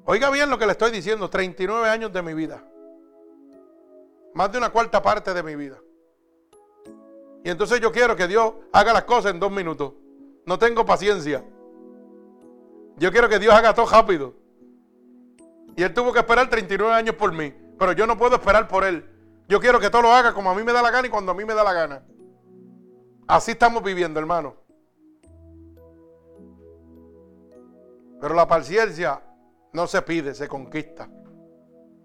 Oiga 0.05 0.31
bien 0.31 0.51
lo 0.51 0.59
que 0.59 0.67
le 0.67 0.73
estoy 0.73 0.91
diciendo. 0.91 1.29
39 1.29 1.89
años 1.89 2.13
de 2.13 2.23
mi 2.23 2.35
vida. 2.35 2.65
Más 4.35 4.51
de 4.51 4.59
una 4.59 4.71
cuarta 4.71 5.03
parte 5.03 5.35
de 5.35 5.43
mi 5.43 5.57
vida. 5.57 5.79
Y 7.45 7.51
entonces 7.51 7.81
yo 7.81 7.91
quiero 7.93 8.17
que 8.17 8.27
Dios 8.27 8.55
haga 8.73 8.93
las 8.93 9.05
cosas 9.05 9.33
en 9.33 9.41
dos 9.41 9.51
minutos. 9.51 9.93
No 10.47 10.59
tengo 10.59 10.85
paciencia. 10.85 11.45
Yo 12.97 13.13
quiero 13.13 13.29
que 13.29 13.39
Dios 13.39 13.55
haga 13.55 13.75
todo 13.75 13.87
rápido. 13.87 14.35
Y 15.77 15.83
Él 15.83 15.95
tuvo 15.95 16.13
que 16.13 16.19
esperar 16.19 16.51
39 16.51 16.93
años 16.93 17.15
por 17.15 17.33
mí. 17.33 17.55
Pero 17.79 17.93
yo 17.93 18.07
no 18.07 18.19
puedo 18.19 18.37
esperar 18.37 18.69
por 18.69 18.85
Él. 18.85 19.09
Yo 19.51 19.59
quiero 19.59 19.81
que 19.81 19.91
todo 19.91 20.03
lo 20.03 20.13
haga 20.13 20.33
como 20.33 20.49
a 20.49 20.55
mí 20.55 20.63
me 20.63 20.73
da 20.73 20.81
la 20.81 20.93
gana 20.93 21.09
y 21.09 21.11
cuando 21.11 21.33
a 21.33 21.35
mí 21.35 21.45
me 21.45 21.55
da 21.55 21.65
la 21.65 21.73
gana. 21.73 22.05
Así 23.27 23.51
estamos 23.51 23.83
viviendo, 23.83 24.21
hermano. 24.21 24.55
Pero 28.21 28.33
la 28.33 28.47
paciencia 28.47 29.21
no 29.73 29.89
se 29.89 30.03
pide, 30.03 30.35
se 30.35 30.47
conquista. 30.47 31.11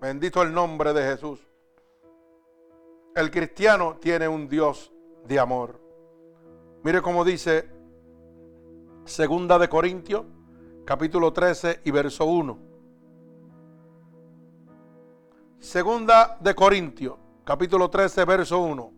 Bendito 0.02 0.42
el 0.42 0.56
nombre 0.56 0.92
de 0.92 1.04
Jesús. 1.04 1.40
El 3.14 3.30
cristiano 3.30 3.98
tiene 4.02 4.28
un 4.28 4.50
Dios 4.50 4.92
de 5.28 5.40
amor. 5.40 5.80
Mire 6.84 7.04
cómo 7.04 7.24
dice 7.24 7.70
Segunda 9.04 9.60
de 9.60 9.70
Corintios, 9.70 10.26
capítulo 10.84 11.32
13 11.32 11.82
y 11.84 11.92
verso 11.92 12.26
1. 12.26 12.58
Segunda 15.60 16.38
de 16.40 16.56
Corintios, 16.56 17.20
capítulo 17.46 17.90
13, 17.90 18.26
verso 18.26 18.60
1. 18.60 18.92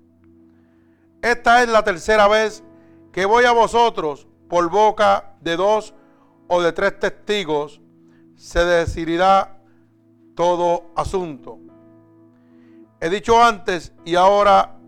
Esta 1.22 1.62
es 1.62 1.70
la 1.70 1.84
tercera 1.84 2.30
vez 2.30 2.64
que 3.12 3.26
voy 3.26 3.44
a 3.44 3.52
vosotros 3.52 4.26
por 4.48 4.70
boca 4.70 5.36
de 5.42 5.58
dos 5.58 5.94
o 6.48 6.62
de 6.62 6.72
tres 6.72 6.98
testigos, 6.98 7.82
se 8.38 8.64
decidirá 8.64 9.62
todo 10.34 10.86
asunto. 10.96 11.60
He 13.02 13.10
dicho 13.10 13.44
antes 13.44 13.92
y 14.06 14.16
ahora 14.16 14.80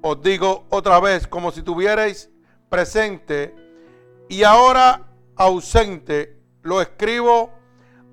os 0.00 0.22
digo 0.22 0.66
otra 0.70 1.00
vez, 1.00 1.26
como 1.26 1.50
si 1.50 1.62
tuvierais 1.62 2.30
presente 2.68 3.54
y 4.28 4.44
ahora 4.44 5.08
ausente, 5.34 6.40
lo 6.62 6.80
escribo 6.80 7.50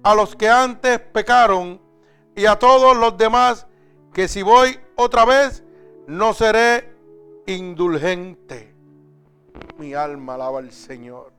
a 0.01 0.15
los 0.15 0.35
que 0.35 0.49
antes 0.49 0.99
pecaron 0.99 1.79
y 2.35 2.47
a 2.47 2.57
todos 2.57 2.97
los 2.97 3.15
demás 3.17 3.67
que 4.13 4.27
si 4.27 4.41
voy 4.43 4.79
otra 4.95 5.25
vez 5.25 5.63
no 6.07 6.33
seré 6.33 6.93
indulgente. 7.45 8.73
Mi 9.77 9.93
alma 9.93 10.35
alaba 10.35 10.59
al 10.59 10.71
Señor. 10.71 11.33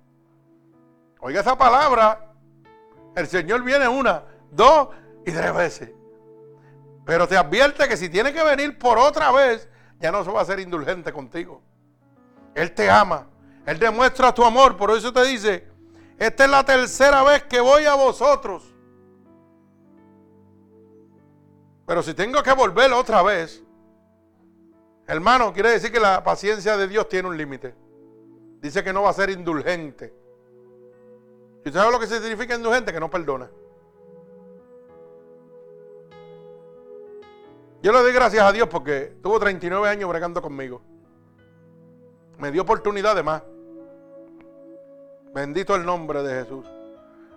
Oiga 1.21 1.41
esa 1.41 1.57
palabra. 1.57 2.33
El 3.15 3.29
Señor 3.29 3.63
viene 3.63 3.87
una, 3.87 4.25
dos 4.51 4.89
y 5.25 5.31
tres 5.31 5.55
veces. 5.55 5.91
Pero 7.07 7.29
te 7.29 7.37
advierte 7.37 7.89
que 7.89 7.97
si 7.97 8.09
tiene 8.09 8.33
que 8.33 8.43
venir 8.43 8.79
por 8.79 8.99
otra 8.99 9.31
vez, 9.31 9.69
ya 10.01 10.11
no 10.11 10.25
se 10.25 10.31
va 10.31 10.41
a 10.41 10.45
ser 10.45 10.59
indulgente 10.59 11.13
contigo. 11.13 11.63
Él 12.55 12.73
te 12.73 12.91
ama. 12.91 13.29
Él 13.67 13.79
demuestra 13.79 14.35
tu 14.35 14.45
amor. 14.45 14.77
Por 14.77 14.91
eso 14.91 15.13
te 15.13 15.25
dice, 15.25 15.69
esta 16.19 16.45
es 16.45 16.51
la 16.51 16.65
tercera 16.65 17.23
vez 17.23 17.45
que 17.45 17.61
voy 17.61 17.85
a 17.85 17.95
vosotros. 17.95 18.74
Pero 21.87 22.03
si 22.03 22.15
tengo 22.15 22.43
que 22.43 22.53
volver 22.53 22.93
otra 22.93 23.23
vez, 23.23 23.63
hermano, 25.07 25.53
quiere 25.53 25.71
decir 25.71 25.93
que 25.93 26.01
la 26.01 26.25
paciencia 26.25 26.77
de 26.77 26.89
Dios 26.89 27.09
tiene 27.09 27.29
un 27.29 27.37
límite. 27.37 27.75
Dice 28.61 28.83
que 28.83 28.93
no 28.93 29.03
va 29.03 29.11
a 29.11 29.15
ser 29.15 29.31
indulgente. 29.31 30.15
¿Y 31.65 31.69
usted 31.69 31.81
sabe 31.81 31.93
lo 31.93 32.01
que 32.01 32.07
significa 32.07 32.55
indulgente? 32.55 32.93
Que 32.93 33.01
no 33.01 33.11
perdona. 33.11 33.51
Yo 37.83 37.93
le 37.93 37.99
doy 37.99 38.15
gracias 38.15 38.43
a 38.43 38.51
Dios 38.51 38.67
porque 38.69 39.19
tuvo 39.23 39.39
39 39.39 39.87
años 39.87 40.09
bregando 40.09 40.41
conmigo. 40.41 40.81
Me 42.39 42.51
dio 42.51 42.63
oportunidad 42.63 43.15
de 43.15 43.23
más. 43.23 43.43
Bendito 45.35 45.75
el 45.75 45.85
nombre 45.85 46.23
de 46.23 46.43
Jesús. 46.43 46.67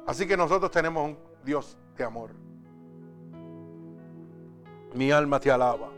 Así 0.06 0.26
que 0.26 0.38
nosotros 0.38 0.72
tenemos 0.72 1.04
un 1.04 1.18
Dios 1.44 1.78
de 1.98 2.04
amor. 2.06 2.47
Mi 4.94 5.12
alma 5.12 5.40
te 5.40 5.52
alaba. 5.52 5.90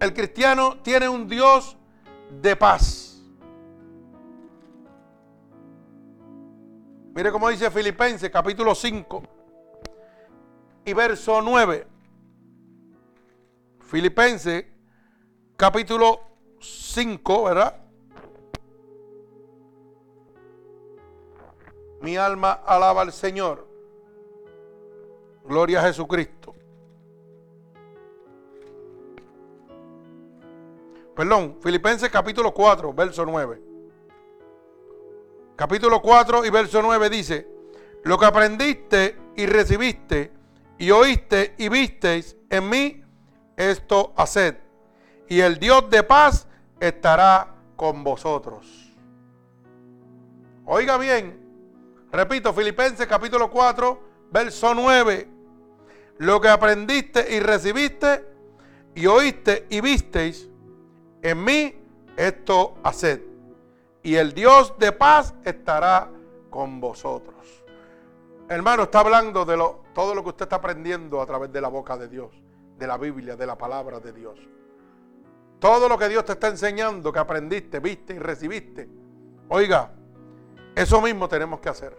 El 0.00 0.14
cristiano 0.14 0.78
tiene 0.82 1.08
un 1.08 1.28
Dios 1.28 1.76
de 2.40 2.56
paz. 2.56 3.20
Mire 7.14 7.32
cómo 7.32 7.48
dice 7.48 7.70
Filipenses 7.70 8.30
capítulo 8.30 8.74
5 8.74 9.22
y 10.84 10.92
verso 10.92 11.42
9. 11.42 11.86
Filipenses 13.80 14.66
capítulo 15.56 16.20
5, 16.60 17.44
¿verdad? 17.44 17.76
Mi 22.00 22.16
alma 22.16 22.52
alaba 22.52 23.02
al 23.02 23.12
Señor. 23.12 23.66
Gloria 25.44 25.80
a 25.80 25.88
Jesucristo. 25.88 26.37
Perdón, 31.18 31.58
Filipenses 31.60 32.10
capítulo 32.10 32.54
4, 32.54 32.92
verso 32.92 33.26
9. 33.26 33.60
Capítulo 35.56 36.00
4 36.00 36.44
y 36.44 36.50
verso 36.50 36.80
9 36.80 37.10
dice, 37.10 37.48
lo 38.04 38.16
que 38.16 38.24
aprendiste 38.24 39.16
y 39.34 39.46
recibiste 39.46 40.30
y 40.78 40.92
oíste 40.92 41.56
y 41.58 41.68
visteis 41.70 42.36
en 42.48 42.68
mí, 42.68 43.02
esto 43.56 44.12
haced, 44.16 44.58
y 45.28 45.40
el 45.40 45.58
Dios 45.58 45.90
de 45.90 46.04
paz 46.04 46.46
estará 46.78 47.52
con 47.74 48.04
vosotros. 48.04 48.94
Oiga 50.66 50.98
bien, 50.98 51.36
repito, 52.12 52.54
Filipenses 52.54 53.08
capítulo 53.08 53.50
4, 53.50 54.00
verso 54.30 54.72
9. 54.72 55.28
Lo 56.18 56.40
que 56.40 56.48
aprendiste 56.48 57.34
y 57.34 57.40
recibiste 57.40 58.24
y 58.94 59.06
oíste 59.06 59.66
y 59.68 59.80
visteis, 59.80 60.48
en 61.22 61.44
mí 61.44 61.74
esto 62.16 62.74
haced. 62.82 63.22
Y 64.02 64.16
el 64.16 64.32
Dios 64.32 64.74
de 64.78 64.92
paz 64.92 65.34
estará 65.44 66.10
con 66.50 66.80
vosotros. 66.80 67.64
Hermano, 68.48 68.84
está 68.84 69.00
hablando 69.00 69.44
de 69.44 69.56
todo 69.92 70.14
lo 70.14 70.22
que 70.22 70.30
usted 70.30 70.44
está 70.44 70.56
aprendiendo 70.56 71.20
a 71.20 71.26
través 71.26 71.52
de 71.52 71.60
la 71.60 71.68
boca 71.68 71.96
de 71.96 72.08
Dios 72.08 72.30
de 72.78 72.86
la 72.86 72.96
Biblia, 72.96 73.36
de 73.36 73.46
la 73.46 73.58
palabra 73.58 73.98
de 74.00 74.12
Dios. 74.12 74.38
Todo 75.58 75.88
lo 75.88 75.98
que 75.98 76.08
Dios 76.08 76.24
te 76.24 76.32
está 76.32 76.48
enseñando, 76.48 77.12
que 77.12 77.18
aprendiste, 77.18 77.80
viste 77.80 78.14
y 78.14 78.18
recibiste. 78.18 78.88
Oiga, 79.48 79.92
eso 80.74 81.00
mismo 81.00 81.28
tenemos 81.28 81.58
que 81.58 81.68
hacer. 81.68 81.96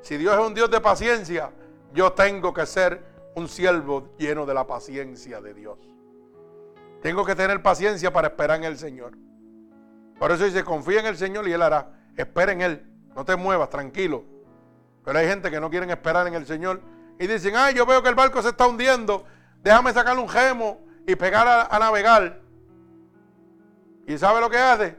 Si 0.00 0.16
Dios 0.16 0.34
es 0.34 0.44
un 0.44 0.54
Dios 0.54 0.68
de 0.70 0.80
paciencia, 0.80 1.52
yo 1.94 2.12
tengo 2.12 2.52
que 2.52 2.66
ser 2.66 3.04
un 3.36 3.48
siervo 3.48 4.08
lleno 4.18 4.44
de 4.44 4.54
la 4.54 4.66
paciencia 4.66 5.40
de 5.40 5.54
Dios. 5.54 5.78
Tengo 7.02 7.24
que 7.24 7.34
tener 7.34 7.60
paciencia 7.62 8.12
para 8.12 8.28
esperar 8.28 8.58
en 8.58 8.64
el 8.64 8.78
Señor. 8.78 9.12
Por 10.18 10.30
eso 10.30 10.44
dice, 10.44 10.62
confía 10.62 11.00
en 11.00 11.06
el 11.06 11.16
Señor 11.16 11.48
y 11.48 11.52
Él 11.52 11.60
hará. 11.60 11.90
Espera 12.16 12.52
en 12.52 12.62
Él. 12.62 12.86
No 13.16 13.24
te 13.24 13.34
muevas, 13.34 13.68
tranquilo. 13.68 14.24
Pero 15.04 15.18
hay 15.18 15.26
gente 15.26 15.50
que 15.50 15.60
no 15.60 15.68
quieren 15.68 15.90
esperar 15.90 16.28
en 16.28 16.34
el 16.34 16.46
Señor 16.46 16.80
y 17.18 17.26
dicen, 17.26 17.54
ay, 17.56 17.74
yo 17.74 17.84
veo 17.84 18.02
que 18.02 18.08
el 18.08 18.14
barco 18.14 18.40
se 18.40 18.50
está 18.50 18.68
hundiendo, 18.68 19.24
déjame 19.62 19.92
sacarle 19.92 20.22
un 20.22 20.28
gemo 20.28 20.80
y 21.04 21.16
pegar 21.16 21.68
a, 21.70 21.78
navegar. 21.78 22.40
¿Y 24.06 24.16
sabe 24.16 24.40
lo 24.40 24.48
que 24.48 24.58
hace? 24.58 24.96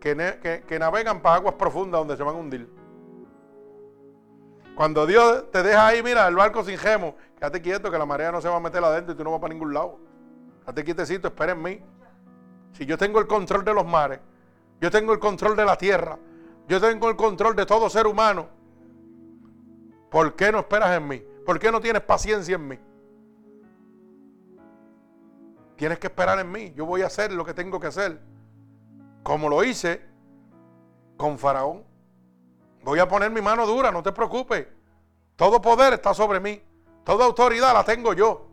Que, 0.00 0.64
que 0.66 0.78
navegan 0.78 1.22
para 1.22 1.36
aguas 1.36 1.54
profundas 1.54 2.00
donde 2.00 2.16
se 2.16 2.24
van 2.24 2.34
a 2.34 2.38
hundir. 2.38 2.68
Cuando 4.74 5.06
Dios 5.06 5.50
te 5.52 5.62
deja 5.62 5.86
ahí, 5.86 6.02
mira, 6.02 6.26
el 6.26 6.34
barco 6.34 6.64
sin 6.64 6.76
gemo, 6.76 7.14
quédate 7.38 7.60
quieto 7.60 7.90
que 7.90 7.98
la 7.98 8.06
marea 8.06 8.32
no 8.32 8.40
se 8.40 8.48
va 8.48 8.56
a 8.56 8.60
meter 8.60 8.82
adentro 8.82 9.14
y 9.14 9.16
tú 9.16 9.22
no 9.22 9.30
vas 9.30 9.40
para 9.40 9.52
ningún 9.52 9.72
lado. 9.72 10.09
Quédate 10.70 10.84
quietecito, 10.84 11.26
espera 11.26 11.50
en 11.50 11.62
mí. 11.62 11.80
Si 12.74 12.86
yo 12.86 12.96
tengo 12.96 13.18
el 13.18 13.26
control 13.26 13.64
de 13.64 13.74
los 13.74 13.84
mares, 13.84 14.20
yo 14.80 14.88
tengo 14.88 15.12
el 15.12 15.18
control 15.18 15.56
de 15.56 15.64
la 15.64 15.76
tierra, 15.76 16.16
yo 16.68 16.80
tengo 16.80 17.10
el 17.10 17.16
control 17.16 17.56
de 17.56 17.66
todo 17.66 17.90
ser 17.90 18.06
humano, 18.06 18.46
¿por 20.12 20.36
qué 20.36 20.52
no 20.52 20.60
esperas 20.60 20.96
en 20.96 21.08
mí? 21.08 21.24
¿Por 21.44 21.58
qué 21.58 21.72
no 21.72 21.80
tienes 21.80 22.02
paciencia 22.02 22.54
en 22.54 22.68
mí? 22.68 22.78
Tienes 25.74 25.98
que 25.98 26.06
esperar 26.06 26.38
en 26.38 26.52
mí. 26.52 26.72
Yo 26.76 26.86
voy 26.86 27.02
a 27.02 27.06
hacer 27.06 27.32
lo 27.32 27.44
que 27.44 27.52
tengo 27.52 27.80
que 27.80 27.88
hacer. 27.88 28.20
Como 29.24 29.48
lo 29.48 29.64
hice 29.64 30.00
con 31.16 31.36
Faraón. 31.36 31.82
Voy 32.84 33.00
a 33.00 33.08
poner 33.08 33.32
mi 33.32 33.40
mano 33.40 33.66
dura, 33.66 33.90
no 33.90 34.04
te 34.04 34.12
preocupes. 34.12 34.68
Todo 35.34 35.60
poder 35.60 35.94
está 35.94 36.14
sobre 36.14 36.38
mí. 36.38 36.62
Toda 37.02 37.24
autoridad 37.24 37.74
la 37.74 37.82
tengo 37.82 38.12
yo. 38.12 38.46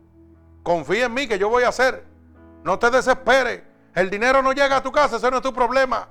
Confía 0.64 1.06
en 1.06 1.14
mí 1.14 1.28
que 1.28 1.38
yo 1.38 1.48
voy 1.48 1.62
a 1.62 1.68
hacer. 1.68 2.07
No 2.68 2.78
te 2.78 2.90
desesperes. 2.90 3.62
El 3.94 4.10
dinero 4.10 4.42
no 4.42 4.52
llega 4.52 4.76
a 4.76 4.82
tu 4.82 4.92
casa, 4.92 5.16
ese 5.16 5.30
no 5.30 5.38
es 5.38 5.42
tu 5.42 5.54
problema. 5.54 6.06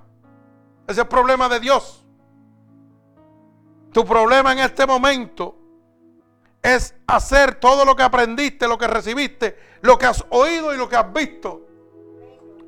Ese 0.87 1.01
es 1.01 1.07
problema 1.07 1.47
de 1.47 1.59
Dios. 1.59 2.03
Tu 3.93 4.03
problema 4.03 4.53
en 4.53 4.59
este 4.59 4.87
momento 4.87 5.55
es 6.63 6.95
hacer 7.05 7.59
todo 7.59 7.85
lo 7.85 7.95
que 7.95 8.01
aprendiste, 8.01 8.67
lo 8.67 8.75
que 8.75 8.87
recibiste, 8.87 9.55
lo 9.81 9.99
que 9.99 10.07
has 10.07 10.25
oído 10.31 10.73
y 10.73 10.77
lo 10.77 10.89
que 10.89 10.95
has 10.95 11.13
visto. 11.13 11.61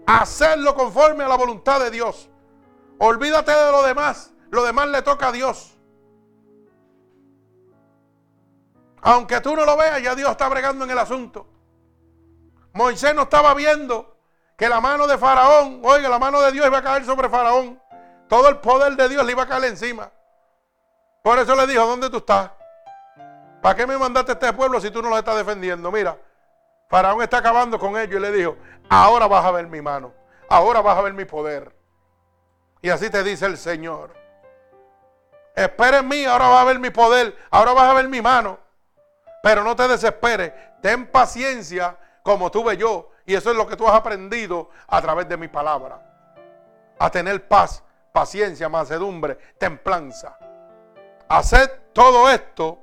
Hacerlo 0.05 0.75
conforme 0.75 1.23
a 1.23 1.27
la 1.27 1.35
voluntad 1.35 1.79
de 1.79 1.89
Dios. 1.89 2.29
Olvídate 2.99 3.51
de 3.51 3.71
lo 3.71 3.81
demás. 3.81 4.31
Lo 4.51 4.63
demás 4.65 4.87
le 4.89 5.01
toca 5.01 5.29
a 5.29 5.31
Dios. 5.31 5.75
Aunque 9.01 9.41
tú 9.41 9.55
no 9.55 9.65
lo 9.65 9.75
veas, 9.75 9.99
ya 10.03 10.13
Dios 10.13 10.29
está 10.29 10.47
bregando 10.47 10.85
en 10.85 10.91
el 10.91 10.99
asunto. 10.99 11.58
Moisés 12.79 13.13
no 13.13 13.23
estaba 13.23 13.53
viendo 13.55 14.15
que 14.55 14.69
la 14.69 14.79
mano 14.79 15.05
de 15.05 15.17
Faraón, 15.17 15.81
oiga, 15.83 16.07
la 16.07 16.17
mano 16.17 16.39
de 16.39 16.53
Dios 16.53 16.65
iba 16.65 16.77
a 16.77 16.81
caer 16.81 17.03
sobre 17.03 17.27
Faraón. 17.27 17.77
Todo 18.29 18.47
el 18.47 18.59
poder 18.59 18.95
de 18.95 19.09
Dios 19.09 19.25
le 19.25 19.33
iba 19.33 19.43
a 19.43 19.47
caer 19.47 19.65
encima. 19.65 20.09
Por 21.21 21.37
eso 21.39 21.57
le 21.57 21.67
dijo, 21.67 21.85
¿dónde 21.85 22.09
tú 22.09 22.19
estás? 22.19 22.51
¿Para 23.61 23.75
qué 23.75 23.85
me 23.85 23.97
mandaste 23.97 24.31
a 24.31 24.35
este 24.35 24.53
pueblo 24.53 24.79
si 24.79 24.91
tú 24.91 25.01
no 25.01 25.09
lo 25.09 25.17
estás 25.17 25.35
defendiendo? 25.35 25.91
Mira, 25.91 26.17
Faraón 26.89 27.21
está 27.21 27.39
acabando 27.39 27.77
con 27.77 27.97
ellos 27.97 28.15
y 28.15 28.19
le 28.21 28.31
dijo, 28.31 28.55
ahora 28.87 29.27
vas 29.27 29.43
a 29.43 29.51
ver 29.51 29.67
mi 29.67 29.81
mano, 29.81 30.13
ahora 30.47 30.79
vas 30.79 30.97
a 30.97 31.01
ver 31.01 31.11
mi 31.11 31.25
poder. 31.25 31.75
Y 32.81 32.91
así 32.91 33.09
te 33.09 33.23
dice 33.23 33.45
el 33.45 33.57
Señor. 33.57 34.15
Espera 35.53 35.97
en 35.97 36.07
mí, 36.07 36.23
ahora 36.23 36.47
vas 36.47 36.61
a 36.61 36.65
ver 36.65 36.79
mi 36.79 36.91
poder, 36.91 37.35
ahora 37.51 37.73
vas 37.73 37.89
a 37.89 37.93
ver 37.93 38.07
mi 38.07 38.21
mano. 38.21 38.57
Pero 39.43 39.65
no 39.65 39.75
te 39.75 39.85
desesperes, 39.85 40.53
ten 40.81 41.07
paciencia 41.07 41.97
como 42.29 42.51
tuve 42.51 42.77
yo. 42.77 43.09
Y 43.25 43.33
eso 43.33 43.49
es 43.49 43.57
lo 43.57 43.65
que 43.65 43.75
tú 43.75 43.87
has 43.87 43.95
aprendido 43.95 44.69
a 44.87 45.01
través 45.01 45.27
de 45.27 45.35
mi 45.35 45.47
palabra. 45.47 45.99
A 46.99 47.09
tener 47.09 47.47
paz, 47.47 47.83
paciencia, 48.13 48.69
mansedumbre, 48.69 49.35
templanza. 49.57 50.37
Haced 51.27 51.71
todo 51.91 52.29
esto 52.29 52.77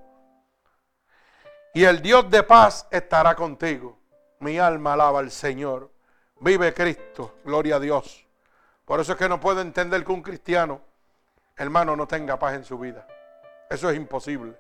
y 1.75 1.85
el 1.85 2.03
Dios 2.03 2.29
de 2.29 2.43
paz 2.43 2.89
estará 2.91 3.37
contigo. 3.37 3.97
Mi 4.41 4.59
alma 4.59 4.95
alaba 4.95 5.21
al 5.21 5.31
Señor. 5.31 5.93
Vive 6.41 6.75
Cristo, 6.75 7.37
gloria 7.45 7.77
a 7.77 7.81
Dios. 7.81 8.27
Por 8.85 8.99
eso 8.99 9.13
es 9.13 9.19
que 9.19 9.29
no 9.29 9.39
puedo 9.39 9.61
entender 9.61 10.05
que 10.05 10.11
un 10.11 10.23
cristiano, 10.23 10.81
hermano, 11.57 11.95
no 11.95 12.09
tenga 12.09 12.37
paz 12.37 12.55
en 12.55 12.65
su 12.65 12.81
vida. 12.81 13.07
Eso 13.71 13.89
es 13.91 13.97
imposible. 13.97 14.57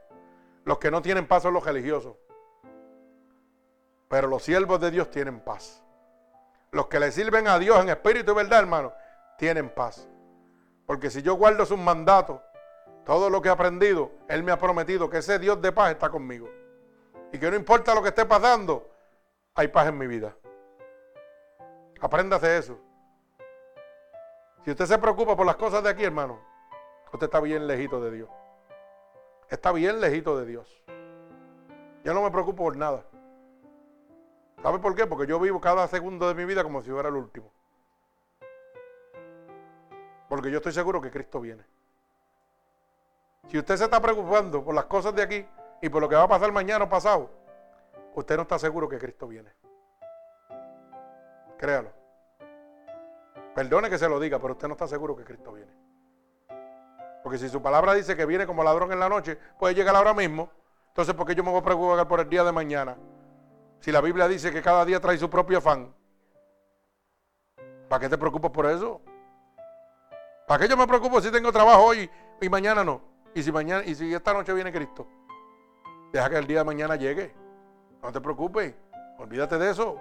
Los 0.64 0.78
que 0.78 0.92
no 0.92 1.02
tienen 1.02 1.26
paz 1.26 1.42
son 1.42 1.54
los 1.54 1.64
religiosos. 1.64 2.14
Pero 4.08 4.28
los 4.28 4.42
siervos 4.42 4.80
de 4.80 4.90
Dios 4.90 5.10
tienen 5.10 5.40
paz. 5.40 5.82
Los 6.70 6.86
que 6.86 7.00
le 7.00 7.10
sirven 7.10 7.48
a 7.48 7.58
Dios 7.58 7.80
en 7.80 7.88
espíritu 7.88 8.32
y 8.32 8.34
verdad, 8.34 8.60
hermano, 8.60 8.92
tienen 9.38 9.68
paz. 9.68 10.08
Porque 10.86 11.10
si 11.10 11.22
yo 11.22 11.34
guardo 11.34 11.66
sus 11.66 11.78
mandatos, 11.78 12.40
todo 13.04 13.30
lo 13.30 13.40
que 13.40 13.48
he 13.48 13.52
aprendido, 13.52 14.10
Él 14.28 14.42
me 14.42 14.52
ha 14.52 14.58
prometido 14.58 15.08
que 15.08 15.18
ese 15.18 15.38
Dios 15.38 15.60
de 15.60 15.72
paz 15.72 15.92
está 15.92 16.10
conmigo. 16.10 16.48
Y 17.32 17.38
que 17.38 17.50
no 17.50 17.56
importa 17.56 17.94
lo 17.94 18.02
que 18.02 18.08
esté 18.08 18.24
pasando, 18.24 18.88
hay 19.54 19.68
paz 19.68 19.88
en 19.88 19.98
mi 19.98 20.06
vida. 20.06 20.36
Apréndase 22.00 22.58
eso. 22.58 22.78
Si 24.64 24.70
usted 24.70 24.86
se 24.86 24.98
preocupa 24.98 25.36
por 25.36 25.46
las 25.46 25.56
cosas 25.56 25.82
de 25.82 25.90
aquí, 25.90 26.04
hermano, 26.04 26.40
usted 27.12 27.26
está 27.26 27.40
bien 27.40 27.66
lejito 27.66 28.00
de 28.00 28.10
Dios. 28.10 28.28
Está 29.48 29.72
bien 29.72 30.00
lejito 30.00 30.36
de 30.38 30.46
Dios. 30.46 30.82
Yo 32.04 32.12
no 32.14 32.22
me 32.22 32.30
preocupo 32.30 32.64
por 32.64 32.76
nada. 32.76 33.04
¿Sabe 34.66 34.80
por 34.80 34.96
qué? 34.96 35.06
Porque 35.06 35.28
yo 35.28 35.38
vivo 35.38 35.60
cada 35.60 35.86
segundo 35.86 36.26
de 36.26 36.34
mi 36.34 36.44
vida 36.44 36.64
como 36.64 36.82
si 36.82 36.90
fuera 36.90 37.08
el 37.08 37.14
último. 37.14 37.52
Porque 40.28 40.50
yo 40.50 40.56
estoy 40.56 40.72
seguro 40.72 41.00
que 41.00 41.08
Cristo 41.08 41.40
viene. 41.40 41.62
Si 43.46 43.56
usted 43.56 43.76
se 43.76 43.84
está 43.84 44.00
preocupando 44.00 44.64
por 44.64 44.74
las 44.74 44.86
cosas 44.86 45.14
de 45.14 45.22
aquí, 45.22 45.46
y 45.80 45.88
por 45.88 46.02
lo 46.02 46.08
que 46.08 46.16
va 46.16 46.24
a 46.24 46.28
pasar 46.28 46.50
mañana 46.50 46.84
o 46.84 46.88
pasado, 46.88 47.30
usted 48.16 48.34
no 48.34 48.42
está 48.42 48.58
seguro 48.58 48.88
que 48.88 48.98
Cristo 48.98 49.28
viene. 49.28 49.52
Créalo. 51.56 51.92
Perdone 53.54 53.88
que 53.88 53.98
se 53.98 54.08
lo 54.08 54.18
diga, 54.18 54.40
pero 54.40 54.54
usted 54.54 54.66
no 54.66 54.74
está 54.74 54.88
seguro 54.88 55.14
que 55.14 55.22
Cristo 55.22 55.52
viene. 55.52 55.70
Porque 57.22 57.38
si 57.38 57.48
su 57.48 57.62
palabra 57.62 57.94
dice 57.94 58.16
que 58.16 58.26
viene 58.26 58.48
como 58.48 58.64
ladrón 58.64 58.90
en 58.90 58.98
la 58.98 59.08
noche, 59.08 59.38
puede 59.60 59.76
llegar 59.76 59.94
ahora 59.94 60.12
mismo. 60.12 60.50
Entonces, 60.88 61.14
¿por 61.14 61.24
qué 61.24 61.36
yo 61.36 61.44
me 61.44 61.52
voy 61.52 61.60
a 61.60 61.62
preocupar 61.62 62.08
por 62.08 62.18
el 62.18 62.28
día 62.28 62.42
de 62.42 62.50
mañana? 62.50 62.96
Si 63.80 63.92
la 63.92 64.00
Biblia 64.00 64.28
dice 64.28 64.52
que 64.52 64.62
cada 64.62 64.84
día 64.84 65.00
trae 65.00 65.18
su 65.18 65.30
propio 65.30 65.58
afán. 65.58 65.94
¿Para 67.88 68.00
qué 68.00 68.08
te 68.08 68.18
preocupas 68.18 68.50
por 68.50 68.66
eso? 68.66 69.00
¿Para 70.46 70.62
qué 70.62 70.68
yo 70.68 70.76
me 70.76 70.86
preocupo 70.86 71.20
si 71.20 71.30
tengo 71.30 71.52
trabajo 71.52 71.84
hoy 71.84 72.10
y 72.40 72.48
mañana 72.48 72.84
no? 72.84 73.00
Y 73.34 73.42
si 73.42 73.52
mañana 73.52 73.84
y 73.84 73.94
si 73.94 74.12
esta 74.12 74.32
noche 74.32 74.52
viene 74.52 74.72
Cristo. 74.72 75.06
Deja 76.12 76.30
que 76.30 76.36
el 76.36 76.46
día 76.46 76.58
de 76.58 76.64
mañana 76.64 76.96
llegue. 76.96 77.34
No 78.02 78.12
te 78.12 78.20
preocupes. 78.20 78.74
Olvídate 79.18 79.58
de 79.58 79.70
eso. 79.70 79.98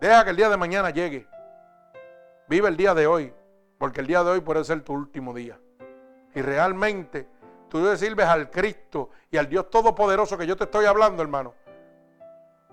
Deja 0.00 0.24
que 0.24 0.30
el 0.30 0.36
día 0.36 0.48
de 0.48 0.56
mañana 0.56 0.90
llegue. 0.90 1.26
Vive 2.48 2.68
el 2.68 2.76
día 2.76 2.94
de 2.94 3.06
hoy. 3.06 3.32
Porque 3.78 4.00
el 4.00 4.06
día 4.06 4.22
de 4.22 4.30
hoy 4.30 4.40
puede 4.40 4.64
ser 4.64 4.82
tu 4.82 4.92
último 4.92 5.32
día. 5.32 5.58
Y 6.34 6.42
realmente 6.42 7.26
tú 7.68 7.80
le 7.80 7.96
sirves 7.96 8.26
al 8.26 8.50
Cristo 8.50 9.10
y 9.30 9.36
al 9.36 9.48
Dios 9.48 9.70
Todopoderoso 9.70 10.36
que 10.36 10.46
yo 10.46 10.56
te 10.56 10.64
estoy 10.64 10.86
hablando, 10.86 11.22
hermano. 11.22 11.54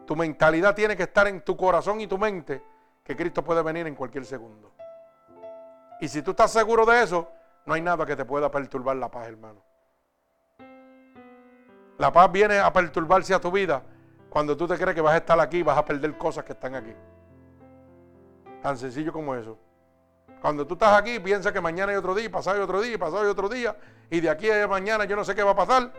Tu 0.08 0.16
mentalidad 0.16 0.74
tiene 0.74 0.96
que 0.96 1.04
estar 1.04 1.28
en 1.28 1.42
tu 1.42 1.58
corazón 1.58 2.00
y 2.00 2.08
tu 2.08 2.18
mente 2.18 2.64
que 3.04 3.14
Cristo 3.14 3.44
puede 3.44 3.62
venir 3.62 3.86
en 3.88 3.94
cualquier 3.94 4.26
segundo. 4.26 4.72
Y 6.00 6.08
si 6.08 6.22
tú 6.22 6.32
estás 6.32 6.50
seguro 6.50 6.86
de 6.86 7.04
eso, 7.04 7.28
no 7.66 7.74
hay 7.74 7.82
nada 7.82 8.06
que 8.06 8.16
te 8.16 8.24
pueda 8.24 8.50
perturbar 8.50 8.96
la 8.96 9.12
paz, 9.12 9.28
hermano. 9.28 9.62
La 11.98 12.10
paz 12.14 12.32
viene 12.32 12.58
a 12.58 12.72
perturbarse 12.72 13.34
a 13.34 13.42
tu 13.42 13.52
vida 13.52 13.84
cuando 14.30 14.56
tú 14.56 14.66
te 14.66 14.78
crees 14.78 14.96
que 14.96 15.02
vas 15.02 15.14
a 15.14 15.18
estar 15.18 15.38
aquí 15.42 15.62
vas 15.62 15.78
a 15.78 15.84
perder 15.84 16.18
cosas 16.18 16.46
que 16.46 16.54
están 16.54 16.76
aquí. 16.76 16.94
Tan 18.62 18.78
sencillo 18.78 19.12
como 19.12 19.36
eso. 19.36 19.58
Cuando 20.42 20.66
tú 20.66 20.76
estás 20.76 20.98
aquí, 20.98 21.20
piensas 21.20 21.52
que 21.52 21.60
mañana 21.60 21.92
hay 21.92 21.98
otro 21.98 22.16
día, 22.16 22.32
pasado 22.32 22.56
hay 22.56 22.64
otro 22.64 22.80
día, 22.80 22.98
pasado 22.98 23.24
hay 23.24 23.30
otro 23.30 23.50
día, 23.50 23.76
y 24.10 24.22
de 24.22 24.30
aquí 24.30 24.50
a 24.50 24.68
mañana 24.70 25.04
yo 25.04 25.18
no 25.18 25.26
sé 25.26 25.36
qué 25.36 25.44
va 25.44 25.52
a 25.52 25.56
pasar, 25.56 25.92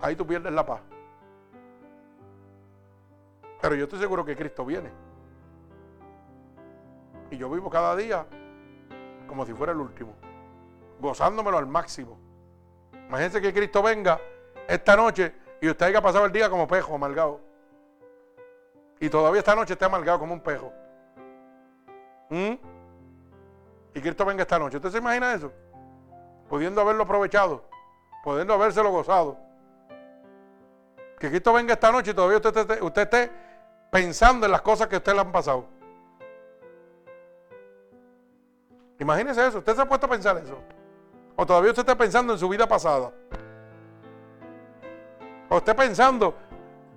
ahí 0.00 0.16
tú 0.16 0.26
pierdes 0.26 0.52
la 0.52 0.66
paz. 0.66 0.80
Pero 3.64 3.76
yo 3.76 3.84
estoy 3.84 3.98
seguro 3.98 4.26
que 4.26 4.36
Cristo 4.36 4.62
viene. 4.66 4.90
Y 7.30 7.38
yo 7.38 7.48
vivo 7.48 7.70
cada 7.70 7.96
día 7.96 8.26
como 9.26 9.46
si 9.46 9.54
fuera 9.54 9.72
el 9.72 9.80
último, 9.80 10.14
gozándomelo 11.00 11.56
al 11.56 11.66
máximo. 11.66 12.18
Imagínense 13.08 13.40
que 13.40 13.54
Cristo 13.54 13.82
venga 13.82 14.20
esta 14.68 14.94
noche 14.96 15.32
y 15.62 15.70
usted 15.70 15.86
haya 15.86 16.02
pasado 16.02 16.26
el 16.26 16.32
día 16.32 16.50
como 16.50 16.68
pejo 16.68 16.94
amargado. 16.94 17.40
Y 19.00 19.08
todavía 19.08 19.38
esta 19.38 19.54
noche 19.54 19.72
está 19.72 19.86
amargado 19.86 20.18
como 20.18 20.34
un 20.34 20.40
pejo. 20.40 20.70
¿Mm? 22.28 22.52
Y 23.94 24.00
Cristo 24.02 24.26
venga 24.26 24.42
esta 24.42 24.58
noche. 24.58 24.76
¿Usted 24.76 24.90
se 24.90 24.98
imagina 24.98 25.32
eso? 25.32 25.50
Pudiendo 26.50 26.82
haberlo 26.82 27.04
aprovechado, 27.04 27.64
pudiendo 28.22 28.52
habérselo 28.52 28.90
gozado. 28.90 29.38
Que 31.18 31.30
Cristo 31.30 31.54
venga 31.54 31.72
esta 31.72 31.90
noche 31.90 32.10
y 32.10 32.14
todavía 32.14 32.36
usted, 32.36 32.82
usted 32.82 33.02
esté 33.04 33.53
pensando 33.94 34.44
en 34.44 34.50
las 34.50 34.60
cosas 34.60 34.88
que 34.88 34.96
a 34.96 34.98
usted 34.98 35.12
le 35.12 35.20
han 35.20 35.30
pasado. 35.30 35.66
Imagínese 38.98 39.46
eso. 39.46 39.58
¿Usted 39.58 39.72
se 39.72 39.82
ha 39.82 39.88
puesto 39.88 40.06
a 40.06 40.10
pensar 40.10 40.36
eso? 40.36 40.58
O 41.36 41.46
todavía 41.46 41.70
usted 41.70 41.82
está 41.82 41.94
pensando 41.94 42.32
en 42.32 42.38
su 42.40 42.48
vida 42.48 42.66
pasada. 42.66 43.12
O 45.48 45.58
usted 45.58 45.76
pensando, 45.76 46.34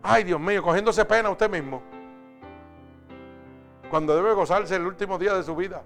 ay 0.02 0.24
Dios 0.24 0.40
mío, 0.40 0.64
cogiéndose 0.64 1.06
pena 1.06 1.30
usted 1.30 1.48
mismo. 1.48 1.84
cuando 3.92 4.16
debe 4.16 4.34
gozarse 4.34 4.76
el 4.76 4.88
último 4.88 5.20
día 5.20 5.36
de 5.36 5.44
su 5.44 5.56
vida. 5.56 5.84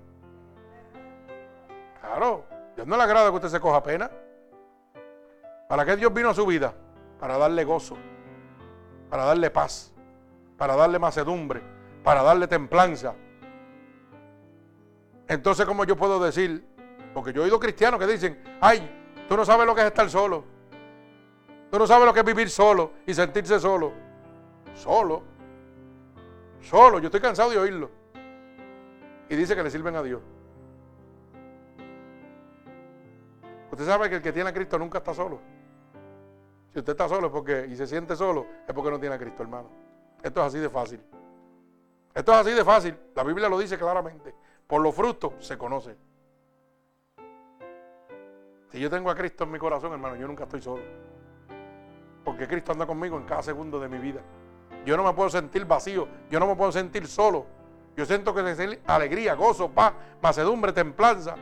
Claro, 1.99 2.45
Dios 2.73 2.87
no 2.87 2.95
le 2.95 3.03
agrada 3.03 3.29
que 3.31 3.35
usted 3.35 3.49
se 3.49 3.59
coja 3.59 3.83
pena. 3.83 4.09
¿Para 5.67 5.83
qué 5.83 5.97
Dios 5.97 6.13
vino 6.13 6.29
a 6.29 6.33
su 6.33 6.45
vida? 6.45 6.73
Para 7.19 7.37
darle 7.37 7.65
gozo, 7.65 7.97
para 9.09 9.25
darle 9.25 9.49
paz, 9.51 9.91
para 10.61 10.75
darle 10.75 10.99
macedumbre, 10.99 11.59
para 12.03 12.21
darle 12.21 12.47
templanza. 12.47 13.15
Entonces, 15.27 15.65
¿cómo 15.65 15.85
yo 15.85 15.97
puedo 15.97 16.23
decir? 16.23 16.63
Porque 17.15 17.33
yo 17.33 17.41
he 17.41 17.45
oído 17.45 17.59
cristianos 17.59 17.99
que 17.99 18.05
dicen, 18.05 18.39
ay, 18.61 18.87
tú 19.27 19.35
no 19.35 19.43
sabes 19.43 19.65
lo 19.65 19.73
que 19.73 19.81
es 19.81 19.87
estar 19.87 20.07
solo. 20.07 20.43
Tú 21.71 21.79
no 21.79 21.87
sabes 21.87 22.05
lo 22.05 22.13
que 22.13 22.19
es 22.19 22.25
vivir 22.27 22.47
solo 22.47 22.91
y 23.07 23.13
sentirse 23.15 23.59
solo. 23.59 23.91
Solo. 24.75 25.23
Solo. 26.59 26.99
Yo 26.99 27.07
estoy 27.07 27.21
cansado 27.21 27.49
de 27.49 27.57
oírlo. 27.57 27.89
Y 29.29 29.35
dice 29.35 29.55
que 29.55 29.63
le 29.63 29.71
sirven 29.71 29.95
a 29.95 30.03
Dios. 30.03 30.21
Usted 33.71 33.85
sabe 33.87 34.09
que 34.11 34.17
el 34.17 34.21
que 34.21 34.31
tiene 34.31 34.51
a 34.51 34.53
Cristo 34.53 34.77
nunca 34.77 34.99
está 34.99 35.15
solo. 35.15 35.39
Si 36.71 36.77
usted 36.77 36.91
está 36.91 37.09
solo 37.09 37.25
es 37.25 37.33
porque, 37.33 37.65
y 37.67 37.75
se 37.75 37.87
siente 37.87 38.15
solo, 38.15 38.45
es 38.67 38.75
porque 38.75 38.91
no 38.91 38.99
tiene 38.99 39.15
a 39.15 39.17
Cristo, 39.17 39.41
hermano. 39.41 39.90
Esto 40.23 40.41
es 40.41 40.47
así 40.47 40.59
de 40.59 40.69
fácil. 40.69 41.01
Esto 42.13 42.31
es 42.33 42.37
así 42.37 42.51
de 42.51 42.63
fácil. 42.63 42.97
La 43.15 43.23
Biblia 43.23 43.49
lo 43.49 43.57
dice 43.57 43.77
claramente. 43.77 44.33
Por 44.67 44.81
los 44.81 44.93
frutos 44.95 45.33
se 45.39 45.57
conoce. 45.57 45.95
Si 48.71 48.79
yo 48.79 48.89
tengo 48.89 49.09
a 49.09 49.15
Cristo 49.15 49.43
en 49.43 49.51
mi 49.51 49.59
corazón, 49.59 49.91
hermano, 49.91 50.15
yo 50.15 50.27
nunca 50.27 50.43
estoy 50.43 50.61
solo. 50.61 50.83
Porque 52.23 52.47
Cristo 52.47 52.71
anda 52.71 52.85
conmigo 52.85 53.17
en 53.17 53.25
cada 53.25 53.43
segundo 53.43 53.79
de 53.79 53.89
mi 53.89 53.97
vida. 53.97 54.21
Yo 54.85 54.95
no 54.95 55.03
me 55.03 55.13
puedo 55.13 55.29
sentir 55.29 55.65
vacío, 55.65 56.07
yo 56.29 56.39
no 56.39 56.47
me 56.47 56.55
puedo 56.55 56.71
sentir 56.71 57.05
solo. 57.07 57.45
Yo 57.95 58.05
siento 58.05 58.33
que 58.33 58.49
es 58.49 58.79
alegría, 58.87 59.35
gozo, 59.35 59.69
paz, 59.69 59.93
macedumbre, 60.21 60.71
templanza, 60.71 61.35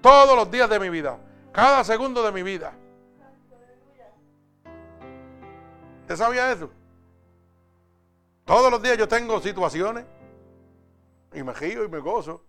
todos 0.00 0.34
los 0.34 0.50
días 0.50 0.68
de 0.70 0.80
mi 0.80 0.88
vida, 0.88 1.18
cada 1.52 1.84
segundo 1.84 2.22
de 2.22 2.32
mi 2.32 2.42
vida. 2.42 2.72
¿Usted 6.00 6.16
sabía 6.16 6.50
eso? 6.50 6.70
Todos 8.44 8.70
los 8.70 8.82
días 8.82 8.98
yo 8.98 9.06
tengo 9.06 9.40
situaciones 9.40 10.04
y 11.32 11.42
me 11.42 11.54
giro 11.54 11.84
y 11.84 11.88
me 11.88 11.98
gozo. 11.98 12.44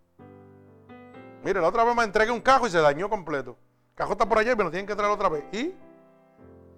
Mire, 1.44 1.62
la 1.62 1.68
otra 1.68 1.84
vez 1.84 1.96
me 1.96 2.04
entregué 2.04 2.32
un 2.32 2.42
cajo 2.42 2.68
y 2.68 2.70
se 2.70 2.80
dañó 2.80 3.10
completo. 3.10 3.58
El 3.90 3.96
cajo 3.96 4.12
está 4.14 4.28
por 4.28 4.38
allá 4.38 4.54
y 4.54 4.56
me 4.56 4.64
lo 4.64 4.72
tienen 4.72 4.88
que 4.88 4.96
traer 4.96 5.12
otra 5.12 5.30
vez. 5.30 5.44
Y 5.52 5.74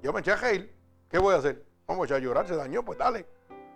yo 0.02 0.14
me 0.14 0.19
eché 0.22 0.31
a 0.31 0.35
reír. 0.38 0.76
¿Qué 1.10 1.18
voy 1.19 1.35
a 1.35 1.38
hacer? 1.38 1.65
Vamos 1.85 2.10
a 2.11 2.19
llorar, 2.19 2.48
se 2.48 2.56
dañó, 2.56 2.84
pues 2.84 2.98
dale. 2.98 3.26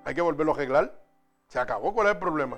Hay 0.05 0.15
que 0.15 0.21
volverlo 0.21 0.53
a 0.53 0.55
arreglar. 0.55 1.01
Se 1.47 1.59
acabó, 1.59 1.93
¿cuál 1.93 2.07
es 2.07 2.13
el 2.13 2.19
problema? 2.19 2.57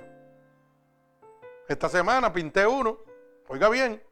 Esta 1.68 1.88
semana 1.88 2.32
pinté 2.32 2.66
uno, 2.66 2.98
oiga 3.46 3.68
bien, 3.68 4.02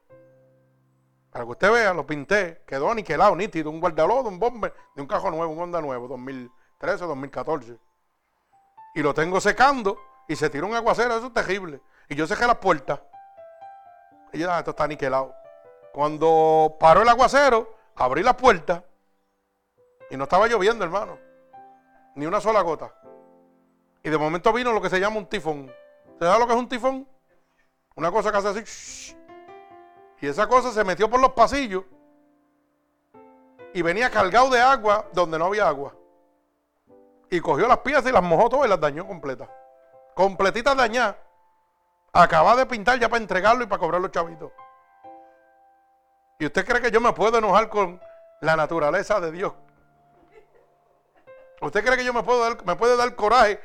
para 1.31 1.45
que 1.45 1.51
usted 1.51 1.73
vea, 1.73 1.93
lo 1.93 2.07
pinté, 2.07 2.63
quedó 2.67 2.91
aniquilado, 2.91 3.35
nítido, 3.35 3.71
un 3.71 3.81
guardalodo, 3.81 4.29
un 4.29 4.39
bomber, 4.39 4.73
de 4.95 5.03
un 5.03 5.09
cajo 5.09 5.31
nuevo, 5.31 5.53
un 5.53 5.59
Honda 5.59 5.81
nuevo, 5.81 6.09
2013, 6.09 7.05
2014. 7.05 7.79
Y 8.99 9.01
lo 9.01 9.15
tengo 9.15 9.41
secando 9.41 9.97
y 10.27 10.35
se 10.35 10.51
tiró 10.51 10.67
un 10.67 10.75
aguacero, 10.75 11.17
eso 11.17 11.29
es 11.29 11.33
terrible. 11.33 11.81
Y 12.09 12.17
yo 12.17 12.27
cerré 12.27 12.49
la 12.49 12.59
puerta. 12.59 13.01
Y 14.33 14.41
yo, 14.41 14.51
ah, 14.51 14.59
esto 14.59 14.73
está 14.73 14.83
aniquilado. 14.83 15.37
Cuando 15.93 16.77
paró 16.81 17.03
el 17.03 17.09
aguacero, 17.09 17.77
abrí 17.95 18.25
la 18.25 18.37
puerta 18.37 18.83
y 20.11 20.17
no 20.17 20.25
estaba 20.25 20.49
lloviendo, 20.49 20.85
hermano. 20.85 21.17
Ni 22.17 22.27
una 22.27 22.41
sola 22.41 22.61
gota. 22.63 22.93
Y 24.03 24.11
de 24.11 24.19
momento 24.19 24.53
vino 24.53 24.73
lo 24.73 24.83
que 24.83 24.91
se 24.91 24.99
llama 24.99 25.19
un 25.19 25.27
tifón. 25.27 25.73
¿Se 26.19 26.25
sabe 26.25 26.41
lo 26.41 26.49
que 26.49 26.55
es 26.55 26.59
un 26.59 26.69
tifón? 26.69 27.09
Una 27.95 28.11
cosa 28.11 28.33
que 28.33 28.39
hace 28.39 28.49
así. 28.49 29.17
Y 30.21 30.27
esa 30.27 30.49
cosa 30.49 30.73
se 30.73 30.83
metió 30.83 31.09
por 31.09 31.21
los 31.21 31.35
pasillos. 31.35 31.85
Y 33.73 33.81
venía 33.81 34.11
cargado 34.11 34.51
de 34.51 34.59
agua 34.59 35.07
donde 35.13 35.39
no 35.39 35.45
había 35.45 35.69
agua. 35.69 35.95
Y 37.31 37.41
cogió 37.41 37.69
las 37.69 37.79
piezas 37.79 38.07
y 38.07 38.13
las 38.13 38.23
mojó 38.23 38.49
todas 38.49 38.67
y 38.67 38.71
las 38.71 38.81
dañó 38.81 39.07
completas. 39.07 39.49
Completitas 40.15 40.77
dañadas. 40.77 41.17
Acaba 42.13 42.57
de 42.57 42.67
pintar 42.67 42.99
ya 42.99 43.09
para 43.09 43.23
entregarlo 43.23 43.65
y 43.65 43.67
para 43.67 43.79
cobrar 43.79 44.01
los 44.01 44.11
chavitos. 44.11 44.51
¿Y 46.39 46.47
usted 46.47 46.65
cree 46.65 46.81
que 46.81 46.91
yo 46.91 47.01
me 47.01 47.13
puedo 47.13 47.39
enojar 47.39 47.69
con 47.69 48.01
la 48.41 48.57
naturaleza 48.57 49.21
de 49.21 49.31
Dios? 49.31 49.53
¿Usted 51.61 51.85
cree 51.85 51.97
que 51.97 52.05
yo 52.05 52.15
me 52.15 52.23
puedo 52.23 52.41
dar, 52.41 52.65
me 52.65 52.77
puede 52.77 52.97
dar 52.97 53.15
coraje? 53.15 53.61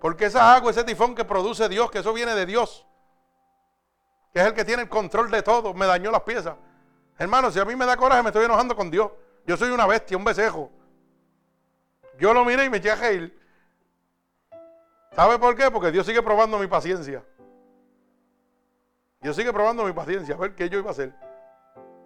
Porque 0.00 0.26
esa 0.26 0.54
agua, 0.54 0.72
ese 0.72 0.82
tifón 0.82 1.14
que 1.14 1.24
produce 1.24 1.68
Dios, 1.68 1.90
que 1.90 2.00
eso 2.00 2.12
viene 2.12 2.34
de 2.34 2.44
Dios, 2.44 2.84
que 4.32 4.40
es 4.40 4.46
el 4.46 4.52
que 4.52 4.64
tiene 4.64 4.82
el 4.82 4.88
control 4.88 5.30
de 5.30 5.42
todo, 5.42 5.72
me 5.74 5.86
dañó 5.86 6.10
las 6.10 6.22
piezas. 6.22 6.56
Hermano, 7.18 7.52
si 7.52 7.60
a 7.60 7.64
mí 7.64 7.76
me 7.76 7.86
da 7.86 7.96
coraje, 7.96 8.22
me 8.22 8.30
estoy 8.30 8.44
enojando 8.44 8.74
con 8.74 8.90
Dios. 8.90 9.12
Yo 9.46 9.56
soy 9.56 9.70
una 9.70 9.86
bestia, 9.86 10.16
un 10.16 10.24
besejo. 10.24 10.70
Yo 12.22 12.32
lo 12.32 12.44
miré 12.44 12.66
y 12.66 12.70
me 12.70 12.76
eché 12.76 12.92
a 12.92 12.94
reír. 12.94 13.36
¿Sabe 15.10 15.40
por 15.40 15.56
qué? 15.56 15.72
Porque 15.72 15.90
Dios 15.90 16.06
sigue 16.06 16.22
probando 16.22 16.56
mi 16.56 16.68
paciencia. 16.68 17.24
Dios 19.20 19.34
sigue 19.34 19.52
probando 19.52 19.84
mi 19.84 19.92
paciencia, 19.92 20.36
a 20.36 20.38
ver 20.38 20.54
qué 20.54 20.68
yo 20.68 20.78
iba 20.78 20.90
a 20.90 20.92
hacer. 20.92 21.12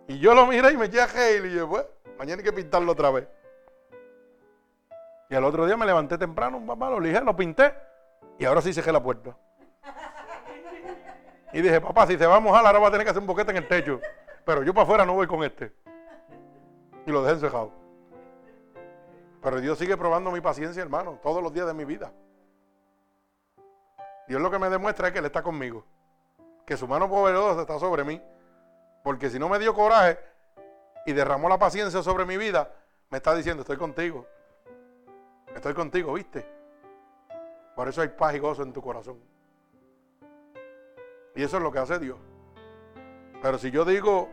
Y 0.09 0.19
yo 0.19 0.35
lo 0.35 0.47
miré 0.47 0.73
y 0.73 0.79
me 0.79 0.87
eché 0.87 1.03
a 1.03 1.07
reír 1.07 1.45
y 1.45 1.49
dije, 1.51 1.67
pues, 1.67 1.85
mañana 2.19 2.39
hay 2.39 2.45
que 2.45 2.53
pintarlo 2.55 2.93
otra 2.93 3.11
vez. 3.11 3.29
Y 5.29 5.35
al 5.35 5.45
otro 5.45 5.67
día 5.67 5.77
me 5.77 5.85
levanté 5.85 6.17
temprano, 6.17 6.65
papá, 6.65 6.89
lo 6.89 6.99
lijé, 6.99 7.21
lo 7.21 7.37
pinté 7.37 7.75
y 8.39 8.47
ahora 8.47 8.63
sí 8.63 8.73
cerré 8.73 8.93
la 8.93 9.03
puerta. 9.03 9.37
Y 11.53 11.61
dije, 11.61 11.79
papá, 11.79 12.07
si 12.07 12.17
se 12.17 12.27
va 12.27 12.37
a 12.37 12.41
mojar, 12.41 12.65
ahora 12.65 12.79
va 12.79 12.89
a 12.89 12.91
tener 12.91 13.05
que 13.05 13.11
hacer 13.11 13.21
un 13.21 13.27
boquete 13.27 13.51
en 13.51 13.59
el 13.59 13.69
techo. 13.69 14.01
Pero 14.47 14.63
yo 14.63 14.73
para 14.73 14.85
afuera 14.85 15.05
no 15.05 15.13
voy 15.13 15.27
con 15.27 15.45
este. 15.45 15.75
Y 17.05 17.11
lo 17.11 17.21
dejé 17.21 17.35
encejado. 17.35 17.86
Pero 19.47 19.61
Dios 19.61 19.79
sigue 19.79 19.97
probando 19.97 20.33
mi 20.33 20.41
paciencia, 20.41 20.83
hermano, 20.83 21.21
todos 21.23 21.41
los 21.41 21.53
días 21.53 21.69
de 21.69 21.73
mi 21.73 21.85
vida. 21.85 22.13
Dios 24.27 24.43
lo 24.43 24.51
que 24.51 24.59
me 24.59 24.69
demuestra 24.69 25.07
es 25.07 25.13
que 25.13 25.21
Él 25.21 25.25
está 25.27 25.41
conmigo. 25.41 25.85
Que 26.67 26.77
su 26.77 26.89
mano 26.89 27.09
poderosa 27.09 27.61
está 27.61 27.79
sobre 27.79 28.03
mí. 28.03 28.21
Porque 29.05 29.31
si 29.31 29.39
no 29.39 29.49
me 29.49 29.61
dio 29.61 29.73
coraje 29.73 30.19
y 31.07 31.13
derramó 31.13 31.49
la 31.49 31.59
paciencia 31.59 32.03
sobre 32.03 32.27
mi 32.27 32.37
vida, 32.37 32.73
me 33.09 33.19
está 33.19 33.37
diciendo, 33.37 33.61
estoy 33.61 33.77
contigo. 33.77 34.27
Estoy 35.55 35.75
contigo, 35.75 36.15
¿viste? 36.15 36.45
Por 37.77 37.87
eso 37.87 38.03
hay 38.03 38.09
paz 38.09 38.35
y 38.35 38.41
gozo 38.41 38.65
en 38.65 38.73
tu 38.73 38.83
corazón. 38.83 39.21
Y 41.37 41.45
eso 41.45 41.59
es 41.59 41.63
lo 41.63 41.71
que 41.71 41.79
hace 41.79 42.01
Dios. 42.01 42.19
Pero 43.41 43.59
si 43.59 43.71
yo 43.71 43.85
digo 43.85 44.29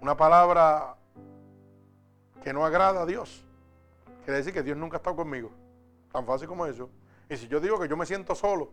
una 0.00 0.16
palabra 0.16 0.94
que 2.44 2.52
no 2.52 2.64
agrada 2.64 3.02
a 3.02 3.06
Dios, 3.06 3.44
quiere 4.30 4.38
decir 4.38 4.54
que 4.54 4.62
Dios 4.62 4.76
nunca 4.76 4.96
ha 4.96 4.98
estado 4.98 5.16
conmigo. 5.16 5.50
Tan 6.12 6.24
fácil 6.24 6.46
como 6.46 6.64
eso. 6.64 6.88
Y 7.28 7.36
si 7.36 7.48
yo 7.48 7.58
digo 7.58 7.80
que 7.80 7.88
yo 7.88 7.96
me 7.96 8.06
siento 8.06 8.36
solo, 8.36 8.70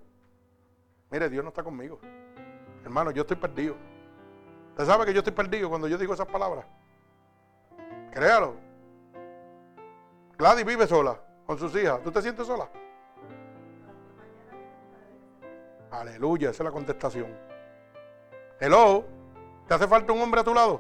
mire, 1.10 1.30
Dios 1.30 1.44
no 1.44 1.50
está 1.50 1.64
conmigo. 1.64 2.00
Hermano, 2.84 3.10
yo 3.10 3.24
estoy 3.24 3.38
perdido. 3.38 3.76
¿Usted 4.70 4.86
sabe 4.86 5.06
que 5.06 5.14
yo 5.14 5.20
estoy 5.20 5.34
perdido 5.34 5.68
cuando 5.68 5.88
yo 5.88 5.98
digo 5.98 6.14
esas 6.14 6.28
palabras? 6.28 6.64
Créalo. 8.12 8.54
Gladys 10.38 10.64
vive 10.64 10.86
sola 10.86 11.20
con 11.48 11.58
sus 11.58 11.76
hijas. 11.76 12.04
¿Tú 12.04 12.12
te 12.12 12.22
sientes 12.22 12.46
sola? 12.46 12.70
Aleluya, 15.90 16.52
esa 16.52 16.62
es 16.62 16.66
la 16.66 16.72
contestación. 16.72 17.36
Hello, 18.60 19.06
¿te 19.68 19.74
hace 19.74 19.88
falta 19.88 20.14
un 20.14 20.22
hombre 20.22 20.42
a 20.42 20.44
tu 20.44 20.54
lado? 20.54 20.80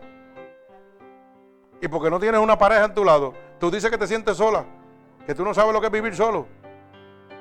Y 1.81 1.87
porque 1.87 2.11
no 2.11 2.19
tienes 2.19 2.39
una 2.39 2.59
pareja 2.59 2.85
a 2.85 2.93
tu 2.93 3.03
lado, 3.03 3.33
tú 3.59 3.71
dices 3.71 3.89
que 3.89 3.97
te 3.97 4.07
sientes 4.07 4.38
sola, 4.38 4.65
que 5.25 5.35
tú 5.35 5.43
no 5.43 5.53
sabes 5.53 5.73
lo 5.73 5.79
que 5.79 5.88
es 5.88 5.91
vivir 5.91 6.15
solo. 6.15 6.47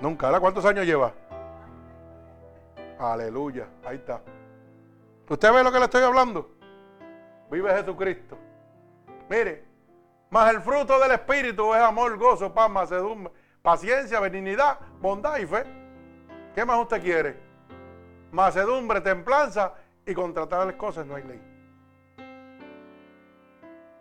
Nunca, 0.01 0.27
¿verdad? 0.27 0.41
¿Cuántos 0.41 0.65
años 0.65 0.85
llevas? 0.85 1.13
Aleluya, 2.99 3.69
ahí 3.85 3.97
está. 3.97 4.23
¿Usted 5.29 5.53
ve 5.53 5.63
lo 5.63 5.73
que 5.73 5.79
le 5.79 5.85
estoy 5.85 6.03
hablando? 6.03 6.51
Vive 7.51 7.75
Jesucristo. 7.75 8.39
Mire, 9.29 9.65
más 10.31 10.53
el 10.53 10.61
fruto 10.61 10.99
del 10.99 11.13
Espíritu 11.13 11.75
es 11.75 11.81
amor, 11.81 12.17
gozo, 12.17 12.53
paz, 12.53 12.71
macedumbre, 12.71 13.33
paciencia, 13.63 14.21
benignidad, 14.21 14.79
bondad 15.01 15.39
y 15.39 15.47
fe. 15.47 15.65
¿Qué 16.55 16.65
más 16.65 16.79
usted 16.79 17.03
quiere? 17.03 17.37
Macedumbre, 18.31 19.01
templanza 19.01 19.75
y 20.05 20.15
contra 20.15 20.49
tales 20.49 20.77
cosas 20.77 21.07
no 21.07 21.17
hay 21.17 21.23
ley. 21.25 21.41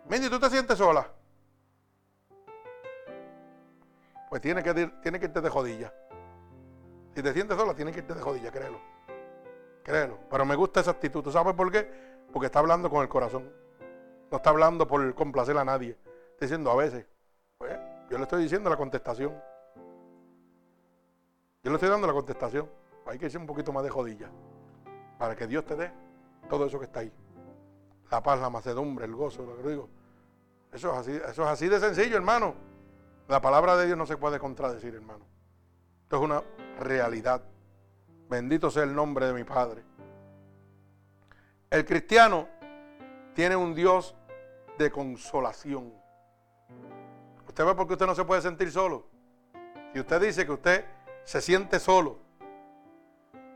Mindy, 0.08 0.30
¿tú 0.30 0.38
te 0.38 0.48
sientes 0.48 0.78
sola? 0.78 1.06
Pues 4.28 4.42
tiene 4.42 4.62
que, 4.62 4.74
tiene 5.02 5.20
que 5.20 5.26
irte 5.26 5.40
de 5.40 5.48
jodilla. 5.48 5.92
Si 7.14 7.22
te 7.22 7.32
sientes 7.32 7.56
sola, 7.56 7.74
tiene 7.74 7.92
que 7.92 8.00
irte 8.00 8.14
de 8.14 8.20
jodilla, 8.20 8.50
créelo. 8.50 8.80
Créelo. 9.82 10.18
Pero 10.28 10.44
me 10.44 10.56
gusta 10.56 10.80
esa 10.80 10.90
actitud. 10.90 11.22
¿Tú 11.22 11.30
sabes 11.30 11.54
por 11.54 11.70
qué? 11.70 11.88
Porque 12.32 12.46
está 12.46 12.58
hablando 12.58 12.90
con 12.90 13.02
el 13.02 13.08
corazón. 13.08 13.50
No 14.30 14.36
está 14.36 14.50
hablando 14.50 14.86
por 14.86 15.14
complacer 15.14 15.56
a 15.56 15.64
nadie 15.64 15.96
diciendo 16.40 16.70
a 16.70 16.76
veces. 16.76 17.06
Pues, 17.58 17.78
yo 18.10 18.18
le 18.18 18.24
estoy 18.24 18.42
diciendo 18.42 18.68
la 18.68 18.76
contestación. 18.76 19.32
Yo 21.62 21.70
le 21.70 21.74
estoy 21.74 21.88
dando 21.88 22.06
la 22.06 22.12
contestación. 22.12 22.68
Hay 23.06 23.18
que 23.18 23.26
hacer 23.26 23.40
un 23.40 23.46
poquito 23.46 23.72
más 23.72 23.84
de 23.84 23.90
jodilla. 23.90 24.28
Para 25.18 25.34
que 25.34 25.46
Dios 25.46 25.64
te 25.64 25.76
dé 25.76 25.92
todo 26.48 26.66
eso 26.66 26.78
que 26.78 26.86
está 26.86 27.00
ahí. 27.00 27.12
La 28.10 28.22
paz, 28.22 28.40
la 28.40 28.50
macedumbre, 28.50 29.04
el 29.04 29.14
gozo, 29.14 29.44
lo 29.44 29.56
que 29.56 29.68
digo. 29.68 29.88
Eso 30.72 30.92
es 30.92 30.98
así, 30.98 31.12
eso 31.12 31.42
es 31.42 31.48
así 31.48 31.68
de 31.68 31.80
sencillo, 31.80 32.16
hermano. 32.16 32.54
La 33.28 33.40
palabra 33.40 33.76
de 33.76 33.86
Dios 33.86 33.98
no 33.98 34.06
se 34.06 34.16
puede 34.16 34.38
contradecir, 34.38 34.94
hermano. 34.94 35.24
Esto 36.04 36.16
es 36.16 36.22
una 36.22 36.42
realidad. 36.78 37.42
Bendito 38.28 38.70
sea 38.70 38.84
el 38.84 38.94
nombre 38.94 39.26
de 39.26 39.32
mi 39.32 39.42
Padre. 39.42 39.82
El 41.68 41.84
cristiano 41.84 42.48
tiene 43.34 43.56
un 43.56 43.74
Dios 43.74 44.14
de 44.78 44.90
consolación. 44.90 45.92
¿Usted 47.48 47.64
ve 47.64 47.74
por 47.74 47.86
qué 47.86 47.94
usted 47.94 48.06
no 48.06 48.14
se 48.14 48.24
puede 48.24 48.42
sentir 48.42 48.70
solo? 48.70 49.06
Si 49.92 49.98
usted 49.98 50.20
dice 50.20 50.46
que 50.46 50.52
usted 50.52 50.84
se 51.24 51.40
siente 51.40 51.80
solo 51.80 52.18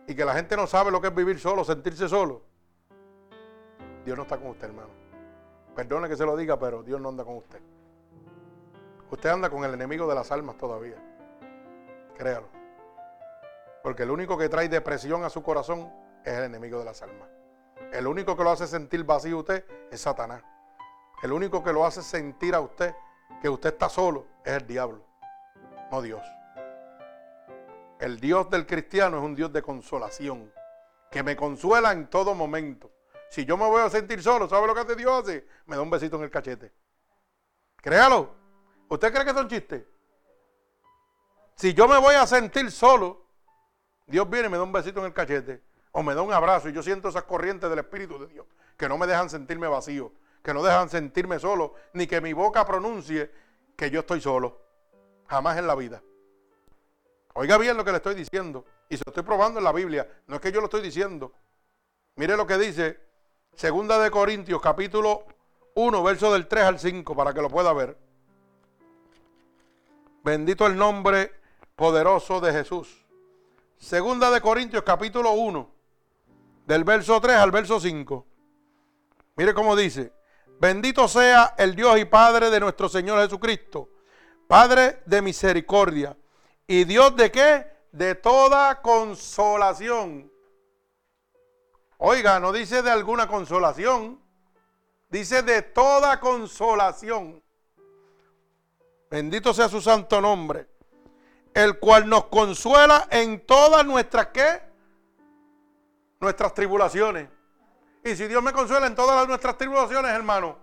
y 0.09 0.15
que 0.15 0.25
la 0.25 0.35
gente 0.35 0.57
no 0.57 0.67
sabe 0.67 0.91
lo 0.91 1.01
que 1.01 1.09
es 1.09 1.15
vivir 1.15 1.39
solo, 1.39 1.65
sentirse 1.65 2.09
solo, 2.09 2.43
Dios 4.05 4.17
no 4.17 4.25
está 4.25 4.37
con 4.39 4.49
usted, 4.49 4.69
hermano. 4.69 4.91
Perdone 5.77 6.09
que 6.09 6.17
se 6.17 6.27
lo 6.27 6.37
diga, 6.37 6.59
pero 6.59 6.83
Dios 6.83 7.01
no 7.01 7.11
anda 7.11 7.25
con 7.25 7.37
usted. 7.37 7.61
Usted 9.11 9.29
anda 9.29 9.51
con 9.51 9.65
el 9.65 9.75
enemigo 9.75 10.09
de 10.09 10.15
las 10.15 10.31
almas 10.31 10.57
todavía. 10.57 10.97
Créalo. 12.17 12.49
Porque 13.83 14.05
el 14.05 14.11
único 14.11 14.39
que 14.39 14.49
trae 14.49 14.69
depresión 14.69 15.25
a 15.25 15.31
su 15.31 15.43
corazón 15.43 15.93
es 16.25 16.35
el 16.35 16.45
enemigo 16.45 16.79
de 16.79 16.85
las 16.85 17.03
almas. 17.03 17.29
El 17.93 18.07
único 18.07 18.37
que 18.37 18.45
lo 18.45 18.51
hace 18.51 18.67
sentir 18.67 19.05
vacío 19.05 19.37
a 19.37 19.41
usted 19.41 19.65
es 19.91 20.01
Satanás. 20.01 20.43
El 21.23 21.33
único 21.33 21.63
que 21.63 21.73
lo 21.73 21.85
hace 21.85 22.03
sentir 22.03 22.55
a 22.55 22.61
usted 22.61 22.95
que 23.43 23.49
usted 23.49 23.73
está 23.73 23.89
solo 23.89 24.27
es 24.45 24.53
el 24.53 24.67
diablo, 24.67 25.05
no 25.91 26.03
Dios. 26.03 26.23
El 27.99 28.21
Dios 28.21 28.49
del 28.49 28.67
cristiano 28.67 29.19
es 29.19 29.25
un 29.25 29.35
Dios 29.35 29.53
de 29.53 29.61
consolación, 29.61 30.53
que 31.11 31.23
me 31.23 31.37
consuela 31.37 31.93
en 31.93 32.09
todo 32.09 32.35
momento. 32.35 32.91
Si 33.29 33.45
yo 33.45 33.57
me 33.57 33.67
voy 33.67 33.83
a 33.83 33.91
sentir 33.91 34.23
solo, 34.23 34.49
¿sabe 34.49 34.67
lo 34.67 34.75
que 34.75 34.81
hace 34.81 34.97
Dios? 34.97 35.27
Me 35.67 35.77
da 35.77 35.83
un 35.83 35.91
besito 35.91 36.17
en 36.17 36.23
el 36.23 36.31
cachete. 36.31 36.73
Créalo. 37.77 38.40
¿Usted 38.91 39.13
cree 39.13 39.25
que 39.25 39.33
son 39.33 39.49
chistes? 39.49 39.85
Si 41.55 41.73
yo 41.75 41.87
me 41.87 41.97
voy 41.99 42.17
a 42.17 42.27
sentir 42.27 42.71
solo, 42.73 43.25
Dios 44.07 44.29
viene 44.29 44.49
y 44.49 44.51
me 44.51 44.57
da 44.57 44.65
un 44.65 44.73
besito 44.73 44.99
en 45.01 45.07
el 45.07 45.13
cachete. 45.13 45.63
O 45.93 46.03
me 46.03 46.15
da 46.15 46.23
un 46.23 46.33
abrazo 46.33 46.69
y 46.69 46.73
yo 46.73 46.83
siento 46.83 47.09
esas 47.09 47.25
corrientes 47.25 47.71
del 47.71 47.79
Espíritu 47.79 48.19
de 48.19 48.27
Dios 48.27 48.47
que 48.77 48.89
no 48.89 48.97
me 48.97 49.07
dejan 49.07 49.29
sentirme 49.29 49.69
vacío, 49.69 50.13
que 50.43 50.55
no 50.55 50.63
dejan 50.63 50.89
sentirme 50.89 51.39
solo, 51.39 51.75
ni 51.93 52.07
que 52.07 52.21
mi 52.21 52.33
boca 52.33 52.65
pronuncie 52.65 53.31
que 53.77 53.91
yo 53.91 54.01
estoy 54.01 54.21
solo. 54.21 54.59
Jamás 55.27 55.59
en 55.59 55.67
la 55.67 55.75
vida. 55.75 56.03
Oiga 57.35 57.59
bien 57.59 57.77
lo 57.77 57.85
que 57.85 57.93
le 57.93 57.99
estoy 57.99 58.15
diciendo. 58.15 58.65
Y 58.89 58.97
se 58.97 59.03
lo 59.07 59.11
estoy 59.11 59.23
probando 59.23 59.61
en 59.61 59.65
la 59.65 59.73
Biblia. 59.73 60.09
No 60.27 60.37
es 60.37 60.41
que 60.41 60.51
yo 60.51 60.61
lo 60.61 60.67
estoy 60.67 60.81
diciendo. 60.81 61.33
Mire 62.17 62.37
lo 62.37 62.47
que 62.47 62.59
dice 62.59 62.99
Segunda 63.55 63.99
de 64.01 64.11
Corintios, 64.11 64.61
capítulo 64.61 65.27
1, 65.75 66.03
verso 66.03 66.33
del 66.33 66.49
3 66.49 66.65
al 66.65 66.79
5, 66.81 67.15
para 67.15 67.33
que 67.33 67.43
lo 67.43 67.51
pueda 67.51 67.73
ver. 67.73 68.10
Bendito 70.23 70.67
el 70.67 70.77
nombre 70.77 71.33
poderoso 71.75 72.41
de 72.41 72.53
Jesús. 72.53 73.07
Segunda 73.79 74.31
de 74.31 74.43
Corintios, 74.43 74.83
capítulo 74.83 75.33
1, 75.33 75.71
del 76.67 76.85
verso 76.85 77.19
3 77.19 77.37
al 77.37 77.51
verso 77.51 77.81
5. 77.81 78.27
Mire 79.37 79.55
cómo 79.55 79.75
dice, 79.75 80.13
bendito 80.59 81.09
sea 81.09 81.55
el 81.57 81.75
Dios 81.75 81.99
y 81.99 82.05
Padre 82.05 82.51
de 82.51 82.61
nuestro 82.61 82.91
Señor 82.91 83.23
Jesucristo, 83.23 83.89
Padre 84.47 85.01
de 85.07 85.23
misericordia 85.23 86.15
y 86.67 86.85
Dios 86.85 87.17
de 87.17 87.31
qué? 87.31 87.67
De 87.91 88.15
toda 88.15 88.83
consolación. 88.83 90.31
Oiga, 91.97 92.39
no 92.41 92.53
dice 92.53 92.83
de 92.83 92.91
alguna 92.91 93.27
consolación, 93.27 94.21
dice 95.09 95.43
de 95.43 95.63
toda 95.63 96.21
consolación. 96.21 97.43
Bendito 99.11 99.53
sea 99.53 99.69
su 99.69 99.81
santo 99.81 100.21
nombre, 100.21 100.69
el 101.53 101.81
cual 101.81 102.09
nos 102.09 102.27
consuela 102.27 103.09
en 103.11 103.45
todas 103.45 103.85
nuestras 103.85 104.29
qué? 104.29 104.63
Nuestras 106.21 106.55
tribulaciones. 106.55 107.29
Y 108.05 108.15
si 108.15 108.29
Dios 108.29 108.41
me 108.41 108.53
consuela 108.53 108.87
en 108.87 108.95
todas 108.95 109.27
nuestras 109.27 109.59
tribulaciones, 109.59 110.13
hermano, 110.13 110.59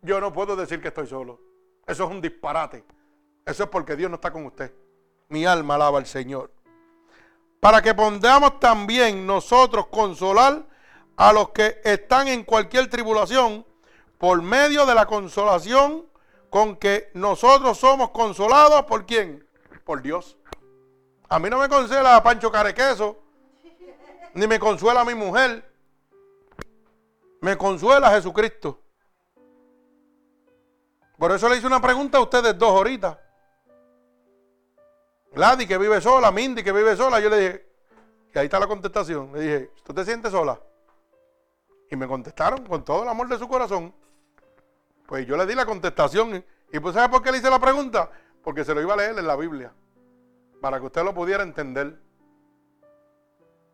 yo 0.00 0.20
no 0.20 0.32
puedo 0.32 0.54
decir 0.54 0.80
que 0.80 0.88
estoy 0.88 1.08
solo. 1.08 1.40
Eso 1.88 2.04
es 2.04 2.10
un 2.10 2.20
disparate. 2.20 2.84
Eso 3.44 3.64
es 3.64 3.68
porque 3.68 3.96
Dios 3.96 4.08
no 4.08 4.14
está 4.14 4.30
con 4.30 4.46
usted. 4.46 4.72
Mi 5.28 5.44
alma 5.44 5.74
alaba 5.74 5.98
al 5.98 6.06
Señor. 6.06 6.52
Para 7.58 7.82
que 7.82 7.94
podamos 7.94 8.60
también 8.60 9.26
nosotros 9.26 9.88
consolar 9.88 10.64
a 11.16 11.32
los 11.32 11.48
que 11.50 11.80
están 11.82 12.28
en 12.28 12.44
cualquier 12.44 12.88
tribulación 12.88 13.66
por 14.18 14.40
medio 14.40 14.86
de 14.86 14.94
la 14.94 15.06
consolación 15.06 16.06
con 16.50 16.76
que 16.76 17.10
nosotros 17.14 17.78
somos 17.78 18.10
consolados 18.10 18.84
por 18.84 19.06
quién? 19.06 19.46
Por 19.84 20.02
Dios. 20.02 20.38
A 21.28 21.38
mí 21.38 21.50
no 21.50 21.58
me 21.58 21.68
consuela 21.68 22.16
a 22.16 22.22
Pancho 22.22 22.50
Carequeso, 22.50 23.18
ni 24.34 24.46
me 24.46 24.58
consuela 24.58 25.02
a 25.02 25.04
mi 25.04 25.14
mujer, 25.14 25.64
me 27.40 27.56
consuela 27.56 28.10
Jesucristo. 28.10 28.80
Por 31.18 31.32
eso 31.32 31.48
le 31.48 31.56
hice 31.56 31.66
una 31.66 31.80
pregunta 31.80 32.18
a 32.18 32.20
ustedes 32.20 32.56
dos 32.56 32.70
ahorita. 32.70 33.20
Gladys 35.32 35.66
que 35.66 35.76
vive 35.76 36.00
sola, 36.00 36.30
Mindy 36.30 36.62
que 36.62 36.72
vive 36.72 36.96
sola. 36.96 37.20
Yo 37.20 37.28
le 37.28 37.38
dije, 37.38 37.66
y 38.34 38.38
ahí 38.38 38.44
está 38.46 38.58
la 38.58 38.66
contestación. 38.66 39.32
Le 39.32 39.40
dije, 39.40 39.70
¿tú 39.84 39.92
te 39.92 40.04
sientes 40.04 40.30
sola? 40.30 40.60
Y 41.90 41.96
me 41.96 42.06
contestaron 42.06 42.64
con 42.66 42.84
todo 42.84 43.02
el 43.02 43.08
amor 43.08 43.28
de 43.28 43.38
su 43.38 43.48
corazón. 43.48 43.92
Pues 45.08 45.26
yo 45.26 45.38
le 45.38 45.46
di 45.46 45.54
la 45.54 45.64
contestación. 45.64 46.44
Y 46.70 46.80
pues 46.80 46.94
¿sabe 46.94 47.08
por 47.08 47.22
qué 47.22 47.32
le 47.32 47.38
hice 47.38 47.48
la 47.48 47.58
pregunta? 47.58 48.10
Porque 48.44 48.62
se 48.62 48.74
lo 48.74 48.82
iba 48.82 48.92
a 48.92 48.96
leer 48.98 49.18
en 49.18 49.26
la 49.26 49.36
Biblia. 49.36 49.72
Para 50.60 50.78
que 50.78 50.84
usted 50.84 51.02
lo 51.02 51.14
pudiera 51.14 51.42
entender. 51.42 51.98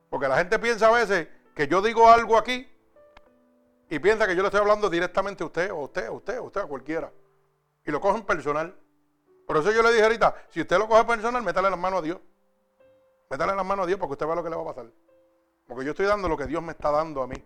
Porque 0.09 0.29
la 0.29 0.37
gente 0.37 0.61
piensa 0.61 0.87
a 0.87 0.93
veces 0.93 1.27
que 1.57 1.67
yo 1.67 1.83
digo 1.83 2.09
algo 2.09 2.39
aquí 2.39 2.71
y 3.91 3.99
piensa 3.99 4.29
que 4.29 4.37
yo 4.37 4.43
le 4.43 4.49
estoy 4.49 4.61
hablando 4.61 4.89
directamente 4.89 5.43
a 5.43 5.47
usted, 5.47 5.73
o 5.73 5.81
a 5.81 5.85
usted, 5.85 6.07
a 6.07 6.13
usted, 6.13 6.37
a 6.37 6.43
usted, 6.43 6.61
a 6.61 6.67
cualquiera. 6.67 7.13
Y 7.85 7.91
lo 7.91 8.01
cogen 8.01 8.23
personal. 8.23 8.73
Por 9.45 9.57
eso 9.57 9.73
yo 9.73 9.83
le 9.83 9.91
dije 9.91 10.05
ahorita, 10.05 10.37
si 10.51 10.61
usted 10.61 10.79
lo 10.79 10.87
coge 10.87 11.05
personal, 11.05 11.43
métale 11.43 11.69
las 11.69 11.79
manos 11.79 11.99
a 11.99 12.03
Dios. 12.03 12.19
Métale 13.29 13.57
las 13.57 13.67
manos 13.67 13.83
a 13.83 13.87
Dios 13.89 13.99
porque 13.99 14.13
usted 14.13 14.27
vea 14.27 14.37
lo 14.37 14.45
que 14.45 14.51
le 14.51 14.57
va 14.57 14.63
a 14.63 14.67
pasar. 14.67 14.87
Porque 15.67 15.85
yo 15.85 15.91
estoy 15.91 16.07
dando 16.07 16.29
lo 16.29 16.37
que 16.37 16.47
Dios 16.47 16.63
me 16.63 16.71
está 16.71 16.93
dando 16.93 17.25
a 17.25 17.27
mí. 17.27 17.45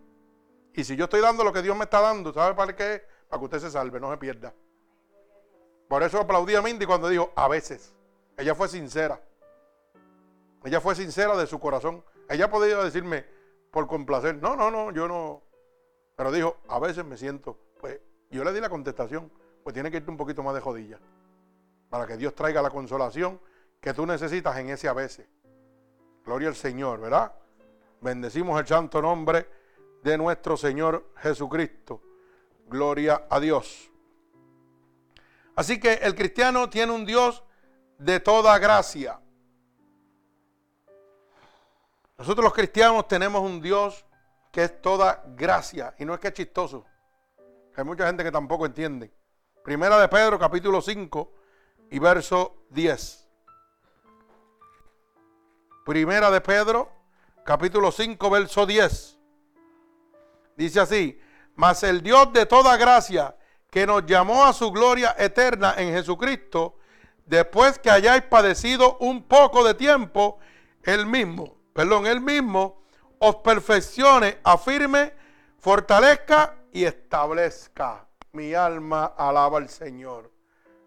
Y 0.74 0.84
si 0.84 0.94
yo 0.94 1.04
estoy 1.04 1.22
dando 1.22 1.42
lo 1.42 1.54
que 1.54 1.62
Dios 1.62 1.74
me 1.74 1.84
está 1.84 2.02
dando, 2.02 2.34
¿sabe 2.34 2.54
para 2.54 2.76
qué? 2.76 3.02
Para 3.28 3.38
que 3.38 3.44
usted 3.44 3.58
se 3.60 3.70
salve, 3.70 4.00
no 4.00 4.10
se 4.10 4.16
pierda. 4.16 4.54
Por 5.88 6.02
eso 6.02 6.20
aplaudí 6.20 6.54
a 6.54 6.62
Mindy 6.62 6.86
cuando 6.86 7.08
dijo, 7.08 7.32
a 7.34 7.48
veces. 7.48 7.94
Ella 8.36 8.54
fue 8.54 8.68
sincera. 8.68 9.20
Ella 10.64 10.80
fue 10.80 10.94
sincera 10.94 11.36
de 11.36 11.46
su 11.46 11.58
corazón. 11.58 12.04
Ella 12.28 12.50
podía 12.50 12.76
decirme 12.78 13.24
por 13.70 13.86
complacer, 13.86 14.36
no, 14.36 14.56
no, 14.56 14.70
no, 14.70 14.90
yo 14.90 15.08
no, 15.08 15.42
pero 16.16 16.32
dijo, 16.32 16.56
a 16.68 16.78
veces 16.78 17.04
me 17.04 17.16
siento, 17.16 17.58
pues 17.80 18.00
yo 18.30 18.42
le 18.44 18.52
di 18.52 18.60
la 18.60 18.68
contestación, 18.68 19.30
pues 19.62 19.74
tiene 19.74 19.90
que 19.90 19.98
irte 19.98 20.10
un 20.10 20.16
poquito 20.16 20.42
más 20.42 20.54
de 20.54 20.60
jodilla, 20.60 20.98
para 21.88 22.06
que 22.06 22.16
Dios 22.16 22.34
traiga 22.34 22.62
la 22.62 22.70
consolación 22.70 23.40
que 23.80 23.94
tú 23.94 24.06
necesitas 24.06 24.56
en 24.58 24.70
ese 24.70 24.88
a 24.88 24.92
veces. 24.92 25.28
Gloria 26.24 26.48
al 26.48 26.56
Señor, 26.56 27.00
¿verdad? 27.00 27.32
Bendecimos 28.00 28.58
el 28.60 28.66
santo 28.66 29.00
nombre 29.00 29.46
de 30.02 30.18
nuestro 30.18 30.56
Señor 30.56 31.12
Jesucristo. 31.16 32.02
Gloria 32.68 33.26
a 33.28 33.40
Dios. 33.40 33.90
Así 35.56 35.80
que 35.80 35.94
el 35.94 36.14
cristiano 36.14 36.70
tiene 36.70 36.92
un 36.92 37.04
Dios 37.04 37.42
de 37.98 38.20
toda 38.20 38.58
gracia. 38.58 39.20
Nosotros 42.16 42.44
los 42.44 42.52
cristianos 42.52 43.08
tenemos 43.08 43.42
un 43.42 43.60
Dios 43.60 44.04
que 44.52 44.64
es 44.64 44.80
toda 44.80 45.24
gracia. 45.36 45.94
Y 45.98 46.04
no 46.04 46.14
es 46.14 46.20
que 46.20 46.28
es 46.28 46.34
chistoso. 46.34 46.84
Hay 47.76 47.84
mucha 47.84 48.06
gente 48.06 48.24
que 48.24 48.32
tampoco 48.32 48.66
entiende. 48.66 49.12
Primera 49.64 49.98
de 49.98 50.08
Pedro, 50.08 50.38
capítulo 50.38 50.80
5 50.80 51.32
y 51.90 51.98
verso 51.98 52.64
10. 52.70 53.28
Primera 55.84 56.30
de 56.30 56.40
Pedro, 56.40 56.90
capítulo 57.44 57.90
5, 57.90 58.30
verso 58.30 58.66
10. 58.66 59.18
Dice 60.56 60.80
así, 60.80 61.18
mas 61.58 61.82
el 61.82 62.04
Dios 62.04 62.32
de 62.32 62.46
toda 62.46 62.76
gracia, 62.76 63.34
que 63.68 63.84
nos 63.84 64.06
llamó 64.06 64.44
a 64.44 64.52
su 64.52 64.70
gloria 64.70 65.16
eterna 65.18 65.74
en 65.76 65.92
Jesucristo, 65.92 66.76
después 67.26 67.80
que 67.80 67.90
hayáis 67.90 68.22
padecido 68.22 68.96
un 69.00 69.24
poco 69.24 69.64
de 69.64 69.74
tiempo, 69.74 70.38
él 70.84 71.04
mismo, 71.04 71.56
perdón, 71.72 72.06
él 72.06 72.20
mismo 72.20 72.80
os 73.18 73.34
perfeccione, 73.36 74.38
afirme, 74.44 75.12
fortalezca 75.58 76.54
y 76.70 76.84
establezca. 76.84 78.06
Mi 78.30 78.54
alma 78.54 79.14
alaba 79.16 79.58
al 79.58 79.68
Señor. 79.68 80.30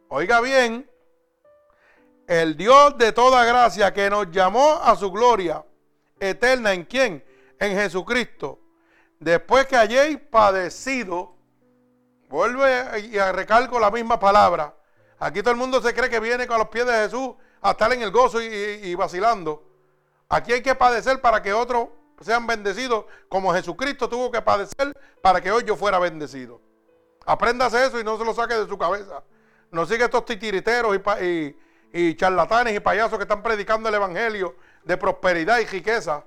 Oiga 0.07 0.39
bien, 0.39 0.89
el 2.27 2.55
Dios 2.55 2.97
de 2.97 3.11
toda 3.11 3.43
gracia 3.43 3.93
que 3.93 4.09
nos 4.09 4.31
llamó 4.31 4.79
a 4.81 4.95
su 4.95 5.11
gloria 5.11 5.65
eterna. 6.17 6.71
¿En 6.71 6.85
quién? 6.85 7.25
En 7.59 7.75
Jesucristo. 7.75 8.60
Después 9.21 9.67
que 9.67 9.77
hayáis 9.77 10.17
padecido, 10.17 11.35
vuelve 12.27 13.01
y 13.01 13.19
recalco 13.19 13.79
la 13.79 13.91
misma 13.91 14.19
palabra. 14.19 14.73
Aquí 15.19 15.41
todo 15.41 15.51
el 15.51 15.57
mundo 15.57 15.79
se 15.79 15.93
cree 15.93 16.09
que 16.09 16.19
viene 16.19 16.47
con 16.47 16.57
los 16.57 16.69
pies 16.69 16.87
de 16.87 16.93
Jesús 16.93 17.35
a 17.61 17.69
estar 17.69 17.93
en 17.93 18.01
el 18.01 18.09
gozo 18.09 18.41
y, 18.41 18.95
vacilando. 18.95 19.63
Aquí 20.27 20.53
hay 20.53 20.63
que 20.63 20.73
padecer 20.73 21.21
para 21.21 21.39
que 21.39 21.53
otros 21.53 21.89
sean 22.19 22.47
bendecidos, 22.47 23.05
como 23.29 23.53
Jesucristo 23.53 24.09
tuvo 24.09 24.31
que 24.31 24.41
padecer 24.41 24.97
para 25.21 25.39
que 25.39 25.51
hoy 25.51 25.65
yo 25.65 25.75
fuera 25.75 25.99
bendecido. 25.99 26.59
Apréndase 27.23 27.85
eso 27.85 27.99
y 27.99 28.03
no 28.03 28.17
se 28.17 28.25
lo 28.25 28.33
saque 28.33 28.55
de 28.55 28.67
su 28.67 28.75
cabeza. 28.75 29.23
No 29.69 29.85
sigue 29.85 30.05
estos 30.05 30.25
titiriteros 30.25 30.97
y 31.93 32.15
charlatanes 32.15 32.75
y 32.75 32.79
payasos 32.79 33.19
que 33.19 33.23
están 33.25 33.43
predicando 33.43 33.87
el 33.87 33.93
evangelio 33.93 34.55
de 34.83 34.97
prosperidad 34.97 35.59
y 35.59 35.65
riqueza. 35.65 36.25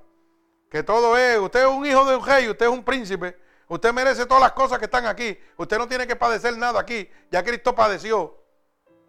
Que 0.75 0.83
todo 0.83 1.17
es, 1.17 1.39
usted 1.39 1.61
es 1.61 1.67
un 1.69 1.87
hijo 1.87 2.05
de 2.05 2.17
un 2.17 2.27
rey, 2.27 2.49
usted 2.49 2.67
es 2.67 2.73
un 2.73 2.83
príncipe, 2.83 3.39
usted 3.69 3.93
merece 3.93 4.27
todas 4.27 4.43
las 4.43 4.51
cosas 4.55 4.81
que 4.81 4.87
están 4.87 5.07
aquí. 5.07 5.39
Usted 5.57 5.79
no 5.79 5.87
tiene 5.87 6.05
que 6.05 6.17
padecer 6.17 6.59
nada 6.59 6.81
aquí. 6.81 7.09
Ya 7.31 7.45
Cristo 7.45 7.77
padeció. 7.77 8.43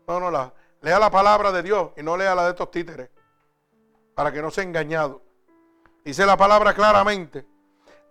No, 0.07 0.19
no, 0.19 0.29
la, 0.29 0.53
lea 0.81 0.99
la 0.99 1.09
palabra 1.09 1.51
de 1.51 1.63
Dios 1.63 1.89
y 1.97 2.03
no 2.03 2.17
lea 2.17 2.35
la 2.35 2.43
de 2.43 2.49
estos 2.51 2.69
títeres. 2.69 3.09
Para 4.13 4.31
que 4.31 4.43
no 4.43 4.51
sea 4.51 4.63
engañado. 4.63 5.23
Dice 6.03 6.23
la 6.27 6.37
palabra 6.37 6.75
claramente. 6.75 7.47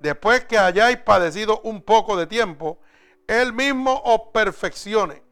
Después 0.01 0.47
que 0.47 0.59
hayáis 0.59 0.97
padecido 0.97 1.61
un 1.61 1.81
poco 1.83 2.17
de 2.17 2.27
tiempo, 2.27 2.81
Él 3.29 3.53
mismo 3.53 4.03
os 4.05 4.33
perfeccione. 4.33 5.23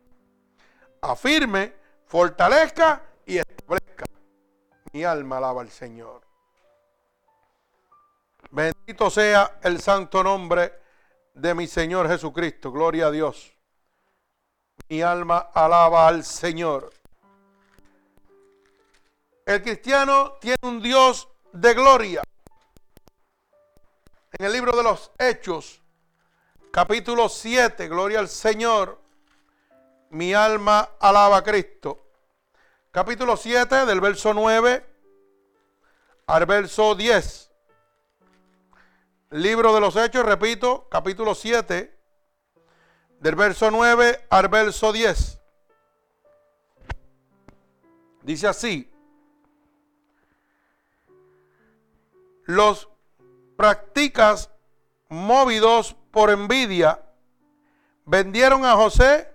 Afirme 1.00 1.74
fortalezca 2.06 3.02
y 3.26 3.38
establezca. 3.38 4.04
Mi 4.92 5.02
alma 5.02 5.38
alaba 5.38 5.62
al 5.62 5.70
Señor. 5.70 6.31
Bendito 8.84 9.10
sea 9.10 9.60
el 9.62 9.80
santo 9.80 10.24
nombre 10.24 10.72
de 11.34 11.54
mi 11.54 11.68
Señor 11.68 12.08
Jesucristo. 12.08 12.72
Gloria 12.72 13.06
a 13.06 13.10
Dios. 13.12 13.56
Mi 14.88 15.02
alma 15.02 15.50
alaba 15.54 16.08
al 16.08 16.24
Señor. 16.24 16.92
El 19.46 19.62
cristiano 19.62 20.32
tiene 20.40 20.56
un 20.62 20.82
Dios 20.82 21.28
de 21.52 21.74
gloria. 21.74 22.22
En 24.32 24.46
el 24.46 24.52
libro 24.52 24.76
de 24.76 24.82
los 24.82 25.12
Hechos, 25.16 25.80
capítulo 26.72 27.28
7, 27.28 27.86
gloria 27.86 28.18
al 28.18 28.28
Señor. 28.28 29.00
Mi 30.10 30.34
alma 30.34 30.90
alaba 30.98 31.36
a 31.36 31.42
Cristo 31.44 32.02
capítulo 32.90 33.38
7, 33.38 33.86
del 33.86 34.00
verso 34.02 34.34
9 34.34 34.86
al 36.26 36.46
verso 36.46 36.94
10. 36.94 37.51
Libro 39.32 39.74
de 39.74 39.80
los 39.80 39.96
Hechos, 39.96 40.24
repito, 40.24 40.86
capítulo 40.90 41.34
7, 41.34 41.98
del 43.18 43.34
verso 43.34 43.70
9 43.70 44.26
al 44.30 44.48
verso 44.48 44.92
10. 44.92 45.40
Dice 48.22 48.46
así, 48.46 48.92
los 52.44 52.88
practicas 53.56 54.50
movidos 55.08 55.96
por 56.10 56.30
envidia 56.30 57.02
vendieron 58.04 58.64
a 58.64 58.74
José 58.74 59.28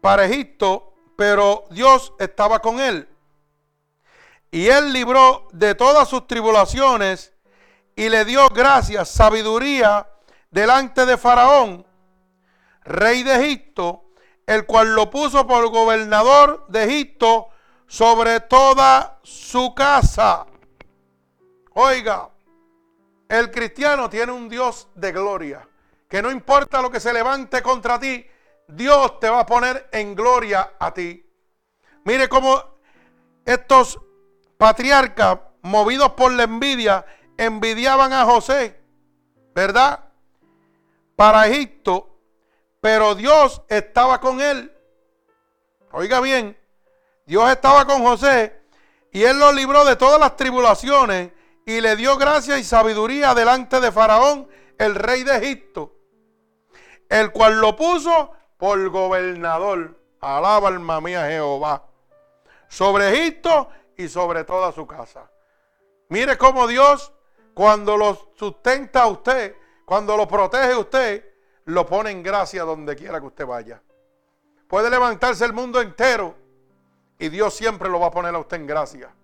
para 0.00 0.24
Egipto 0.24 0.94
pero 1.16 1.64
Dios 1.70 2.12
estaba 2.18 2.60
con 2.60 2.80
él. 2.80 3.08
Y 4.50 4.68
él 4.68 4.92
libró 4.92 5.48
de 5.52 5.74
todas 5.74 6.08
sus 6.08 6.26
tribulaciones 6.26 7.33
y 7.96 8.08
le 8.08 8.24
dio 8.24 8.48
gracias, 8.48 9.08
sabiduría 9.08 10.08
delante 10.50 11.06
de 11.06 11.16
Faraón, 11.16 11.86
rey 12.82 13.22
de 13.22 13.34
Egipto, 13.36 14.04
el 14.46 14.66
cual 14.66 14.94
lo 14.94 15.10
puso 15.10 15.46
por 15.46 15.68
gobernador 15.70 16.66
de 16.68 16.84
Egipto 16.84 17.48
sobre 17.86 18.40
toda 18.40 19.18
su 19.22 19.74
casa. 19.74 20.46
Oiga, 21.74 22.30
el 23.28 23.50
cristiano 23.50 24.08
tiene 24.08 24.32
un 24.32 24.48
Dios 24.48 24.88
de 24.94 25.12
gloria, 25.12 25.68
que 26.08 26.22
no 26.22 26.30
importa 26.30 26.82
lo 26.82 26.90
que 26.90 27.00
se 27.00 27.12
levante 27.12 27.62
contra 27.62 27.98
ti, 27.98 28.26
Dios 28.68 29.18
te 29.20 29.28
va 29.28 29.40
a 29.40 29.46
poner 29.46 29.88
en 29.92 30.14
gloria 30.14 30.74
a 30.78 30.92
ti. 30.92 31.26
Mire 32.04 32.28
cómo 32.28 32.62
estos 33.44 34.00
patriarcas, 34.56 35.38
movidos 35.62 36.12
por 36.12 36.32
la 36.32 36.44
envidia, 36.44 37.04
envidiaban 37.36 38.12
a 38.12 38.24
José, 38.24 38.80
¿verdad? 39.54 40.04
Para 41.16 41.46
Egipto, 41.46 42.18
pero 42.80 43.14
Dios 43.14 43.62
estaba 43.68 44.20
con 44.20 44.40
él. 44.40 44.72
Oiga 45.92 46.20
bien, 46.20 46.58
Dios 47.26 47.50
estaba 47.50 47.86
con 47.86 48.02
José 48.02 48.60
y 49.12 49.22
él 49.22 49.38
lo 49.38 49.52
libró 49.52 49.84
de 49.84 49.96
todas 49.96 50.18
las 50.18 50.36
tribulaciones 50.36 51.32
y 51.64 51.80
le 51.80 51.96
dio 51.96 52.16
gracia 52.16 52.58
y 52.58 52.64
sabiduría 52.64 53.34
delante 53.34 53.80
de 53.80 53.90
Faraón, 53.90 54.48
el 54.76 54.94
rey 54.94 55.22
de 55.22 55.36
Egipto, 55.36 55.94
el 57.08 57.30
cual 57.32 57.60
lo 57.60 57.76
puso 57.76 58.32
por 58.58 58.88
gobernador. 58.90 59.98
Alaba 60.20 60.68
alma 60.68 61.00
mía 61.00 61.26
Jehová. 61.28 61.84
Sobre 62.68 63.12
Egipto 63.12 63.68
y 63.96 64.08
sobre 64.08 64.44
toda 64.44 64.72
su 64.72 64.86
casa. 64.86 65.30
Mire 66.08 66.36
cómo 66.36 66.66
Dios, 66.66 67.12
cuando 67.54 67.96
lo 67.96 68.32
sustenta 68.36 69.02
a 69.02 69.06
usted, 69.06 69.56
cuando 69.84 70.16
lo 70.16 70.26
protege 70.28 70.72
a 70.72 70.78
usted, 70.78 71.24
lo 71.66 71.86
pone 71.86 72.10
en 72.10 72.22
gracia 72.22 72.64
donde 72.64 72.96
quiera 72.96 73.20
que 73.20 73.26
usted 73.26 73.46
vaya. 73.46 73.82
Puede 74.68 74.90
levantarse 74.90 75.44
el 75.44 75.52
mundo 75.52 75.80
entero 75.80 76.34
y 77.18 77.28
Dios 77.28 77.54
siempre 77.54 77.88
lo 77.88 78.00
va 78.00 78.08
a 78.08 78.10
poner 78.10 78.34
a 78.34 78.38
usted 78.38 78.56
en 78.56 78.66
gracia. 78.66 79.14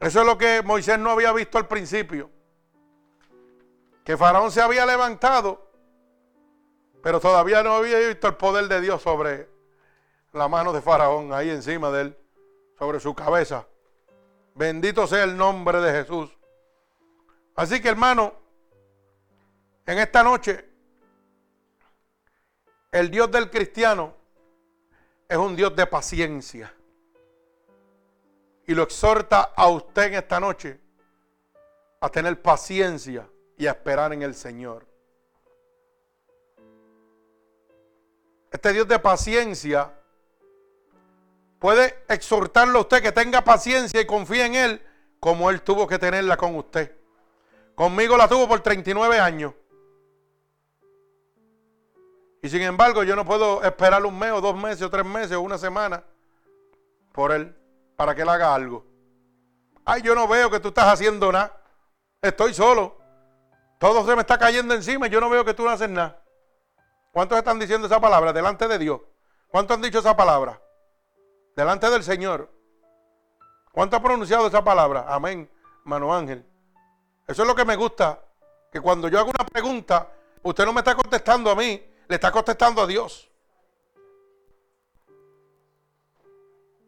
Eso 0.00 0.20
es 0.20 0.26
lo 0.26 0.38
que 0.38 0.62
Moisés 0.62 0.98
no 0.98 1.10
había 1.10 1.32
visto 1.32 1.58
al 1.58 1.68
principio. 1.68 2.30
Que 4.04 4.16
Faraón 4.16 4.50
se 4.50 4.62
había 4.62 4.86
levantado 4.86 5.70
pero 7.02 7.20
todavía 7.20 7.62
no 7.62 7.74
había 7.74 7.98
visto 7.98 8.28
el 8.28 8.36
poder 8.36 8.68
de 8.68 8.80
Dios 8.80 9.02
sobre 9.02 9.48
la 10.32 10.48
mano 10.48 10.72
de 10.72 10.80
Faraón, 10.80 11.32
ahí 11.32 11.50
encima 11.50 11.90
de 11.90 12.02
él, 12.02 12.18
sobre 12.78 13.00
su 13.00 13.14
cabeza. 13.14 13.66
Bendito 14.54 15.06
sea 15.06 15.24
el 15.24 15.36
nombre 15.36 15.80
de 15.80 15.92
Jesús. 15.92 16.36
Así 17.60 17.78
que 17.78 17.90
hermano, 17.90 18.32
en 19.84 19.98
esta 19.98 20.22
noche, 20.22 20.64
el 22.90 23.10
Dios 23.10 23.30
del 23.30 23.50
cristiano 23.50 24.16
es 25.28 25.36
un 25.36 25.54
Dios 25.54 25.76
de 25.76 25.86
paciencia. 25.86 26.74
Y 28.66 28.72
lo 28.72 28.82
exhorta 28.84 29.52
a 29.54 29.68
usted 29.68 30.04
en 30.04 30.14
esta 30.14 30.40
noche 30.40 30.80
a 32.00 32.08
tener 32.08 32.40
paciencia 32.40 33.28
y 33.58 33.66
a 33.66 33.72
esperar 33.72 34.14
en 34.14 34.22
el 34.22 34.34
Señor. 34.34 34.86
este 38.50 38.72
Dios 38.72 38.88
de 38.88 38.98
paciencia, 39.00 39.92
puede 41.58 42.04
exhortarlo 42.08 42.78
a 42.78 42.80
usted 42.80 43.02
que 43.02 43.12
tenga 43.12 43.44
paciencia 43.44 44.00
y 44.00 44.06
confíe 44.06 44.46
en 44.46 44.54
Él 44.54 44.82
como 45.20 45.50
Él 45.50 45.60
tuvo 45.60 45.86
que 45.86 45.98
tenerla 45.98 46.38
con 46.38 46.56
usted. 46.56 46.99
Conmigo 47.80 48.14
la 48.14 48.28
tuvo 48.28 48.46
por 48.46 48.60
39 48.60 49.18
años. 49.18 49.54
Y 52.42 52.48
sin 52.50 52.60
embargo 52.60 53.04
yo 53.04 53.16
no 53.16 53.24
puedo 53.24 53.62
esperar 53.62 54.04
un 54.04 54.18
mes 54.18 54.32
o 54.32 54.42
dos 54.42 54.54
meses 54.54 54.82
o 54.82 54.90
tres 54.90 55.06
meses 55.06 55.32
o 55.32 55.40
una 55.40 55.56
semana 55.56 56.04
por 57.14 57.32
Él 57.32 57.56
para 57.96 58.14
que 58.14 58.20
Él 58.20 58.28
haga 58.28 58.54
algo. 58.54 58.84
Ay, 59.86 60.02
yo 60.02 60.14
no 60.14 60.28
veo 60.28 60.50
que 60.50 60.60
tú 60.60 60.68
estás 60.68 60.92
haciendo 60.92 61.32
nada. 61.32 61.58
Estoy 62.20 62.52
solo. 62.52 62.98
Todo 63.78 64.04
se 64.04 64.14
me 64.14 64.20
está 64.20 64.36
cayendo 64.36 64.74
encima 64.74 65.06
y 65.06 65.10
yo 65.10 65.18
no 65.18 65.30
veo 65.30 65.42
que 65.42 65.54
tú 65.54 65.64
no 65.64 65.70
haces 65.70 65.88
nada. 65.88 66.22
¿Cuántos 67.12 67.38
están 67.38 67.58
diciendo 67.58 67.86
esa 67.86 67.98
palabra 67.98 68.34
delante 68.34 68.68
de 68.68 68.76
Dios? 68.76 69.00
¿Cuántos 69.48 69.76
han 69.76 69.82
dicho 69.82 70.00
esa 70.00 70.14
palabra? 70.14 70.60
Delante 71.56 71.88
del 71.88 72.02
Señor. 72.02 72.52
¿Cuántos 73.72 73.96
han 73.96 74.02
pronunciado 74.02 74.48
esa 74.48 74.62
palabra? 74.62 75.06
Amén, 75.08 75.50
mano 75.84 76.14
ángel. 76.14 76.49
Eso 77.30 77.42
es 77.42 77.48
lo 77.48 77.54
que 77.54 77.64
me 77.64 77.76
gusta. 77.76 78.20
Que 78.72 78.80
cuando 78.80 79.06
yo 79.06 79.20
hago 79.20 79.30
una 79.30 79.46
pregunta, 79.46 80.10
usted 80.42 80.64
no 80.64 80.72
me 80.72 80.80
está 80.80 80.96
contestando 80.96 81.48
a 81.52 81.54
mí, 81.54 81.80
le 82.08 82.14
está 82.16 82.32
contestando 82.32 82.82
a 82.82 82.88
Dios. 82.88 83.30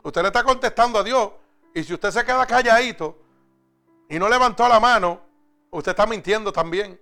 Usted 0.03 0.21
le 0.21 0.27
está 0.27 0.43
contestando 0.43 0.99
a 0.99 1.05
Dios. 1.05 1.31
Y 1.73 1.85
si 1.85 1.95
usted 1.95 2.11
se 2.11 2.25
queda 2.25 2.45
calladito 2.45 3.23
y 4.09 4.19
no 4.19 4.29
levantó 4.29 4.69
la 4.69 4.81
mano, 4.81 5.21
usted 5.71 5.93
está 5.93 6.07
mintiendo 6.07 6.53
también. 6.53 7.01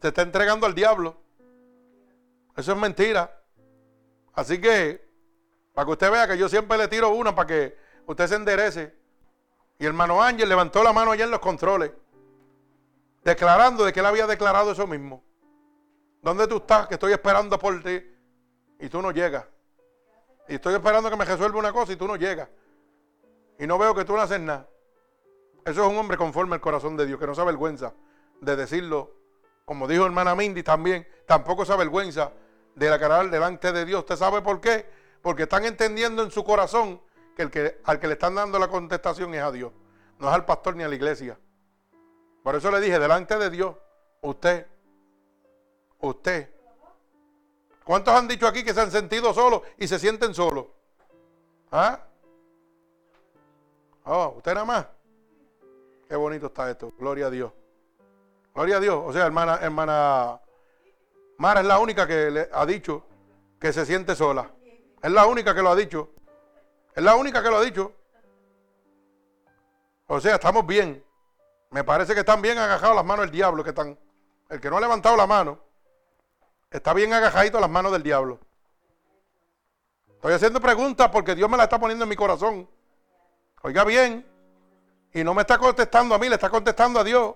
Se 0.00 0.08
está 0.08 0.22
entregando 0.22 0.66
al 0.66 0.74
diablo. 0.74 1.16
Eso 2.56 2.70
es 2.70 2.78
mentira. 2.78 3.42
Así 4.34 4.60
que, 4.60 5.04
para 5.74 5.84
que 5.84 5.90
usted 5.90 6.12
vea 6.12 6.28
que 6.28 6.38
yo 6.38 6.48
siempre 6.48 6.78
le 6.78 6.86
tiro 6.86 7.08
una 7.08 7.34
para 7.34 7.48
que 7.48 7.76
usted 8.06 8.28
se 8.28 8.36
enderece. 8.36 8.94
Y 9.80 9.82
el 9.82 9.88
hermano 9.88 10.22
Ángel 10.22 10.48
levantó 10.48 10.84
la 10.84 10.92
mano 10.92 11.10
allá 11.10 11.24
en 11.24 11.32
los 11.32 11.40
controles, 11.40 11.90
declarando 13.26 13.84
de 13.84 13.92
que 13.92 13.98
él 13.98 14.06
había 14.06 14.24
declarado 14.28 14.70
eso 14.70 14.86
mismo. 14.86 15.24
¿Dónde 16.22 16.46
tú 16.46 16.58
estás? 16.58 16.86
Que 16.86 16.94
estoy 16.94 17.12
esperando 17.12 17.58
por 17.58 17.82
ti 17.82 18.00
y 18.78 18.88
tú 18.88 19.02
no 19.02 19.10
llegas. 19.10 19.44
Y 20.48 20.54
estoy 20.54 20.74
esperando 20.74 21.10
que 21.10 21.16
me 21.16 21.24
resuelva 21.24 21.58
una 21.58 21.72
cosa 21.72 21.92
y 21.92 21.96
tú 21.96 22.06
no 22.06 22.14
llegas. 22.14 22.48
Y 23.58 23.66
no 23.66 23.78
veo 23.78 23.96
que 23.96 24.04
tú 24.04 24.14
no 24.14 24.22
haces 24.22 24.38
nada. 24.38 24.68
Eso 25.64 25.84
es 25.84 25.90
un 25.90 25.98
hombre 25.98 26.16
conforme 26.16 26.54
al 26.54 26.60
corazón 26.60 26.96
de 26.96 27.04
Dios, 27.04 27.18
que 27.18 27.26
no 27.26 27.34
se 27.34 27.40
avergüenza 27.40 27.94
de 28.40 28.54
decirlo. 28.54 29.12
Como 29.64 29.88
dijo 29.88 30.06
hermana 30.06 30.36
Mindy 30.36 30.62
también, 30.62 31.04
tampoco 31.26 31.64
se 31.64 31.72
avergüenza 31.72 32.30
de 32.76 32.88
declarar 32.88 33.28
delante 33.28 33.72
de 33.72 33.84
Dios. 33.84 34.00
¿Usted 34.02 34.14
sabe 34.14 34.40
por 34.40 34.60
qué? 34.60 34.88
Porque 35.20 35.42
están 35.42 35.64
entendiendo 35.64 36.22
en 36.22 36.30
su 36.30 36.44
corazón 36.44 37.02
que, 37.34 37.42
el 37.42 37.50
que 37.50 37.80
al 37.82 37.98
que 37.98 38.06
le 38.06 38.12
están 38.12 38.36
dando 38.36 38.60
la 38.60 38.68
contestación 38.68 39.34
es 39.34 39.42
a 39.42 39.50
Dios, 39.50 39.72
no 40.20 40.28
es 40.28 40.34
al 40.34 40.44
pastor 40.44 40.76
ni 40.76 40.84
a 40.84 40.88
la 40.88 40.94
iglesia. 40.94 41.36
Por 42.46 42.54
eso 42.54 42.70
le 42.70 42.80
dije, 42.80 43.00
delante 43.00 43.36
de 43.38 43.50
Dios, 43.50 43.74
usted, 44.20 44.68
usted. 45.98 46.48
¿Cuántos 47.82 48.14
han 48.14 48.28
dicho 48.28 48.46
aquí 48.46 48.62
que 48.62 48.72
se 48.72 48.80
han 48.82 48.92
sentido 48.92 49.34
solos 49.34 49.62
y 49.78 49.88
se 49.88 49.98
sienten 49.98 50.32
solos? 50.32 50.66
¿Ah? 51.72 51.98
Oh, 54.04 54.34
usted 54.36 54.54
nada 54.54 54.64
más. 54.64 54.86
Qué 56.08 56.14
bonito 56.14 56.46
está 56.46 56.70
esto. 56.70 56.92
Gloria 56.96 57.26
a 57.26 57.30
Dios. 57.30 57.50
Gloria 58.54 58.76
a 58.76 58.80
Dios. 58.80 59.02
O 59.04 59.12
sea, 59.12 59.26
hermana, 59.26 59.58
hermana 59.60 60.40
Mara 61.38 61.62
es 61.62 61.66
la 61.66 61.80
única 61.80 62.06
que 62.06 62.30
le 62.30 62.48
ha 62.52 62.64
dicho 62.64 63.06
que 63.58 63.72
se 63.72 63.84
siente 63.84 64.14
sola. 64.14 64.48
Es 65.02 65.10
la 65.10 65.26
única 65.26 65.52
que 65.52 65.62
lo 65.62 65.70
ha 65.70 65.74
dicho. 65.74 66.10
Es 66.94 67.02
la 67.02 67.16
única 67.16 67.42
que 67.42 67.50
lo 67.50 67.56
ha 67.56 67.62
dicho. 67.62 67.92
O 70.06 70.20
sea, 70.20 70.36
estamos 70.36 70.64
bien. 70.64 71.05
Me 71.70 71.84
parece 71.84 72.14
que 72.14 72.20
están 72.20 72.40
bien 72.40 72.58
agajados 72.58 72.96
las 72.96 73.04
manos 73.04 73.24
del 73.24 73.30
diablo. 73.30 73.62
Que 73.62 73.70
están, 73.70 73.98
el 74.48 74.60
que 74.60 74.70
no 74.70 74.76
ha 74.76 74.80
levantado 74.80 75.16
la 75.16 75.26
mano 75.26 75.66
está 76.70 76.92
bien 76.92 77.12
agajadito 77.12 77.60
las 77.60 77.70
manos 77.70 77.92
del 77.92 78.02
diablo. 78.02 78.38
Estoy 80.08 80.34
haciendo 80.34 80.60
preguntas 80.60 81.08
porque 81.10 81.34
Dios 81.34 81.48
me 81.48 81.56
la 81.56 81.64
está 81.64 81.78
poniendo 81.78 82.04
en 82.04 82.08
mi 82.08 82.16
corazón. 82.16 82.68
Oiga 83.62 83.84
bien. 83.84 84.26
Y 85.12 85.24
no 85.24 85.34
me 85.34 85.42
está 85.42 85.58
contestando 85.58 86.14
a 86.14 86.18
mí, 86.18 86.28
le 86.28 86.34
está 86.34 86.50
contestando 86.50 87.00
a 87.00 87.04
Dios. 87.04 87.34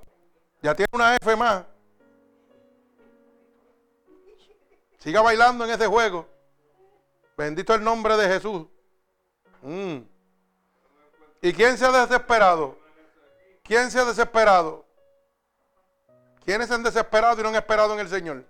Ya 0.62 0.74
tiene 0.74 0.88
una 0.92 1.16
F 1.16 1.36
más. 1.36 1.64
Siga 4.98 5.22
bailando 5.22 5.64
en 5.64 5.70
ese 5.70 5.86
juego. 5.86 6.28
Bendito 7.36 7.74
el 7.74 7.82
nombre 7.82 8.16
de 8.18 8.28
Jesús. 8.28 8.66
Mm. 9.62 9.98
¿Y 11.40 11.52
quién 11.54 11.78
se 11.78 11.86
ha 11.86 12.06
desesperado? 12.06 12.76
¿Quién 13.70 13.88
se 13.88 14.00
ha 14.00 14.04
desesperado? 14.04 14.84
¿Quiénes 16.44 16.66
se 16.66 16.74
han 16.74 16.82
desesperado 16.82 17.38
y 17.38 17.42
no 17.44 17.50
han 17.50 17.54
esperado 17.54 17.94
en 17.94 18.00
el 18.00 18.08
Señor? 18.08 18.44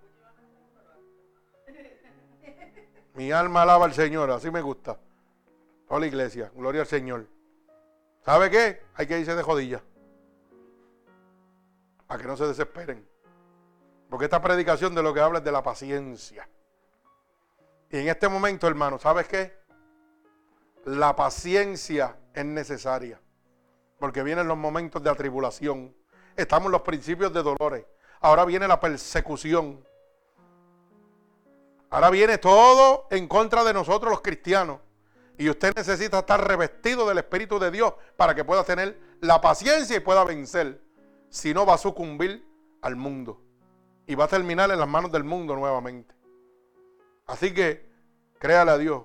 Mi 3.12 3.30
alma 3.30 3.60
alaba 3.60 3.84
al 3.84 3.92
Señor, 3.92 4.30
así 4.30 4.50
me 4.50 4.62
gusta. 4.62 4.98
Toda 5.86 6.00
la 6.00 6.06
iglesia, 6.06 6.50
gloria 6.54 6.80
al 6.80 6.86
Señor. 6.86 7.26
¿Sabe 8.24 8.48
qué? 8.48 8.82
Hay 8.94 9.06
que 9.06 9.18
irse 9.18 9.34
de 9.34 9.42
jodilla. 9.42 9.82
Para 12.06 12.22
que 12.22 12.26
no 12.26 12.38
se 12.38 12.46
desesperen. 12.46 13.06
Porque 14.08 14.24
esta 14.24 14.40
predicación 14.40 14.94
de 14.94 15.02
lo 15.02 15.12
que 15.12 15.20
habla 15.20 15.40
es 15.40 15.44
de 15.44 15.52
la 15.52 15.62
paciencia. 15.62 16.48
Y 17.90 17.98
en 17.98 18.08
este 18.08 18.26
momento, 18.26 18.66
hermano, 18.66 18.98
¿sabes 18.98 19.28
qué? 19.28 19.54
La 20.86 21.14
paciencia 21.14 22.16
es 22.32 22.46
necesaria. 22.46 23.20
Porque 24.00 24.22
vienen 24.24 24.48
los 24.48 24.56
momentos 24.56 25.00
de 25.02 25.10
atribulación. 25.10 25.94
Estamos 26.34 26.66
en 26.66 26.72
los 26.72 26.82
principios 26.82 27.32
de 27.32 27.42
dolores. 27.42 27.84
Ahora 28.20 28.46
viene 28.46 28.66
la 28.66 28.80
persecución. 28.80 29.86
Ahora 31.90 32.08
viene 32.08 32.38
todo 32.38 33.06
en 33.10 33.28
contra 33.28 33.62
de 33.62 33.74
nosotros 33.74 34.10
los 34.10 34.22
cristianos. 34.22 34.80
Y 35.36 35.50
usted 35.50 35.74
necesita 35.76 36.20
estar 36.20 36.46
revestido 36.46 37.06
del 37.06 37.18
Espíritu 37.18 37.58
de 37.58 37.70
Dios 37.70 37.92
para 38.16 38.34
que 38.34 38.44
pueda 38.44 38.64
tener 38.64 38.98
la 39.20 39.40
paciencia 39.40 39.96
y 39.96 40.00
pueda 40.00 40.24
vencer. 40.24 40.80
Si 41.28 41.52
no, 41.52 41.66
va 41.66 41.74
a 41.74 41.78
sucumbir 41.78 42.44
al 42.80 42.96
mundo. 42.96 43.40
Y 44.06 44.14
va 44.14 44.24
a 44.24 44.28
terminar 44.28 44.70
en 44.70 44.78
las 44.78 44.88
manos 44.88 45.12
del 45.12 45.24
mundo 45.24 45.54
nuevamente. 45.54 46.14
Así 47.26 47.52
que 47.52 47.86
créale 48.38 48.70
a 48.70 48.78
Dios. 48.78 49.02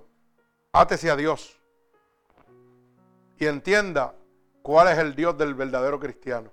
Átese 0.72 1.12
a 1.12 1.18
Dios. 1.18 1.60
Y 3.38 3.46
entienda 3.46 4.16
cuál 4.66 4.88
es 4.88 4.98
el 4.98 5.14
Dios 5.14 5.38
del 5.38 5.54
verdadero 5.54 6.00
cristiano. 6.00 6.52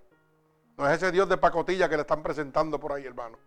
No 0.77 0.87
es 0.87 0.99
ese 0.99 1.11
Dios 1.11 1.27
de 1.31 1.39
pacotilla 1.39 1.89
que 1.89 1.97
le 1.97 2.03
están 2.03 2.23
presentando 2.23 2.79
por 2.79 2.93
ahí, 2.93 3.07
hermano. 3.07 3.39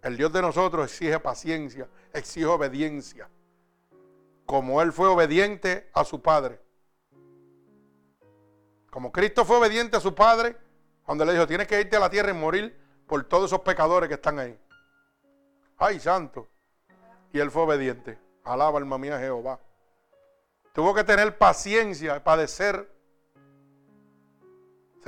El 0.00 0.16
Dios 0.16 0.32
de 0.32 0.40
nosotros 0.40 0.86
exige 0.86 1.20
paciencia, 1.20 1.86
exige 2.14 2.46
obediencia 2.46 3.28
como 4.46 4.80
Él 4.80 4.94
fue 4.94 5.08
obediente 5.08 5.90
a 5.92 6.06
su 6.06 6.22
Padre. 6.22 6.58
Como 8.88 9.12
Cristo 9.12 9.44
fue 9.44 9.58
obediente 9.58 9.98
a 9.98 10.00
su 10.00 10.14
Padre, 10.14 10.56
cuando 11.04 11.26
le 11.26 11.32
dijo, 11.34 11.46
tienes 11.46 11.68
que 11.68 11.78
irte 11.78 11.96
a 11.96 12.00
la 12.00 12.08
tierra 12.08 12.30
y 12.30 12.32
morir 12.32 12.80
por 13.06 13.24
todos 13.24 13.50
esos 13.50 13.60
pecadores 13.60 14.08
que 14.08 14.14
están 14.14 14.38
ahí. 14.38 14.58
Ay, 15.76 16.00
santo. 16.00 16.48
Y 17.30 17.40
Él 17.40 17.50
fue 17.50 17.64
obediente. 17.64 18.18
Alaba 18.42 18.78
alma 18.78 18.96
mía 18.96 19.18
Jehová. 19.18 19.60
Tuvo 20.72 20.94
que 20.94 21.04
tener 21.04 21.36
paciencia, 21.36 22.24
padecer, 22.24 22.97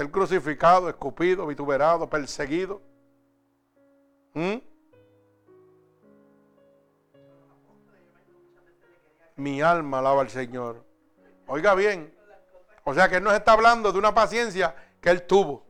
ser 0.01 0.10
crucificado, 0.10 0.89
escupido, 0.89 1.47
vituperado, 1.47 2.09
perseguido. 2.09 2.81
¿Mm? 4.32 4.56
mi 9.36 9.60
alma 9.62 9.98
alaba 9.98 10.22
al 10.22 10.31
Señor. 10.31 10.85
Oiga 11.47 11.74
bien. 11.74 12.14
O 12.85 12.94
sea 12.94 13.09
que 13.09 13.16
Él 13.16 13.24
nos 13.24 13.35
está 13.35 13.52
hablando 13.52 13.93
de 13.93 13.98
una 13.98 14.14
paciencia 14.14 14.74
que 15.02 15.10
Él 15.10 15.27
tuvo. 15.27 15.66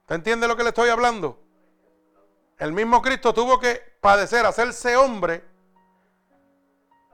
¿Usted 0.00 0.16
entiende 0.16 0.46
lo 0.46 0.56
que 0.56 0.62
le 0.62 0.70
estoy 0.70 0.90
hablando? 0.90 1.42
El 2.58 2.72
mismo 2.72 3.00
Cristo 3.00 3.32
tuvo 3.32 3.58
que 3.58 3.80
padecer, 4.00 4.44
hacerse 4.44 4.96
hombre, 4.96 5.42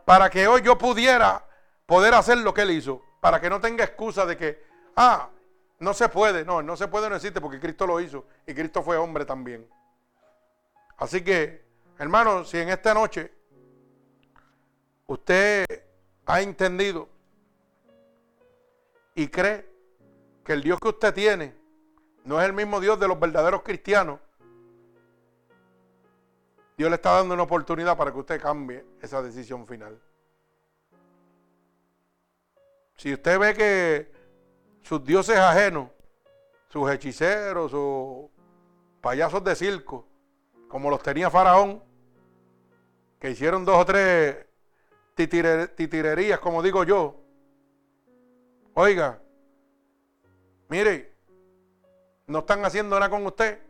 para 0.05 0.31
que 0.31 0.49
hoy 0.49 0.63
yo 0.63 0.79
pudiera 0.79 1.45
poder 1.87 2.15
hacer 2.15 2.39
lo 2.39 2.55
que 2.55 2.63
Él 2.63 2.73
hizo. 2.73 3.03
Para 3.21 3.41
que 3.41 3.51
no 3.51 3.61
tenga 3.61 3.85
excusa 3.85 4.27
de 4.27 4.37
que, 4.37 4.72
ah, 4.97 5.29
no 5.79 5.95
se 5.95 6.09
puede. 6.09 6.45
No, 6.45 6.63
no 6.63 6.77
se 6.77 6.89
puede, 6.89 7.09
no 7.09 7.17
existe, 7.17 7.41
porque 7.41 7.61
Cristo 7.61 7.87
lo 7.87 8.01
hizo. 8.01 8.25
Y 8.47 8.55
Cristo 8.55 8.83
fue 8.83 8.97
hombre 8.97 9.25
también. 9.25 9.69
Así 10.97 11.23
que, 11.25 11.65
hermano, 11.99 12.45
si 12.45 12.59
en 12.59 12.69
esta 12.69 12.95
noche 12.95 13.33
usted 15.07 15.65
ha 16.27 16.41
entendido 16.41 17.09
y 19.15 19.27
cree 19.29 19.69
que 20.45 20.53
el 20.53 20.63
Dios 20.63 20.79
que 20.79 20.89
usted 20.89 21.13
tiene 21.13 21.55
no 22.25 22.41
es 22.41 22.47
el 22.47 22.53
mismo 22.53 22.81
Dios 22.81 23.01
de 23.01 23.09
los 23.09 23.19
verdaderos 23.19 23.63
cristianos, 23.63 24.21
Dios 26.77 26.89
le 26.89 26.97
está 26.97 27.17
dando 27.17 27.35
una 27.35 27.43
oportunidad 27.43 27.97
para 27.97 28.13
que 28.13 28.19
usted 28.19 28.41
cambie 28.41 28.85
esa 29.01 29.21
decisión 29.23 29.67
final. 29.67 30.01
Si 32.97 33.13
usted 33.13 33.39
ve 33.39 33.55
que 33.55 34.12
sus 34.83 35.05
dioses 35.05 35.39
ajenos, 35.39 35.89
sus 36.69 36.91
hechiceros, 36.91 37.71
sus 37.71 38.31
payasos 39.01 39.43
de 39.45 39.55
circo, 39.55 40.07
como 40.69 40.91
los 40.91 41.03
tenía 41.03 41.31
Faraón, 41.31 41.83
que 43.19 43.31
hicieron 43.31 43.65
dos 43.65 43.77
o 43.77 43.85
tres 43.85 44.47
titirerías, 45.15 46.39
como 46.41 46.63
digo 46.63 46.85
yo. 46.85 47.17
Oiga, 48.75 49.21
mire, 50.69 51.15
no 52.27 52.41
están 52.41 52.65
haciendo 52.65 52.99
nada 52.99 53.11
con 53.11 53.25
usted. 53.27 53.61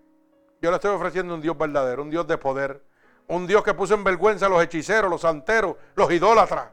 Yo 0.61 0.71
le 0.71 0.77
estoy 0.77 0.95
ofreciendo 0.95 1.35
un 1.35 1.41
Dios 1.41 1.59
verdadero, 1.59 2.03
un 2.03 2.11
Dios 2.11 2.27
de 2.27 2.39
poder, 2.39 2.85
un 3.27 3.47
Dios 3.47 3.65
que 3.65 3.75
puso 3.75 3.95
en 3.95 4.05
vergüenza 4.05 4.47
a 4.47 4.49
los 4.49 4.63
hechiceros, 4.63 5.11
los 5.11 5.23
santeros, 5.23 5.77
los 5.97 6.11
idólatras. 6.13 6.71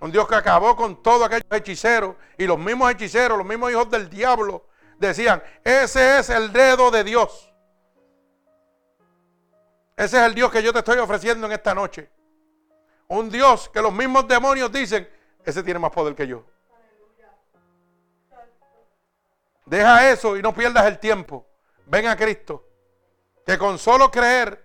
Un 0.00 0.12
Dios 0.12 0.28
que 0.28 0.36
acabó 0.36 0.76
con 0.76 1.02
todos 1.02 1.26
aquellos 1.26 1.46
hechiceros 1.50 2.16
y 2.36 2.46
los 2.46 2.58
mismos 2.58 2.90
hechiceros, 2.92 3.36
los 3.36 3.46
mismos 3.46 3.72
hijos 3.72 3.90
del 3.90 4.08
diablo, 4.08 4.66
decían, 4.98 5.42
ese 5.64 6.18
es 6.18 6.30
el 6.30 6.52
dedo 6.52 6.90
de 6.90 7.02
Dios. 7.02 7.52
Ese 9.96 10.16
es 10.18 10.22
el 10.22 10.34
Dios 10.34 10.52
que 10.52 10.62
yo 10.62 10.72
te 10.72 10.78
estoy 10.78 10.98
ofreciendo 10.98 11.46
en 11.46 11.52
esta 11.52 11.74
noche. 11.74 12.08
Un 13.08 13.28
Dios 13.28 13.68
que 13.70 13.82
los 13.82 13.92
mismos 13.92 14.28
demonios 14.28 14.70
dicen, 14.70 15.08
ese 15.44 15.62
tiene 15.62 15.80
más 15.80 15.90
poder 15.90 16.14
que 16.14 16.26
yo. 16.26 16.44
Deja 19.66 20.10
eso 20.10 20.36
y 20.36 20.42
no 20.42 20.54
pierdas 20.54 20.86
el 20.86 20.98
tiempo. 20.98 21.44
Ven 21.86 22.06
a 22.06 22.16
Cristo. 22.16 22.64
Que 23.44 23.58
con 23.58 23.78
solo 23.78 24.10
creer 24.10 24.64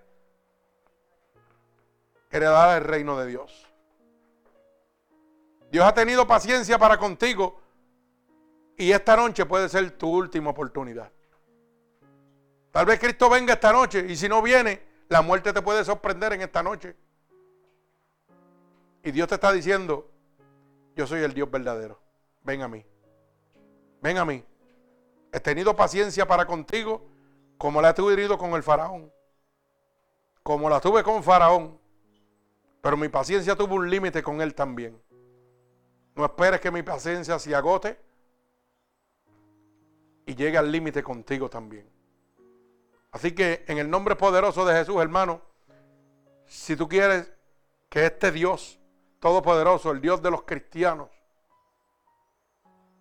heredar 2.30 2.78
el 2.78 2.84
reino 2.84 3.18
de 3.18 3.28
Dios. 3.28 3.73
Dios 5.74 5.88
ha 5.88 5.94
tenido 5.96 6.28
paciencia 6.28 6.78
para 6.78 7.00
contigo 7.00 7.60
y 8.78 8.92
esta 8.92 9.16
noche 9.16 9.44
puede 9.44 9.68
ser 9.68 9.90
tu 9.98 10.08
última 10.08 10.52
oportunidad. 10.52 11.12
Tal 12.70 12.86
vez 12.86 13.00
Cristo 13.00 13.28
venga 13.28 13.54
esta 13.54 13.74
noche 13.74 14.06
y 14.08 14.16
si 14.16 14.30
no 14.30 14.44
viene, 14.44 14.84
la 15.10 15.24
muerte 15.24 15.52
te 15.52 15.64
puede 15.64 15.84
sorprender 15.84 16.32
en 16.34 16.42
esta 16.44 16.62
noche. 16.62 16.96
Y 19.02 19.10
Dios 19.10 19.28
te 19.28 19.34
está 19.34 19.52
diciendo, 19.52 20.12
yo 20.96 21.08
soy 21.08 21.24
el 21.24 21.34
Dios 21.34 21.50
verdadero. 21.50 22.00
Ven 22.44 22.62
a 22.62 22.68
mí. 22.68 22.86
Ven 24.00 24.20
a 24.20 24.26
mí. 24.26 24.46
He 25.32 25.40
tenido 25.40 25.76
paciencia 25.76 26.28
para 26.28 26.46
contigo 26.46 27.04
como 27.58 27.82
la 27.82 27.90
he 27.90 27.94
tenido 27.96 28.38
con 28.38 28.52
el 28.52 28.62
faraón. 28.62 29.12
Como 30.44 30.70
la 30.70 30.80
tuve 30.80 31.02
con 31.02 31.24
faraón. 31.24 31.80
Pero 32.80 32.96
mi 32.96 33.10
paciencia 33.10 33.56
tuvo 33.56 33.74
un 33.74 33.90
límite 33.90 34.22
con 34.22 34.40
él 34.40 34.54
también. 34.54 35.03
No 36.16 36.26
esperes 36.26 36.62
que 36.62 36.72
mi 36.72 36.84
paciencia 36.84 37.40
se 37.40 37.56
agote 37.56 38.00
y 40.26 40.36
llegue 40.36 40.58
al 40.58 40.72
límite 40.72 41.02
contigo 41.04 41.50
también. 41.50 41.90
Así 43.12 43.34
que 43.34 43.64
en 43.68 43.78
el 43.78 43.90
nombre 43.90 44.16
poderoso 44.16 44.66
de 44.66 44.76
Jesús, 44.76 45.02
hermano, 45.02 45.42
si 46.46 46.76
tú 46.76 46.88
quieres 46.88 47.32
que 47.90 48.06
este 48.06 48.32
Dios 48.32 48.80
todopoderoso, 49.20 49.92
el 49.92 50.02
Dios 50.02 50.22
de 50.22 50.32
los 50.32 50.44
cristianos, 50.44 51.10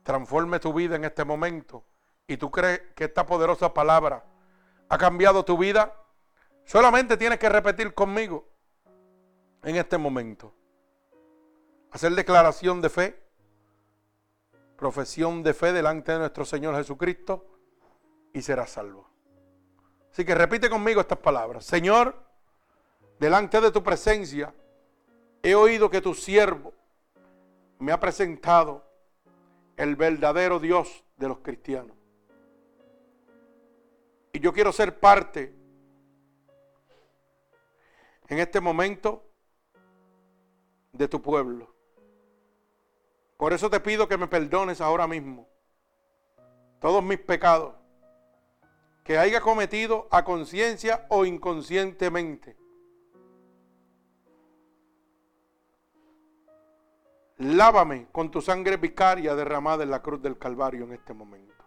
transforme 0.02 0.58
tu 0.58 0.72
vida 0.72 0.96
en 0.96 1.04
este 1.04 1.24
momento 1.24 1.84
y 2.26 2.36
tú 2.36 2.50
crees 2.50 2.80
que 2.94 3.04
esta 3.04 3.26
poderosa 3.26 3.72
palabra 3.72 4.24
ha 4.88 4.98
cambiado 4.98 5.44
tu 5.44 5.56
vida, 5.56 5.94
solamente 6.64 7.16
tienes 7.16 7.38
que 7.38 7.48
repetir 7.48 7.94
conmigo 7.94 8.46
en 9.62 9.76
este 9.76 9.96
momento. 9.96 10.54
Hacer 11.92 12.14
declaración 12.14 12.80
de 12.80 12.88
fe, 12.88 13.22
profesión 14.76 15.42
de 15.42 15.52
fe 15.52 15.72
delante 15.72 16.12
de 16.12 16.18
nuestro 16.18 16.44
Señor 16.44 16.74
Jesucristo 16.74 17.46
y 18.32 18.40
serás 18.40 18.70
salvo. 18.70 19.08
Así 20.10 20.24
que 20.24 20.34
repite 20.34 20.70
conmigo 20.70 21.02
estas 21.02 21.18
palabras. 21.18 21.64
Señor, 21.64 22.16
delante 23.18 23.60
de 23.60 23.70
tu 23.70 23.82
presencia, 23.82 24.54
he 25.42 25.54
oído 25.54 25.90
que 25.90 26.00
tu 26.00 26.14
siervo 26.14 26.72
me 27.78 27.92
ha 27.92 28.00
presentado 28.00 28.84
el 29.76 29.94
verdadero 29.94 30.58
Dios 30.58 31.04
de 31.16 31.28
los 31.28 31.38
cristianos. 31.38 31.96
Y 34.32 34.40
yo 34.40 34.52
quiero 34.52 34.72
ser 34.72 34.98
parte 34.98 35.54
en 38.28 38.38
este 38.38 38.60
momento 38.60 39.24
de 40.92 41.06
tu 41.06 41.20
pueblo. 41.20 41.71
Por 43.42 43.52
eso 43.52 43.68
te 43.68 43.80
pido 43.80 44.06
que 44.06 44.16
me 44.16 44.28
perdones 44.28 44.80
ahora 44.80 45.08
mismo 45.08 45.48
todos 46.78 47.02
mis 47.02 47.18
pecados 47.18 47.74
que 49.02 49.18
haya 49.18 49.40
cometido 49.40 50.06
a 50.12 50.22
conciencia 50.22 51.06
o 51.08 51.24
inconscientemente. 51.24 52.56
Lávame 57.38 58.06
con 58.12 58.30
tu 58.30 58.40
sangre 58.40 58.76
vicaria 58.76 59.34
derramada 59.34 59.82
en 59.82 59.90
la 59.90 60.02
cruz 60.02 60.22
del 60.22 60.38
Calvario 60.38 60.84
en 60.84 60.92
este 60.92 61.12
momento. 61.12 61.64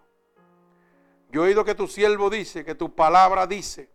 Yo 1.30 1.44
he 1.44 1.48
oído 1.48 1.66
que 1.66 1.76
tu 1.76 1.88
siervo 1.88 2.30
dice, 2.30 2.64
que 2.64 2.76
tu 2.76 2.96
palabra 2.96 3.48
dice, 3.48 3.90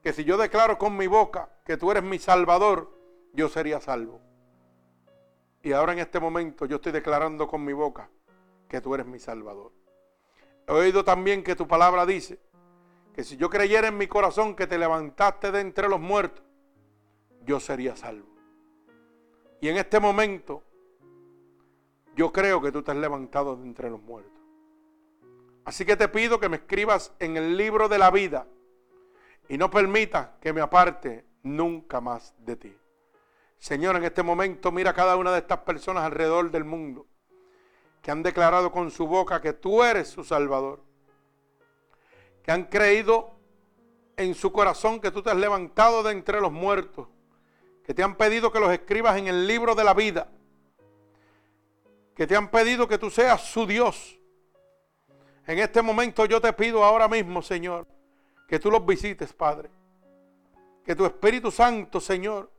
que 0.00 0.12
si 0.12 0.22
yo 0.22 0.38
declaro 0.38 0.78
con 0.78 0.96
mi 0.96 1.08
boca 1.08 1.50
que 1.64 1.76
tú 1.76 1.90
eres 1.90 2.04
mi 2.04 2.20
salvador, 2.20 2.96
yo 3.32 3.48
sería 3.48 3.80
salvo. 3.80 4.27
Y 5.68 5.72
ahora 5.72 5.92
en 5.92 5.98
este 5.98 6.18
momento 6.18 6.64
yo 6.64 6.76
estoy 6.76 6.92
declarando 6.92 7.46
con 7.46 7.62
mi 7.62 7.74
boca 7.74 8.08
que 8.70 8.80
tú 8.80 8.94
eres 8.94 9.06
mi 9.06 9.18
salvador. 9.18 9.70
He 10.66 10.72
oído 10.72 11.04
también 11.04 11.44
que 11.44 11.54
tu 11.54 11.68
palabra 11.68 12.06
dice 12.06 12.40
que 13.12 13.22
si 13.22 13.36
yo 13.36 13.50
creyera 13.50 13.88
en 13.88 13.98
mi 13.98 14.06
corazón 14.06 14.56
que 14.56 14.66
te 14.66 14.78
levantaste 14.78 15.52
de 15.52 15.60
entre 15.60 15.86
los 15.90 16.00
muertos, 16.00 16.42
yo 17.44 17.60
sería 17.60 17.94
salvo. 17.96 18.30
Y 19.60 19.68
en 19.68 19.76
este 19.76 20.00
momento 20.00 20.62
yo 22.16 22.32
creo 22.32 22.62
que 22.62 22.72
tú 22.72 22.82
te 22.82 22.92
has 22.92 22.96
levantado 22.96 23.54
de 23.54 23.64
entre 23.64 23.90
los 23.90 24.00
muertos. 24.00 24.40
Así 25.66 25.84
que 25.84 25.98
te 25.98 26.08
pido 26.08 26.40
que 26.40 26.48
me 26.48 26.56
escribas 26.56 27.12
en 27.18 27.36
el 27.36 27.58
libro 27.58 27.90
de 27.90 27.98
la 27.98 28.10
vida 28.10 28.46
y 29.50 29.58
no 29.58 29.70
permita 29.70 30.38
que 30.40 30.54
me 30.54 30.62
aparte 30.62 31.26
nunca 31.42 32.00
más 32.00 32.34
de 32.38 32.56
ti. 32.56 32.77
Señor, 33.58 33.96
en 33.96 34.04
este 34.04 34.22
momento 34.22 34.72
mira 34.72 34.90
a 34.90 34.94
cada 34.94 35.16
una 35.16 35.32
de 35.32 35.38
estas 35.38 35.58
personas 35.58 36.04
alrededor 36.04 36.50
del 36.50 36.64
mundo 36.64 37.06
que 38.02 38.10
han 38.10 38.22
declarado 38.22 38.70
con 38.70 38.90
su 38.90 39.06
boca 39.06 39.40
que 39.40 39.52
tú 39.52 39.82
eres 39.82 40.08
su 40.08 40.24
Salvador, 40.24 40.82
que 42.42 42.52
han 42.52 42.64
creído 42.64 43.32
en 44.16 44.34
su 44.34 44.52
corazón 44.52 45.00
que 45.00 45.10
tú 45.10 45.22
te 45.22 45.30
has 45.30 45.36
levantado 45.36 46.02
de 46.02 46.12
entre 46.12 46.40
los 46.40 46.52
muertos, 46.52 47.08
que 47.84 47.94
te 47.94 48.02
han 48.02 48.16
pedido 48.16 48.52
que 48.52 48.60
los 48.60 48.70
escribas 48.70 49.18
en 49.18 49.28
el 49.28 49.46
libro 49.46 49.74
de 49.74 49.84
la 49.84 49.94
vida 49.94 50.28
que 52.18 52.26
te 52.26 52.34
han 52.34 52.50
pedido 52.50 52.88
que 52.88 52.98
tú 52.98 53.10
seas 53.10 53.40
su 53.42 53.64
Dios. 53.64 54.18
En 55.46 55.60
este 55.60 55.80
momento 55.82 56.26
yo 56.26 56.40
te 56.40 56.52
pido 56.52 56.82
ahora 56.82 57.06
mismo, 57.06 57.42
Señor, 57.42 57.86
que 58.48 58.58
tú 58.58 58.72
los 58.72 58.84
visites, 58.84 59.32
Padre. 59.32 59.70
Que 60.84 60.96
tu 60.96 61.06
Espíritu 61.06 61.52
Santo, 61.52 62.00
Señor, 62.00 62.50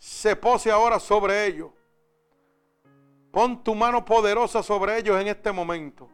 se 0.00 0.34
pose 0.34 0.72
ahora 0.72 0.98
sobre 0.98 1.46
ellos. 1.46 1.70
Pon 3.30 3.62
tu 3.62 3.76
mano 3.76 4.04
poderosa 4.04 4.64
sobre 4.64 4.98
ellos 4.98 5.20
en 5.20 5.28
este 5.28 5.52
momento. 5.52 6.08